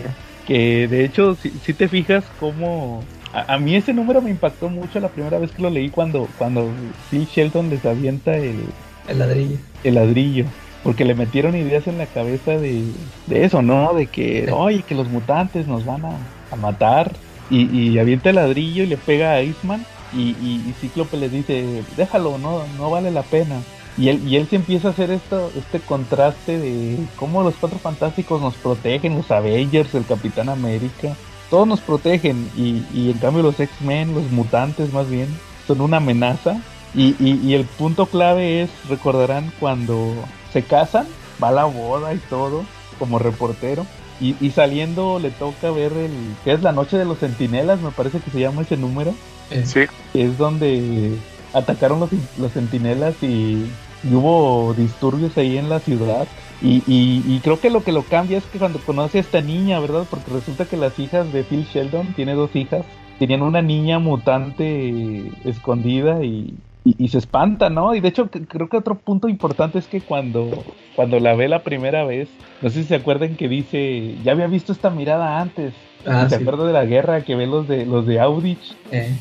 Que 0.45 0.87
de 0.87 1.03
hecho, 1.03 1.35
si, 1.35 1.73
te 1.73 1.87
fijas 1.87 2.23
cómo 2.39 3.03
a, 3.33 3.57
mí 3.57 3.75
ese 3.75 3.93
número 3.93 4.21
me 4.21 4.29
impactó 4.29 4.69
mucho 4.69 4.99
la 4.99 5.09
primera 5.09 5.39
vez 5.39 5.51
que 5.51 5.63
lo 5.63 5.71
leí 5.71 5.89
cuando, 5.89 6.27
cuando 6.37 6.69
Phil 7.09 7.25
Shelton 7.25 7.71
les 7.71 7.83
avienta 7.83 8.37
el, 8.37 8.59
el 9.07 9.19
ladrillo. 9.19 9.57
El 9.83 9.95
ladrillo. 9.95 10.45
Porque 10.83 11.05
le 11.05 11.15
metieron 11.15 11.55
ideas 11.55 11.87
en 11.87 11.97
la 11.97 12.05
cabeza 12.05 12.51
de, 12.51 12.83
de 13.25 13.45
eso, 13.45 13.63
¿no? 13.63 13.95
De 13.95 14.05
que, 14.05 14.51
oye, 14.51 14.83
que 14.83 14.93
los 14.93 15.09
mutantes 15.09 15.65
nos 15.67 15.85
van 15.85 16.03
a, 16.05 16.55
matar. 16.55 17.11
Y, 17.49 17.65
y, 17.75 17.97
avienta 17.97 18.29
el 18.29 18.35
ladrillo 18.35 18.83
y 18.83 18.87
le 18.87 18.97
pega 18.97 19.33
a 19.33 19.41
Iceman. 19.41 19.83
Y, 20.13 20.29
y, 20.29 20.73
Cíclope 20.79 21.17
le 21.17 21.29
dice, 21.29 21.83
déjalo, 21.95 22.37
no, 22.37 22.63
no 22.77 22.89
vale 22.89 23.11
la 23.11 23.23
pena. 23.23 23.61
Y 23.97 24.09
él, 24.09 24.27
y 24.27 24.37
él 24.37 24.47
se 24.47 24.55
empieza 24.55 24.87
a 24.87 24.91
hacer 24.91 25.11
esto, 25.11 25.51
este 25.57 25.79
contraste 25.79 26.57
de 26.57 26.97
cómo 27.17 27.43
los 27.43 27.55
cuatro 27.55 27.79
fantásticos 27.79 28.41
nos 28.41 28.55
protegen, 28.55 29.17
los 29.17 29.29
Avengers, 29.29 29.93
el 29.93 30.05
Capitán 30.05 30.49
América, 30.49 31.15
todos 31.49 31.67
nos 31.67 31.81
protegen 31.81 32.49
y, 32.55 32.83
y 32.93 33.11
en 33.11 33.17
cambio 33.17 33.43
los 33.43 33.59
X-Men, 33.59 34.13
los 34.15 34.31
mutantes 34.31 34.93
más 34.93 35.09
bien, 35.09 35.27
son 35.67 35.81
una 35.81 35.97
amenaza 35.97 36.61
y, 36.93 37.15
y, 37.19 37.53
el 37.53 37.65
punto 37.65 38.07
clave 38.07 38.63
es, 38.63 38.69
recordarán, 38.89 39.51
cuando 39.59 40.15
se 40.51 40.63
casan, 40.63 41.05
va 41.41 41.49
a 41.49 41.51
la 41.51 41.65
boda 41.65 42.13
y 42.13 42.17
todo, 42.17 42.63
como 42.97 43.19
reportero. 43.19 43.85
Y, 44.19 44.35
y, 44.41 44.51
saliendo 44.51 45.19
le 45.19 45.29
toca 45.29 45.71
ver 45.71 45.93
el 45.93 46.11
que 46.43 46.51
es 46.51 46.61
la 46.61 46.71
noche 46.71 46.97
de 46.97 47.05
los 47.05 47.19
centinelas, 47.19 47.79
me 47.79 47.91
parece 47.91 48.19
que 48.19 48.31
se 48.31 48.39
llama 48.39 48.63
ese 48.63 48.75
número. 48.75 49.13
Eh, 49.51 49.65
sí. 49.65 49.81
Es 50.13 50.37
donde 50.37 51.17
atacaron 51.53 51.99
los, 51.99 52.09
los 52.37 52.51
centinelas 52.51 53.21
y, 53.23 53.65
hubo 54.11 54.73
disturbios 54.75 55.37
ahí 55.37 55.57
en 55.57 55.67
la 55.67 55.79
ciudad. 55.79 56.25
Y, 56.61 56.83
y, 56.87 57.39
creo 57.43 57.59
que 57.59 57.69
lo 57.69 57.83
que 57.83 57.91
lo 57.91 58.03
cambia 58.03 58.37
es 58.37 58.45
que 58.45 58.59
cuando 58.59 58.79
conoce 58.79 59.17
a 59.17 59.21
esta 59.21 59.41
niña, 59.41 59.79
¿verdad? 59.79 60.05
Porque 60.09 60.31
resulta 60.31 60.65
que 60.65 60.77
las 60.77 60.97
hijas 60.99 61.31
de 61.33 61.43
Phil 61.43 61.65
Sheldon, 61.65 62.13
tiene 62.13 62.33
dos 62.33 62.55
hijas, 62.55 62.85
tenían 63.17 63.41
una 63.41 63.61
niña 63.61 63.99
mutante 63.99 65.23
escondida 65.43 66.23
y, 66.23 66.53
y, 66.85 67.07
se 67.09 67.17
espanta, 67.17 67.69
¿no? 67.69 67.93
Y 67.93 67.99
de 67.99 68.07
hecho 68.07 68.29
creo 68.29 68.69
que 68.69 68.77
otro 68.77 68.95
punto 68.95 69.27
importante 69.27 69.79
es 69.79 69.87
que 69.87 70.01
cuando, 70.01 70.63
cuando 70.95 71.19
la 71.19 71.35
ve 71.35 71.47
la 71.47 71.63
primera 71.63 72.05
vez, 72.05 72.29
no 72.61 72.69
sé 72.69 72.81
si 72.81 72.87
se 72.87 72.95
acuerdan 72.95 73.35
que 73.35 73.47
dice, 73.47 74.15
ya 74.23 74.31
había 74.31 74.47
visto 74.47 74.71
esta 74.71 74.89
mirada 74.89 75.39
antes. 75.39 75.73
Ah, 76.05 76.27
se 76.29 76.35
acuerda 76.35 76.65
de 76.65 76.71
la 76.71 76.85
guerra 76.85 77.21
que 77.25 77.35
ve 77.35 77.45
los 77.45 77.67
de 77.67 77.85
los 77.85 78.05
de 78.05 78.21
Audich, 78.21 78.75
eh. 78.91 79.13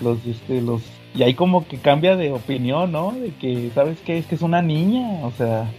Los 0.00 0.24
este 0.26 0.60
los 0.60 0.82
y 1.14 1.22
ahí 1.22 1.34
como 1.34 1.66
que 1.66 1.78
cambia 1.78 2.16
de 2.16 2.32
opinión, 2.32 2.90
¿no? 2.90 3.12
De 3.12 3.30
que 3.34 3.70
sabes 3.74 3.98
qué 4.00 4.18
es 4.18 4.26
que 4.26 4.34
es 4.34 4.42
una 4.42 4.62
niña, 4.62 5.24
o 5.24 5.30
sea, 5.30 5.70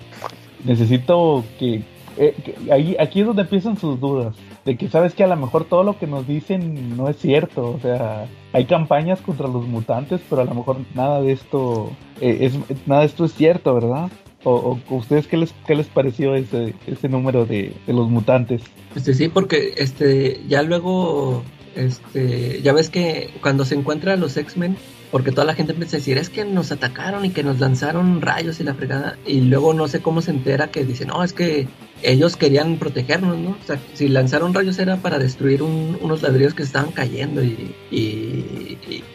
necesito 0.63 1.43
que, 1.59 1.84
eh, 2.18 2.36
que 2.43 2.72
ahí 2.72 2.95
aquí 2.99 3.20
es 3.20 3.28
donde 3.28 3.41
empiezan 3.41 3.78
sus 3.78 3.99
dudas 3.99 4.36
de 4.66 4.78
que 4.78 4.89
sabes 4.89 5.13
que 5.13 5.24
a 5.24 5.28
lo 5.28 5.36
mejor 5.36 5.66
todo 5.66 5.84
lo 5.84 5.97
que 5.97 6.07
nos 6.07 6.28
dicen 6.28 6.97
no 6.97 7.07
es 7.07 7.18
cierto, 7.18 7.70
o 7.70 7.80
sea, 7.80 8.28
hay 8.51 8.66
campañas 8.66 9.22
contra 9.22 9.47
los 9.47 9.68
mutantes, 9.68 10.22
pero 10.28 10.41
a 10.41 10.45
lo 10.45 10.55
mejor 10.55 10.78
nada 10.95 11.22
de 11.22 11.32
esto 11.32 11.91
eh, 12.20 12.39
es 12.41 12.53
nada 12.88 13.01
de 13.01 13.07
esto 13.07 13.26
es 13.26 13.34
cierto, 13.34 13.76
¿verdad? 13.76 14.09
O, 14.43 14.78
ustedes 14.89 15.28
qué 15.28 15.38
les 15.38 15.53
qué 15.66 15.74
les 15.76 15.88
pareció 15.88 16.36
ese 16.36 16.76
ese 16.86 17.09
número 17.09 17.45
de, 17.45 17.74
los 17.88 18.09
mutantes? 18.09 18.61
Este 18.95 19.13
sí, 19.13 19.28
porque 19.28 19.74
este 19.78 20.41
ya 20.47 20.61
luego 20.61 21.43
este 21.76 22.61
ya 22.61 22.73
ves 22.73 22.89
que 22.89 23.30
cuando 23.41 23.65
se 23.65 23.76
encuentran 23.76 24.19
los 24.19 24.38
X-Men 24.38 24.78
porque 25.15 25.32
toda 25.32 25.45
la 25.45 25.53
gente 25.55 25.71
empieza 25.71 25.95
a 25.95 25.99
decir, 25.99 26.17
es 26.17 26.30
que 26.30 26.43
nos 26.43 26.73
atacaron 26.73 27.23
y 27.23 27.30
que 27.30 27.41
nos 27.41 27.61
lanzaron 27.61 28.21
rayos 28.21 28.59
y 28.59 28.65
la 28.65 28.73
fregada, 28.73 29.17
y 29.26 29.39
luego 29.39 29.73
no 29.73 29.88
sé 29.88 30.01
cómo 30.01 30.21
se 30.21 30.32
entera 30.32 30.71
que 30.71 30.84
dicen, 30.84 31.07
no, 31.07 31.23
es 31.23 31.32
que 31.32 31.69
ellos 32.01 32.36
querían 32.36 32.78
protegernos, 32.78 33.38
¿no? 33.38 33.51
O 33.51 33.65
sea, 33.65 33.80
si 33.93 34.09
lanzaron 34.09 34.53
rayos 34.53 34.78
era 34.78 34.97
para 34.97 35.17
destruir 35.17 35.63
unos 35.63 36.21
ladrillos 36.21 36.53
que 36.53 36.63
estaban 36.63 36.91
cayendo 36.91 37.41
y, 37.41 37.73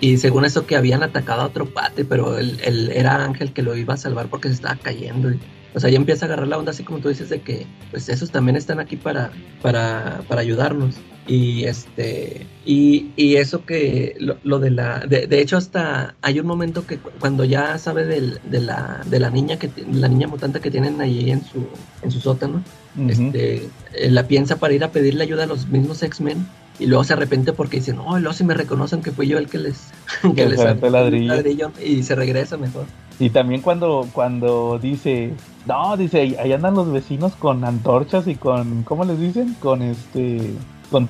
y, 0.01 0.17
según 0.17 0.47
eso 0.47 0.65
que 0.65 0.77
habían 0.77 1.03
atacado 1.03 1.43
a 1.43 1.47
otro 1.47 1.67
pate, 1.67 2.07
pero 2.07 2.39
él, 2.39 2.91
era 2.95 3.23
Ángel 3.23 3.53
que 3.53 3.63
lo 3.63 3.77
iba 3.77 3.93
a 3.93 3.99
salvar 3.99 4.29
porque 4.29 4.49
se 4.49 4.55
estaba 4.55 4.77
cayendo. 4.77 5.31
O 5.75 5.81
sea, 5.81 5.91
ya 5.91 5.97
empieza 5.97 6.25
a 6.25 6.27
agarrar 6.27 6.49
la 6.49 6.59
onda 6.59 6.73
así 6.73 6.83
como 6.83 6.99
tú 6.99 7.09
dices 7.09 7.29
de 7.29 7.41
que 7.41 7.67
pues 7.91 8.09
esos 8.09 8.31
también 8.31 8.57
están 8.57 8.81
aquí 8.81 8.97
para, 8.97 9.31
para, 9.63 10.23
para 10.29 10.41
ayudarnos. 10.41 10.97
Y 11.27 11.65
este 11.65 12.47
y, 12.65 13.11
y 13.15 13.37
eso 13.37 13.65
que 13.65 14.17
lo, 14.19 14.59
de 14.59 14.71
la 14.71 15.01
de, 15.01 15.29
de, 15.29 15.41
hecho 15.41 15.57
hasta 15.57 16.17
hay 16.23 16.41
un 16.41 16.47
momento 16.47 16.87
que 16.87 16.99
cuando 16.99 17.45
ya 17.45 17.79
sabe 17.79 18.05
del, 18.05 18.41
de 18.51 18.61
la 18.61 19.03
de 19.07 19.21
la 19.21 19.31
niña 19.31 19.57
que 19.57 19.71
la 19.93 20.09
niña 20.09 20.27
mutante 20.27 20.61
que 20.61 20.73
tienen 20.73 21.01
ahí 21.01 21.31
en 21.31 21.45
su 21.45 21.69
en 22.03 22.11
su 22.11 22.21
sótano, 22.21 22.65
este 23.07 23.69
eh, 23.93 24.11
la 24.11 24.27
piensa 24.27 24.57
para 24.57 24.75
ir 24.75 24.83
a 24.83 24.91
pedirle 24.91 25.23
ayuda 25.23 25.45
a 25.45 25.47
los 25.47 25.69
mismos 25.69 26.03
X-Men 26.03 26.49
y 26.81 26.87
luego 26.87 27.05
se 27.05 27.13
arrepiente 27.13 27.53
porque 27.53 27.77
dice, 27.77 27.93
no, 27.93 28.19
luego 28.19 28.33
si 28.33 28.43
me 28.43 28.55
reconocen 28.55 29.03
que 29.03 29.13
fui 29.13 29.29
yo 29.29 29.39
el 29.39 29.49
que 29.49 29.59
les, 29.59 29.91
que 30.35 30.47
les 30.47 30.59
el 30.59 30.93
ladrillo. 30.93 31.71
y 31.85 32.03
se 32.03 32.15
regresa 32.15 32.57
mejor. 32.57 32.87
Y 33.19 33.29
también 33.29 33.61
cuando, 33.61 34.09
cuando 34.13 34.79
dice, 34.79 35.35
no, 35.67 35.97
dice, 35.99 36.37
ahí 36.41 36.53
andan 36.53 36.75
los 36.75 36.91
vecinos 36.91 37.35
con 37.35 37.65
antorchas 37.65 38.27
y 38.27 38.35
con, 38.35 38.83
¿cómo 38.83 39.05
les 39.05 39.21
dicen? 39.21 39.55
Con 39.61 39.83
este, 39.83 40.55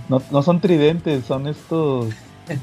no, 0.09 0.21
no, 0.31 0.43
son 0.43 0.61
tridentes, 0.61 1.25
son 1.25 1.47
estos... 1.47 2.09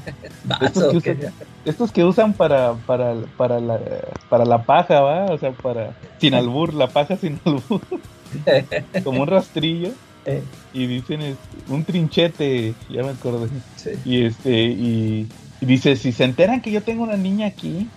estos, 1.64 1.92
que 1.92 2.04
usan, 2.04 2.34
para, 2.34 2.74
para, 2.74 3.14
para, 3.38 3.58
la, 3.58 3.80
para 4.28 4.44
la 4.44 4.62
paja, 4.64 5.00
¿va? 5.00 5.24
O 5.32 5.38
sea, 5.38 5.52
para... 5.52 5.96
Sin 6.20 6.34
albur, 6.34 6.74
la 6.74 6.88
paja 6.88 7.16
sin 7.16 7.40
albur. 7.46 7.80
Como 9.02 9.22
un 9.22 9.28
rastrillo. 9.28 9.92
Eh. 10.28 10.42
Y 10.74 10.86
dicen 10.86 11.36
un 11.68 11.84
trinchete, 11.84 12.74
ya 12.90 13.02
me 13.02 13.10
acordé. 13.10 13.48
Y 14.04 14.24
este, 14.24 14.64
y, 14.64 15.26
dice, 15.60 15.96
si 15.96 16.12
se 16.12 16.24
enteran 16.24 16.60
que 16.60 16.70
yo 16.70 16.82
tengo 16.82 17.02
una 17.02 17.16
niña 17.16 17.46
aquí, 17.46 17.88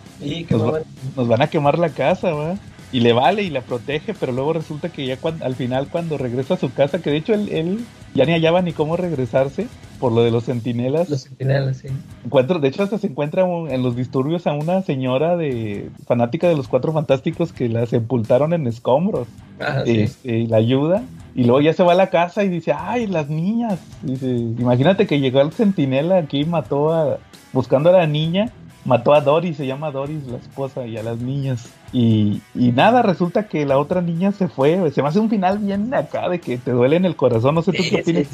nos, 0.49 1.27
van 1.27 1.41
a 1.41 1.47
quemar 1.47 1.77
la 1.77 1.89
casa, 1.89 2.31
¿va? 2.31 2.55
y 2.91 2.99
le 2.99 3.13
vale 3.13 3.43
y 3.43 3.49
la 3.49 3.61
protege, 3.61 4.13
pero 4.13 4.31
luego 4.31 4.53
resulta 4.53 4.89
que 4.89 5.05
ya 5.05 5.17
al 5.41 5.55
final 5.55 5.87
cuando 5.87 6.17
regresa 6.17 6.55
a 6.55 6.57
su 6.57 6.73
casa, 6.73 7.01
que 7.01 7.09
de 7.09 7.17
hecho 7.17 7.33
él, 7.33 7.49
él 7.51 7.79
ya 8.13 8.25
ni 8.25 8.33
hallaba 8.33 8.61
ni 8.61 8.73
cómo 8.73 8.97
regresarse 8.97 9.67
por 9.99 10.11
lo 10.11 10.23
de 10.23 10.31
los 10.31 10.45
centinelas. 10.45 11.09
Los 11.09 11.23
centinelas, 11.23 11.77
sí. 11.77 11.87
Encuentro, 12.25 12.59
de 12.59 12.67
hecho 12.67 12.83
hasta 12.83 12.97
se 12.97 13.07
encuentra 13.07 13.43
en 13.43 13.81
los 13.83 13.95
disturbios 13.95 14.47
a 14.47 14.53
una 14.53 14.81
señora 14.81 15.37
de 15.37 15.89
fanática 16.05 16.49
de 16.49 16.55
los 16.55 16.67
Cuatro 16.67 16.91
Fantásticos 16.91 17.53
que 17.53 17.69
la 17.69 17.85
sepultaron 17.85 18.53
en 18.53 18.67
escombros. 18.67 19.27
Ah, 19.59 19.83
este, 19.85 20.39
y 20.39 20.47
la 20.47 20.57
ayuda. 20.57 21.03
Y 21.33 21.43
luego 21.43 21.61
ya 21.61 21.73
se 21.73 21.83
va 21.83 21.93
a 21.93 21.95
la 21.95 22.09
casa 22.09 22.43
y 22.43 22.49
dice, 22.49 22.73
ay, 22.77 23.07
las 23.07 23.29
niñas. 23.29 23.79
Dice, 24.01 24.27
imagínate 24.27 25.07
que 25.07 25.19
llegó 25.19 25.41
el 25.41 25.51
centinela 25.51 26.17
aquí 26.17 26.41
y 26.41 26.45
mató 26.45 26.91
a, 26.93 27.17
buscando 27.53 27.89
a 27.89 27.93
la 27.93 28.07
niña 28.07 28.51
mató 28.85 29.13
a 29.13 29.21
Doris, 29.21 29.57
se 29.57 29.67
llama 29.67 29.91
Doris 29.91 30.25
la 30.27 30.37
esposa 30.37 30.85
y 30.87 30.97
a 30.97 31.03
las 31.03 31.19
niñas. 31.19 31.67
Y, 31.93 32.41
y 32.55 32.71
nada, 32.71 33.01
resulta 33.01 33.47
que 33.47 33.65
la 33.65 33.77
otra 33.77 34.01
niña 34.01 34.31
se 34.31 34.47
fue. 34.47 34.91
Se 34.91 35.01
me 35.01 35.09
hace 35.09 35.19
un 35.19 35.29
final 35.29 35.59
bien 35.59 35.93
acá 35.93 36.29
de 36.29 36.39
que 36.39 36.57
te 36.57 36.71
duele 36.71 36.95
en 36.95 37.05
el 37.05 37.15
corazón. 37.15 37.55
No 37.55 37.61
sé 37.61 37.73
tú 37.73 37.83
qué 37.89 38.01
opinas. 38.01 38.27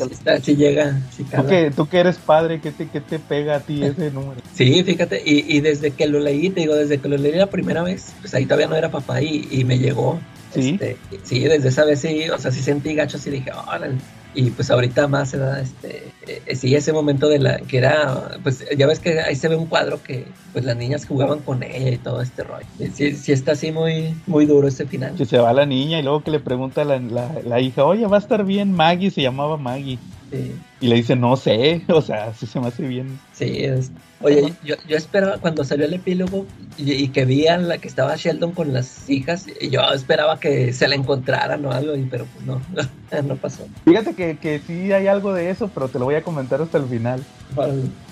Sí, 0.44 0.56
llega. 0.56 1.02
¿Tú, 1.36 1.48
que, 1.48 1.72
tú 1.72 1.88
que 1.88 2.00
eres 2.00 2.18
padre, 2.18 2.62
¿qué 2.62 2.72
te, 2.72 2.88
qué 2.88 3.02
te 3.02 3.20
pega 3.20 3.56
a 3.56 3.60
ti 3.62 3.84
ese 3.84 4.12
número? 4.12 4.42
Sí, 4.54 4.84
fíjate. 4.84 5.22
Y, 5.26 5.58
y 5.58 5.60
desde 5.62 5.92
que 5.92 6.08
lo 6.08 6.20
leí, 6.20 6.50
te 6.50 6.62
digo, 6.62 6.76
desde 6.76 7.00
que 7.00 7.10
lo 7.10 7.18
leí 7.18 7.34
la 7.34 7.48
primera 7.48 7.82
vez, 7.82 8.14
pues 8.22 8.34
ahí 8.34 8.46
todavía 8.46 8.68
no 8.68 8.76
era 8.76 8.92
papá 8.92 9.22
y, 9.22 9.48
y 9.50 9.64
me 9.64 9.80
llegó. 9.80 10.20
Sí. 10.54 10.78
Este, 10.80 10.98
sí, 11.24 11.40
desde 11.42 11.70
esa 11.70 11.86
vez 11.86 12.02
sí, 12.02 12.30
o 12.30 12.38
sea, 12.38 12.52
sí 12.52 12.62
sentí 12.62 12.96
gacho, 12.96 13.18
y 13.26 13.30
dije, 13.30 13.52
órale 13.52 13.98
y 14.38 14.52
pues 14.52 14.70
ahorita 14.70 15.08
más 15.08 15.32
se 15.32 15.38
da 15.40 15.60
este 15.60 16.12
eh, 16.28 16.56
sí 16.56 16.76
ese 16.76 16.94
momento 16.94 17.28
de 17.28 17.40
la 17.40 17.58
que 17.58 17.80
era 17.80 18.38
pues 18.44 18.64
ya 18.78 18.86
ves 18.86 19.00
que 19.00 19.20
ahí 19.20 19.36
se 19.36 19.48
ve 19.48 19.56
un 19.56 19.66
cuadro 19.66 20.02
que 20.04 20.28
pues 20.54 20.64
las 20.64 20.78
niñas 20.78 21.08
jugaban 21.08 21.40
con 21.40 21.64
ella 21.64 21.90
y 21.90 21.98
todo 21.98 22.22
este 22.22 22.44
rollo. 22.44 22.66
Sí, 22.94 23.16
sí 23.16 23.32
está 23.32 23.54
así 23.54 23.72
muy 23.72 24.16
muy 24.28 24.46
duro 24.46 24.68
ese 24.68 24.86
final. 24.86 25.16
Que 25.16 25.26
se 25.26 25.40
va 25.40 25.54
la 25.54 25.66
niña 25.66 26.00
y 26.00 26.04
luego 26.04 26.24
que 26.24 26.30
le 26.30 26.40
pregunta 26.40 26.86
la, 26.86 27.00
la, 27.00 27.32
la 27.44 27.60
hija 27.60 27.84
oye 27.84 28.06
va 28.06 28.18
a 28.18 28.20
estar 28.20 28.46
bien 28.46 28.72
Maggie 28.74 29.10
se 29.10 29.24
llamaba 29.24 29.58
Maggie 29.58 29.98
y 30.32 30.88
le 30.88 30.96
dice, 30.96 31.16
no 31.16 31.36
sé, 31.38 31.84
o 31.90 32.02
sea, 32.02 32.34
sí 32.34 32.46
se 32.46 32.60
me 32.60 32.68
hace 32.68 32.84
bien. 32.88 33.20
Sí, 33.34 33.64
es... 33.64 33.92
oye, 34.22 34.54
yo, 34.64 34.76
yo 34.88 34.98
esperaba 34.98 35.38
cuando 35.38 35.64
salió 35.64 35.86
el 35.86 35.94
epílogo 35.94 36.46
y, 36.78 37.08
que 37.10 37.26
vi 37.26 37.48
a 37.48 37.58
la 37.58 37.78
que 37.78 37.88
estaba 37.88 38.16
Sheldon 38.16 38.52
con 38.52 38.74
las 38.74 39.10
hijas, 39.10 39.48
yo 39.70 39.82
esperaba 39.94 40.40
que 40.40 40.74
se 40.74 40.88
la 40.88 40.96
encontraran 40.96 41.66
o 41.66 41.72
algo, 41.72 41.94
pero 42.10 42.26
pues 42.26 42.46
no, 42.46 42.62
no 43.24 43.36
pasó. 43.36 43.68
Fíjate 43.86 44.14
que, 44.14 44.38
que 44.38 44.60
sí 44.60 44.92
hay 44.92 45.08
algo 45.08 45.34
de 45.34 45.50
eso, 45.50 45.70
pero 45.74 45.88
te 45.88 46.00
lo 46.00 46.06
voy 46.06 46.16
a 46.16 46.24
comentar 46.24 46.62
hasta 46.62 46.78
el 46.78 46.86
final. 46.86 47.24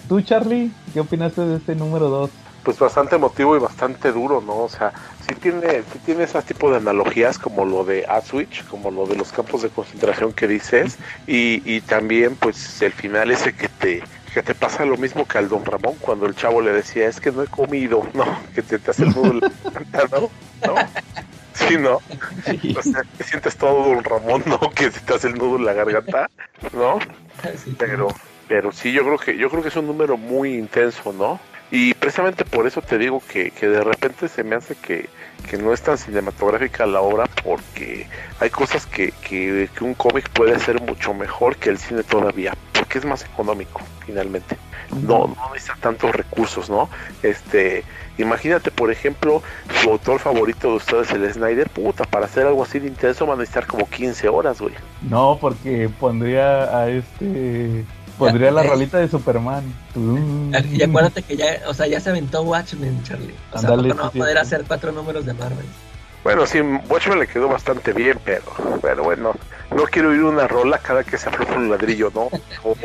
¿Tú, 0.07 0.21
Charlie, 0.21 0.71
qué 0.93 0.99
opinaste 1.01 1.41
de 1.41 1.57
este 1.57 1.75
número 1.75 2.09
2? 2.09 2.29
pues 2.65 2.79
bastante 2.79 3.15
emotivo 3.15 3.55
y 3.55 3.59
bastante 3.59 4.11
duro, 4.11 4.41
¿no? 4.41 4.57
O 4.63 4.69
sea, 4.69 4.91
sí 5.27 5.35
tiene, 5.35 5.83
sí 5.91 5.99
tiene 6.05 6.23
ese 6.23 6.41
tipo 6.41 6.69
de 6.69 6.77
analogías 6.77 7.37
como 7.37 7.65
lo 7.65 7.83
de 7.83 8.05
Auschwitz, 8.07 8.63
como 8.63 8.91
lo 8.91 9.05
de 9.05 9.15
los 9.15 9.31
campos 9.31 9.61
de 9.61 9.69
concentración 9.69 10.33
que 10.33 10.47
dices, 10.47 10.97
y, 11.27 11.61
y 11.65 11.81
también 11.81 12.35
pues 12.35 12.81
el 12.81 12.91
final 12.91 13.31
ese 13.31 13.53
que 13.53 13.67
te, 13.67 14.03
que 14.33 14.43
te 14.43 14.53
pasa 14.53 14.85
lo 14.85 14.97
mismo 14.97 15.25
que 15.25 15.37
al 15.37 15.49
don 15.49 15.65
Ramón 15.65 15.95
cuando 15.99 16.25
el 16.25 16.35
chavo 16.35 16.61
le 16.61 16.71
decía, 16.71 17.07
es 17.07 17.19
que 17.19 17.31
no 17.31 17.43
he 17.43 17.47
comido, 17.47 18.07
no, 18.13 18.25
que 18.53 18.61
te, 18.61 18.79
te 18.79 18.91
hace 18.91 19.03
el 19.03 19.09
nudo 19.09 19.33
¿no? 19.33 20.29
¿no? 20.67 20.75
Sí, 21.53 21.77
¿no? 21.77 21.95
O 22.77 22.81
sea, 22.83 23.01
que 23.17 23.23
sientes 23.23 23.55
todo 23.55 23.85
don 23.85 24.03
Ramón, 24.03 24.43
¿no? 24.45 24.59
Que 24.71 24.91
se 24.91 24.99
te 24.99 25.13
hace 25.13 25.27
el 25.27 25.35
nudo 25.35 25.55
en 25.55 25.65
la 25.65 25.73
garganta, 25.73 26.29
¿no? 26.73 26.99
Pero, 27.77 28.07
pero 28.47 28.71
sí, 28.71 28.91
yo 28.91 29.03
creo 29.03 29.17
que, 29.17 29.37
yo 29.37 29.49
creo 29.49 29.61
que 29.61 29.69
es 29.69 29.75
un 29.75 29.87
número 29.87 30.17
muy 30.17 30.55
intenso, 30.55 31.13
¿no? 31.13 31.39
Y 31.75 31.93
precisamente 31.93 32.45
por 32.45 32.67
eso 32.67 32.81
te 32.81 32.97
digo 32.97 33.21
que, 33.27 33.51
que 33.51 33.67
de 33.67 33.81
repente 33.81 34.29
se 34.29 34.45
me 34.45 34.55
hace 34.55 34.75
que, 34.75 35.09
que, 35.49 35.57
no 35.57 35.73
es 35.73 35.81
tan 35.81 35.97
cinematográfica 35.97 36.85
la 36.85 37.01
obra 37.01 37.25
porque 37.43 38.07
hay 38.39 38.49
cosas 38.49 38.85
que, 38.85 39.11
que, 39.11 39.67
un 39.81 39.93
cómic 39.93 40.29
puede 40.29 40.55
hacer 40.55 40.81
mucho 40.81 41.13
mejor 41.13 41.57
que 41.57 41.69
el 41.69 41.77
cine 41.77 42.03
todavía, 42.03 42.53
porque 42.71 42.99
es 42.99 43.03
más 43.03 43.25
económico 43.25 43.81
finalmente. 44.05 44.55
No, 45.01 45.27
no 45.27 45.53
necesita 45.53 45.75
tantos 45.81 46.15
recursos, 46.15 46.69
¿no? 46.69 46.89
Este, 47.23 47.83
imagínate, 48.17 48.71
por 48.71 48.89
ejemplo, 48.89 49.43
su 49.81 49.89
autor 49.89 50.19
favorito 50.19 50.69
de 50.69 50.75
ustedes, 50.77 51.11
el 51.11 51.29
Snyder, 51.29 51.69
puta, 51.69 52.05
para 52.05 52.27
hacer 52.27 52.47
algo 52.47 52.63
así 52.63 52.79
de 52.79 52.87
intenso 52.87 53.25
van 53.25 53.39
a 53.39 53.41
necesitar 53.41 53.67
como 53.67 53.89
15 53.89 54.29
horas, 54.29 54.61
güey. 54.61 54.75
No, 55.01 55.37
porque 55.41 55.89
pondría 55.99 56.73
a 56.73 56.87
este 56.87 57.83
Pondría 58.17 58.51
la 58.51 58.63
rolita 58.69 58.97
de 58.97 59.07
Superman. 59.07 59.63
Y 60.71 60.83
acuérdate 60.83 61.23
que 61.23 61.37
ya, 61.37 61.61
o 61.67 61.73
sea, 61.73 61.87
ya 61.87 61.99
se 61.99 62.09
aventó 62.09 62.41
Watchmen, 62.43 63.03
Charlie. 63.03 63.35
O 63.51 63.59
sea, 63.59 63.69
no 63.71 63.95
va 63.95 64.07
a 64.07 64.11
poder 64.11 64.37
hacer 64.37 64.63
cuatro 64.67 64.91
números 64.91 65.25
de 65.25 65.33
Marvel. 65.33 65.65
Bueno, 66.23 66.45
sí, 66.47 66.59
Watchmen 66.59 67.19
le 67.19 67.27
quedó 67.27 67.47
bastante 67.47 67.93
bien, 67.93 68.17
pero, 68.25 68.43
pero 68.81 69.03
bueno, 69.03 69.33
no 69.75 69.83
quiero 69.83 70.09
oír 70.09 70.23
una 70.23 70.47
rola 70.47 70.79
cada 70.79 71.03
que 71.03 71.19
se 71.19 71.29
afloja 71.29 71.53
un 71.55 71.69
ladrillo, 71.69 72.11
¿no? 72.13 72.29
O, 72.63 72.75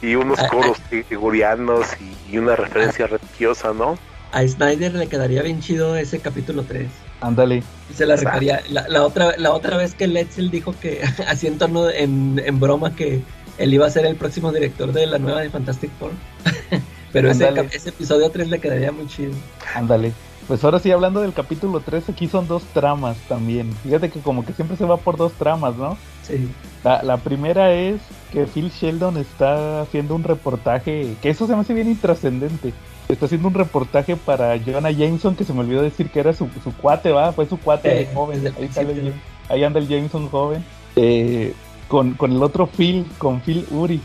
y 0.00 0.14
unos 0.14 0.38
coros 0.44 0.78
gregorianos 0.90 1.86
y, 2.30 2.38
una 2.38 2.54
referencia 2.54 3.08
religiosa, 3.08 3.72
¿no? 3.72 3.98
A 4.30 4.46
Snyder 4.46 4.94
le 4.94 5.08
quedaría 5.08 5.42
bien 5.42 5.60
chido 5.60 5.96
ese 5.96 6.20
capítulo 6.20 6.62
3. 6.62 6.86
Ándale. 7.20 7.64
Se 7.92 8.06
la 8.06 8.14
refería. 8.14 8.62
La, 8.68 9.02
otra, 9.02 9.36
la 9.38 9.50
otra 9.52 9.76
vez 9.76 9.94
que 9.94 10.06
Letzel 10.06 10.50
dijo 10.50 10.74
que, 10.80 11.02
así 11.26 11.48
en 11.48 11.58
tono, 11.58 11.90
en, 11.90 12.40
en 12.44 12.60
broma, 12.60 12.94
que 12.94 13.22
él 13.58 13.74
iba 13.74 13.86
a 13.86 13.90
ser 13.90 14.06
el 14.06 14.16
próximo 14.16 14.52
director 14.52 14.92
de 14.92 15.06
la 15.06 15.18
nueva 15.18 15.40
de 15.40 15.50
Fantastic 15.50 15.90
Four. 15.98 16.12
Pero 17.12 17.30
ese, 17.30 17.48
episodio 17.86 18.30
3 18.30 18.48
le 18.48 18.60
quedaría 18.60 18.92
muy 18.92 19.06
chido. 19.06 19.32
Ándale. 19.74 20.12
Pues 20.46 20.64
ahora 20.64 20.78
sí, 20.78 20.90
hablando 20.90 21.20
del 21.20 21.32
capítulo 21.32 21.80
3, 21.80 22.08
aquí 22.08 22.28
son 22.28 22.48
dos 22.48 22.62
tramas 22.72 23.16
también. 23.28 23.72
Fíjate 23.82 24.10
que 24.10 24.20
como 24.20 24.44
que 24.44 24.52
siempre 24.52 24.76
se 24.76 24.84
va 24.84 24.96
por 24.96 25.16
dos 25.16 25.32
tramas, 25.32 25.76
¿no? 25.76 25.98
Sí. 26.22 26.48
La, 26.84 27.16
primera 27.18 27.74
es 27.74 28.00
que 28.32 28.46
Phil 28.46 28.70
Sheldon 28.70 29.18
está 29.18 29.82
haciendo 29.82 30.14
un 30.14 30.22
reportaje, 30.22 31.16
que 31.20 31.30
eso 31.30 31.46
se 31.46 31.54
me 31.54 31.60
hace 31.60 31.74
bien 31.74 31.88
intrascendente. 31.88 32.72
Está 33.08 33.26
haciendo 33.26 33.48
un 33.48 33.54
reportaje 33.54 34.16
para 34.16 34.58
Jonah 34.58 34.90
Jameson, 34.90 35.34
que 35.34 35.44
se 35.44 35.52
me 35.52 35.60
olvidó 35.60 35.82
decir 35.82 36.10
que 36.10 36.20
era 36.20 36.32
su, 36.32 36.48
cuate, 36.80 37.10
¿va? 37.10 37.32
Fue 37.32 37.46
su 37.46 37.58
cuate 37.58 38.08
joven. 38.14 38.54
Ahí, 38.56 39.14
ahí 39.48 39.64
anda 39.64 39.80
el 39.80 39.88
Jameson 39.88 40.28
joven. 40.28 40.64
Eh, 40.96 41.54
con, 41.88 42.14
con 42.14 42.32
el 42.32 42.42
otro 42.42 42.66
Phil, 42.66 43.06
con 43.18 43.40
Phil 43.40 43.66
Uric. 43.70 44.02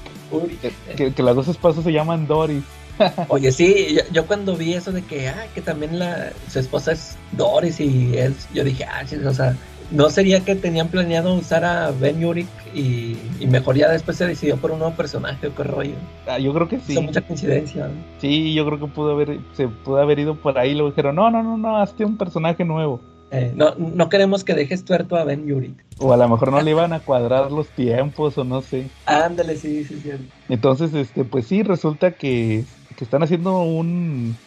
Que, 0.95 1.13
las 1.21 1.35
dos 1.35 1.47
esposas 1.47 1.83
se 1.83 1.91
llaman 1.91 2.25
Doris. 2.25 2.63
Oye, 3.27 3.51
sí, 3.51 3.97
yo, 4.11 4.25
cuando 4.25 4.55
vi 4.55 4.73
eso 4.73 4.91
de 4.91 5.03
que, 5.03 5.27
ah, 5.27 5.45
que 5.53 5.61
también 5.61 5.99
la, 5.99 6.31
su 6.49 6.59
esposa 6.59 6.93
es 6.93 7.17
Doris 7.31 7.79
y 7.79 8.17
él, 8.17 8.35
yo 8.53 8.63
dije, 8.63 8.85
ah, 8.85 9.03
sí, 9.05 9.15
o 9.17 9.33
sea, 9.33 9.55
¿No 9.93 10.09
sería 10.09 10.39
que 10.39 10.55
tenían 10.55 10.87
planeado 10.87 11.35
usar 11.35 11.63
a 11.63 11.91
Ben 11.91 12.19
Yurik 12.19 12.47
y, 12.73 13.15
y 13.39 13.45
mejor 13.45 13.75
ya 13.75 13.89
después 13.89 14.17
se 14.17 14.25
decidió 14.25 14.57
por 14.57 14.71
un 14.71 14.79
nuevo 14.79 14.95
personaje 14.95 15.47
o 15.47 15.53
qué 15.55 15.63
rollo? 15.63 15.93
Ah, 16.25 16.39
yo 16.39 16.51
creo 16.51 16.67
que 16.67 16.79
sí. 16.79 16.95
Son 16.95 17.05
mucha 17.05 17.21
coincidencia. 17.21 17.87
¿no? 17.87 17.93
Sí, 18.17 18.55
yo 18.55 18.65
creo 18.65 18.79
que 18.79 18.87
pudo 18.87 19.11
haber, 19.11 19.39
se 19.53 19.67
pudo 19.67 19.97
haber 19.97 20.17
ido 20.17 20.33
por 20.33 20.57
ahí 20.57 20.71
y 20.71 20.73
luego 20.73 20.89
dijeron, 20.89 21.15
no, 21.15 21.29
no, 21.29 21.43
no, 21.43 21.57
no, 21.57 21.77
hazte 21.77 22.05
un 22.05 22.17
personaje 22.17 22.65
nuevo. 22.65 23.01
Eh, 23.33 23.51
no, 23.55 23.73
no 23.75 24.09
queremos 24.09 24.43
que 24.43 24.53
dejes 24.53 24.85
tuerto 24.85 25.15
a 25.15 25.23
Ben 25.23 25.47
Yurik. 25.47 25.83
O 25.97 26.13
a 26.13 26.17
lo 26.17 26.29
mejor 26.29 26.51
no 26.51 26.61
le 26.61 26.69
iban 26.69 26.93
a 26.93 26.99
cuadrar 26.99 27.51
los 27.51 27.67
tiempos 27.69 28.37
o 28.37 28.43
no 28.43 28.61
sé. 28.61 28.87
Ándale, 29.07 29.55
sí, 29.57 29.83
sí, 29.85 29.99
sí. 30.03 30.11
Entonces, 30.49 30.93
este, 30.93 31.23
pues 31.23 31.47
sí, 31.47 31.63
resulta 31.63 32.11
que, 32.11 32.63
que 32.95 33.03
están 33.03 33.23
haciendo 33.23 33.63
un 33.63 34.37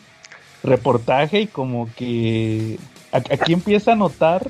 reportaje 0.63 1.41
y 1.41 1.47
como 1.49 1.89
que 1.97 2.79
aquí 3.13 3.53
empieza 3.53 3.93
a 3.93 3.97
notar 3.97 4.49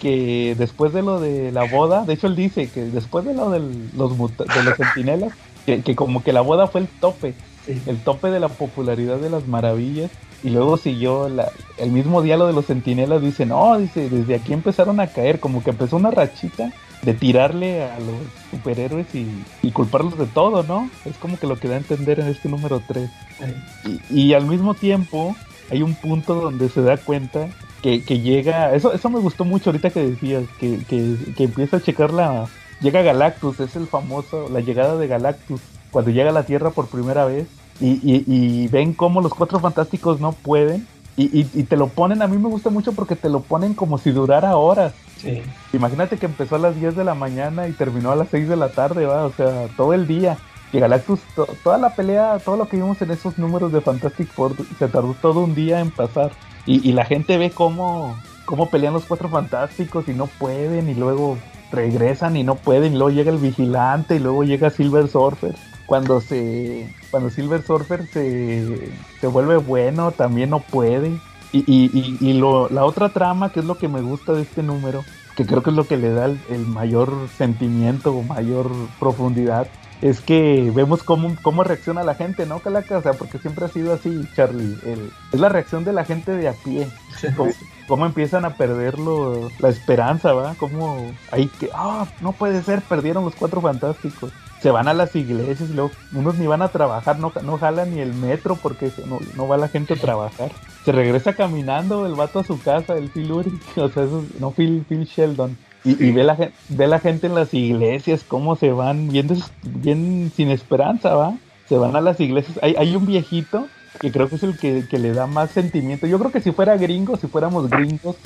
que 0.00 0.56
después 0.58 0.92
de 0.92 1.02
lo 1.02 1.20
de 1.20 1.52
la 1.52 1.64
boda, 1.64 2.04
de 2.04 2.14
hecho 2.14 2.26
él 2.26 2.34
dice 2.34 2.68
que 2.68 2.82
después 2.82 3.24
de 3.24 3.34
lo 3.34 3.50
de 3.50 3.60
los, 3.60 4.36
de 4.36 4.62
los 4.64 4.76
centinelas, 4.76 5.32
que, 5.66 5.82
que 5.82 5.94
como 5.94 6.24
que 6.24 6.32
la 6.32 6.40
boda 6.40 6.66
fue 6.66 6.80
el 6.80 6.88
tope, 6.88 7.34
sí. 7.64 7.80
el 7.86 7.98
tope 7.98 8.28
de 8.30 8.40
la 8.40 8.48
popularidad 8.48 9.18
de 9.18 9.30
las 9.30 9.46
maravillas. 9.46 10.10
Y 10.44 10.50
luego 10.50 10.76
siguió 10.76 11.28
la- 11.28 11.50
el 11.78 11.90
mismo 11.90 12.22
día 12.22 12.36
lo 12.36 12.46
de 12.46 12.52
los 12.52 12.66
centinelas, 12.66 13.20
dice, 13.22 13.44
no, 13.46 13.76
dice, 13.78 14.08
desde 14.08 14.36
aquí 14.36 14.52
empezaron 14.52 15.00
a 15.00 15.08
caer, 15.08 15.40
como 15.40 15.62
que 15.64 15.70
empezó 15.70 15.96
una 15.96 16.10
rachita 16.10 16.70
de 17.02 17.14
tirarle 17.14 17.82
a 17.84 17.98
los 18.00 18.16
superhéroes 18.50 19.06
y, 19.14 19.26
y 19.62 19.70
culparlos 19.70 20.18
de 20.18 20.26
todo, 20.26 20.62
¿no? 20.64 20.88
Es 21.04 21.16
como 21.16 21.38
que 21.38 21.46
lo 21.46 21.56
que 21.56 21.68
da 21.68 21.74
a 21.74 21.78
entender 21.78 22.20
en 22.20 22.28
este 22.28 22.48
número 22.48 22.80
3. 22.86 23.10
Eh, 23.40 24.00
Y, 24.10 24.20
y 24.22 24.34
al 24.34 24.46
mismo 24.46 24.74
tiempo 24.74 25.34
hay 25.70 25.82
un 25.82 25.94
punto 25.94 26.34
donde 26.34 26.68
se 26.68 26.82
da 26.82 26.96
cuenta 26.96 27.48
que, 27.82 28.02
que 28.02 28.20
llega, 28.20 28.74
eso, 28.74 28.92
eso 28.92 29.10
me 29.10 29.20
gustó 29.20 29.44
mucho 29.44 29.70
ahorita 29.70 29.90
que 29.90 30.02
decías, 30.08 30.44
que, 30.58 30.78
que, 30.88 31.14
que 31.36 31.44
empieza 31.44 31.76
a 31.76 31.80
checar 31.80 32.12
la, 32.12 32.46
llega 32.80 33.02
Galactus, 33.02 33.60
es 33.60 33.76
el 33.76 33.86
famoso, 33.86 34.48
la 34.52 34.60
llegada 34.60 34.96
de 34.96 35.06
Galactus, 35.06 35.60
cuando 35.92 36.10
llega 36.10 36.30
a 36.30 36.32
la 36.32 36.44
Tierra 36.46 36.70
por 36.70 36.88
primera 36.88 37.24
vez, 37.24 37.46
y, 37.80 37.90
y, 38.02 38.24
y 38.26 38.68
ven 38.68 38.92
cómo 38.92 39.20
los 39.20 39.34
cuatro 39.34 39.60
fantásticos 39.60 40.20
no 40.20 40.32
pueden, 40.32 40.86
y, 41.16 41.24
y, 41.40 41.50
y 41.54 41.62
te 41.64 41.76
lo 41.76 41.88
ponen, 41.88 42.22
a 42.22 42.28
mí 42.28 42.36
me 42.38 42.48
gusta 42.48 42.70
mucho 42.70 42.92
porque 42.92 43.16
te 43.16 43.28
lo 43.28 43.40
ponen 43.40 43.74
como 43.74 43.98
si 43.98 44.10
durara 44.12 44.56
horas. 44.56 44.92
sí. 45.16 45.42
Imagínate 45.72 46.16
que 46.16 46.26
empezó 46.26 46.54
a 46.56 46.58
las 46.60 46.76
10 46.76 46.94
de 46.96 47.04
la 47.04 47.14
mañana 47.14 47.66
y 47.68 47.72
terminó 47.72 48.10
a 48.12 48.16
las 48.16 48.28
6 48.30 48.48
de 48.48 48.56
la 48.56 48.68
tarde, 48.70 49.04
¿va? 49.06 49.24
O 49.24 49.32
sea, 49.32 49.66
todo 49.76 49.92
el 49.94 50.06
día. 50.06 50.38
Y 50.72 50.78
Galactus, 50.80 51.20
to- 51.34 51.48
toda 51.64 51.76
la 51.78 51.94
pelea, 51.94 52.38
todo 52.44 52.56
lo 52.56 52.68
que 52.68 52.76
vimos 52.76 53.00
en 53.02 53.10
esos 53.10 53.36
números 53.38 53.72
de 53.72 53.80
Fantastic 53.80 54.28
Four, 54.28 54.54
se 54.78 54.86
tardó 54.88 55.14
todo 55.20 55.40
un 55.40 55.54
día 55.54 55.80
en 55.80 55.90
pasar. 55.90 56.30
Y, 56.66 56.86
y 56.88 56.92
la 56.92 57.04
gente 57.04 57.36
ve 57.38 57.50
cómo, 57.50 58.14
cómo 58.44 58.68
pelean 58.70 58.92
los 58.94 59.04
cuatro 59.04 59.28
fantásticos 59.28 60.06
y 60.08 60.12
no 60.12 60.26
pueden, 60.26 60.88
y 60.88 60.94
luego 60.94 61.36
regresan 61.72 62.36
y 62.36 62.44
no 62.44 62.54
pueden, 62.54 62.92
y 62.94 62.96
luego 62.96 63.10
llega 63.10 63.30
el 63.32 63.38
vigilante, 63.38 64.16
y 64.16 64.18
luego 64.20 64.44
llega 64.44 64.70
Silver 64.70 65.08
Surfer. 65.08 65.54
Cuando 65.88 66.20
se 66.20 66.86
cuando 67.10 67.30
Silver 67.30 67.62
Surfer 67.62 68.06
se, 68.06 68.90
se 69.20 69.26
vuelve 69.26 69.56
bueno, 69.56 70.12
también 70.12 70.50
no 70.50 70.60
puede. 70.60 71.08
Y, 71.50 71.60
y, 71.66 71.90
y, 71.94 72.18
y 72.20 72.32
lo, 72.34 72.68
la 72.68 72.84
otra 72.84 73.08
trama, 73.08 73.50
que 73.50 73.60
es 73.60 73.66
lo 73.66 73.78
que 73.78 73.88
me 73.88 74.02
gusta 74.02 74.34
de 74.34 74.42
este 74.42 74.62
número, 74.62 75.02
que 75.34 75.46
creo 75.46 75.62
que 75.62 75.70
es 75.70 75.76
lo 75.76 75.86
que 75.88 75.96
le 75.96 76.10
da 76.10 76.26
el, 76.26 76.38
el 76.50 76.66
mayor 76.66 77.10
sentimiento 77.38 78.12
o 78.12 78.22
mayor 78.22 78.70
profundidad, 79.00 79.66
es 80.02 80.20
que 80.20 80.70
vemos 80.74 81.02
cómo, 81.02 81.34
cómo 81.40 81.64
reacciona 81.64 82.02
la 82.04 82.14
gente, 82.14 82.44
¿no, 82.44 82.58
Calaca? 82.60 82.98
O 82.98 83.02
sea, 83.02 83.14
porque 83.14 83.38
siempre 83.38 83.64
ha 83.64 83.68
sido 83.68 83.94
así, 83.94 84.28
Charlie. 84.36 84.76
El- 84.84 85.10
es 85.32 85.40
la 85.40 85.48
reacción 85.48 85.84
de 85.84 85.94
la 85.94 86.04
gente 86.04 86.32
de 86.32 86.48
a 86.48 86.52
pie. 86.52 86.86
Cómo, 87.34 87.50
cómo 87.88 88.04
empiezan 88.06 88.44
a 88.44 88.54
perder 88.56 88.98
lo- 88.98 89.48
la 89.58 89.70
esperanza, 89.70 90.34
¿va? 90.34 90.54
Cómo 90.58 91.10
ahí 91.32 91.46
que, 91.58 91.70
ah, 91.74 92.06
no 92.20 92.32
puede 92.32 92.62
ser, 92.62 92.82
perdieron 92.82 93.24
los 93.24 93.34
cuatro 93.34 93.62
fantásticos. 93.62 94.30
Se 94.60 94.70
van 94.72 94.88
a 94.88 94.94
las 94.94 95.14
iglesias 95.14 95.70
y 95.70 95.72
luego 95.74 95.96
unos 96.10 96.36
ni 96.36 96.46
van 96.48 96.62
a 96.62 96.70
trabajar, 96.72 97.18
no, 97.20 97.32
no 97.42 97.58
jalan 97.58 97.90
ni 97.90 98.00
el 98.00 98.12
metro 98.14 98.60
porque 98.60 98.92
no, 99.06 99.20
no 99.20 99.46
va 99.46 99.56
la 99.56 99.68
gente 99.68 99.94
a 99.94 100.00
trabajar. 100.00 100.56
Se 100.82 100.90
regresa 100.92 101.34
caminando 101.36 102.06
el 102.06 102.16
vato 102.16 102.40
a 102.40 102.44
su 102.44 102.60
casa, 102.60 102.96
el 102.98 103.10
Phil 103.12 103.30
Urich, 103.32 103.62
o 103.78 103.88
sea, 103.88 104.04
eso, 104.04 104.22
es- 104.22 104.34
no 104.34 104.52
Phil, 104.54 104.84
Phil 104.88 105.04
Sheldon. 105.04 105.58
Y, 105.84 106.04
y 106.04 106.10
ve, 106.12 106.24
la, 106.24 106.36
ve 106.66 106.86
la 106.88 106.98
gente 107.00 107.28
en 107.28 107.34
las 107.34 107.54
iglesias, 107.54 108.24
cómo 108.24 108.56
se 108.56 108.72
van, 108.72 109.10
bien, 109.12 109.28
des- 109.28 109.54
bien 109.62 110.32
sin 110.34 110.50
esperanza, 110.50 111.14
¿va? 111.14 111.40
Se 111.64 111.76
van 111.78 111.94
a 111.96 112.00
las 112.00 112.18
iglesias. 112.20 112.58
Hay, 112.62 112.74
hay 112.76 112.96
un 112.96 113.06
viejito 113.06 113.70
que 114.00 114.10
creo 114.12 114.28
que 114.28 114.36
es 114.36 114.42
el 114.42 114.58
que, 114.58 114.88
que 114.88 114.98
le 114.98 115.12
da 115.14 115.26
más 115.28 115.52
sentimiento. 115.52 116.06
Yo 116.08 116.18
creo 116.18 116.32
que 116.32 116.40
si 116.40 116.52
fuera 116.52 116.76
gringo, 116.76 117.16
si 117.16 117.28
fuéramos 117.28 117.68
gringos, 117.70 118.18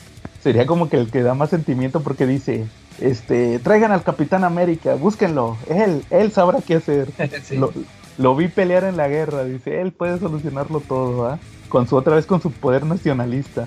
sería 0.43 0.67
como 0.67 0.89
que 0.89 0.97
el 0.97 1.11
que 1.11 1.23
da 1.23 1.35
más 1.35 1.51
sentimiento 1.51 2.01
porque 2.01 2.27
dice, 2.27 2.67
este, 3.01 3.59
traigan 3.61 3.93
al 3.93 4.03
Capitán 4.03 4.45
América, 4.45 4.95
búsquenlo, 4.95 5.57
él, 5.69 6.05
él 6.11 6.33
sabrá 6.33 6.61
qué 6.61 6.77
hacer. 6.77 7.09
Sí. 7.45 7.57
Lo, 7.57 7.73
lo 8.19 8.37
vi 8.37 8.49
pelear 8.49 8.85
en 8.85 8.97
la 8.97 9.09
guerra, 9.09 9.45
dice, 9.45 9.81
él 9.81 9.93
puede 9.93 10.19
solucionarlo 10.19 10.81
todo, 10.81 11.27
¿ah? 11.27 11.39
Con 11.69 11.89
su 11.89 11.97
otra 11.97 12.15
vez 12.17 12.27
con 12.27 12.43
su 12.43 12.51
poder 12.51 12.85
nacionalista. 12.85 13.67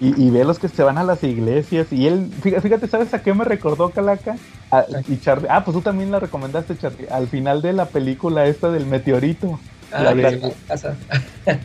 Y, 0.00 0.14
y 0.22 0.30
ve 0.30 0.44
los 0.44 0.60
que 0.60 0.68
se 0.68 0.84
van 0.84 0.96
a 0.98 1.02
las 1.02 1.24
iglesias. 1.24 1.92
Y 1.92 2.06
él, 2.06 2.30
fíjate, 2.40 2.62
fíjate, 2.62 2.86
¿sabes 2.86 3.12
a 3.14 3.22
qué 3.22 3.34
me 3.34 3.44
recordó 3.44 3.90
Calaca? 3.90 4.36
A- 4.70 4.84
y 5.08 5.18
Charlie, 5.18 5.48
ah, 5.50 5.64
pues 5.64 5.74
tú 5.76 5.82
también 5.82 6.12
la 6.12 6.20
recomendaste, 6.20 6.76
Charlie. 6.76 7.08
Al 7.10 7.26
final 7.26 7.62
de 7.62 7.72
la 7.72 7.86
película 7.86 8.46
esta 8.46 8.70
del 8.70 8.86
meteorito. 8.86 9.58
Ah, 9.92 10.02
La 10.04 10.14
la 10.14 10.30
de- 10.30 10.54
casa. 10.66 10.96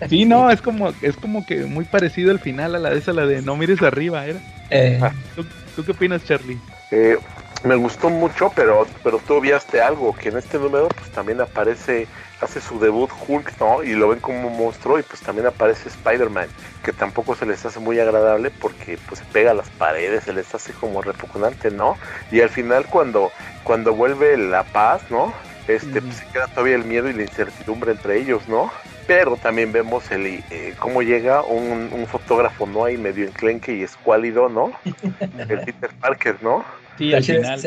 Sí, 0.10 0.26
no, 0.26 0.50
es 0.52 0.62
como, 0.62 0.94
es 1.02 1.16
como 1.18 1.46
que 1.46 1.66
muy 1.66 1.86
parecido 1.86 2.32
al 2.32 2.40
final 2.40 2.76
a 2.76 2.80
la 2.80 2.90
de 2.92 2.98
esa, 3.00 3.14
la 3.14 3.26
de 3.26 3.42
no 3.42 3.56
mires 3.56 3.82
arriba, 3.82 4.26
¿era? 4.26 4.40
Eh, 4.70 5.00
Ah. 5.02 5.12
¿Tú, 5.36 5.46
tú 5.76 5.84
qué 5.86 5.92
opinas, 5.92 6.24
Charlie? 6.26 6.58
Eh, 6.92 7.18
me 7.64 7.76
gustó 7.76 8.10
mucho, 8.10 8.52
pero, 8.56 8.86
pero 9.04 9.20
tú 9.20 9.36
obviaste 9.36 9.82
algo, 9.82 10.14
que 10.14 10.30
en 10.30 10.38
este 10.38 10.58
número 10.60 10.90
pues 10.90 11.10
también 11.12 11.40
aparece, 11.42 12.08
hace 12.42 12.60
su 12.60 12.78
debut 12.80 13.10
Hulk, 13.28 13.54
¿no? 13.60 13.84
Y 13.84 13.94
lo 13.94 14.10
ven 14.10 14.20
como 14.20 14.48
un 14.50 14.58
monstruo 14.58 15.00
y 15.00 15.04
pues 15.04 15.22
también 15.22 15.48
aparece 15.48 15.88
Spider-Man, 15.90 16.48
que 16.84 16.92
tampoco 16.92 17.36
se 17.36 17.46
les 17.46 17.66
hace 17.66 17.80
muy 17.80 18.00
agradable 18.00 18.52
porque 18.52 18.98
pues 19.08 19.20
se 19.20 19.26
pega 19.32 19.52
a 19.52 19.54
las 19.54 19.70
paredes, 19.70 20.26
se 20.26 20.34
les 20.34 20.54
hace 20.54 20.74
como 20.74 21.02
repugnante, 21.02 21.72
¿no? 21.72 21.98
Y 22.32 22.42
al 22.42 22.50
final 22.50 22.86
cuando, 22.88 23.32
cuando 23.64 23.94
vuelve 23.94 24.38
la 24.38 24.64
paz, 24.64 25.04
¿no? 25.10 25.34
Este, 25.68 26.02
pues 26.02 26.16
se 26.18 26.26
queda 26.28 26.48
todavía 26.48 26.76
el 26.76 26.84
miedo 26.84 27.10
y 27.10 27.14
la 27.14 27.22
incertidumbre 27.24 27.92
entre 27.92 28.20
ellos, 28.20 28.48
¿no? 28.48 28.72
Pero 29.08 29.38
también 29.38 29.72
vemos 29.72 30.12
el 30.12 30.26
eh, 30.50 30.76
cómo 30.80 31.02
llega 31.02 31.44
un, 31.44 31.90
un 31.92 32.08
fotógrafo, 32.08 32.66
¿no? 32.66 32.86
Ahí 32.86 32.98
medio 32.98 33.26
enclenque 33.26 33.76
y 33.76 33.84
escuálido, 33.84 34.50
¿no? 34.50 34.72
El 35.50 35.62
Peter 35.62 35.92
Parker, 36.00 36.38
¿no? 36.42 36.66
Sí, 36.98 37.14
al 37.14 37.24
final. 37.24 37.62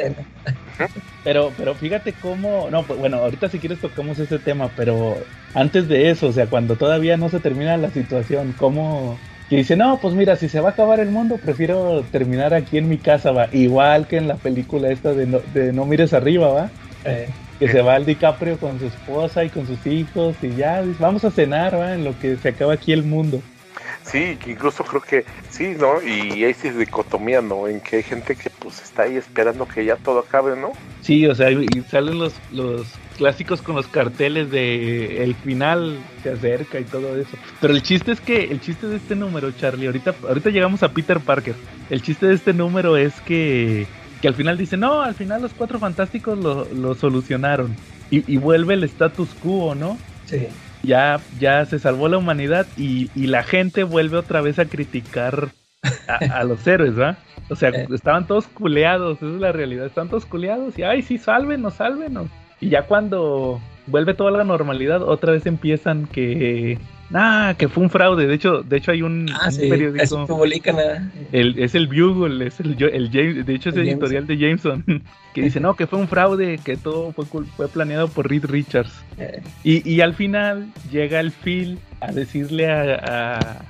Pero, 1.23 1.53
pero 1.57 1.75
fíjate 1.75 2.15
cómo, 2.15 2.69
no, 2.71 2.87
pues, 2.87 2.99
bueno, 2.99 3.19
ahorita 3.19 3.49
si 3.49 3.59
quieres 3.61 3.81
tocamos 3.81 4.19
ese 4.19 4.39
tema, 4.39 4.71
pero 4.77 5.27
antes 5.55 5.89
de 5.89 6.11
eso, 6.11 6.29
o 6.29 6.33
sea, 6.33 6.49
cuando 6.49 6.77
todavía 6.77 7.17
no 7.17 7.29
se 7.29 7.41
termina 7.41 7.77
la 7.77 7.91
situación, 7.91 8.53
cómo 8.53 9.23
que 9.49 9.57
dice, 9.57 9.77
no, 9.77 10.01
pues 10.01 10.15
mira, 10.15 10.37
si 10.37 10.49
se 10.49 10.61
va 10.61 10.71
a 10.71 10.73
acabar 10.73 11.01
el 11.01 11.11
mundo, 11.11 11.39
prefiero 11.39 12.07
terminar 12.11 12.53
aquí 12.55 12.79
en 12.79 12.89
mi 12.89 13.01
casa, 13.01 13.33
va, 13.33 13.49
igual 13.53 14.07
que 14.09 14.17
en 14.17 14.29
la 14.29 14.39
película 14.39 14.91
esta 14.91 15.15
de 15.15 15.27
No, 15.27 15.41
de 15.41 15.73
no 15.73 15.87
mires 15.87 16.13
arriba, 16.13 16.49
va, 16.53 16.73
Eh, 17.05 17.37
que 17.59 17.69
se 17.69 17.83
va 17.83 17.97
el 17.97 18.05
DiCaprio 18.05 18.59
con 18.59 18.79
su 18.79 18.87
esposa 18.87 19.45
y 19.45 19.51
con 19.51 19.67
sus 19.67 19.87
hijos 19.87 20.37
y 20.43 20.55
ya, 20.57 20.85
vamos 20.99 21.25
a 21.25 21.31
cenar, 21.31 21.79
va, 21.79 21.95
en 21.95 22.05
lo 22.05 22.19
que 22.19 22.37
se 22.37 22.49
acaba 22.49 22.75
aquí 22.75 22.93
el 22.93 23.03
mundo. 23.03 23.41
Sí, 24.05 24.39
incluso 24.47 24.85
creo 24.85 25.03
que 25.03 25.25
sí, 25.51 25.75
¿no? 25.79 26.01
Y 26.01 26.45
ahí 26.45 26.55
sí 26.55 26.69
es 26.69 26.79
dicotomía, 26.79 27.43
¿no? 27.43 27.67
En 27.67 27.81
que 27.81 27.97
hay 27.97 28.03
gente 28.05 28.37
que 28.37 28.51
pues 28.51 28.81
está 28.81 29.03
ahí 29.03 29.17
esperando 29.17 29.67
que 29.67 29.85
ya 29.85 29.97
todo 29.97 30.21
acabe, 30.21 30.57
¿no? 30.57 30.73
Sí, 31.01 31.27
o 31.27 31.35
sea, 31.35 31.51
y 31.51 31.67
salen 31.91 32.19
los, 32.19 32.35
los 32.53 32.87
clásicos 33.17 33.63
con 33.63 33.75
los 33.75 33.89
carteles 33.89 34.51
de 34.51 35.25
el 35.25 35.35
final 35.35 35.99
se 36.23 36.31
acerca 36.31 36.79
y 36.79 36.85
todo 36.85 37.17
eso. 37.19 37.37
Pero 37.61 37.75
el 37.75 37.83
chiste 37.83 38.13
es 38.13 38.21
que, 38.21 38.45
el 38.45 38.61
chiste 38.61 38.87
de 38.87 38.97
este 38.97 39.17
número, 39.17 39.51
Charlie, 39.53 39.87
ahorita, 39.87 40.15
ahorita 40.29 40.51
llegamos 40.51 40.83
a 40.83 40.93
Peter 40.93 41.19
Parker. 41.19 41.55
El 41.91 42.03
chiste 42.03 42.27
de 42.27 42.35
este 42.35 42.53
número 42.53 42.97
es 42.97 43.21
que, 43.23 43.87
que 44.27 44.31
al 44.31 44.35
final 44.35 44.59
dice, 44.59 44.77
no, 44.77 45.03
al 45.03 45.15
final 45.15 45.41
los 45.43 45.55
cuatro 45.55 45.79
fantásticos 45.79 46.37
lo, 46.37 46.73
lo 46.75 46.97
solucionaron. 46.97 47.79
Y, 48.11 48.33
y 48.33 48.39
vuelve 48.39 48.75
el 48.75 48.83
status 48.85 49.37
quo, 49.37 49.77
¿no? 49.77 50.05
sí. 50.25 50.59
Ya, 50.83 51.29
ya 51.39 51.65
se 51.67 51.79
salvó 51.79 52.09
la 52.09 52.19
humanidad 52.19 52.73
y, 52.77 53.13
y 53.15 53.29
la 53.29 53.45
gente 53.45 53.85
vuelve 53.85 54.17
otra 54.19 54.41
vez 54.41 54.59
a 54.59 54.69
criticar 54.69 55.55
a, 56.09 56.17
a 56.41 56.45
los 56.45 56.67
héroes, 56.67 56.99
¿va? 56.99 57.25
O 57.49 57.57
sea, 57.57 57.71
Eh. 57.71 57.87
estaban 57.91 58.27
todos 58.27 58.49
culeados, 58.49 59.19
esa 59.23 59.27
es 59.35 59.41
la 59.41 59.53
realidad, 59.53 59.87
estaban 59.87 60.11
todos 60.11 60.27
culeados 60.27 60.79
y, 60.79 60.83
ay, 60.83 61.03
sí, 61.03 61.19
sálvenos, 61.19 61.77
sálvenos. 61.77 62.33
Y 62.61 62.71
ya 62.71 62.87
cuando 62.87 63.69
vuelve 63.87 64.15
toda 64.15 64.33
la 64.33 64.45
normalidad, 64.45 65.03
otra 65.03 65.33
vez 65.33 65.47
empiezan 65.47 66.09
que, 66.09 66.89
ah, 67.15 67.55
que 67.59 67.69
fue 67.69 67.83
un 67.85 67.91
fraude. 67.91 68.27
De 68.27 68.35
hecho, 68.35 68.63
de 68.63 68.77
hecho 68.77 68.91
hay 68.93 69.03
un, 69.03 69.27
Ah, 69.33 69.47
un 69.47 69.53
sí. 69.53 69.69
periódico, 69.69 70.27
publican 70.27 70.77
a- 70.79 71.11
el, 71.33 71.59
es 71.59 71.75
el 71.75 71.87
Bugle, 71.87 72.47
es 72.47 72.61
el, 72.61 72.81
el 72.83 73.11
James- 73.11 73.47
de 73.47 73.55
hecho 73.55 73.71
es 73.71 73.77
el 73.77 73.83
El 73.83 73.89
editorial 73.91 74.27
de 74.27 74.37
Jameson, 74.39 74.85
que 75.35 75.43
dice, 75.43 75.61
no, 75.61 75.75
que 75.75 75.87
fue 75.87 75.99
un 75.99 76.09
fraude, 76.09 76.59
que 76.65 76.77
todo 76.77 77.13
fue, 77.13 77.25
fue 77.57 77.69
planeado 77.69 78.09
por 78.09 78.29
Reed 78.29 78.45
Richards. 78.47 78.93
eh, 79.19 79.41
Y, 79.65 79.89
y 79.89 80.01
al 80.01 80.15
final 80.15 80.67
llega 80.91 81.21
el 81.21 81.31
Phil 81.33 81.79
a 82.01 82.13
decirle 82.13 82.71
a, 82.71 82.95
a, 82.95 83.65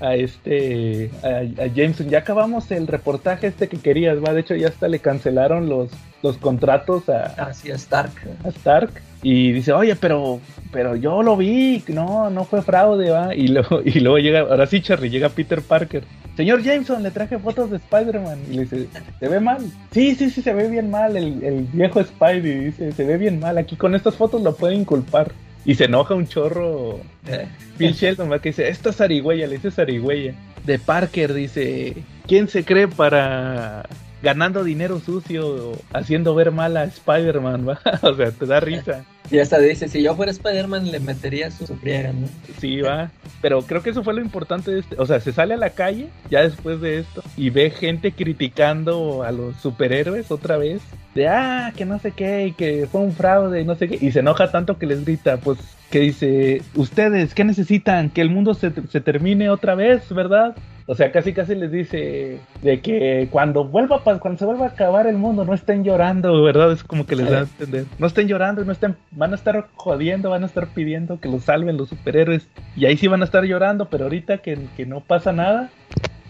a 0.00 0.14
este 0.14 1.10
a, 1.22 1.66
Jameson, 1.66 2.08
ya 2.08 2.18
acabamos 2.18 2.70
el 2.70 2.86
reportaje 2.86 3.48
este 3.48 3.68
que 3.68 3.78
querías, 3.78 4.18
va, 4.22 4.32
de 4.32 4.40
hecho 4.40 4.54
ya 4.54 4.68
hasta 4.68 4.88
le 4.88 5.00
cancelaron 5.00 5.68
los 5.68 5.90
los 6.22 6.36
contratos 6.36 7.08
a, 7.08 7.34
a 7.42 7.50
Stark. 7.50 8.12
A 8.44 8.48
Stark 8.48 8.90
y 9.22 9.52
dice, 9.52 9.72
"Oye, 9.72 9.96
pero 9.96 10.40
pero 10.72 10.96
yo 10.96 11.22
lo 11.22 11.36
vi, 11.36 11.82
no, 11.88 12.30
no 12.30 12.44
fue 12.44 12.62
fraude, 12.62 13.10
va." 13.10 13.34
Y 13.34 13.48
luego 13.48 13.80
y 13.84 14.00
luego 14.00 14.18
llega, 14.18 14.40
ahora 14.40 14.66
sí, 14.66 14.80
Charlie, 14.80 15.10
llega 15.10 15.28
Peter 15.28 15.62
Parker. 15.62 16.04
Señor 16.36 16.62
Jameson, 16.62 17.02
le 17.02 17.10
traje 17.10 17.36
fotos 17.40 17.68
de 17.68 17.78
Spider-Man. 17.78 18.38
Y 18.48 18.54
le 18.54 18.62
dice, 18.62 18.86
¿se 19.18 19.28
ve 19.28 19.40
mal? 19.40 19.58
Sí, 19.90 20.14
sí, 20.14 20.30
sí, 20.30 20.40
se 20.40 20.54
ve 20.54 20.68
bien 20.68 20.88
mal. 20.88 21.16
El, 21.16 21.42
el 21.42 21.64
viejo 21.72 22.00
Spidey 22.00 22.66
dice, 22.66 22.92
se 22.92 23.04
ve 23.04 23.16
bien 23.16 23.40
mal. 23.40 23.58
Aquí 23.58 23.74
con 23.74 23.96
estas 23.96 24.14
fotos 24.14 24.40
lo 24.42 24.54
pueden 24.54 24.82
inculpar. 24.82 25.32
Y 25.64 25.74
se 25.74 25.84
enoja 25.84 26.14
un 26.14 26.26
chorro. 26.26 27.00
Eh. 27.26 27.46
Phil 27.76 27.92
Sheldon, 27.92 28.30
que 28.40 28.50
dice, 28.50 28.68
esta 28.68 28.90
es 28.90 29.00
Arigüeya, 29.00 29.46
le 29.46 29.58
dice 29.58 29.80
Arigüeya. 29.80 30.34
De 30.64 30.78
Parker 30.78 31.34
dice, 31.34 31.96
¿quién 32.26 32.48
se 32.48 32.64
cree 32.64 32.88
para 32.88 33.88
ganando 34.22 34.64
dinero 34.64 35.00
sucio, 35.00 35.72
haciendo 35.92 36.34
ver 36.34 36.50
mal 36.50 36.76
a 36.76 36.84
Spider-Man, 36.84 37.68
o 38.02 38.14
sea, 38.14 38.30
te 38.30 38.46
da 38.46 38.60
risa. 38.60 39.04
Y 39.30 39.38
hasta 39.38 39.58
dice, 39.58 39.88
si 39.88 40.02
yo 40.02 40.14
fuera 40.16 40.32
Spider-Man 40.32 40.90
le 40.90 41.00
metería 41.00 41.50
su 41.50 41.66
friega, 41.76 42.12
¿no? 42.12 42.26
Sí, 42.58 42.80
va. 42.80 43.10
Pero 43.42 43.60
creo 43.62 43.82
que 43.82 43.90
eso 43.90 44.02
fue 44.02 44.14
lo 44.14 44.22
importante 44.22 44.70
de 44.70 44.80
este. 44.80 44.96
O 44.98 45.04
sea, 45.04 45.20
se 45.20 45.32
sale 45.32 45.54
a 45.54 45.58
la 45.58 45.70
calle 45.70 46.08
ya 46.30 46.42
después 46.42 46.80
de 46.80 47.00
esto 47.00 47.22
y 47.36 47.50
ve 47.50 47.70
gente 47.70 48.12
criticando 48.12 49.22
a 49.22 49.30
los 49.30 49.56
superhéroes 49.56 50.30
otra 50.30 50.56
vez. 50.56 50.80
De, 51.14 51.28
ah, 51.28 51.72
que 51.76 51.84
no 51.84 51.98
sé 51.98 52.12
qué, 52.12 52.46
y 52.46 52.52
que 52.52 52.86
fue 52.90 53.00
un 53.00 53.12
fraude, 53.12 53.60
y 53.60 53.64
no 53.64 53.74
sé 53.74 53.88
qué. 53.88 53.98
Y 54.00 54.12
se 54.12 54.20
enoja 54.20 54.50
tanto 54.50 54.78
que 54.78 54.86
les 54.86 55.04
grita, 55.04 55.36
pues, 55.38 55.58
que 55.90 56.00
dice, 56.00 56.62
ustedes, 56.74 57.34
¿qué 57.34 57.44
necesitan? 57.44 58.10
Que 58.10 58.20
el 58.20 58.30
mundo 58.30 58.54
se, 58.54 58.72
se 58.88 59.00
termine 59.00 59.50
otra 59.50 59.74
vez, 59.74 60.08
¿verdad? 60.10 60.54
O 60.90 60.94
sea, 60.94 61.12
casi 61.12 61.34
casi 61.34 61.54
les 61.54 61.70
dice 61.70 62.40
de 62.62 62.80
que 62.80 63.28
cuando 63.30 63.64
vuelva 63.64 64.02
cuando 64.02 64.38
se 64.38 64.46
vuelva 64.46 64.64
a 64.64 64.68
acabar 64.70 65.06
el 65.06 65.18
mundo 65.18 65.44
no 65.44 65.52
estén 65.52 65.84
llorando, 65.84 66.42
¿verdad? 66.42 66.72
Es 66.72 66.82
como 66.82 67.04
que 67.04 67.14
les 67.14 67.28
da 67.28 67.40
a 67.40 67.42
entender. 67.42 67.84
No 67.98 68.06
estén 68.06 68.26
llorando, 68.26 68.64
no 68.64 68.72
estén 68.72 68.96
van 69.10 69.32
a 69.32 69.34
estar 69.34 69.68
jodiendo, 69.74 70.30
van 70.30 70.44
a 70.44 70.46
estar 70.46 70.66
pidiendo 70.68 71.20
que 71.20 71.28
los 71.28 71.44
salven 71.44 71.76
los 71.76 71.90
superhéroes 71.90 72.48
y 72.74 72.86
ahí 72.86 72.96
sí 72.96 73.06
van 73.06 73.20
a 73.20 73.26
estar 73.26 73.44
llorando, 73.44 73.90
pero 73.90 74.04
ahorita 74.04 74.38
que, 74.38 74.56
no 74.86 75.00
pasa 75.00 75.30
nada, 75.30 75.68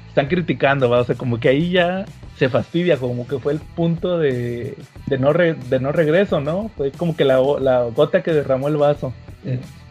están 0.09 0.27
criticando, 0.27 0.91
¿va? 0.91 1.03
O 1.03 1.05
sea, 1.05 1.15
como 1.15 1.39
que 1.39 1.51
ahí 1.51 1.71
ya 1.71 2.05
se 2.37 2.49
fastidia, 2.49 2.97
como 2.97 3.29
que 3.29 3.39
fue 3.39 3.53
el 3.53 3.61
punto 3.61 4.19
de, 4.19 4.75
de, 5.07 5.19
no, 5.19 5.33
de 5.35 5.79
no 5.81 5.93
regreso, 5.93 6.41
¿no? 6.41 6.69
Fue 6.77 6.91
como 6.91 7.17
que 7.17 7.25
la, 7.25 7.41
la 7.61 7.85
gota 7.95 8.25
que 8.25 8.33
derramó 8.33 8.67
el 8.67 8.77
vaso. 8.77 9.15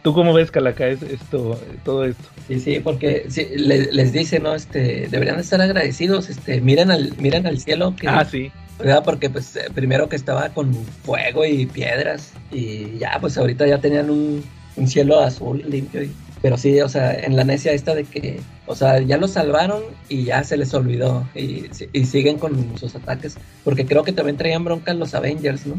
¿Tú 0.08 0.14
cómo 0.14 0.32
ves, 0.32 0.52
Calaca, 0.52 0.88
esto, 0.88 1.60
todo 1.84 2.06
esto? 2.06 2.24
Sí, 2.48 2.62
sí, 2.62 2.80
porque 2.80 3.28
les 3.58 4.14
dice, 4.14 4.40
¿no? 4.40 4.56
Este, 4.56 5.10
deberían 5.12 5.38
estar 5.38 5.60
agradecidos, 5.60 6.30
este, 6.30 6.62
miren 6.62 6.92
al, 6.92 7.14
miren 7.18 7.46
al 7.46 7.60
cielo 7.60 7.94
que... 7.94 8.08
Ah, 8.08 8.24
sí. 8.24 8.50
¿verdad? 8.80 9.04
Porque 9.04 9.30
pues 9.30 9.58
eh, 9.58 9.66
primero 9.76 10.08
que 10.08 10.16
estaba 10.16 10.48
con 10.48 10.74
fuego 11.04 11.44
y 11.44 11.66
piedras 11.66 12.32
y 12.54 12.98
ya 13.00 13.18
pues 13.20 13.38
ahorita 13.38 13.68
ya 13.68 13.80
tenían 13.80 14.10
un, 14.10 14.46
cielo 14.86 15.20
azul 15.20 15.62
limpio 15.68 16.08
pero 16.42 16.58
sí, 16.58 16.80
o 16.80 16.88
sea, 16.88 17.14
en 17.14 17.36
la 17.36 17.44
necia 17.44 17.74
esta 17.74 17.94
de 17.94 18.06
que, 18.06 18.40
o 18.66 18.76
sea, 18.76 19.02
ya 19.02 19.18
lo 19.18 19.28
salvaron 19.28 19.84
y 20.08 20.24
ya 20.24 20.42
se 20.46 20.56
les 20.56 20.74
olvidó 20.74 21.28
y, 21.36 21.66
y 21.92 22.06
siguen 22.06 22.38
con 22.38 22.78
sus 22.78 22.96
ataques, 22.96 23.38
porque 23.66 23.86
creo 23.86 24.04
que 24.04 24.14
también 24.14 24.38
traían 24.38 24.64
bronca 24.64 24.94
los 24.94 25.14
Avengers, 25.16 25.66
¿no? 25.66 25.76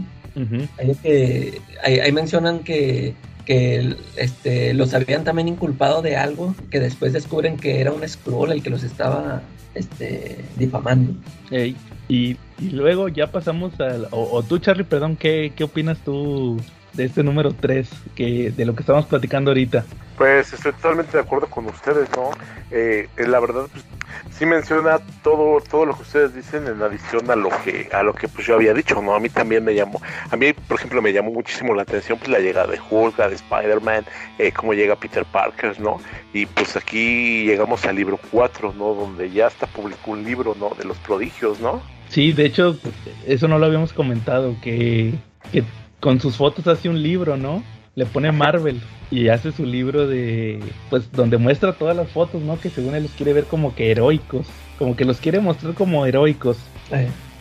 que, 1.02 1.60
ahí 1.82 2.12
mencionan 2.12 2.58
que 2.60 3.14
que 3.48 3.96
este, 4.16 4.74
los 4.74 4.92
habían 4.92 5.24
también 5.24 5.48
inculpado 5.48 6.02
de 6.02 6.18
algo 6.18 6.54
que 6.70 6.80
después 6.80 7.14
descubren 7.14 7.56
que 7.56 7.80
era 7.80 7.92
un 7.92 8.06
scroll 8.06 8.52
el 8.52 8.62
que 8.62 8.68
los 8.68 8.82
estaba 8.82 9.40
este, 9.74 10.44
difamando. 10.58 11.14
y, 11.50 11.74
y, 12.10 12.36
luego 12.70 13.08
ya 13.08 13.32
pasamos 13.32 13.80
al... 13.80 14.06
O, 14.10 14.42
tú, 14.42 14.58
Charlie, 14.58 14.84
perdón, 14.84 15.16
¿qué, 15.16 15.54
¿qué 15.56 15.64
opinas 15.64 15.96
tú 16.04 16.60
de 16.92 17.04
este 17.04 17.22
número 17.22 17.52
3, 17.52 17.88
que, 18.14 18.50
de 18.50 18.64
lo 18.64 18.74
que 18.74 18.82
estamos 18.82 19.06
platicando 19.06 19.50
ahorita? 19.50 19.84
Pues 20.16 20.52
estoy 20.52 20.72
totalmente 20.72 21.16
de 21.16 21.22
acuerdo 21.22 21.46
con 21.46 21.66
ustedes, 21.66 22.08
¿no? 22.16 22.30
Eh, 22.70 23.08
la 23.18 23.38
verdad, 23.38 23.66
pues, 23.70 23.84
sí 24.30 24.46
menciona 24.46 24.98
todo 25.22 25.60
todo 25.60 25.86
lo 25.86 25.94
que 25.94 26.02
ustedes 26.02 26.34
dicen 26.34 26.66
en 26.66 26.82
adición 26.82 27.30
a 27.30 27.36
lo 27.36 27.50
que 27.64 27.88
a 27.92 28.02
lo 28.02 28.14
que 28.14 28.28
pues 28.28 28.46
yo 28.46 28.54
había 28.54 28.74
dicho, 28.74 29.00
¿no? 29.00 29.14
A 29.14 29.20
mí 29.20 29.28
también 29.28 29.64
me 29.64 29.74
llamó, 29.74 30.00
a 30.30 30.36
mí 30.36 30.52
por 30.52 30.78
ejemplo 30.78 31.02
me 31.02 31.12
llamó 31.12 31.30
muchísimo 31.30 31.74
la 31.74 31.82
atención 31.82 32.18
pues 32.18 32.30
la 32.30 32.40
llegada 32.40 32.72
de 32.72 32.80
Hulk, 32.90 33.16
de 33.16 33.34
Spider-Man, 33.34 34.04
eh, 34.38 34.52
cómo 34.52 34.74
llega 34.74 34.96
Peter 34.96 35.24
Parker, 35.24 35.80
¿no? 35.80 36.00
Y 36.32 36.46
pues 36.46 36.76
aquí 36.76 37.44
llegamos 37.44 37.84
al 37.84 37.96
libro 37.96 38.18
4, 38.30 38.74
¿no? 38.76 38.94
Donde 38.94 39.30
ya 39.30 39.46
está 39.46 39.66
publicó 39.66 40.12
un 40.12 40.24
libro, 40.24 40.56
¿no? 40.58 40.70
De 40.76 40.84
los 40.84 40.96
prodigios, 40.98 41.60
¿no? 41.60 41.82
Sí, 42.08 42.32
de 42.32 42.46
hecho, 42.46 42.78
eso 43.26 43.48
no 43.48 43.58
lo 43.58 43.66
habíamos 43.66 43.92
comentado, 43.92 44.56
que, 44.62 45.14
que 45.52 45.62
con 46.00 46.20
sus 46.20 46.36
fotos 46.36 46.66
hace 46.66 46.88
un 46.88 47.02
libro, 47.02 47.36
¿no? 47.36 47.62
Le 47.94 48.06
pone 48.06 48.30
Marvel 48.30 48.80
y 49.10 49.28
hace 49.28 49.50
su 49.52 49.64
libro 49.64 50.06
de, 50.06 50.60
pues, 50.90 51.10
donde 51.12 51.38
muestra 51.38 51.72
todas 51.72 51.96
las 51.96 52.08
fotos, 52.10 52.42
¿no? 52.42 52.60
Que 52.60 52.70
según 52.70 52.94
él 52.94 53.04
los 53.04 53.12
quiere 53.12 53.32
ver 53.32 53.44
como 53.44 53.74
que 53.74 53.90
heroicos, 53.90 54.46
como 54.78 54.94
que 54.94 55.04
los 55.04 55.18
quiere 55.18 55.40
mostrar 55.40 55.74
como 55.74 56.06
heroicos. 56.06 56.58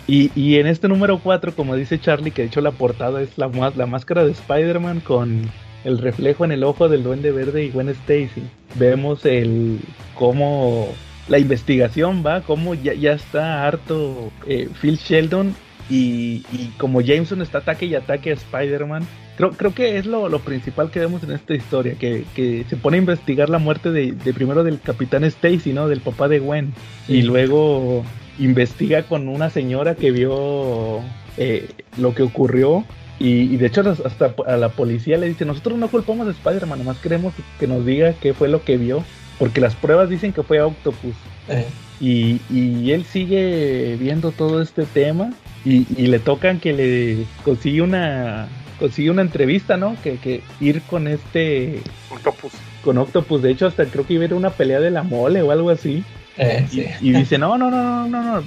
Y, 0.08 0.32
y, 0.36 0.56
en 0.56 0.68
este 0.68 0.88
número 0.88 1.20
4, 1.20 1.54
como 1.54 1.76
dice 1.76 2.00
Charlie, 2.00 2.32
que 2.32 2.44
de 2.44 2.48
hecho 2.48 2.62
la 2.62 2.72
portada 2.72 3.22
es 3.22 3.38
la, 3.38 3.50
la 3.76 3.86
máscara 3.86 4.24
de 4.24 4.32
Spider-Man 4.32 5.02
con 5.02 5.52
el 5.84 5.98
reflejo 6.00 6.46
en 6.46 6.52
el 6.52 6.64
ojo 6.64 6.90
del 6.90 7.04
duende 7.04 7.32
verde 7.32 7.66
y 7.66 7.70
Gwen 7.70 7.90
Stacy. 7.90 8.44
Vemos 8.76 9.26
el 9.26 9.80
cómo 10.16 10.88
la 11.28 11.40
investigación 11.40 12.24
va, 12.26 12.42
cómo 12.42 12.74
ya, 12.74 12.94
ya 12.94 13.14
está 13.14 13.68
harto 13.68 14.32
eh, 14.48 14.70
Phil 14.82 14.98
Sheldon 14.98 15.56
y, 15.90 16.44
y, 16.52 16.74
como 16.78 17.02
Jameson 17.02 17.42
está 17.42 17.60
ataque 17.60 17.86
y 17.86 17.96
ataque 17.96 18.32
a 18.32 18.34
Spider-Man, 18.34 19.08
creo, 19.38 19.52
creo 19.52 19.74
que 19.74 19.98
es 19.98 20.06
lo, 20.06 20.28
principal 20.40 20.92
que 20.92 21.00
vemos 21.00 21.24
en 21.24 21.32
esta 21.32 21.54
historia, 21.54 21.96
que, 21.96 22.26
se 22.68 22.76
pone 22.76 22.98
a 22.98 23.00
investigar 23.00 23.50
la 23.50 23.60
muerte 23.60 23.92
de, 23.92 24.14
primero 24.34 24.64
del 24.64 24.82
capitán 24.82 25.24
Stacy, 25.24 25.72
¿no? 25.72 25.88
Del 25.88 26.02
papá 26.02 26.28
de 26.28 26.40
Gwen. 26.40 26.74
Y 27.08 27.22
luego 27.22 28.04
investiga 28.40 29.04
con 29.04 29.30
una 29.30 29.50
señora 29.50 29.96
que 29.96 30.12
vio 30.12 31.02
eh, 31.38 31.70
lo 31.98 32.14
que 32.14 32.24
ocurrió. 32.24 32.84
Y, 33.20 33.56
de 33.58 33.66
hecho 33.66 33.82
hasta 34.06 34.36
a 34.46 34.58
la 34.58 34.70
policía 34.70 35.18
le 35.18 35.28
dice, 35.28 35.46
nosotros 35.46 35.78
no 35.80 35.88
culpamos 35.88 36.28
a 36.28 36.32
Spider-Man, 36.32 36.80
nomás 36.80 37.00
queremos 37.00 37.34
que 37.60 37.66
nos 37.66 37.84
diga 37.84 38.14
qué 38.14 38.34
fue 38.34 38.48
lo 38.50 38.64
que 38.64 38.78
vio. 38.78 39.04
Porque 39.40 39.62
las 39.62 39.76
pruebas 39.76 40.10
dicen 40.10 40.34
que 40.34 40.44
fue 40.44 40.62
Octopus. 40.62 41.16
Eh. 41.48 41.66
Y, 42.00 42.42
y 42.50 42.92
él 42.92 43.06
sigue 43.06 43.96
viendo 44.00 44.32
todo 44.32 44.62
este 44.62 44.86
tema 44.86 45.32
y, 45.68 45.88
y, 45.98 46.08
le 46.08 46.20
tocan 46.20 46.60
que 46.60 46.74
le 46.74 47.26
consigue 47.44 47.82
una 47.82 48.48
consigue 48.80 49.10
una 49.10 49.22
entrevista, 49.22 49.76
¿no? 49.76 49.98
Que, 50.02 50.18
que 50.18 50.42
ir 50.60 50.82
con 50.84 51.08
este 51.08 51.82
Octopus. 52.10 52.54
Con 52.84 52.98
Octopus, 52.98 53.42
de 53.42 53.52
hecho 53.52 53.68
hasta 53.68 53.86
creo 53.86 54.06
que 54.06 54.14
iba 54.14 54.24
a 54.24 54.28
ir 54.28 54.34
una 54.34 54.52
pelea 54.52 54.80
de 54.80 54.92
la 54.92 55.04
mole 55.04 55.42
o 55.42 55.52
algo 55.52 55.70
así. 55.70 56.04
Eh, 56.38 56.68
y, 57.02 57.12
dice, 57.12 57.40
no, 57.40 57.58
no, 57.58 57.72
no, 57.72 57.82
no, 57.82 58.08
no, 58.08 58.42
no, 58.42 58.44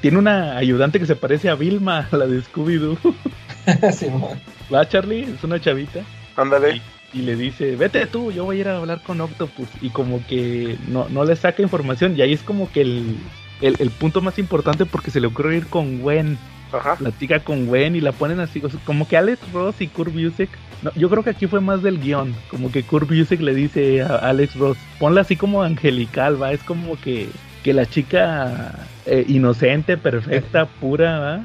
tiene 0.00 0.18
una 0.18 0.56
ayudante 0.56 0.98
que 0.98 1.06
se 1.06 1.14
parece 1.14 1.50
a 1.50 1.54
Vilma, 1.54 2.08
la 2.12 2.26
de 2.26 2.42
Scooby-Doo. 2.42 2.98
sí, 3.92 4.06
Va, 4.72 4.88
Charlie, 4.88 5.24
es 5.34 5.44
una 5.44 5.60
chavita. 5.60 6.00
Ándale. 6.36 6.80
Y, 7.12 7.20
le 7.20 7.36
dice, 7.36 7.76
vete 7.76 8.06
tú, 8.06 8.32
yo 8.32 8.44
voy 8.44 8.56
a 8.56 8.60
ir 8.60 8.68
a 8.68 8.78
hablar 8.78 9.02
con 9.02 9.20
Octopus. 9.20 9.68
Y 9.82 9.90
como 9.90 10.26
que 10.26 10.76
no, 10.88 11.06
no 11.10 11.24
le 11.24 11.36
saca 11.36 11.62
información. 11.62 12.16
Y 12.16 12.22
ahí 12.22 12.32
es 12.32 12.42
como 12.42 12.72
que 12.72 12.80
el, 12.80 13.16
el, 13.60 13.76
el 13.78 13.90
punto 13.90 14.20
más 14.22 14.38
importante 14.38 14.86
porque 14.86 15.10
se 15.10 15.20
le 15.20 15.26
ocurre 15.26 15.58
ir 15.58 15.66
con 15.66 16.00
Gwen. 16.00 16.38
Ajá. 16.74 16.96
platica 16.96 17.40
con 17.40 17.66
Gwen 17.66 17.96
y 17.96 18.00
la 18.00 18.12
ponen 18.12 18.40
así, 18.40 18.62
como 18.84 19.06
que 19.06 19.16
Alex 19.16 19.40
Ross 19.52 19.80
y 19.80 19.88
Kurt 19.88 20.12
Busiek, 20.12 20.50
yo 20.96 21.08
creo 21.08 21.22
que 21.22 21.30
aquí 21.30 21.46
fue 21.46 21.60
más 21.60 21.82
del 21.82 22.00
guion, 22.00 22.34
como 22.48 22.70
que 22.70 22.82
Kurt 22.82 23.08
Busiek 23.08 23.40
le 23.40 23.54
dice 23.54 24.02
a 24.02 24.16
Alex 24.16 24.56
Ross, 24.56 24.76
ponla 24.98 25.22
así 25.22 25.36
como 25.36 25.62
angelical, 25.62 26.40
va, 26.40 26.52
es 26.52 26.62
como 26.62 26.96
que, 27.00 27.28
que 27.62 27.72
la 27.72 27.86
chica 27.86 28.86
eh, 29.06 29.24
inocente, 29.28 29.96
perfecta, 29.96 30.66
pura, 30.66 31.18
va. 31.18 31.40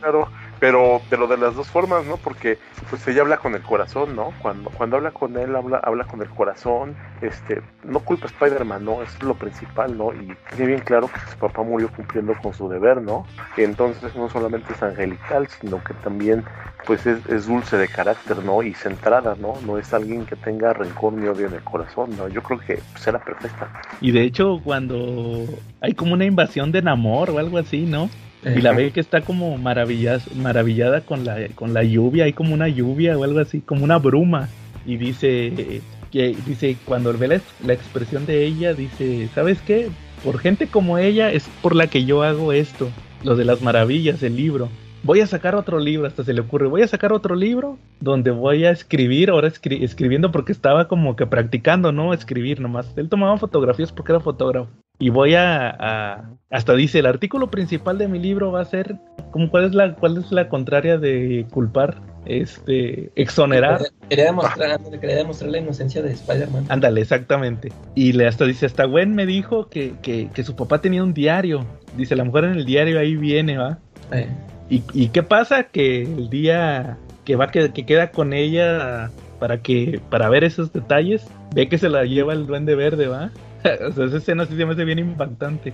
Claro, 0.00 0.28
pero 0.60 1.00
pero 1.08 1.26
de 1.26 1.38
las 1.38 1.56
dos 1.56 1.68
formas, 1.68 2.04
¿no? 2.04 2.16
Porque 2.18 2.58
pues 2.88 3.06
ella 3.08 3.22
habla 3.22 3.38
con 3.38 3.54
el 3.54 3.62
corazón, 3.62 4.14
¿no? 4.14 4.32
Cuando 4.40 4.70
cuando 4.70 4.96
habla 4.96 5.10
con 5.10 5.36
él 5.36 5.56
habla 5.56 5.78
habla 5.78 6.04
con 6.04 6.20
el 6.22 6.28
corazón, 6.28 6.94
este, 7.22 7.62
no 7.84 8.00
culpa 8.00 8.26
a 8.26 8.30
Spider-Man, 8.30 8.84
¿no? 8.84 9.02
es 9.02 9.22
lo 9.22 9.34
principal, 9.34 9.96
¿no? 9.96 10.12
Y 10.12 10.36
tiene 10.50 10.66
bien 10.66 10.80
claro 10.80 11.08
que 11.08 11.18
su 11.30 11.38
papá 11.38 11.62
murió 11.62 11.90
cumpliendo 11.90 12.34
con 12.40 12.52
su 12.54 12.68
deber, 12.68 13.00
¿no? 13.02 13.26
entonces 13.56 14.14
no 14.16 14.28
solamente 14.28 14.72
es 14.72 14.82
angelical, 14.82 15.48
sino 15.48 15.82
que 15.82 15.94
también 15.94 16.44
pues 16.86 17.06
es, 17.06 17.46
dulce 17.46 17.76
de 17.76 17.88
carácter, 17.88 18.42
¿no? 18.44 18.62
Y 18.62 18.74
centrada, 18.74 19.36
¿no? 19.38 19.54
No 19.66 19.78
es 19.78 19.92
alguien 19.92 20.24
que 20.26 20.36
tenga 20.36 20.72
rencor 20.72 21.12
ni 21.12 21.26
odio 21.26 21.46
en 21.46 21.54
el 21.54 21.62
corazón, 21.62 22.10
¿no? 22.16 22.28
Yo 22.28 22.42
creo 22.42 22.58
que 22.58 22.78
será 22.96 23.18
pues, 23.18 23.36
perfecta. 23.36 23.70
Y 24.00 24.12
de 24.12 24.22
hecho 24.22 24.60
cuando 24.62 25.44
hay 25.80 25.94
como 25.94 26.14
una 26.14 26.24
invasión 26.24 26.72
de 26.72 26.82
Namor 26.82 27.30
o 27.30 27.38
algo 27.38 27.58
así, 27.58 27.86
¿no? 27.86 28.08
Y 28.44 28.60
la 28.62 28.72
ve 28.72 28.90
que 28.90 29.00
está 29.00 29.20
como 29.20 29.58
maravillada 29.58 31.00
con 31.02 31.24
la, 31.24 31.48
con 31.54 31.74
la 31.74 31.82
lluvia, 31.82 32.24
hay 32.24 32.32
como 32.32 32.54
una 32.54 32.68
lluvia 32.68 33.18
o 33.18 33.24
algo 33.24 33.40
así, 33.40 33.60
como 33.60 33.84
una 33.84 33.98
bruma. 33.98 34.48
Y 34.86 34.96
dice, 34.96 35.82
que 36.10 36.36
dice, 36.46 36.76
cuando 36.84 37.12
ve 37.12 37.28
la, 37.28 37.40
la 37.66 37.72
expresión 37.72 38.24
de 38.24 38.46
ella, 38.46 38.72
dice, 38.72 39.28
¿sabes 39.34 39.60
qué? 39.60 39.90
Por 40.24 40.38
gente 40.38 40.68
como 40.68 40.98
ella 40.98 41.30
es 41.30 41.48
por 41.62 41.76
la 41.76 41.88
que 41.88 42.04
yo 42.04 42.22
hago 42.22 42.52
esto, 42.52 42.90
lo 43.24 43.36
de 43.36 43.44
las 43.44 43.60
maravillas, 43.60 44.22
el 44.22 44.36
libro 44.36 44.70
voy 45.02 45.20
a 45.20 45.26
sacar 45.26 45.54
otro 45.54 45.78
libro, 45.78 46.06
hasta 46.06 46.24
se 46.24 46.32
le 46.32 46.40
ocurre, 46.40 46.66
voy 46.66 46.82
a 46.82 46.88
sacar 46.88 47.12
otro 47.12 47.34
libro 47.34 47.78
donde 48.00 48.30
voy 48.30 48.64
a 48.64 48.70
escribir, 48.70 49.30
ahora 49.30 49.48
escribiendo 49.48 50.30
porque 50.30 50.52
estaba 50.52 50.88
como 50.88 51.16
que 51.16 51.26
practicando, 51.26 51.92
¿no? 51.92 52.12
Escribir 52.12 52.60
nomás. 52.60 52.92
Él 52.96 53.08
tomaba 53.08 53.38
fotografías 53.38 53.92
porque 53.92 54.12
era 54.12 54.20
fotógrafo. 54.20 54.70
Y 55.00 55.08
voy 55.08 55.34
a, 55.34 56.28
hasta 56.50 56.74
dice, 56.74 56.98
el 56.98 57.06
artículo 57.06 57.50
principal 57.50 57.96
de 57.96 58.06
mi 58.06 58.18
libro 58.18 58.52
va 58.52 58.60
a 58.60 58.64
ser, 58.66 58.96
como 59.32 59.50
cuál 59.50 59.64
es 59.64 59.74
la, 59.74 59.94
cuál 59.94 60.18
es 60.18 60.30
la 60.30 60.48
contraria 60.50 60.98
de 60.98 61.46
culpar, 61.50 62.02
este, 62.26 63.10
exonerar. 63.16 63.80
Quería 64.10 64.26
demostrar, 64.26 64.78
quería 65.00 65.16
demostrar 65.16 65.50
la 65.50 65.58
inocencia 65.58 66.02
de 66.02 66.12
Spider-Man. 66.12 66.66
Ándale, 66.68 67.00
exactamente. 67.00 67.72
Y 67.94 68.12
le 68.12 68.26
hasta 68.26 68.44
dice, 68.44 68.66
hasta 68.66 68.84
Gwen 68.84 69.14
me 69.14 69.24
dijo 69.24 69.70
que, 69.70 69.94
que, 70.02 70.28
que, 70.34 70.44
su 70.44 70.54
papá 70.54 70.82
tenía 70.82 71.02
un 71.02 71.14
diario. 71.14 71.64
Dice, 71.96 72.14
la 72.14 72.24
mujer 72.24 72.44
en 72.44 72.52
el 72.52 72.66
diario 72.66 73.00
ahí 73.00 73.16
viene, 73.16 73.56
¿va? 73.56 73.78
Eh. 74.12 74.28
¿Y, 74.68 75.08
qué 75.08 75.22
pasa? 75.24 75.64
Que 75.64 76.02
el 76.02 76.30
día 76.30 76.98
que 77.24 77.34
va 77.34 77.50
que, 77.50 77.72
queda 77.72 78.12
con 78.12 78.32
ella 78.32 79.10
para 79.40 79.62
que 79.62 80.00
para 80.10 80.28
ver 80.28 80.44
esos 80.44 80.72
detalles, 80.72 81.26
ve 81.54 81.68
que 81.68 81.78
se 81.78 81.88
la 81.88 82.04
lleva 82.04 82.34
el 82.34 82.46
duende 82.46 82.76
verde, 82.76 83.08
¿va? 83.08 83.32
o 83.88 83.92
sea, 83.92 84.04
esa 84.06 84.16
escena 84.16 84.46
sí 84.46 84.56
se 84.56 84.66
me 84.66 84.72
hace 84.72 84.84
bien 84.84 84.98
impactante. 84.98 85.72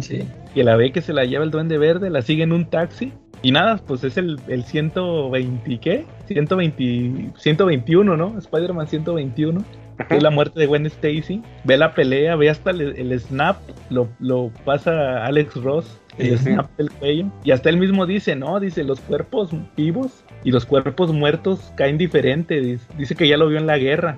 Sí. 0.00 0.28
Que 0.54 0.64
la 0.64 0.76
ve 0.76 0.92
que 0.92 1.00
se 1.00 1.12
la 1.12 1.24
lleva 1.24 1.44
el 1.44 1.50
duende 1.50 1.78
verde, 1.78 2.10
la 2.10 2.22
sigue 2.22 2.42
en 2.42 2.52
un 2.52 2.66
taxi. 2.66 3.12
Y 3.44 3.50
nada, 3.50 3.78
pues 3.84 4.04
es 4.04 4.16
el, 4.16 4.38
el 4.46 4.64
120, 4.64 5.78
¿qué? 5.78 6.06
120, 6.26 7.32
121, 7.36 8.16
¿no? 8.16 8.38
Spider-Man 8.38 8.86
121 8.86 9.64
es 10.10 10.22
la 10.22 10.30
muerte 10.30 10.60
de 10.60 10.66
Gwen 10.66 10.86
Stacy, 10.86 11.42
ve 11.64 11.76
la 11.76 11.94
pelea, 11.94 12.36
ve 12.36 12.50
hasta 12.50 12.70
el, 12.70 13.20
snap, 13.20 13.58
lo, 13.90 14.08
lo, 14.18 14.50
pasa 14.64 15.24
Alex 15.24 15.56
Ross, 15.56 16.00
el 16.18 16.38
snap 16.38 16.70
del 16.76 16.90
cuello, 16.90 17.30
y 17.44 17.50
hasta 17.50 17.68
él 17.68 17.76
mismo 17.78 18.06
dice, 18.06 18.34
no, 18.34 18.58
dice, 18.60 18.84
los 18.84 19.00
cuerpos 19.00 19.50
vivos 19.76 20.24
y 20.44 20.50
los 20.50 20.66
cuerpos 20.66 21.12
muertos 21.12 21.72
caen 21.76 21.98
diferente, 21.98 22.78
dice, 22.96 23.14
que 23.14 23.28
ya 23.28 23.36
lo 23.36 23.48
vio 23.48 23.58
en 23.58 23.66
la 23.66 23.78
guerra, 23.78 24.16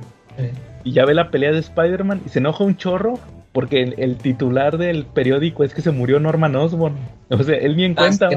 y 0.85 0.93
ya 0.93 1.05
ve 1.05 1.15
la 1.15 1.31
pelea 1.31 1.52
de 1.52 1.59
Spider-Man 1.59 2.23
y 2.27 2.28
se 2.28 2.39
enoja 2.39 2.65
un 2.65 2.77
chorro 2.77 3.19
porque 3.52 3.82
el, 3.82 4.16
titular 4.16 4.78
del 4.78 5.05
periódico 5.06 5.65
es 5.65 5.74
que 5.74 5.82
se 5.82 5.90
murió 5.90 6.20
Norman 6.20 6.55
Osborn. 6.56 6.97
O 7.31 7.43
sea, 7.43 7.56
él 7.56 7.77
ni 7.77 7.85
en 7.85 7.93
ah, 7.93 8.02
cuenta. 8.02 8.28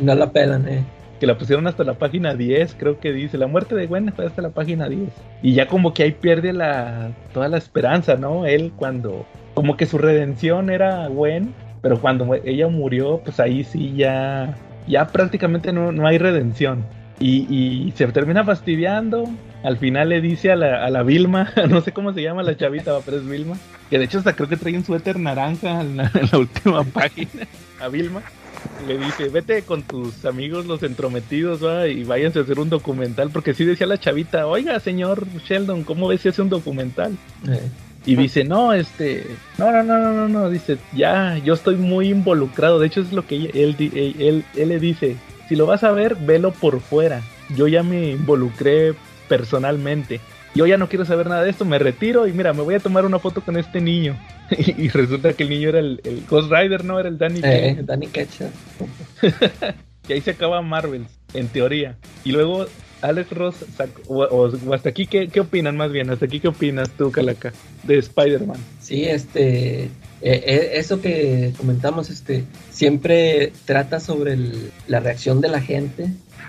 no, 0.00 0.14
la 0.14 0.30
pelan, 0.30 0.68
eh 0.68 0.84
que 1.20 1.26
la 1.26 1.36
pusieron 1.36 1.66
hasta 1.66 1.84
la 1.84 1.94
página 1.94 2.34
10, 2.34 2.76
creo 2.78 2.98
que 2.98 3.12
dice, 3.12 3.36
la 3.36 3.46
muerte 3.46 3.74
de 3.74 3.86
Gwen 3.86 4.10
fue 4.14 4.24
hasta 4.26 4.40
la 4.40 4.48
página 4.48 4.88
10. 4.88 5.10
Y 5.42 5.52
ya 5.52 5.66
como 5.66 5.92
que 5.92 6.02
ahí 6.02 6.12
pierde 6.12 6.54
la 6.54 7.10
toda 7.34 7.46
la 7.48 7.58
esperanza, 7.58 8.16
¿no? 8.16 8.46
Él 8.46 8.72
cuando 8.74 9.26
como 9.52 9.76
que 9.76 9.84
su 9.84 9.98
redención 9.98 10.70
era 10.70 11.06
Gwen, 11.08 11.52
pero 11.82 12.00
cuando 12.00 12.34
ella 12.34 12.68
murió, 12.68 13.20
pues 13.22 13.38
ahí 13.38 13.64
sí 13.64 13.94
ya 13.94 14.56
ya 14.88 15.08
prácticamente 15.08 15.72
no, 15.72 15.92
no 15.92 16.06
hay 16.06 16.18
redención. 16.18 16.84
Y, 17.20 17.46
y, 17.54 17.92
se 17.92 18.06
termina 18.08 18.44
fastidiando. 18.44 19.24
Al 19.62 19.76
final 19.78 20.08
le 20.08 20.20
dice 20.20 20.52
a 20.52 20.56
la, 20.56 20.84
a 20.84 20.90
la 20.90 21.02
Vilma, 21.02 21.52
no 21.68 21.80
sé 21.82 21.92
cómo 21.92 22.12
se 22.12 22.22
llama 22.22 22.42
la 22.42 22.56
chavita, 22.56 22.98
pero 23.04 23.18
es 23.18 23.28
Vilma, 23.28 23.56
que 23.90 23.98
de 23.98 24.04
hecho 24.04 24.18
hasta 24.18 24.34
creo 24.34 24.48
que 24.48 24.56
trae 24.56 24.76
un 24.76 24.84
suéter 24.84 25.18
naranja 25.18 25.80
en 25.80 25.96
la 25.98 26.38
última 26.38 26.82
página, 26.92 27.46
a 27.80 27.88
Vilma 27.88 28.22
le 28.86 28.98
dice, 28.98 29.28
vete 29.28 29.62
con 29.62 29.82
tus 29.82 30.24
amigos 30.24 30.66
los 30.66 30.82
entrometidos 30.82 31.64
¿va? 31.64 31.86
y 31.86 32.04
váyanse 32.04 32.38
a 32.38 32.42
hacer 32.42 32.58
un 32.58 32.70
documental, 32.70 33.30
porque 33.30 33.54
sí 33.54 33.64
decía 33.64 33.86
la 33.86 33.98
chavita, 33.98 34.46
oiga 34.46 34.78
señor 34.80 35.26
Sheldon, 35.46 35.84
¿cómo 35.84 36.08
ves 36.08 36.22
si 36.22 36.28
hace 36.28 36.42
un 36.42 36.48
documental? 36.48 37.16
Eh. 37.48 37.60
Y 38.06 38.16
dice, 38.16 38.44
no, 38.44 38.72
este, 38.72 39.26
no, 39.58 39.70
no, 39.70 39.82
no, 39.82 39.98
no, 39.98 40.12
no, 40.12 40.28
no, 40.28 40.50
dice, 40.50 40.78
ya, 40.94 41.36
yo 41.38 41.52
estoy 41.52 41.76
muy 41.76 42.08
involucrado, 42.08 42.78
de 42.78 42.86
hecho 42.86 43.02
es 43.02 43.12
lo 43.12 43.26
que 43.26 43.36
él, 43.36 43.76
él, 43.78 44.44
él 44.56 44.68
le 44.68 44.80
dice, 44.80 45.16
si 45.48 45.56
lo 45.56 45.66
vas 45.66 45.84
a 45.84 45.92
ver, 45.92 46.16
velo 46.16 46.50
por 46.50 46.80
fuera, 46.80 47.20
yo 47.54 47.68
ya 47.68 47.82
me 47.82 48.12
involucré 48.12 48.94
personalmente 49.30 50.20
yo 50.54 50.66
ya 50.66 50.76
no 50.76 50.88
quiero 50.88 51.04
saber 51.04 51.28
nada 51.28 51.44
de 51.44 51.50
esto, 51.50 51.64
me 51.64 51.78
retiro 51.78 52.26
y 52.26 52.32
mira, 52.32 52.52
me 52.52 52.62
voy 52.62 52.74
a 52.74 52.80
tomar 52.80 53.04
una 53.04 53.18
foto 53.18 53.40
con 53.40 53.56
este 53.56 53.80
niño. 53.80 54.18
y, 54.50 54.88
resulta 54.88 55.32
que 55.32 55.44
el 55.44 55.48
niño 55.48 55.68
era 55.68 55.78
el, 55.78 56.24
Ghost 56.28 56.50
Rider, 56.50 56.84
¿no? 56.84 56.98
Era 56.98 57.08
el 57.08 57.18
Danny 57.18 57.40
eh, 57.42 57.80
Danny 57.84 58.08
Ketchup. 58.08 58.50
y 60.08 60.12
ahí 60.12 60.20
se 60.20 60.32
acaba 60.32 60.60
Marvel, 60.60 61.06
en 61.34 61.46
teoría. 61.48 61.96
Y 62.24 62.32
luego 62.32 62.66
Alex 63.00 63.30
Ross 63.30 63.54
sacó, 63.76 64.02
o, 64.08 64.74
hasta 64.74 64.88
aquí, 64.88 65.06
¿qué, 65.06 65.28
¿qué, 65.28 65.40
opinan 65.40 65.76
más 65.76 65.92
bien? 65.92 66.10
¿Hasta 66.10 66.24
aquí 66.24 66.40
qué 66.40 66.48
opinas 66.48 66.90
tú, 66.90 67.12
Calaca, 67.12 67.52
de 67.84 67.98
Spider-Man? 67.98 68.58
Sí, 68.80 69.04
este, 69.04 69.84
eh, 69.84 69.90
eh, 70.22 70.70
eso 70.74 71.00
que 71.00 71.52
comentamos, 71.56 72.10
este, 72.10 72.42
siempre 72.70 73.52
trata 73.66 74.00
sobre 74.00 74.36
la 74.88 74.98
reacción 74.98 75.40
de 75.40 75.48
la 75.48 75.60
gente, 75.60 76.08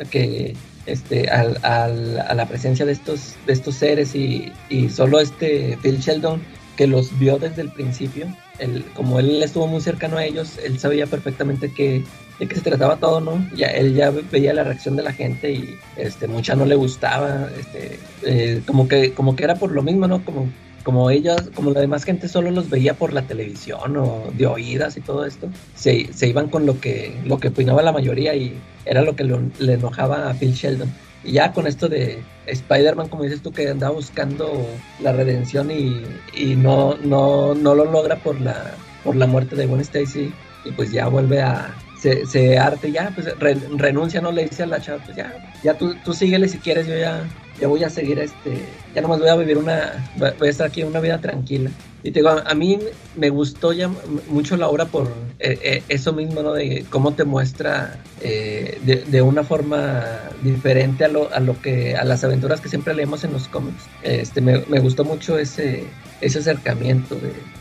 que 0.09 0.55
este, 0.85 1.29
al, 1.29 1.57
al, 1.63 2.19
a 2.19 2.33
la 2.33 2.45
presencia 2.45 2.85
de 2.85 2.91
estos, 2.91 3.35
de 3.45 3.53
estos 3.53 3.75
seres 3.75 4.15
y, 4.15 4.51
y, 4.69 4.89
solo 4.89 5.19
este 5.19 5.77
Phil 5.81 5.99
Sheldon 5.99 6.41
que 6.75 6.87
los 6.87 7.17
vio 7.19 7.37
desde 7.37 7.61
el 7.61 7.69
principio, 7.69 8.25
él, 8.57 8.85
como 8.95 9.19
él 9.19 9.43
estuvo 9.43 9.67
muy 9.67 9.81
cercano 9.81 10.17
a 10.17 10.25
ellos, 10.25 10.57
él 10.63 10.79
sabía 10.79 11.05
perfectamente 11.05 11.71
que, 11.73 12.03
de 12.39 12.47
qué 12.47 12.55
se 12.55 12.61
trataba 12.61 12.97
todo, 12.97 13.21
¿no? 13.21 13.45
Ya, 13.55 13.67
él 13.67 13.93
ya 13.93 14.09
veía 14.09 14.53
la 14.53 14.63
reacción 14.63 14.95
de 14.95 15.03
la 15.03 15.13
gente 15.13 15.51
y 15.51 15.75
este, 15.97 16.27
mucha 16.27 16.55
no 16.55 16.65
le 16.65 16.75
gustaba, 16.75 17.49
este, 17.59 17.99
eh, 18.23 18.61
como, 18.65 18.87
que, 18.87 19.13
como 19.13 19.35
que 19.35 19.43
era 19.43 19.55
por 19.55 19.71
lo 19.71 19.83
mismo, 19.83 20.07
¿no? 20.07 20.23
Como 20.23 20.49
como 20.83 21.11
ellos, 21.11 21.51
como 21.53 21.71
la 21.71 21.79
demás 21.79 22.03
gente 22.03 22.27
solo 22.27 22.51
los 22.51 22.69
veía 22.69 22.95
por 22.95 23.13
la 23.13 23.21
televisión 23.23 23.97
o 23.97 24.23
de 24.35 24.47
oídas 24.47 24.97
y 24.97 25.01
todo 25.01 25.25
esto, 25.25 25.49
se, 25.75 26.11
se 26.13 26.27
iban 26.27 26.49
con 26.49 26.65
lo 26.65 26.79
que, 26.79 27.13
lo 27.25 27.39
que 27.39 27.49
opinaba 27.49 27.81
la 27.81 27.91
mayoría 27.91 28.33
y 28.35 28.57
era 28.85 29.01
lo 29.01 29.15
que 29.15 29.23
le 29.23 29.73
enojaba 29.73 30.29
a 30.29 30.33
Phil 30.33 30.53
Sheldon. 30.53 30.91
Y 31.23 31.33
ya 31.33 31.53
con 31.53 31.67
esto 31.67 31.87
de 31.87 32.23
Spider-Man, 32.47 33.09
como 33.09 33.23
dices 33.23 33.41
tú, 33.41 33.51
que 33.51 33.69
andaba 33.69 33.93
buscando 33.93 34.67
la 34.99 35.11
redención 35.11 35.69
y, 35.69 36.01
y 36.33 36.55
no, 36.55 36.97
no, 36.97 37.53
no 37.53 37.75
lo 37.75 37.85
logra 37.85 38.15
por 38.15 38.41
la, 38.41 38.73
por 39.03 39.15
la 39.15 39.27
muerte 39.27 39.55
de 39.55 39.67
Gwen 39.67 39.81
Stacy, 39.81 40.33
y 40.65 40.71
pues 40.71 40.91
ya 40.91 41.07
vuelve 41.07 41.41
a, 41.41 41.75
se, 41.99 42.25
se 42.25 42.57
arte 42.57 42.91
ya, 42.91 43.11
pues 43.13 43.27
renuncia, 43.39 44.21
no 44.21 44.31
le 44.31 44.45
dice 44.45 44.63
a 44.63 44.67
la 44.67 44.81
chava, 44.81 45.03
pues 45.03 45.15
ya, 45.15 45.33
ya 45.63 45.75
tú, 45.75 45.95
tú 46.03 46.13
síguele 46.13 46.47
si 46.47 46.57
quieres, 46.57 46.87
yo 46.87 46.97
ya, 46.97 47.23
ya 47.61 47.67
voy 47.67 47.83
a 47.83 47.89
seguir 47.89 48.17
este, 48.17 48.65
ya 48.95 49.01
nomás 49.01 49.19
voy 49.19 49.29
a 49.29 49.35
vivir 49.35 49.57
una, 49.57 50.11
voy 50.17 50.47
a 50.47 50.51
estar 50.51 50.67
aquí 50.67 50.83
una 50.83 50.99
vida 50.99 51.21
tranquila. 51.21 51.69
Y 52.03 52.09
te 52.09 52.19
digo, 52.19 52.29
a, 52.29 52.53
mí 52.55 52.79
me 53.15 53.29
gustó 53.29 53.73
ya 53.73 53.87
mucho 54.27 54.57
la 54.57 54.67
obra 54.67 54.85
por 54.85 55.07
eh, 55.37 55.59
eh, 55.61 55.83
eso 55.87 56.13
mismo, 56.13 56.41
¿no? 56.41 56.53
De 56.53 56.83
cómo 56.89 57.13
te 57.13 57.25
muestra 57.25 57.99
eh, 58.21 58.79
de, 59.07 59.21
una 59.21 59.43
forma 59.43 60.03
diferente 60.41 61.05
a 61.05 61.09
lo, 61.09 61.31
a 61.31 61.39
lo 61.39 61.61
que, 61.61 61.95
a 61.95 62.03
las 62.03 62.23
aventuras 62.23 62.59
que 62.59 62.69
siempre 62.69 62.95
leemos 62.95 63.23
en 63.23 63.33
los 63.33 63.47
cómics. 63.47 63.83
Este, 64.01 64.41
me, 64.41 64.63
me 64.67 64.79
gustó 64.79 65.05
mucho 65.05 65.37
ese, 65.37 65.83
ese 66.21 66.39
acercamiento 66.39 67.15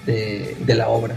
de, 0.06 0.56
de, 0.58 0.74
la 0.74 0.88
obra. 0.88 1.16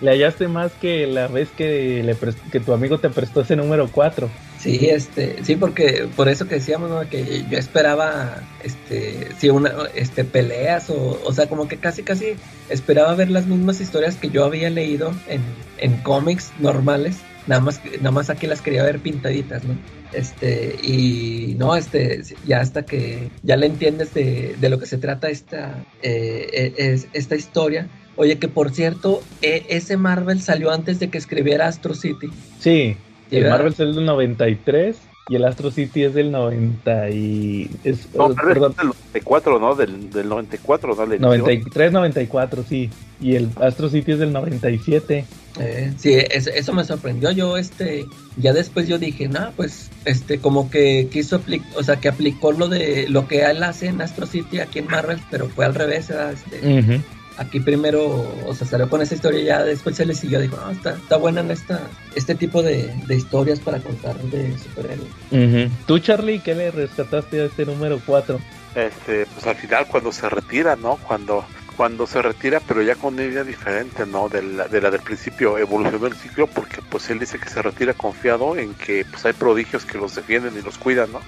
Le 0.00 0.12
hallaste 0.12 0.46
más 0.48 0.72
que 0.72 1.06
la 1.06 1.26
vez 1.26 1.48
que, 1.56 2.02
le 2.02 2.16
que 2.52 2.60
tu 2.60 2.72
amigo 2.72 2.98
te 2.98 3.10
prestó 3.10 3.40
ese 3.40 3.56
número 3.56 3.88
4. 3.90 4.28
Sí, 4.58 4.88
este, 4.90 5.44
sí, 5.44 5.56
porque 5.56 6.08
por 6.16 6.28
eso 6.28 6.46
que 6.46 6.56
decíamos, 6.56 6.90
¿no? 6.90 7.08
Que 7.08 7.44
yo 7.50 7.58
esperaba, 7.58 8.42
este, 8.62 9.28
sí, 9.38 9.50
una, 9.50 9.72
este, 9.94 10.24
peleas 10.24 10.90
o, 10.90 11.20
o 11.24 11.32
sea, 11.32 11.48
como 11.48 11.68
que 11.68 11.76
casi, 11.78 12.02
casi 12.02 12.34
esperaba 12.68 13.14
ver 13.14 13.30
las 13.30 13.46
mismas 13.46 13.80
historias 13.80 14.16
que 14.16 14.30
yo 14.30 14.44
había 14.44 14.70
leído 14.70 15.12
en, 15.28 15.42
en 15.78 15.96
cómics 16.02 16.52
normales, 16.58 17.18
nada 17.46 17.60
más, 17.60 17.80
nada 17.98 18.10
más 18.10 18.30
aquí 18.30 18.46
las 18.46 18.60
quería 18.60 18.82
ver 18.82 18.98
pintaditas, 18.98 19.64
¿no? 19.64 19.76
Este, 20.12 20.76
y 20.82 21.54
no, 21.58 21.76
este, 21.76 22.22
ya 22.46 22.60
hasta 22.60 22.84
que 22.84 23.30
ya 23.42 23.56
le 23.56 23.66
entiendes 23.66 24.14
de, 24.14 24.56
de 24.58 24.68
lo 24.70 24.78
que 24.78 24.86
se 24.86 24.98
trata 24.98 25.28
esta, 25.28 25.84
eh, 26.02 26.74
e, 26.76 26.92
es, 26.92 27.08
esta 27.12 27.36
historia. 27.36 27.88
Oye, 28.18 28.36
que 28.38 28.48
por 28.48 28.72
cierto, 28.72 29.22
e, 29.42 29.64
ese 29.68 29.96
Marvel 29.96 30.42
salió 30.42 30.72
antes 30.72 30.98
de 30.98 31.08
que 31.08 31.18
escribiera 31.18 31.68
Astro 31.68 31.94
City. 31.94 32.28
Sí, 32.58 32.96
el 33.30 33.48
Marvel 33.48 33.72
es 33.72 33.78
del 33.78 34.04
93 34.04 34.96
y 35.28 35.36
el 35.36 35.44
Astro 35.44 35.70
City 35.70 36.02
es 36.02 36.14
del 36.14 36.32
90 36.32 37.10
y... 37.10 37.70
Es, 37.84 38.12
no, 38.14 38.34
perdón. 38.34 38.72
es 38.72 38.76
del 38.78 38.86
94, 38.88 39.58
¿no? 39.60 39.74
Del, 39.76 40.10
del 40.10 40.28
94, 40.28 40.96
dale. 40.96 41.18
93, 41.20 41.92
94, 41.92 42.64
sí. 42.68 42.90
Y 43.20 43.36
el 43.36 43.50
Astro 43.60 43.88
City 43.88 44.12
es 44.12 44.18
del 44.18 44.32
97. 44.32 45.24
Eh, 45.60 45.92
sí, 45.96 46.14
eso, 46.14 46.50
eso, 46.50 46.72
me 46.72 46.82
sorprendió. 46.84 47.30
Yo, 47.30 47.56
este, 47.56 48.04
ya 48.36 48.52
después 48.52 48.88
yo 48.88 48.98
dije, 48.98 49.28
no, 49.28 49.52
pues, 49.54 49.90
este, 50.06 50.38
como 50.38 50.70
que 50.70 51.08
quiso 51.12 51.36
aplicar, 51.36 51.68
o 51.76 51.84
sea, 51.84 51.96
que 51.96 52.08
aplicó 52.08 52.50
lo 52.50 52.66
de 52.68 53.06
lo 53.08 53.28
que 53.28 53.42
él 53.42 53.62
hace 53.62 53.86
en 53.86 54.00
Astro 54.00 54.26
City 54.26 54.58
aquí 54.58 54.80
en 54.80 54.86
Marvel, 54.86 55.20
pero 55.30 55.48
fue 55.48 55.66
al 55.66 55.74
revés, 55.74 56.10
Este, 56.10 57.02
aquí 57.38 57.60
primero, 57.60 58.30
o 58.46 58.54
sea, 58.54 58.66
salió 58.66 58.88
con 58.88 59.00
esta 59.00 59.14
historia 59.14 59.40
y 59.40 59.44
ya 59.44 59.64
después 59.64 59.96
se 59.96 60.04
le 60.04 60.14
siguió, 60.14 60.40
dijo, 60.40 60.56
no, 60.56 60.70
está, 60.70 60.94
está 60.94 61.16
buena 61.16 61.40
en 61.40 61.50
esta, 61.50 61.80
este 62.14 62.34
tipo 62.34 62.62
de, 62.62 62.92
de 63.06 63.14
historias 63.14 63.60
para 63.60 63.78
contar 63.78 64.16
de 64.16 64.56
superhéroes. 64.58 65.70
¿Tú, 65.86 65.98
Charlie, 65.98 66.40
qué 66.40 66.54
le 66.54 66.70
rescataste 66.70 67.40
a 67.40 67.44
este 67.46 67.64
número 67.64 68.00
4? 68.04 68.38
Este, 68.74 69.26
pues 69.26 69.46
al 69.46 69.56
final 69.56 69.86
cuando 69.86 70.12
se 70.12 70.28
retira, 70.28 70.76
¿no? 70.76 70.96
Cuando 70.96 71.44
cuando 71.78 72.08
se 72.08 72.20
retira, 72.20 72.60
pero 72.66 72.82
ya 72.82 72.96
con 72.96 73.14
una 73.14 73.22
idea 73.22 73.44
diferente, 73.44 74.04
¿no? 74.04 74.28
De 74.28 74.42
la, 74.42 74.66
de 74.66 74.80
la 74.80 74.90
del 74.90 75.00
principio, 75.00 75.56
evolucionó 75.58 76.08
el 76.08 76.14
ciclo, 76.14 76.48
porque 76.48 76.82
pues 76.82 77.08
él 77.08 77.20
dice 77.20 77.38
que 77.38 77.48
se 77.48 77.62
retira 77.62 77.94
confiado 77.94 78.56
en 78.56 78.74
que 78.74 79.04
pues 79.08 79.24
hay 79.24 79.32
prodigios 79.32 79.84
que 79.84 79.96
los 79.96 80.16
defienden 80.16 80.54
y 80.58 80.62
los 80.62 80.76
cuidan, 80.76 81.12
¿no? 81.12 81.20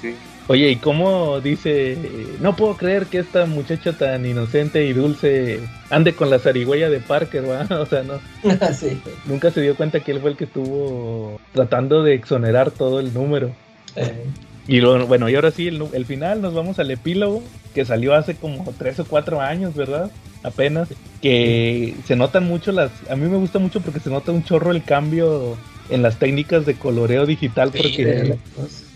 Sí. 0.00 0.16
Oye, 0.48 0.70
¿y 0.70 0.76
cómo 0.76 1.40
dice? 1.40 1.96
No 2.40 2.56
puedo 2.56 2.76
creer 2.76 3.06
que 3.06 3.18
esta 3.18 3.46
muchacha 3.46 3.92
tan 3.92 4.26
inocente 4.26 4.84
y 4.84 4.92
dulce 4.92 5.60
ande 5.88 6.14
con 6.14 6.30
la 6.30 6.38
zarigüeya 6.38 6.90
de 6.90 7.00
Parker, 7.00 7.48
¿va? 7.48 7.66
O 7.80 7.86
sea, 7.86 8.02
no. 8.02 8.20
sí. 8.74 9.00
Nunca 9.26 9.50
se 9.50 9.60
dio 9.60 9.76
cuenta 9.76 10.00
que 10.00 10.12
él 10.12 10.20
fue 10.20 10.30
el 10.30 10.36
que 10.36 10.44
estuvo 10.44 11.40
tratando 11.52 12.02
de 12.02 12.14
exonerar 12.14 12.70
todo 12.70 13.00
el 13.00 13.14
número. 13.14 13.52
Eh, 13.96 14.24
Y 14.66 14.80
luego, 14.80 15.06
bueno, 15.06 15.28
y 15.28 15.34
ahora 15.34 15.50
sí, 15.50 15.68
el, 15.68 16.06
final, 16.06 16.40
nos 16.40 16.54
vamos 16.54 16.78
al 16.78 16.90
epílogo, 16.90 17.42
que 17.74 17.84
salió 17.84 18.14
hace 18.14 18.34
como 18.34 18.72
tres 18.78 18.98
o 19.00 19.04
cuatro 19.04 19.40
años, 19.40 19.74
¿verdad? 19.74 20.10
Apenas. 20.42 20.88
Que 21.20 21.94
se 22.04 22.16
notan 22.16 22.44
mucho 22.44 22.72
las... 22.72 22.90
A 23.08 23.16
mí 23.16 23.28
me 23.28 23.36
gusta 23.36 23.58
mucho 23.58 23.80
porque 23.80 24.00
se 24.00 24.10
nota 24.10 24.32
un 24.32 24.44
chorro 24.44 24.70
el 24.72 24.82
cambio 24.82 25.56
en 25.88 26.02
las 26.02 26.18
técnicas 26.18 26.64
de 26.66 26.74
coloreo 26.74 27.26
digital, 27.26 27.70
porque 27.70 28.36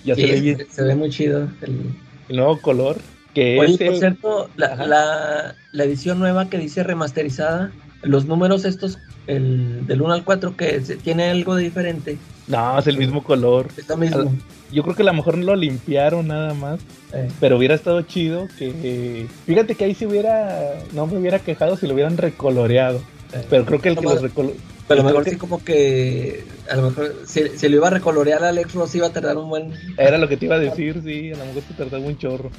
ya 0.06 0.14
se 0.14 0.22
ve 0.26 0.40
bien. 0.40 0.66
se 0.70 0.82
ve 0.82 0.94
muy 0.94 1.10
chido. 1.10 1.48
el- 1.62 1.90
el 2.28 2.36
nuevo 2.36 2.60
color, 2.60 2.96
que 3.34 3.58
Oye, 3.60 3.72
es 3.72 3.78
por 3.78 3.86
el- 3.94 3.98
cierto, 3.98 4.50
la, 4.56 4.74
la, 4.86 5.54
la 5.72 5.84
edición 5.84 6.18
nueva 6.18 6.48
que 6.48 6.58
dice 6.58 6.82
remasterizada, 6.82 7.70
los 8.02 8.24
números 8.26 8.64
estos, 8.64 8.98
el 9.26 9.86
del 9.86 10.02
1 10.02 10.12
al 10.14 10.24
4, 10.24 10.56
que 10.56 10.80
tiene 11.04 11.24
algo 11.30 11.54
de 11.56 11.64
diferente, 11.64 12.18
No, 12.48 12.78
es 12.78 12.86
el 12.86 12.96
mismo 12.96 13.22
color. 13.22 13.68
es 13.76 13.88
lo 13.88 13.96
mismo. 13.96 14.32
Yo 14.72 14.82
creo 14.82 14.96
que 14.96 15.02
a 15.02 15.06
lo 15.06 15.12
mejor 15.12 15.36
lo 15.38 15.54
limpiaron 15.54 16.28
nada 16.28 16.54
más, 16.54 16.80
Eh, 17.12 17.28
pero 17.40 17.56
hubiera 17.56 17.74
estado 17.76 18.02
chido 18.02 18.48
que... 18.58 19.26
Fíjate 19.46 19.74
que 19.76 19.84
ahí 19.84 19.94
se 19.94 20.06
hubiera... 20.06 20.74
No 20.92 21.06
me 21.06 21.16
hubiera 21.18 21.38
quejado 21.38 21.76
si 21.76 21.86
lo 21.86 21.94
hubieran 21.94 22.16
recoloreado. 22.16 22.98
eh. 23.32 23.44
Pero 23.48 23.64
creo 23.64 23.80
que 23.80 23.88
el 23.90 23.94
que 23.96 24.02
Nomás- 24.02 24.22
lo 24.22 24.28
recolo- 24.28 24.52
Pero 24.52 24.75
a 24.88 24.94
lo 24.94 25.04
mejor 25.04 25.24
que- 25.24 25.30
sí 25.30 25.36
como 25.36 25.62
que 25.64 26.44
a 26.70 26.76
lo 26.76 26.82
mejor 26.82 27.14
si, 27.26 27.48
si 27.56 27.68
lo 27.68 27.76
iba 27.76 27.88
a 27.88 27.90
recolorear 27.90 28.44
a 28.44 28.48
Alex 28.50 28.74
Ross 28.74 28.94
iba 28.94 29.06
a 29.08 29.12
tardar 29.12 29.36
un 29.36 29.48
buen 29.48 29.72
Era 29.98 30.18
lo 30.18 30.28
que 30.28 30.36
te 30.36 30.46
iba 30.46 30.56
a 30.56 30.58
decir, 30.60 31.00
sí, 31.04 31.32
a 31.32 31.36
lo 31.38 31.46
mejor 31.46 31.62
se 31.66 31.74
tardaba 31.74 32.04
un 32.04 32.16
chorro. 32.18 32.50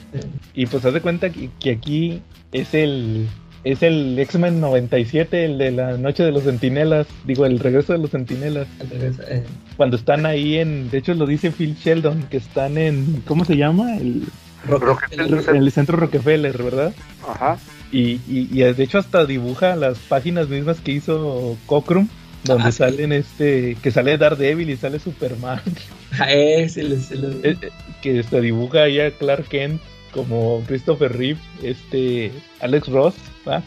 Y 0.54 0.66
pues 0.66 0.84
haz 0.86 0.94
de 0.94 1.02
cuenta 1.02 1.30
que, 1.30 1.50
que 1.60 1.72
aquí 1.72 2.22
es 2.52 2.74
el 2.74 3.28
es 3.64 3.84
el 3.84 4.18
X-Men 4.18 4.62
97, 4.62 5.44
el 5.44 5.58
de 5.58 5.72
la 5.72 5.98
noche 5.98 6.24
de 6.24 6.32
los 6.32 6.44
centinelas, 6.44 7.06
digo, 7.26 7.46
el 7.46 7.60
regreso 7.60 7.92
de 7.92 8.00
los 8.00 8.12
centinelas, 8.12 8.66
eh, 8.92 9.44
cuando 9.76 9.98
están 9.98 10.26
ahí 10.26 10.56
en, 10.58 10.90
de 10.90 11.00
hecho 11.00 11.14
lo 11.16 11.26
dice 11.26 11.52
Phil 11.52 11.76
Sheldon, 11.76 12.24
que 12.30 12.38
están 12.38 12.78
en, 12.78 13.24
¿cómo 13.28 13.44
se 13.44 13.58
llama? 13.58 13.98
El, 13.98 14.24
Rock- 14.68 14.84
Rockefeller. 14.84 15.28
el- 15.28 15.50
en 15.50 15.56
el 15.64 15.72
centro 15.72 15.98
Rockefeller, 15.98 16.64
¿verdad? 16.64 16.94
Ajá. 17.28 17.58
Y, 17.92 18.20
y, 18.28 18.50
y 18.52 18.60
de 18.64 18.84
hecho 18.84 18.98
hasta 18.98 19.26
dibuja 19.26 19.76
las 19.76 19.98
páginas 20.00 20.50
mismas 20.50 20.80
que 20.82 20.92
hizo 20.92 21.58
Cockrum, 21.66 22.08
donde 22.44 22.66
Ah, 22.68 22.72
salen 22.72 23.12
este, 23.14 23.76
que 23.82 23.92
sale 23.92 24.18
Daredevil 24.18 24.70
y 24.70 24.78
sale 24.78 25.00
Superman. 25.00 25.62
Ah, 26.20 26.28
les- 26.28 26.74
sí, 26.74 26.82
les- 26.82 27.10
Eh, 27.44 27.58
que 28.02 28.24
se 28.24 28.42
dibuja 28.42 28.84
ahí 28.84 29.00
a 29.00 29.12
Clark 29.12 29.48
Kent 29.50 29.82
como 30.14 30.64
Christopher 30.66 31.12
Reeve, 31.16 31.40
este 31.64 32.32
Alex 32.62 32.88
Ross, 32.88 33.14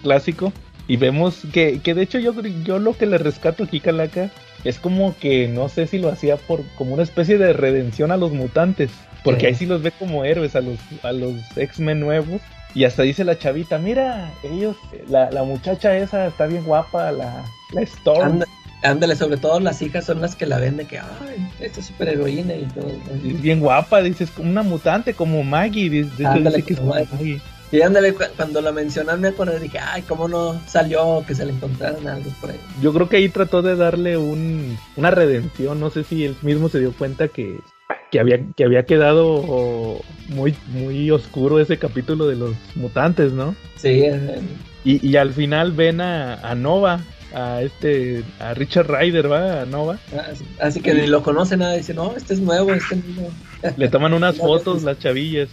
clásico. 0.02 0.52
Y 0.88 0.96
vemos 0.96 1.42
que, 1.52 1.80
que 1.80 1.94
de 1.94 2.02
hecho 2.02 2.18
yo, 2.18 2.32
yo 2.64 2.78
lo 2.78 2.96
que 2.96 3.06
le 3.06 3.18
rescato 3.18 3.62
aquí, 3.64 3.78
Calaca, 3.80 4.30
es 4.64 4.78
como 4.78 5.14
que 5.18 5.46
no 5.48 5.68
sé 5.68 5.86
si 5.86 5.98
lo 5.98 6.08
hacía 6.08 6.36
por 6.36 6.62
como 6.76 6.94
una 6.94 7.02
especie 7.04 7.38
de 7.38 7.52
redención 7.52 8.10
a 8.10 8.16
los 8.16 8.32
mutantes. 8.32 8.90
Porque 9.22 9.40
Sí. 9.42 9.46
ahí 9.46 9.54
sí 9.54 9.66
los 9.66 9.82
ve 9.82 9.92
como 9.92 10.24
héroes 10.24 10.56
a 10.56 10.60
los, 10.62 10.78
a 11.02 11.12
los 11.12 11.34
X-Men 11.56 12.00
nuevos. 12.00 12.40
Y 12.74 12.84
hasta 12.84 13.02
dice 13.02 13.24
la 13.24 13.38
chavita, 13.38 13.78
mira, 13.78 14.32
ellos, 14.42 14.76
la, 15.08 15.30
la 15.30 15.42
muchacha 15.42 15.96
esa 15.96 16.26
está 16.28 16.46
bien 16.46 16.64
guapa, 16.64 17.10
la, 17.12 17.44
la 17.72 17.80
Storm. 17.82 18.32
Anda- 18.32 18.46
ándale, 18.82 19.16
sobre 19.16 19.36
todo 19.38 19.58
las 19.60 19.82
hijas 19.82 20.04
son 20.06 20.20
las 20.20 20.36
que 20.36 20.46
la 20.46 20.58
ven 20.58 20.76
de 20.76 20.86
que, 20.86 20.98
ay, 20.98 21.48
esta 21.60 21.80
es 21.80 21.86
superheroína 21.86 22.54
y 22.54 22.64
todo. 22.66 22.88
Es 23.24 23.42
bien 23.42 23.60
guapa, 23.60 24.02
dices, 24.02 24.30
como 24.30 24.50
una 24.50 24.62
mutante, 24.62 25.14
como 25.14 25.42
Maggie. 25.42 25.90
De, 25.90 26.04
de 26.04 26.08
hecho 26.24 26.28
Ándale, 26.28 26.56
dice 26.58 26.68
que 26.68 26.74
es 26.74 26.82
Maggie. 26.82 27.08
Maggie. 27.12 27.40
Y 27.72 27.82
ándale, 27.82 28.14
cu- 28.14 28.24
cuando 28.36 28.60
la 28.60 28.72
mencionan 28.72 29.20
me 29.20 29.28
acordé, 29.28 29.60
dije, 29.60 29.78
ay, 29.78 30.02
cómo 30.02 30.26
no 30.26 30.60
salió 30.66 31.22
que 31.26 31.36
se 31.36 31.44
le 31.46 31.52
encontraran 31.52 32.06
algo 32.08 32.30
por 32.40 32.50
ahí. 32.50 32.60
Yo 32.82 32.92
creo 32.92 33.08
que 33.08 33.16
ahí 33.18 33.28
trató 33.28 33.62
de 33.62 33.76
darle 33.76 34.16
un, 34.16 34.76
una 34.96 35.10
redención. 35.12 35.78
No 35.78 35.90
sé 35.90 36.02
si 36.02 36.24
él 36.24 36.36
mismo 36.42 36.68
se 36.68 36.80
dio 36.80 36.92
cuenta 36.92 37.28
que, 37.28 37.58
que, 38.10 38.20
había, 38.20 38.40
que 38.56 38.64
había 38.64 38.84
quedado 38.84 40.00
muy, 40.28 40.54
muy 40.68 41.10
oscuro 41.10 41.60
ese 41.60 41.78
capítulo 41.78 42.26
de 42.26 42.36
los 42.36 42.54
mutantes, 42.74 43.32
¿no? 43.32 43.54
Sí, 43.76 44.04
Y, 44.84 45.06
y 45.06 45.16
al 45.16 45.32
final 45.32 45.72
ven 45.72 46.00
a, 46.00 46.34
a 46.34 46.54
Nova, 46.54 47.00
a 47.34 47.62
este, 47.62 48.22
a 48.38 48.54
Richard 48.54 48.88
Ryder, 48.90 49.30
¿va? 49.30 49.62
A 49.62 49.66
Nova. 49.66 49.98
así, 50.30 50.44
así 50.58 50.80
que 50.80 50.94
ni 50.94 51.06
lo 51.06 51.22
conoce 51.22 51.56
nada, 51.56 51.74
dice, 51.74 51.94
no, 51.94 52.14
este 52.16 52.34
es 52.34 52.40
nuevo, 52.40 52.72
este 52.72 52.94
es 52.96 53.04
nuevo. 53.06 53.30
Le 53.76 53.88
toman 53.88 54.14
unas 54.14 54.36
fotos 54.36 54.74
pues- 54.74 54.84
las 54.84 54.98
chavillas 54.98 55.48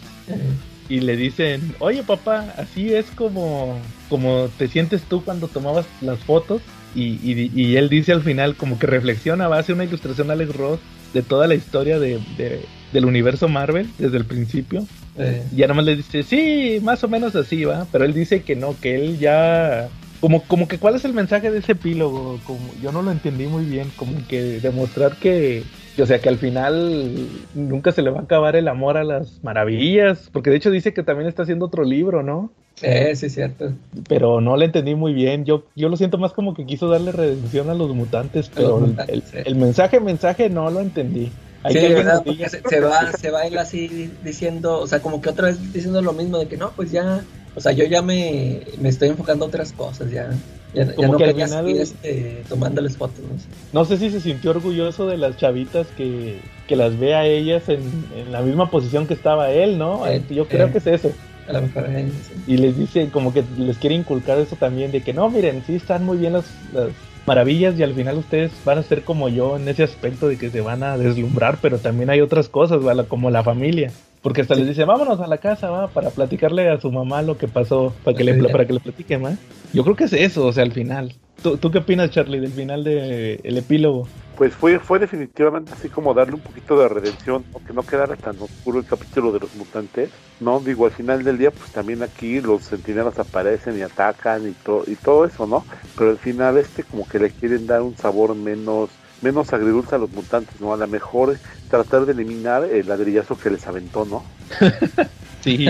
y 0.89 1.01
le 1.01 1.17
dicen, 1.17 1.75
oye 1.79 2.01
papá, 2.03 2.53
así 2.57 2.93
es 2.93 3.05
como, 3.11 3.77
como 4.09 4.47
te 4.57 4.69
sientes 4.69 5.01
tú 5.03 5.23
cuando 5.23 5.47
tomabas 5.49 5.85
las 6.01 6.19
fotos. 6.19 6.61
Y, 6.95 7.19
y- 7.21 7.51
y 7.53 7.75
él 7.75 7.89
dice 7.89 8.13
al 8.13 8.23
final, 8.23 8.55
como 8.55 8.79
que 8.79 8.87
reflexiona, 8.87 9.47
va 9.49 9.57
a 9.57 9.59
hacer 9.59 9.75
una 9.75 9.83
ilustración 9.83 10.29
a 10.29 10.33
Alex 10.33 10.55
Ross 10.55 10.79
de 11.13 11.21
toda 11.23 11.47
la 11.47 11.55
historia 11.55 11.99
de, 11.99 12.19
de- 12.37 12.65
del 12.93 13.05
universo 13.05 13.47
Marvel 13.49 13.89
desde 13.97 14.17
el 14.17 14.25
principio. 14.25 14.85
eh, 15.17 15.43
Y 15.53 15.57
ya 15.57 15.67
nomás 15.67 15.85
le 15.85 15.95
dice, 15.95 16.23
sí, 16.23 16.79
más 16.81 17.03
o 17.03 17.07
menos 17.07 17.35
así 17.35 17.63
va. 17.65 17.85
Pero 17.91 18.05
él 18.05 18.13
dice 18.13 18.43
que 18.43 18.55
no, 18.55 18.75
que 18.79 18.95
él 18.95 19.19
ya. 19.19 19.89
Como, 20.19 20.41
como 20.43 20.67
que 20.67 20.79
cuál 20.79 20.95
es 20.95 21.05
el 21.05 21.13
mensaje 21.13 21.51
de 21.51 21.59
ese 21.59 21.73
epílogo, 21.73 22.39
como 22.45 22.59
yo 22.81 22.91
no 22.91 23.01
lo 23.03 23.11
entendí 23.11 23.45
muy 23.45 23.65
bien, 23.65 23.91
como 23.97 24.13
que 24.27 24.59
demostrar 24.61 25.15
que, 25.17 25.63
o 26.03 26.05
sea, 26.05 26.21
que 26.21 26.29
al 26.29 26.37
final 26.37 27.47
nunca 27.53 27.91
se 27.91 28.01
le 28.01 28.09
va 28.11 28.19
a 28.19 28.23
acabar 28.23 28.55
el 28.55 28.67
amor 28.67 28.97
a 28.97 29.03
las 29.03 29.43
maravillas, 29.43 30.29
porque 30.31 30.49
de 30.49 30.57
hecho 30.57 30.71
dice 30.71 30.93
que 30.93 31.03
también 31.03 31.27
está 31.29 31.43
haciendo 31.43 31.65
otro 31.65 31.83
libro, 31.83 32.23
¿no? 32.23 32.51
sí, 32.75 32.85
es 32.87 33.33
cierto. 33.33 33.73
Pero 34.09 34.41
no 34.41 34.57
lo 34.57 34.63
entendí 34.65 34.95
muy 34.95 35.13
bien, 35.13 35.45
yo, 35.45 35.63
yo 35.75 35.89
lo 35.89 35.95
siento 35.97 36.17
más 36.17 36.33
como 36.33 36.53
que 36.53 36.65
quiso 36.65 36.89
darle 36.89 37.11
redención 37.11 37.69
a 37.69 37.73
los 37.73 37.93
mutantes, 37.95 38.49
pero 38.49 38.77
los 38.79 38.79
el- 38.79 38.89
mutantes, 38.89 39.07
el, 39.07 39.23
sí. 39.31 39.37
el 39.45 39.55
mensaje, 39.55 39.99
mensaje 39.99 40.49
no 40.49 40.69
lo 40.69 40.81
entendí. 40.81 41.31
Hay 41.63 41.73
Sí, 41.73 41.79
que 41.79 41.85
alguien 41.87 42.05
¿verdad? 42.05 42.15
nos 42.15 42.23
diga- 42.23 42.47
Porque 42.49 42.49
se, 42.49 42.67
se 42.67 42.79
va, 42.81 43.11
se 43.13 43.29
va 43.31 43.45
él 43.45 43.57
así 43.57 44.17
diciendo, 44.21 44.79
o 44.79 44.87
sea, 44.87 45.01
como 45.01 45.21
que 45.21 45.29
otra 45.29 45.47
vez 45.47 45.71
diciendo 45.73 46.01
lo 46.01 46.13
mismo 46.13 46.37
de 46.37 46.47
que 46.47 46.57
no, 46.57 46.73
pues 46.75 46.91
ya, 46.91 47.27
o 47.53 47.59
sea, 47.59 47.71
yo 47.73 47.83
ya 47.85 48.01
me, 48.01 48.63
me 48.79 48.89
estoy 48.89 49.09
enfocando 49.09 49.45
a 49.45 49.47
otras 49.49 49.73
cosas, 49.73 50.09
ya, 50.11 50.41
ya, 50.73 50.85
ya 50.85 50.95
Como 50.95 51.13
no 51.13 51.17
que 51.17 51.23
al 51.25 51.33
final- 51.35 51.67
este, 51.69 52.43
tomándoles 52.49 52.97
fotos, 52.97 53.19
¿no? 53.19 53.79
No 53.79 53.85
sé 53.85 53.97
si 53.97 54.09
se 54.09 54.19
sintió 54.21 54.51
orgulloso 54.51 55.07
de 55.07 55.17
las 55.17 55.37
chavitas 55.37 55.87
que, 55.97 56.39
que 56.67 56.75
las 56.75 56.97
ve 56.99 57.15
a 57.15 57.25
ellas 57.25 57.69
en, 57.69 57.79
en 58.15 58.31
la 58.31 58.41
misma 58.41 58.69
posición 58.69 59.07
que 59.07 59.13
estaba 59.13 59.51
él, 59.51 59.77
¿no? 59.77 60.05
Eh, 60.07 60.21
Yo 60.29 60.47
creo 60.47 60.67
eh. 60.67 60.71
que 60.71 60.77
es 60.79 60.87
eso. 60.87 61.11
A 61.47 61.53
lo 61.53 61.61
mejor 61.61 61.85
eh, 61.89 62.09
sí. 62.27 62.53
Y 62.53 62.57
les 62.57 62.77
dice, 62.77 63.09
como 63.09 63.33
que 63.33 63.43
les 63.57 63.77
quiere 63.77 63.95
inculcar 63.95 64.37
eso 64.37 64.55
también, 64.57 64.91
de 64.91 65.01
que 65.01 65.13
no, 65.13 65.29
miren, 65.29 65.63
sí 65.65 65.75
están 65.75 66.03
muy 66.05 66.17
bien 66.17 66.33
las, 66.33 66.45
las 66.73 66.89
maravillas 67.25 67.77
y 67.79 67.83
al 67.83 67.93
final 67.93 68.17
ustedes 68.17 68.51
van 68.65 68.77
a 68.79 68.83
ser 68.83 69.03
como 69.03 69.29
yo 69.29 69.55
en 69.57 69.67
ese 69.67 69.83
aspecto 69.83 70.27
de 70.27 70.37
que 70.37 70.49
se 70.49 70.61
van 70.61 70.83
a 70.83 70.97
deslumbrar, 70.97 71.57
pero 71.61 71.77
también 71.77 72.09
hay 72.09 72.19
otras 72.21 72.49
cosas, 72.49 72.81
¿vale? 72.83 73.05
como 73.05 73.29
la 73.31 73.43
familia. 73.43 73.91
Porque 74.27 74.41
hasta 74.41 74.55
les 74.55 74.67
dice, 74.67 74.83
vámonos 74.83 75.21
a 75.21 75.27
la 75.27 75.37
casa, 75.37 75.69
va, 75.69 75.87
para 75.87 76.09
platicarle 76.09 76.67
a 76.69 76.81
su 76.81 76.91
mamá 76.91 77.21
lo 77.21 77.37
que 77.37 77.47
pasó, 77.47 77.93
para 78.03 78.17
que, 78.17 78.25
le, 78.25 78.35
Sí. 78.37 78.45
para 78.51 78.67
que 78.67 78.73
le 78.73 78.81
platique 78.81 79.17
más. 79.17 79.35
Yo 79.71 79.85
creo 79.85 79.95
que 79.95 80.03
es 80.03 80.11
eso, 80.11 80.45
o 80.47 80.51
sea, 80.51 80.63
al 80.63 80.73
final. 80.73 81.13
¿Tú, 81.41 81.55
tú 81.55 81.71
qué 81.71 81.77
opinas, 81.77 82.11
Charlie, 82.11 82.41
del 82.41 82.51
final 82.51 82.83
del 82.83 83.39
el 83.41 83.57
epílogo? 83.57 84.05
Pues 84.35 84.53
fue, 84.53 84.79
fue 84.79 84.99
definitivamente 84.99 85.71
así 85.71 85.87
como 85.87 86.13
darle 86.13 86.33
un 86.33 86.41
poquito 86.41 86.77
de 86.77 86.89
redención, 86.89 87.45
¿no? 87.53 87.61
que 87.65 87.71
no 87.71 87.83
quedara 87.83 88.17
tan 88.17 88.35
oscuro 88.41 88.79
el 88.79 88.85
capítulo 88.85 89.31
de 89.31 89.39
los 89.39 89.55
mutantes, 89.55 90.09
¿no? 90.41 90.59
Digo, 90.59 90.83
al 90.83 90.91
final 90.91 91.23
del 91.23 91.37
día, 91.37 91.51
pues 91.51 91.71
también 91.71 92.03
aquí 92.03 92.41
los 92.41 92.63
centinelas 92.67 93.17
aparecen 93.19 93.79
y 93.79 93.81
atacan 93.81 94.45
y, 94.45 94.51
to 94.51 94.83
y 94.87 94.95
todo 94.95 95.23
eso, 95.23 95.47
¿no? 95.47 95.63
Pero 95.97 96.09
al 96.09 96.17
final 96.17 96.57
este 96.57 96.83
como 96.83 97.07
que 97.07 97.17
le 97.17 97.29
quieren 97.29 97.65
dar 97.65 97.81
un 97.81 97.95
sabor 97.95 98.35
menos 98.35 98.89
menos 99.21 99.51
agridulce 99.53 99.95
a 99.95 99.97
los 99.97 100.11
mutantes, 100.11 100.59
¿no? 100.61 100.73
A 100.73 100.77
lo 100.77 100.85
mejor 100.87 101.37
tratar 101.69 102.05
de 102.05 102.13
eliminar 102.13 102.63
el 102.63 102.87
ladrillazo 102.87 103.37
que 103.37 103.49
les 103.49 103.65
aventó, 103.67 104.05
¿no? 104.05 104.23
Sí, 105.41 105.65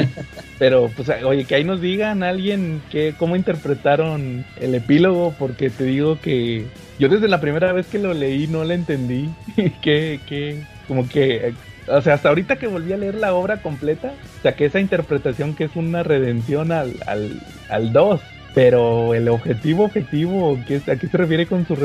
pero 0.58 0.90
pues 0.96 1.10
oye, 1.24 1.46
que 1.46 1.56
ahí 1.56 1.64
nos 1.64 1.82
digan 1.82 2.24
alguien 2.24 2.82
que 2.90 3.14
cómo 3.20 3.36
interpretaron 3.36 4.46
el 4.60 4.74
epílogo, 4.74 5.36
porque 5.38 5.70
te 5.70 5.84
digo 5.84 6.20
que 6.20 6.66
yo 6.98 7.10
desde 7.10 7.28
la 7.28 7.42
primera 7.42 7.74
vez 7.74 7.86
que 7.88 8.00
lo 8.00 8.14
leí 8.14 8.48
no 8.48 8.64
le 8.64 8.74
entendí, 8.74 9.30
que, 9.82 10.20
que, 10.28 10.64
como 10.88 11.08
que, 11.08 11.54
o 11.88 12.02
sea, 12.02 12.16
hasta 12.16 12.30
ahorita 12.30 12.56
que 12.56 12.68
volví 12.68 12.94
a 12.94 12.98
leer 12.98 13.16
la 13.16 13.34
obra 13.34 13.62
completa, 13.62 14.14
saqué 14.42 14.66
esa 14.66 14.80
interpretación 14.80 15.54
que 15.54 15.66
es 15.66 15.76
una 15.76 16.02
redención 16.02 16.72
al, 16.72 16.96
al, 17.06 17.40
al 17.70 17.94
2. 17.94 18.22
Pero 18.56 19.14
el 19.14 19.30
objetivo, 19.30 19.84
objetivo, 19.84 20.58
¿qué, 20.68 20.82
¿a 20.92 20.96
qué 20.96 21.08
se 21.08 21.18
refiere 21.18 21.46
con 21.46 21.68
su 21.68 21.76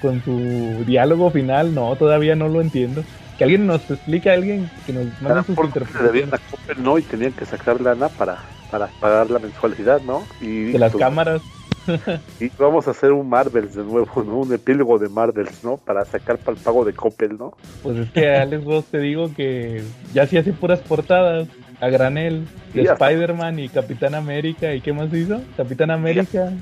con 0.00 0.24
su 0.24 0.82
diálogo 0.86 1.30
final? 1.30 1.74
No, 1.74 1.94
todavía 1.96 2.34
no 2.34 2.48
lo 2.48 2.62
entiendo. 2.62 3.04
Que 3.36 3.44
alguien 3.44 3.66
nos 3.66 3.90
explique, 3.90 4.30
alguien 4.30 4.70
que 4.86 4.92
nos 4.92 5.06
mande 5.20 5.42
sus 5.44 5.58
interpretaciones. 5.58 6.32
a 6.32 6.38
Coppel, 6.38 6.82
¿no? 6.82 6.98
Y 6.98 7.02
tenían 7.02 7.32
que 7.32 7.44
sacar 7.44 7.80
lana 7.80 8.08
para, 8.08 8.38
para 8.70 8.86
pagar 9.00 9.30
la 9.30 9.38
mensualidad, 9.38 10.00
¿no? 10.02 10.24
Y, 10.40 10.72
de 10.72 10.78
las 10.78 10.94
cámaras. 10.94 11.42
y 12.40 12.48
vamos 12.58 12.88
a 12.88 12.92
hacer 12.92 13.12
un 13.12 13.28
Marvels 13.28 13.74
de 13.74 13.82
nuevo, 13.82 14.22
¿no? 14.22 14.38
Un 14.38 14.52
epílogo 14.54 14.98
de 14.98 15.08
Marvels, 15.08 15.64
¿no? 15.64 15.76
Para 15.76 16.04
sacar 16.04 16.38
para 16.38 16.56
el 16.56 16.62
pago 16.62 16.84
de 16.84 16.92
Coppel, 16.92 17.36
¿no? 17.36 17.54
Pues 17.82 17.98
es 17.98 18.10
que 18.10 18.34
Alex 18.34 18.64
Ross 18.66 18.86
te 18.86 18.98
digo 18.98 19.34
que 19.34 19.82
ya 20.12 20.26
sí 20.26 20.38
hace 20.38 20.52
puras 20.52 20.80
portadas 20.80 21.48
a 21.80 21.88
granel 21.88 22.46
de 22.72 22.82
Spider-Man 22.82 23.58
y 23.58 23.68
Capitán 23.68 24.14
América. 24.14 24.74
¿Y 24.74 24.80
qué 24.80 24.92
más 24.92 25.12
hizo? 25.12 25.40
Capitán 25.56 25.90
América, 25.90 26.52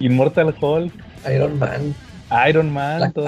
Immortal 0.00 0.54
Hulk, 0.60 0.92
Iron 1.32 1.58
Man. 1.58 1.94
Iron 2.48 2.72
Man, 2.72 3.12
todo 3.12 3.26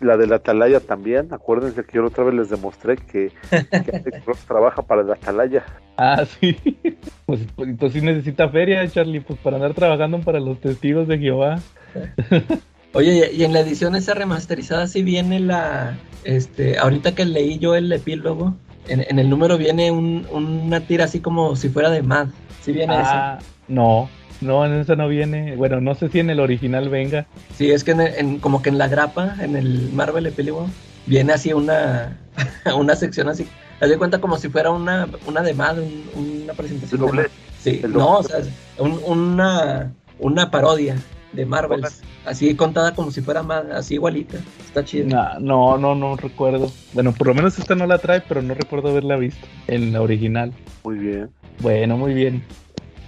La 0.00 0.16
de 0.16 0.26
la 0.26 0.36
Atalaya 0.36 0.80
también. 0.80 1.32
Acuérdense 1.32 1.84
que 1.84 1.96
yo 1.96 2.04
otra 2.04 2.24
vez 2.24 2.34
les 2.34 2.50
demostré 2.50 2.96
que, 2.96 3.30
que 3.50 4.20
Ross 4.26 4.38
trabaja 4.46 4.82
para 4.82 5.02
la 5.02 5.14
Atalaya. 5.14 5.64
Ah, 5.96 6.24
sí. 6.24 6.56
Pues, 7.26 7.40
pues, 7.56 7.70
pues, 7.76 7.92
sí 7.92 8.00
necesita 8.00 8.48
feria, 8.48 8.88
Charlie, 8.88 9.18
pues 9.18 9.36
para 9.40 9.56
andar 9.56 9.74
trabajando 9.74 10.20
para 10.20 10.38
los 10.38 10.60
testigos 10.60 11.08
de 11.08 11.18
Jehová. 11.18 11.58
Oye, 12.92 13.32
y 13.32 13.42
en 13.42 13.52
la 13.52 13.60
edición 13.60 13.96
esa 13.96 14.14
remasterizada 14.14 14.86
sí 14.86 15.02
viene 15.02 15.40
la, 15.40 15.98
este, 16.22 16.78
ahorita 16.78 17.16
que 17.16 17.24
leí 17.24 17.58
yo 17.58 17.74
el 17.74 17.90
epílogo, 17.90 18.54
en, 18.86 19.18
el 19.18 19.28
número 19.28 19.58
viene 19.58 19.90
una 19.90 20.80
tira 20.80 21.06
así 21.06 21.18
como 21.18 21.56
si 21.56 21.68
fuera 21.68 21.90
de 21.90 22.02
Mad. 22.02 22.28
¿Sí 22.62 22.72
viene 22.72 22.94
ah, 22.96 23.38
No, 23.68 24.08
no, 24.40 24.64
en 24.64 24.74
esa 24.74 24.96
no 24.96 25.08
viene. 25.08 25.56
Bueno, 25.56 25.80
no 25.80 25.94
sé 25.94 26.08
si 26.08 26.20
en 26.20 26.30
el 26.30 26.40
original 26.40 26.88
venga. 26.88 27.26
Sí, 27.56 27.70
es 27.70 27.84
que 27.84 27.92
en, 27.92 28.38
como 28.38 28.62
que 28.62 28.70
en 28.70 28.78
la 28.78 28.88
grapa, 28.88 29.36
en 29.40 29.56
el 29.56 29.90
Marvel 29.92 30.26
epílogo, 30.26 30.68
viene 31.06 31.32
así 31.32 31.52
una, 31.52 32.18
una 32.76 32.96
sección 32.96 33.28
así 33.28 33.46
Haz 33.80 33.90
de 33.90 33.98
cuenta 33.98 34.20
como 34.20 34.38
si 34.38 34.48
fuera 34.48 34.70
una, 34.70 35.06
una 35.26 35.42
de 35.42 35.52
más, 35.52 35.76
una 36.14 36.54
presentación. 36.54 37.00
doble. 37.00 37.28
Sí, 37.60 37.82
no, 37.86 38.18
o 38.18 38.22
sea, 38.22 38.38
una, 38.78 39.92
una 40.18 40.50
parodia 40.50 40.96
de 41.32 41.44
Marvel. 41.44 41.84
Así 42.24 42.54
contada 42.56 42.94
como 42.94 43.10
si 43.10 43.20
fuera 43.20 43.42
más, 43.42 43.66
así 43.66 43.94
igualita. 43.94 44.38
Está 44.66 44.84
chido. 44.84 45.08
no, 45.40 45.76
no, 45.76 45.94
no 45.94 46.16
recuerdo. 46.16 46.72
Bueno, 46.94 47.12
por 47.12 47.26
lo 47.26 47.34
menos 47.34 47.58
esta 47.58 47.74
no 47.74 47.86
la 47.86 47.98
trae, 47.98 48.22
pero 48.26 48.40
no 48.40 48.54
recuerdo 48.54 48.88
haberla 48.88 49.16
visto 49.16 49.46
en 49.66 49.92
la 49.92 50.00
original. 50.00 50.52
Muy 50.82 50.96
bien. 50.96 51.28
Bueno, 51.60 51.98
muy 51.98 52.14
bien. 52.14 52.42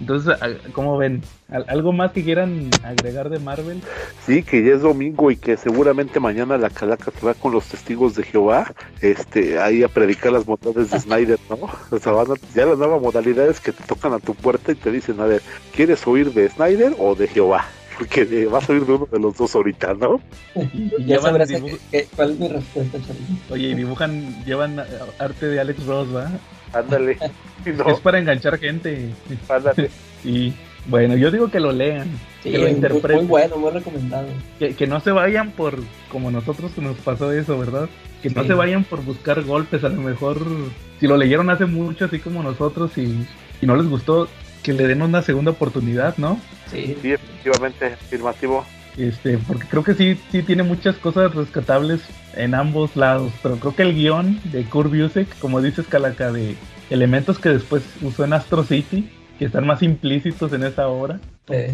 Entonces, 0.01 0.37
¿cómo 0.73 0.97
ven? 0.97 1.23
¿Algo 1.67 1.93
más 1.93 2.13
que 2.13 2.23
quieran 2.23 2.71
agregar 2.85 3.31
de 3.31 3.39
Marvel? 3.39 3.81
Sí, 4.25 4.43
que 4.43 4.63
ya 4.63 4.75
es 4.75 4.83
domingo 4.83 5.31
y 5.31 5.37
que 5.37 5.57
seguramente 5.57 6.21
mañana 6.21 6.57
la 6.57 6.71
calaca 6.71 7.11
se 7.11 7.27
va 7.27 7.35
con 7.35 7.53
los 7.53 7.67
testigos 7.67 8.15
de 8.15 8.23
Jehová, 8.23 8.73
este, 9.01 9.59
ahí 9.59 9.83
a 9.83 9.89
predicar 9.89 10.33
las 10.33 10.45
bondades 10.45 10.91
de 10.91 11.01
Snyder, 11.01 11.39
¿no? 11.51 11.59
O 11.91 11.99
sea, 11.99 12.13
van 12.13 12.31
a, 12.31 12.35
ya 12.55 12.67
las 12.67 12.79
nuevas 12.79 13.01
modalidades 13.01 13.61
que 13.61 13.73
te 13.73 13.83
tocan 13.85 14.13
a 14.13 14.19
tu 14.19 14.35
puerta 14.35 14.73
y 14.73 14.77
te 14.77 14.93
dicen, 14.93 15.21
a 15.21 15.25
ver, 15.25 15.43
¿quieres 15.75 16.07
oír 16.07 16.33
de 16.33 16.49
Snyder 16.49 16.95
o 16.99 17.15
de 17.15 17.27
Jehová? 17.27 17.65
Porque 17.97 18.21
eh, 18.31 18.47
vas 18.47 18.69
a 18.69 18.73
oír 18.73 18.87
de 18.87 18.93
uno 18.93 19.09
de 19.11 19.19
los 19.19 19.37
dos 19.37 19.55
ahorita, 19.57 19.95
¿no? 19.95 20.21
Y 20.55 21.05
ya 21.07 21.21
sabrás 21.21 21.51
cuál 22.15 22.31
es 22.31 22.39
mi 22.39 22.49
respuesta, 22.49 22.99
Charlie. 22.99 23.39
Oye, 23.51 23.69
y 23.71 23.75
dibujan, 23.75 24.45
llevan 24.45 24.81
arte 25.19 25.47
de 25.47 25.59
Alex 25.59 25.85
Ross, 25.87 26.15
¿va? 26.15 26.31
Ándale. 26.73 27.19
Es 27.65 28.01
para 28.01 28.19
enganchar 28.19 28.59
gente. 28.59 29.11
Ándale. 29.49 29.91
Y 30.25 30.53
bueno, 30.89 31.17
yo 31.17 31.31
digo 31.31 31.49
que 31.49 31.61
lo 31.61 31.71
lean, 31.71 32.09
que 32.43 32.59
lo 32.59 32.67
interpreten. 32.67 33.19
Muy 33.19 33.27
bueno, 33.27 33.57
muy 33.57 33.71
recomendado. 33.71 34.27
Que, 34.59 34.87
no 34.89 34.99
se 34.99 35.13
vayan 35.13 35.53
por, 35.53 35.79
como 36.11 36.31
nosotros 36.33 36.73
que 36.73 36.81
nos 36.81 36.97
pasó 36.99 37.31
eso, 37.31 37.57
¿verdad? 37.57 37.89
Que 38.21 38.31
no 38.31 38.43
se 38.45 38.55
vayan 38.55 38.83
por 38.83 39.05
buscar 39.05 39.43
golpes, 39.45 39.85
a 39.85 39.91
lo 39.91 40.01
mejor, 40.01 40.41
si 40.99 41.07
lo 41.07 41.17
leyeron 41.17 41.51
hace 41.51 41.67
mucho, 41.67 42.07
así 42.07 42.19
como 42.19 42.43
nosotros, 42.43 42.97
y, 42.97 43.27
y 43.61 43.67
no 43.67 43.77
les 43.77 43.87
gustó, 43.87 44.29
que 44.63 44.73
le 44.73 44.89
den 44.89 45.03
una 45.03 45.23
segunda 45.23 45.53
oportunidad, 45.53 46.17
¿no? 46.17 46.41
Sí, 46.71 46.97
sí 47.01 47.13
efectivamente, 47.13 47.87
afirmativo. 47.87 48.65
Este, 48.97 49.39
porque 49.39 49.67
creo 49.69 49.85
que 49.85 49.95
sí, 49.95 50.19
sí 50.33 50.43
tiene 50.43 50.65
muchas 50.65 50.97
cosas 50.97 51.33
rescatables 51.35 52.01
en 52.39 52.55
ambos 52.55 52.97
lados, 52.97 53.33
pero 53.43 53.57
creo 53.57 53.75
que 53.75 53.83
el 53.83 53.95
guion 53.95 54.41
de 54.53 54.65
Kurt 54.65 54.91
Busiek, 54.91 55.39
como 55.41 55.61
dices 55.61 55.87
Calaca, 55.87 56.33
de 56.33 56.57
elementos 56.89 57.39
que 57.39 57.51
después 57.51 57.83
usó 58.01 58.25
en 58.25 58.33
Astro 58.33 58.65
City, 58.65 59.11
que 59.39 59.45
están 59.45 59.67
más 59.67 59.83
implícitos 59.83 60.53
en 60.53 60.63
esa 60.63 60.89
obra, 60.89 61.21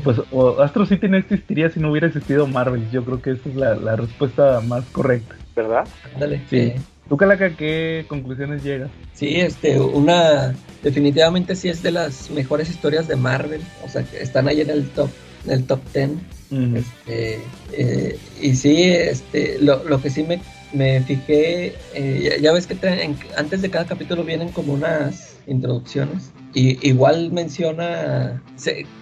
pues 0.02 0.18
Astro 0.60 0.86
City 0.86 1.08
no 1.08 1.16
existiría 1.16 1.70
si 1.70 1.80
no 1.80 1.90
hubiera 1.90 2.06
existido 2.06 2.46
Marvel. 2.46 2.90
Yo 2.90 3.04
creo 3.04 3.20
que 3.20 3.32
esa 3.32 3.48
es 3.48 3.56
la, 3.56 3.96
respuesta 3.96 4.60
más 4.60 4.84
correcta. 4.86 5.34
¿Verdad? 5.54 5.86
Dale. 6.18 6.42
Sí. 6.48 6.72
¿Tú, 7.08 7.16
Calaca, 7.16 7.50
qué 7.50 8.06
conclusiones 8.08 8.64
llegas? 8.64 8.90
Sí, 9.12 9.36
este, 9.36 9.78
una, 9.78 10.54
definitivamente 10.82 11.54
sí 11.54 11.68
es 11.68 11.82
de 11.82 11.90
las 11.90 12.30
mejores 12.30 12.70
historias 12.70 13.06
de 13.06 13.16
Marvel, 13.16 13.60
o 13.84 13.88
sea, 13.88 14.02
que 14.02 14.22
están 14.22 14.48
ahí 14.48 14.62
en 14.62 14.70
el 14.70 14.88
top, 14.88 15.10
en 15.44 15.52
el 15.52 15.66
top 15.66 15.80
10 15.92 16.10
este, 16.50 17.40
eh, 17.72 18.18
y 18.40 18.54
sí, 18.54 18.82
este, 18.84 19.58
lo, 19.60 19.82
lo, 19.84 20.00
que 20.00 20.10
sí 20.10 20.22
me, 20.22 20.40
me 20.74 21.00
fijé, 21.00 21.74
eh, 21.94 22.38
ya, 22.40 22.52
ves 22.52 22.66
que 22.66 22.76
antes 23.36 23.62
de 23.62 23.70
cada 23.70 23.86
capítulo 23.86 24.24
vienen 24.24 24.50
como 24.50 24.74
unas 24.74 25.36
introducciones. 25.46 26.30
Y 26.52 26.86
igual 26.86 27.32
menciona 27.32 28.42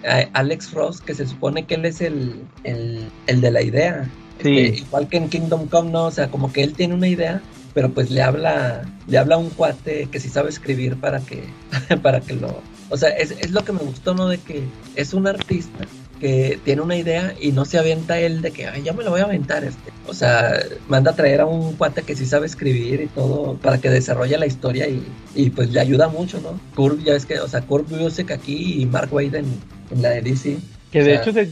a 0.07 0.19
Alex 0.33 0.71
Ross, 0.71 1.01
que 1.01 1.13
se 1.13 1.27
supone 1.27 1.65
que 1.65 1.75
él 1.75 1.85
es 1.85 2.01
el, 2.01 2.41
el, 2.63 3.09
el 3.27 3.41
de 3.41 3.51
la 3.51 3.61
idea. 3.61 4.09
Este, 4.37 4.79
igual 4.79 5.07
que 5.07 5.17
en 5.17 5.29
Kingdom 5.29 5.67
Come, 5.67 5.91
¿no? 5.91 6.05
O 6.05 6.11
sea, 6.11 6.29
como 6.29 6.51
que 6.51 6.63
él 6.63 6.73
tiene 6.73 6.95
una 6.95 7.07
idea, 7.07 7.41
pero 7.73 7.91
pues 7.91 8.09
le 8.09 8.21
habla, 8.21 8.83
le 9.07 9.17
habla 9.17 9.35
a 9.35 9.37
un 9.37 9.49
cuate 9.49 10.07
que 10.11 10.19
sí 10.19 10.29
sabe 10.29 10.49
escribir 10.49 10.97
para 10.97 11.19
que, 11.19 11.43
para 12.01 12.21
que 12.21 12.33
lo... 12.33 12.61
O 12.89 12.97
sea, 12.97 13.09
es, 13.09 13.31
es 13.31 13.51
lo 13.51 13.63
que 13.63 13.71
me 13.71 13.79
gustó, 13.79 14.13
¿no? 14.13 14.27
De 14.27 14.37
que 14.37 14.63
es 14.95 15.13
un 15.13 15.27
artista 15.27 15.85
que 16.19 16.59
tiene 16.63 16.81
una 16.81 16.95
idea 16.95 17.35
y 17.39 17.51
no 17.51 17.65
se 17.65 17.77
avienta 17.77 18.19
él 18.19 18.41
de 18.41 18.51
que, 18.51 18.67
ay, 18.67 18.83
ya 18.83 18.93
me 18.93 19.03
lo 19.03 19.11
voy 19.11 19.21
a 19.21 19.25
aventar. 19.25 19.63
Este. 19.63 19.91
O 20.07 20.13
sea, 20.13 20.57
manda 20.87 21.11
a 21.11 21.15
traer 21.15 21.41
a 21.41 21.45
un 21.45 21.73
cuate 21.73 22.03
que 22.03 22.15
sí 22.15 22.25
sabe 22.25 22.45
escribir 22.45 23.01
y 23.01 23.07
todo 23.07 23.57
para 23.57 23.79
que 23.79 23.89
desarrolle 23.89 24.37
la 24.37 24.45
historia 24.45 24.87
y, 24.87 25.03
y 25.35 25.49
pues 25.49 25.71
le 25.71 25.79
ayuda 25.79 26.07
mucho, 26.07 26.39
¿no? 26.41 26.59
Kurt, 26.75 27.03
ya 27.03 27.13
ves 27.13 27.25
que, 27.25 27.39
o 27.39 27.47
sea, 27.47 27.61
Kurt 27.61 27.89
Busiek 27.89 28.31
aquí 28.31 28.81
y 28.81 28.85
Mark 28.85 29.13
Wade 29.13 29.39
en, 29.39 30.01
la 30.01 30.09
de 30.09 30.21
DC. 30.21 30.57
Que 30.91 31.03
de 31.03 31.15
hecho, 31.15 31.33
se, 31.33 31.49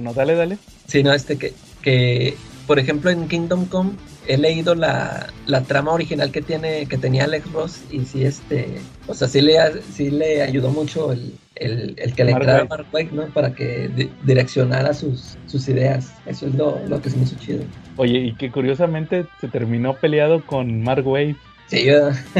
no, 0.00 0.14
dale, 0.14 0.34
dale. 0.34 0.58
Sí, 0.86 1.02
no, 1.02 1.12
este 1.12 1.36
que, 1.36 1.52
que, 1.82 2.36
por 2.66 2.78
ejemplo, 2.78 3.10
en 3.10 3.28
Kingdom 3.28 3.66
Come 3.66 3.92
he 4.26 4.36
leído 4.36 4.74
la, 4.74 5.28
la, 5.46 5.62
trama 5.62 5.92
original 5.92 6.30
que 6.30 6.42
tiene 6.42 6.86
que 6.86 6.98
tenía 6.98 7.24
Alex 7.24 7.50
Ross 7.52 7.80
y 7.90 8.04
sí 8.04 8.24
este 8.24 8.78
o 9.06 9.14
sea 9.14 9.26
sí 9.26 9.40
le 9.40 9.56
sí 9.90 10.10
le 10.10 10.42
ayudó 10.42 10.68
mucho 10.70 11.12
el, 11.12 11.32
el, 11.60 11.94
el 11.98 12.14
que 12.14 12.24
le 12.24 12.32
entrara 12.32 12.62
a 12.62 12.64
Mark 12.64 12.86
Waid, 12.92 13.10
¿no? 13.10 13.26
Para 13.26 13.54
que 13.54 14.08
direccionara 14.24 14.94
sus, 14.94 15.36
sus 15.46 15.68
ideas. 15.68 16.12
Eso 16.26 16.46
es 16.46 16.54
lo, 16.54 16.80
lo, 16.86 17.00
que 17.00 17.10
se 17.10 17.16
me 17.16 17.24
hizo 17.24 17.36
chido. 17.36 17.64
Oye, 17.96 18.18
y 18.18 18.34
que 18.34 18.50
curiosamente 18.50 19.26
se 19.40 19.48
terminó 19.48 19.94
peleado 19.94 20.44
con 20.44 20.82
Mark 20.82 21.06
Wade. 21.06 21.36
Sí, 21.66 21.86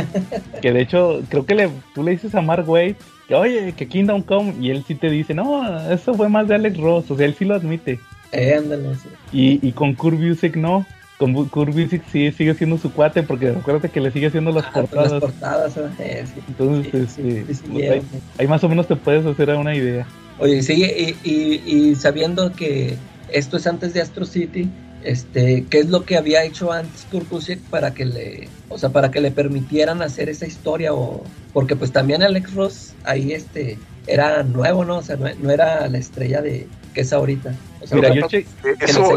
que 0.62 0.72
de 0.72 0.80
hecho, 0.80 1.22
creo 1.28 1.44
que 1.44 1.54
le, 1.54 1.70
tú 1.94 2.02
le 2.02 2.12
dices 2.12 2.34
a 2.34 2.40
Mark 2.40 2.68
Wade 2.68 2.96
que, 3.26 3.34
oye, 3.34 3.74
que 3.76 3.86
Kingdom 3.86 4.22
Come, 4.22 4.54
y 4.60 4.70
él 4.70 4.84
sí 4.86 4.94
te 4.94 5.10
dice, 5.10 5.34
no, 5.34 5.90
eso 5.90 6.14
fue 6.14 6.30
más 6.30 6.48
de 6.48 6.54
Alex 6.54 6.78
Ross, 6.78 7.10
o 7.10 7.16
sea, 7.16 7.26
él 7.26 7.34
sí 7.38 7.44
lo 7.44 7.54
admite. 7.54 8.00
Eh, 8.32 8.54
ándale, 8.54 8.88
Y, 9.32 9.66
y 9.66 9.72
con 9.72 9.94
Kurt 9.94 10.18
Busiek 10.18 10.56
no 10.56 10.86
con 11.18 11.34
Kurt 11.48 11.74
sí 12.10 12.30
sigue 12.32 12.54
siendo 12.54 12.78
su 12.78 12.92
cuate 12.92 13.22
porque 13.22 13.50
acuérdate 13.50 13.90
que 13.90 14.00
le 14.00 14.12
sigue 14.12 14.28
haciendo 14.28 14.52
las 14.52 14.64
ah, 14.66 14.70
pues 14.72 14.86
portadas. 14.86 15.12
Las 15.12 15.20
portadas, 15.20 15.76
eh, 15.98 16.24
Entonces, 16.46 17.18
este, 17.18 17.44
pues 17.44 18.02
ahí, 18.38 18.46
más 18.46 18.62
o 18.62 18.68
menos 18.68 18.86
te 18.86 18.96
puedes 18.96 19.26
hacer 19.26 19.50
una 19.50 19.74
idea. 19.74 20.06
Oye, 20.38 20.62
sí, 20.62 21.16
y, 21.24 21.62
y, 21.66 21.94
sabiendo 21.96 22.52
que 22.52 22.96
esto 23.30 23.56
es 23.56 23.66
antes 23.66 23.92
de 23.92 24.00
Astro 24.00 24.24
City, 24.24 24.70
este, 25.02 25.64
¿qué 25.68 25.80
es 25.80 25.90
lo 25.90 26.04
que 26.04 26.16
había 26.16 26.44
hecho 26.44 26.72
antes 26.72 27.06
Kurt 27.10 27.28
para 27.68 27.92
que 27.92 28.04
le, 28.04 28.48
o 28.68 28.78
sea, 28.78 28.90
para 28.90 29.10
que 29.10 29.20
le 29.20 29.32
permitieran 29.32 30.02
hacer 30.02 30.28
esa 30.28 30.46
historia 30.46 30.94
o 30.94 31.24
porque 31.52 31.74
pues 31.74 31.90
también 31.90 32.22
Alex 32.22 32.54
Ross 32.54 32.94
ahí 33.04 33.32
este 33.32 33.78
era 34.06 34.42
nuevo, 34.42 34.84
¿no? 34.84 34.98
O 34.98 35.02
sea, 35.02 35.16
no, 35.16 35.50
era 35.50 35.88
la 35.88 35.98
estrella 35.98 36.40
de 36.40 36.66
que 36.94 37.00
es 37.02 37.12
ahorita. 37.12 37.54
O 37.80 37.86
sea, 37.86 37.96
Mira, 37.96 38.14
yo 38.14 38.26
che, 38.26 38.46
eso, 38.80 39.16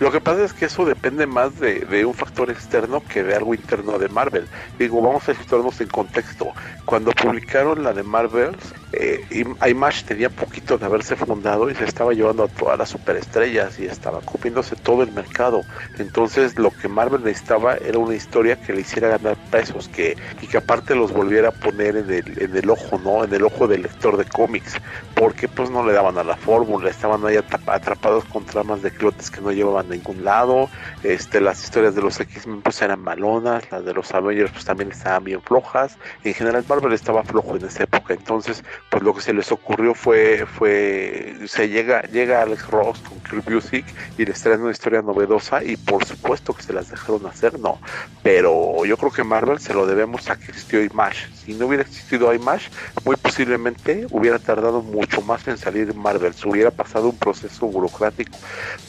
lo 0.00 0.12
que 0.12 0.20
pasa 0.20 0.44
es 0.44 0.52
que 0.52 0.66
eso 0.66 0.84
depende 0.84 1.26
más 1.26 1.58
de, 1.58 2.04
un 2.04 2.14
factor 2.14 2.50
externo 2.50 3.02
que 3.08 3.24
de 3.24 3.34
algo 3.34 3.52
interno 3.52 3.98
de 3.98 4.08
Marvel. 4.08 4.46
Digo, 4.78 5.02
vamos 5.02 5.28
a 5.28 5.34
situarnos 5.34 5.80
en 5.80 5.88
contexto. 5.88 6.52
Cuando 6.84 7.10
publicaron 7.10 7.82
la 7.82 7.92
de 7.92 8.04
Marvels, 8.04 8.58
eh, 8.92 9.24
Image 9.66 10.04
tenía 10.04 10.30
poquito 10.30 10.78
de 10.78 10.86
haberse 10.86 11.16
fundado 11.16 11.68
y 11.68 11.74
se 11.74 11.84
estaba 11.84 12.12
llevando 12.12 12.44
a 12.44 12.48
todas 12.48 12.78
las 12.78 12.90
superestrellas 12.90 13.78
y 13.80 13.86
estaba 13.86 14.20
comiéndose 14.20 14.76
todo 14.76 15.02
el 15.02 15.10
mercado. 15.10 15.62
Entonces 15.98 16.56
lo 16.56 16.70
que 16.70 16.86
Marvel 16.86 17.24
necesitaba 17.24 17.74
era 17.76 17.98
una 17.98 18.14
historia 18.14 18.54
que 18.54 18.72
le 18.72 18.82
hiciera 18.82 19.08
ganar 19.08 19.36
pesos 19.50 19.88
que, 19.88 20.16
y 20.40 20.46
que 20.46 20.58
aparte 20.58 20.94
los 20.94 21.12
volviera 21.12 21.48
a 21.48 21.52
poner 21.52 21.96
en 21.96 22.10
el, 22.10 22.40
en 22.40 22.56
el 22.56 22.70
ojo, 22.70 22.98
¿no? 22.98 23.24
En 23.24 23.34
el 23.34 23.42
ojo 23.42 23.66
del 23.66 23.82
lector 23.82 24.16
de 24.16 24.24
cómics, 24.24 24.74
porque 25.14 25.48
pues 25.48 25.70
no 25.70 25.84
le 25.84 25.92
daban 25.92 26.18
a 26.18 26.24
la 26.24 26.36
fórmula, 26.36 26.88
estaban 26.88 27.26
ahí 27.28 27.36
atrapados 27.36 28.24
con 28.24 28.44
tramas 28.44 28.82
de 28.82 28.90
clotes 28.90 29.30
que 29.30 29.40
no 29.40 29.52
llevaban 29.52 29.86
a 29.86 29.94
ningún 29.94 30.24
lado, 30.24 30.68
este, 31.02 31.40
las 31.40 31.62
historias 31.62 31.94
de 31.94 32.02
los 32.02 32.18
X-Men 32.18 32.62
pues 32.62 32.82
eran 32.82 33.00
malonas, 33.00 33.70
las 33.70 33.84
de 33.84 33.94
los 33.94 34.12
Avengers 34.12 34.50
pues 34.50 34.64
también 34.64 34.90
estaban 34.90 35.24
bien 35.24 35.42
flojas, 35.42 35.96
en 36.24 36.34
general 36.34 36.64
Marvel 36.68 36.92
estaba 36.92 37.22
flojo 37.22 37.56
en 37.56 37.64
esa 37.66 37.84
época, 37.84 38.14
entonces 38.14 38.64
pues 38.90 39.02
lo 39.02 39.14
que 39.14 39.20
se 39.20 39.32
les 39.32 39.52
ocurrió 39.52 39.94
fue, 39.94 40.46
fue 40.46 41.36
se 41.46 41.68
llega, 41.68 42.02
llega 42.02 42.42
Alex 42.42 42.68
Ross 42.68 43.00
con 43.00 43.18
Crew 43.20 43.42
Music 43.48 43.84
y 44.16 44.24
les 44.24 44.40
traen 44.40 44.62
una 44.62 44.72
historia 44.72 45.02
novedosa 45.02 45.62
y 45.62 45.76
por 45.76 46.04
supuesto 46.04 46.54
que 46.54 46.62
se 46.62 46.72
las 46.72 46.90
dejaron 46.90 47.26
hacer, 47.26 47.58
no, 47.58 47.78
pero 48.22 48.84
yo 48.84 48.96
creo 48.96 49.12
que 49.12 49.24
Marvel 49.24 49.58
se 49.60 49.74
lo 49.74 49.86
debemos 49.86 50.28
a 50.30 50.36
que 50.36 50.46
existió 50.46 50.82
Image, 50.82 51.28
si 51.34 51.54
no 51.54 51.66
hubiera 51.66 51.82
existido 51.82 52.32
Image, 52.32 52.70
muy 53.04 53.16
posiblemente 53.16 54.06
hubiera 54.10 54.38
tardado 54.38 54.82
mucho 54.82 55.20
más 55.22 55.46
en 55.48 55.56
salir 55.56 55.94
Marvel, 55.94 56.34
se 56.34 56.48
hubiera 56.48 56.70
pasado 56.70 57.08
un 57.08 57.16
proceso 57.18 57.66
burocrático 57.66 58.38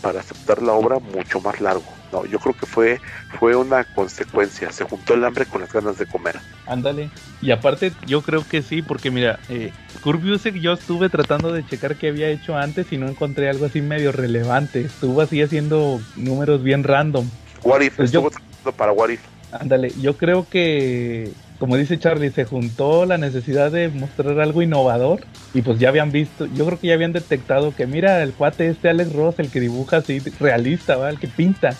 para 0.01 0.19
aceptar 0.19 0.61
la 0.61 0.73
obra 0.73 0.99
mucho 0.99 1.39
más 1.41 1.59
largo. 1.59 1.83
No, 2.11 2.25
yo 2.25 2.39
creo 2.39 2.55
que 2.55 2.65
fue, 2.65 2.99
fue 3.39 3.55
una 3.55 3.83
consecuencia. 3.83 4.71
Se 4.71 4.83
juntó 4.83 5.13
el 5.13 5.23
hambre 5.23 5.45
con 5.45 5.61
las 5.61 5.71
ganas 5.71 5.97
de 5.97 6.05
comer. 6.05 6.39
Ándale. 6.65 7.09
Y 7.41 7.51
aparte, 7.51 7.91
yo 8.07 8.21
creo 8.21 8.43
que 8.47 8.61
sí, 8.61 8.81
porque 8.81 9.11
mira, 9.11 9.39
eh, 9.49 9.71
Kurt 10.01 10.21
yo 10.23 10.73
estuve 10.73 11.09
tratando 11.09 11.51
de 11.51 11.65
checar 11.65 11.95
qué 11.95 12.09
había 12.09 12.29
hecho 12.29 12.55
antes 12.55 12.91
y 12.91 12.97
no 12.97 13.07
encontré 13.07 13.49
algo 13.49 13.65
así 13.65 13.81
medio 13.81 14.11
relevante. 14.11 14.81
Estuvo 14.81 15.21
así 15.21 15.41
haciendo 15.41 16.01
números 16.15 16.63
bien 16.63 16.83
random. 16.83 17.29
What 17.63 17.81
if, 17.81 17.95
pues 17.95 18.09
estuvo 18.09 18.29
tratando 18.31 18.71
para 18.71 18.91
What 18.91 19.09
if. 19.09 19.21
Ándale, 19.51 19.91
yo 19.99 20.15
creo 20.17 20.47
que 20.49 21.31
como 21.59 21.75
dice 21.75 21.99
Charlie, 21.99 22.31
se 22.31 22.45
juntó 22.45 23.05
la 23.05 23.17
necesidad 23.17 23.69
de 23.71 23.89
mostrar 23.89 24.39
algo 24.39 24.61
innovador 24.61 25.19
y 25.53 25.61
pues 25.61 25.77
ya 25.77 25.89
habían 25.89 26.09
visto, 26.11 26.45
yo 26.45 26.65
creo 26.65 26.79
que 26.79 26.87
ya 26.87 26.93
habían 26.93 27.11
detectado 27.11 27.75
que 27.75 27.85
mira, 27.85 28.23
el 28.23 28.31
cuate 28.31 28.69
este 28.69 28.89
Alex 28.89 29.13
Ross, 29.13 29.35
el 29.39 29.51
que 29.51 29.59
dibuja 29.59 29.97
así 29.97 30.19
realista, 30.39 30.95
¿va? 30.95 31.09
el 31.09 31.19
que 31.19 31.27
pinta. 31.27 31.75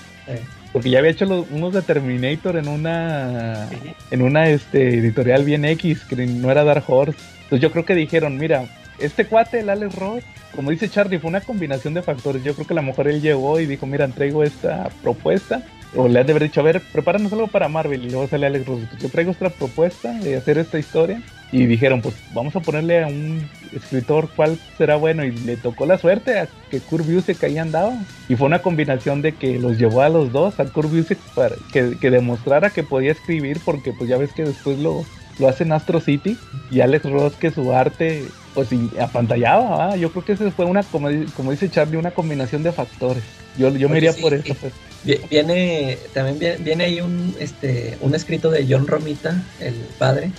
Porque 0.74 0.92
ya 0.92 1.00
había 1.00 1.12
hecho 1.12 1.26
unos 1.50 1.74
de 1.74 1.82
Terminator 1.82 2.58
en 2.58 2.68
una 2.68 3.68
en 4.12 4.22
una 4.22 4.50
este, 4.50 5.00
editorial 5.00 5.44
bien 5.44 5.66
X, 5.66 6.04
que 6.04 6.16
no 6.28 6.52
era 6.52 6.64
Dark 6.64 6.84
Horse. 6.86 7.18
Entonces 7.44 7.62
yo 7.62 7.72
creo 7.72 7.86
que 7.86 7.96
dijeron, 7.96 8.38
mira, 8.38 8.66
este 9.00 9.26
cuate, 9.26 9.62
el 9.62 9.70
Alex 9.70 9.96
Ross, 9.96 10.24
como 10.56 10.70
dice 10.70 10.90
Charlie, 10.90 11.18
fue 11.20 11.30
una 11.30 11.42
combinación 11.42 11.94
de 11.96 12.04
factores. 12.04 12.44
Yo 12.44 12.54
creo 12.54 12.68
que 12.68 12.74
a 12.74 12.76
lo 12.76 12.84
mejor 12.84 13.08
él 13.08 13.22
llegó 13.22 13.60
y 13.60 13.66
dijo, 13.66 13.88
mira, 13.88 14.08
traigo 14.10 14.44
esta 14.44 14.90
propuesta. 15.02 15.64
O 15.96 16.08
le 16.08 16.20
han 16.20 16.26
de 16.26 16.34
haber 16.34 16.44
dicho, 16.44 16.60
a 16.60 16.64
ver, 16.64 16.82
prepáranos 16.82 17.34
algo 17.34 17.48
para 17.48 17.68
Marvel. 17.68 18.06
Y 18.06 18.10
luego 18.10 18.28
sale 18.28 18.46
Alex 18.46 18.66
Ross, 18.68 18.82
yo 19.00 19.10
traigo 19.10 19.32
esta 19.32 19.50
propuesta 19.50 20.14
de 20.14 20.36
hacer 20.36 20.58
esta 20.58 20.78
historia. 20.78 21.22
Y 21.52 21.66
dijeron, 21.66 22.02
pues 22.02 22.14
vamos 22.34 22.56
a 22.56 22.60
ponerle 22.60 23.04
a 23.04 23.08
un 23.08 23.50
escritor 23.76 24.30
cuál 24.36 24.60
será 24.78 24.98
bueno. 24.98 25.26
Y 25.26 25.32
le 25.32 25.58
tocó 25.58 25.88
la 25.88 25.98
suerte 25.98 26.40
a 26.40 26.48
que 26.70 26.80
Kurt 26.80 27.08
Busiek 27.08 27.44
ahí 27.44 27.58
andaba. 27.58 27.94
Y 28.28 28.36
fue 28.36 28.46
una 28.46 28.62
combinación 28.62 29.24
de 29.24 29.34
que 29.34 29.58
los 29.58 29.80
llevó 29.80 30.02
a 30.02 30.10
los 30.10 30.32
dos, 30.32 30.60
a 30.60 30.66
Kurt 30.66 30.92
Busiek, 30.92 31.18
para 31.34 31.56
que, 31.74 31.98
que 32.00 32.12
demostrara 32.12 32.70
que 32.70 32.84
podía 32.84 33.12
escribir, 33.12 33.60
porque 33.66 33.92
pues 33.94 34.08
ya 34.10 34.18
ves 34.18 34.32
que 34.32 34.44
después 34.44 34.78
lo, 34.78 35.04
lo 35.40 35.48
hace 35.48 35.64
en 35.64 35.72
Astro 35.72 36.00
City. 36.00 36.38
Y 36.70 36.82
Alex 36.82 37.10
Ross, 37.10 37.34
que 37.34 37.50
su 37.50 37.74
arte, 37.74 38.26
pues 38.54 38.70
apantallaba. 39.00 39.96
Yo 39.96 40.12
creo 40.12 40.24
que 40.24 40.34
ese 40.34 40.52
fue 40.52 40.66
una, 40.66 40.84
como, 40.84 41.10
como, 41.36 41.50
dice 41.50 41.70
Charlie, 41.70 41.98
una 41.98 42.12
combinación 42.12 42.62
de 42.62 42.72
factores. 42.72 43.24
Yo, 43.58 43.70
yo 43.70 43.90
me 43.90 43.98
iría 43.98 44.14
por 44.14 44.36
eso. 44.36 44.54
Pues. 44.62 44.72
Viene, 45.04 45.98
también 46.14 46.58
viene, 46.64 46.84
ahí 46.84 47.00
un, 47.00 47.36
este, 47.40 47.98
un 48.02 48.16
escrito 48.16 48.52
de 48.52 48.66
John 48.70 48.86
Romita, 48.86 49.44
el 49.60 49.74
padre 49.98 50.32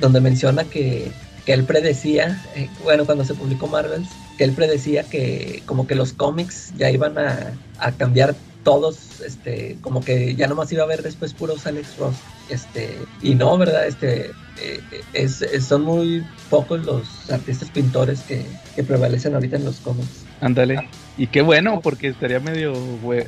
donde 0.00 0.20
menciona 0.20 0.64
que, 0.64 1.10
él 1.46 1.64
predecía, 1.64 2.44
eh, 2.54 2.68
bueno, 2.84 3.06
cuando 3.06 3.24
se 3.24 3.32
publicó 3.32 3.68
Marvels, 3.68 4.10
que 4.36 4.44
él 4.44 4.52
predecía 4.52 5.04
que 5.04 5.62
como 5.64 5.86
que 5.86 5.94
los 5.94 6.12
cómics 6.12 6.74
ya 6.76 6.90
iban 6.90 7.16
a, 7.16 7.54
cambiar 7.96 8.34
todos, 8.64 9.22
este, 9.22 9.78
como 9.80 10.02
que 10.02 10.34
ya 10.34 10.46
nomás 10.46 10.70
iba 10.72 10.82
a 10.82 10.84
haber 10.84 11.02
después 11.02 11.32
puros 11.32 11.66
Alex 11.66 11.96
Ross, 11.96 12.16
este, 12.50 12.98
y 13.22 13.34
no, 13.34 13.56
¿verdad? 13.56 13.86
Este, 13.86 14.32
eh, 14.60 14.80
es, 15.14 15.42
son 15.66 15.84
muy 15.84 16.22
pocos 16.50 16.84
los 16.84 17.30
artistas 17.30 17.70
pintores 17.70 18.20
que, 18.24 18.44
que 18.76 18.84
prevalecen 18.84 19.32
ahorita 19.32 19.56
en 19.56 19.64
los 19.64 19.76
cómics. 19.76 20.26
Ándale. 20.42 20.86
Y 21.18 21.26
qué 21.26 21.42
bueno, 21.42 21.80
porque 21.82 22.06
estaría 22.06 22.38
medio 22.38 22.72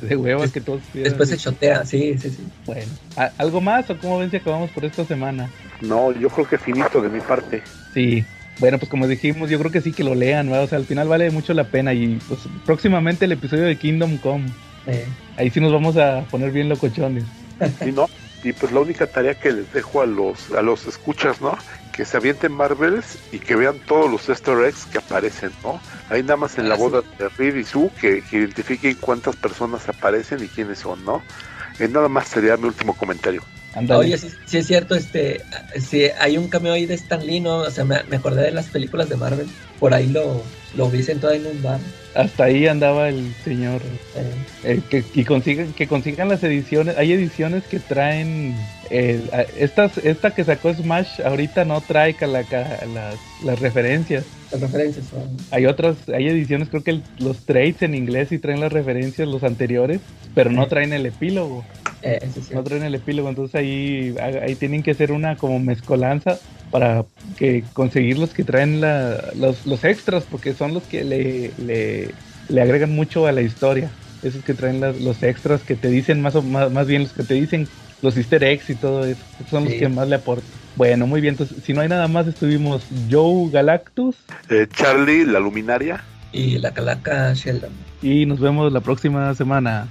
de 0.01 0.15
hueva 0.15 0.47
que 0.47 0.61
todos. 0.61 0.81
Después 0.93 1.27
se 1.27 1.37
chotea, 1.37 1.85
sí, 1.85 2.17
sí, 2.17 2.29
sí. 2.29 2.47
Bueno, 2.65 2.89
¿algo 3.37 3.59
más 3.59 3.89
o 3.89 3.97
cómo 3.97 4.17
ven 4.17 4.31
si 4.31 4.37
acabamos 4.37 4.71
por 4.71 4.85
esta 4.85 5.03
semana? 5.03 5.49
No, 5.81 6.13
yo 6.13 6.29
creo 6.29 6.47
que 6.47 6.57
finito 6.57 7.01
de 7.01 7.09
mi 7.09 7.19
parte. 7.19 7.61
Sí. 7.93 8.23
Bueno, 8.59 8.79
pues 8.79 8.89
como 8.89 9.07
dijimos, 9.07 9.49
yo 9.49 9.59
creo 9.59 9.71
que 9.71 9.81
sí 9.81 9.91
que 9.91 10.05
lo 10.05 10.15
lean, 10.15 10.47
¿verdad? 10.47 10.63
O 10.63 10.67
sea, 10.67 10.77
al 10.77 10.85
final 10.85 11.09
vale 11.09 11.31
mucho 11.31 11.53
la 11.53 11.65
pena. 11.65 11.93
Y 11.93 12.17
pues 12.29 12.39
próximamente 12.65 13.25
el 13.25 13.33
episodio 13.33 13.65
de 13.65 13.75
Kingdom 13.75 14.17
Come. 14.17 14.45
Ahí 15.35 15.49
sí 15.49 15.59
nos 15.59 15.73
vamos 15.73 15.97
a 15.97 16.21
poner 16.31 16.51
bien 16.51 16.69
locochones. 16.69 17.25
Sí, 17.83 17.91
¿no? 17.91 18.07
Y 18.43 18.53
pues 18.53 18.71
la 18.71 18.79
única 18.79 19.05
tarea 19.05 19.35
que 19.35 19.51
les 19.51 19.71
dejo 19.73 20.01
a 20.01 20.05
los, 20.05 20.51
a 20.51 20.61
los 20.61 20.87
escuchas, 20.87 21.41
¿no? 21.41 21.57
Que 21.91 22.05
se 22.05 22.17
avienten 22.17 22.51
Marvels 22.51 23.17
y 23.31 23.39
que 23.39 23.55
vean 23.55 23.79
todos 23.79 24.09
los 24.09 24.29
easter 24.29 24.57
eggs 24.65 24.85
que 24.85 24.97
aparecen, 24.97 25.51
¿no? 25.63 25.79
Ahí 26.09 26.21
nada 26.23 26.37
más 26.37 26.57
en 26.57 26.69
la 26.69 26.75
ah, 26.75 26.77
boda 26.77 27.01
de 27.17 27.29
Reed 27.29 27.55
y 27.55 27.63
Sue 27.63 27.89
que, 27.99 28.23
identifiquen 28.31 28.95
cuántas 28.95 29.35
personas 29.35 29.87
aparecen 29.89 30.43
y 30.43 30.47
quiénes 30.47 30.79
son, 30.79 31.03
¿no? 31.05 31.21
Eh, 31.79 31.87
nada 31.87 32.07
más 32.07 32.27
sería 32.27 32.57
mi 32.57 32.65
último 32.65 32.95
comentario. 32.95 33.43
Oye, 33.89 34.17
sí, 34.17 34.57
es 34.57 34.67
cierto, 34.67 34.95
este, 34.95 35.41
sí, 35.79 36.03
hay 36.19 36.37
un 36.37 36.49
cameo 36.49 36.73
ahí 36.73 36.85
de 36.85 36.95
Stan 36.95 37.25
Lee, 37.25 37.39
¿no? 37.39 37.59
O 37.59 37.71
sea, 37.71 37.85
me, 37.85 37.95
acordé 37.95 38.43
de 38.43 38.51
las 38.51 38.67
películas 38.67 39.07
de 39.07 39.15
Marvel, 39.15 39.47
por 39.79 39.93
ahí 39.93 40.07
lo, 40.07 40.43
lo 40.75 40.89
vi 40.89 41.03
sentado 41.03 41.33
en 41.33 41.45
un 41.45 41.63
bar. 41.63 41.79
Hasta 42.13 42.45
ahí 42.45 42.67
andaba 42.67 43.07
el 43.07 43.33
señor. 43.45 43.81
Eh, 44.65 44.81
que, 44.89 45.05
y 45.13 45.23
consigan, 45.23 45.71
que 45.71 45.87
consigan 45.87 46.27
las 46.27 46.43
ediciones. 46.43 46.97
Hay 46.97 47.13
ediciones 47.13 47.63
que 47.63 47.79
traen. 47.79 48.55
Estas, 48.91 49.97
esta 49.99 50.31
que 50.31 50.43
sacó 50.43 50.73
Smash 50.73 51.21
ahorita 51.21 51.63
no 51.63 51.79
trae 51.81 52.15
la, 52.19 52.27
las, 52.27 53.15
las 53.43 53.59
referencias. 53.59 54.25
Las 54.51 54.61
referencias 54.61 55.05
Hay 55.51 55.65
otras, 55.65 56.09
hay 56.09 56.27
ediciones, 56.27 56.67
creo 56.69 56.83
que 56.83 56.99
los 57.19 57.45
trades 57.45 57.81
en 57.83 57.95
inglés 57.95 58.29
sí 58.29 58.39
traen 58.39 58.59
las 58.59 58.73
referencias, 58.73 59.27
los 59.27 59.43
anteriores, 59.43 60.01
pero 60.35 60.51
no 60.51 60.67
traen 60.67 60.91
el 60.91 61.05
epílogo. 61.05 61.63
Eh, 62.01 62.19
no 62.51 62.63
traen 62.63 62.83
el 62.83 62.95
epílogo, 62.95 63.29
entonces 63.29 63.55
ahí, 63.55 64.15
ahí 64.19 64.55
tienen 64.55 64.83
que 64.83 64.91
hacer 64.91 65.11
una 65.11 65.37
como 65.37 65.59
mezcolanza 65.59 66.39
para 66.71 67.05
que 67.37 67.63
conseguir 67.73 68.17
los 68.17 68.33
que 68.33 68.43
traen 68.43 68.81
los, 68.81 69.65
los, 69.65 69.83
extras, 69.83 70.25
porque 70.29 70.53
son 70.53 70.73
los 70.73 70.83
que 70.83 71.03
le, 71.03 71.51
le, 72.49 72.61
agregan 72.61 72.93
mucho 72.95 73.27
a 73.27 73.31
la 73.31 73.41
historia. 73.41 73.89
Esos 74.23 74.43
que 74.43 74.53
traen 74.53 74.81
los 74.81 75.23
extras 75.23 75.61
que 75.61 75.75
te 75.75 75.89
dicen 75.89 76.21
más 76.21 76.35
o 76.35 76.41
más, 76.41 76.71
más 76.71 76.87
bien 76.87 77.03
los 77.03 77.13
que 77.13 77.23
te 77.23 77.33
dicen 77.33 77.67
los 78.01 78.17
easter 78.17 78.43
eggs 78.43 78.69
y 78.69 78.75
todo 78.75 79.05
eso. 79.05 79.21
son 79.49 79.65
los 79.65 79.73
que 79.73 79.87
más 79.89 80.07
le 80.07 80.15
aportan. 80.15 80.49
Bueno, 80.75 81.05
muy 81.07 81.21
bien. 81.21 81.33
Entonces, 81.33 81.63
si 81.63 81.73
no 81.73 81.81
hay 81.81 81.89
nada 81.89 82.07
más, 82.07 82.27
estuvimos 82.27 82.83
Joe 83.09 83.49
Galactus. 83.51 84.15
Eh, 84.49 84.67
Charlie, 84.73 85.25
la 85.25 85.39
luminaria. 85.39 86.03
Y 86.31 86.57
la 86.59 86.71
calaca 86.71 87.33
Sheldon. 87.33 87.71
Y 88.01 88.25
nos 88.25 88.39
vemos 88.39 88.71
la 88.71 88.79
próxima 88.79 89.33
semana. 89.35 89.87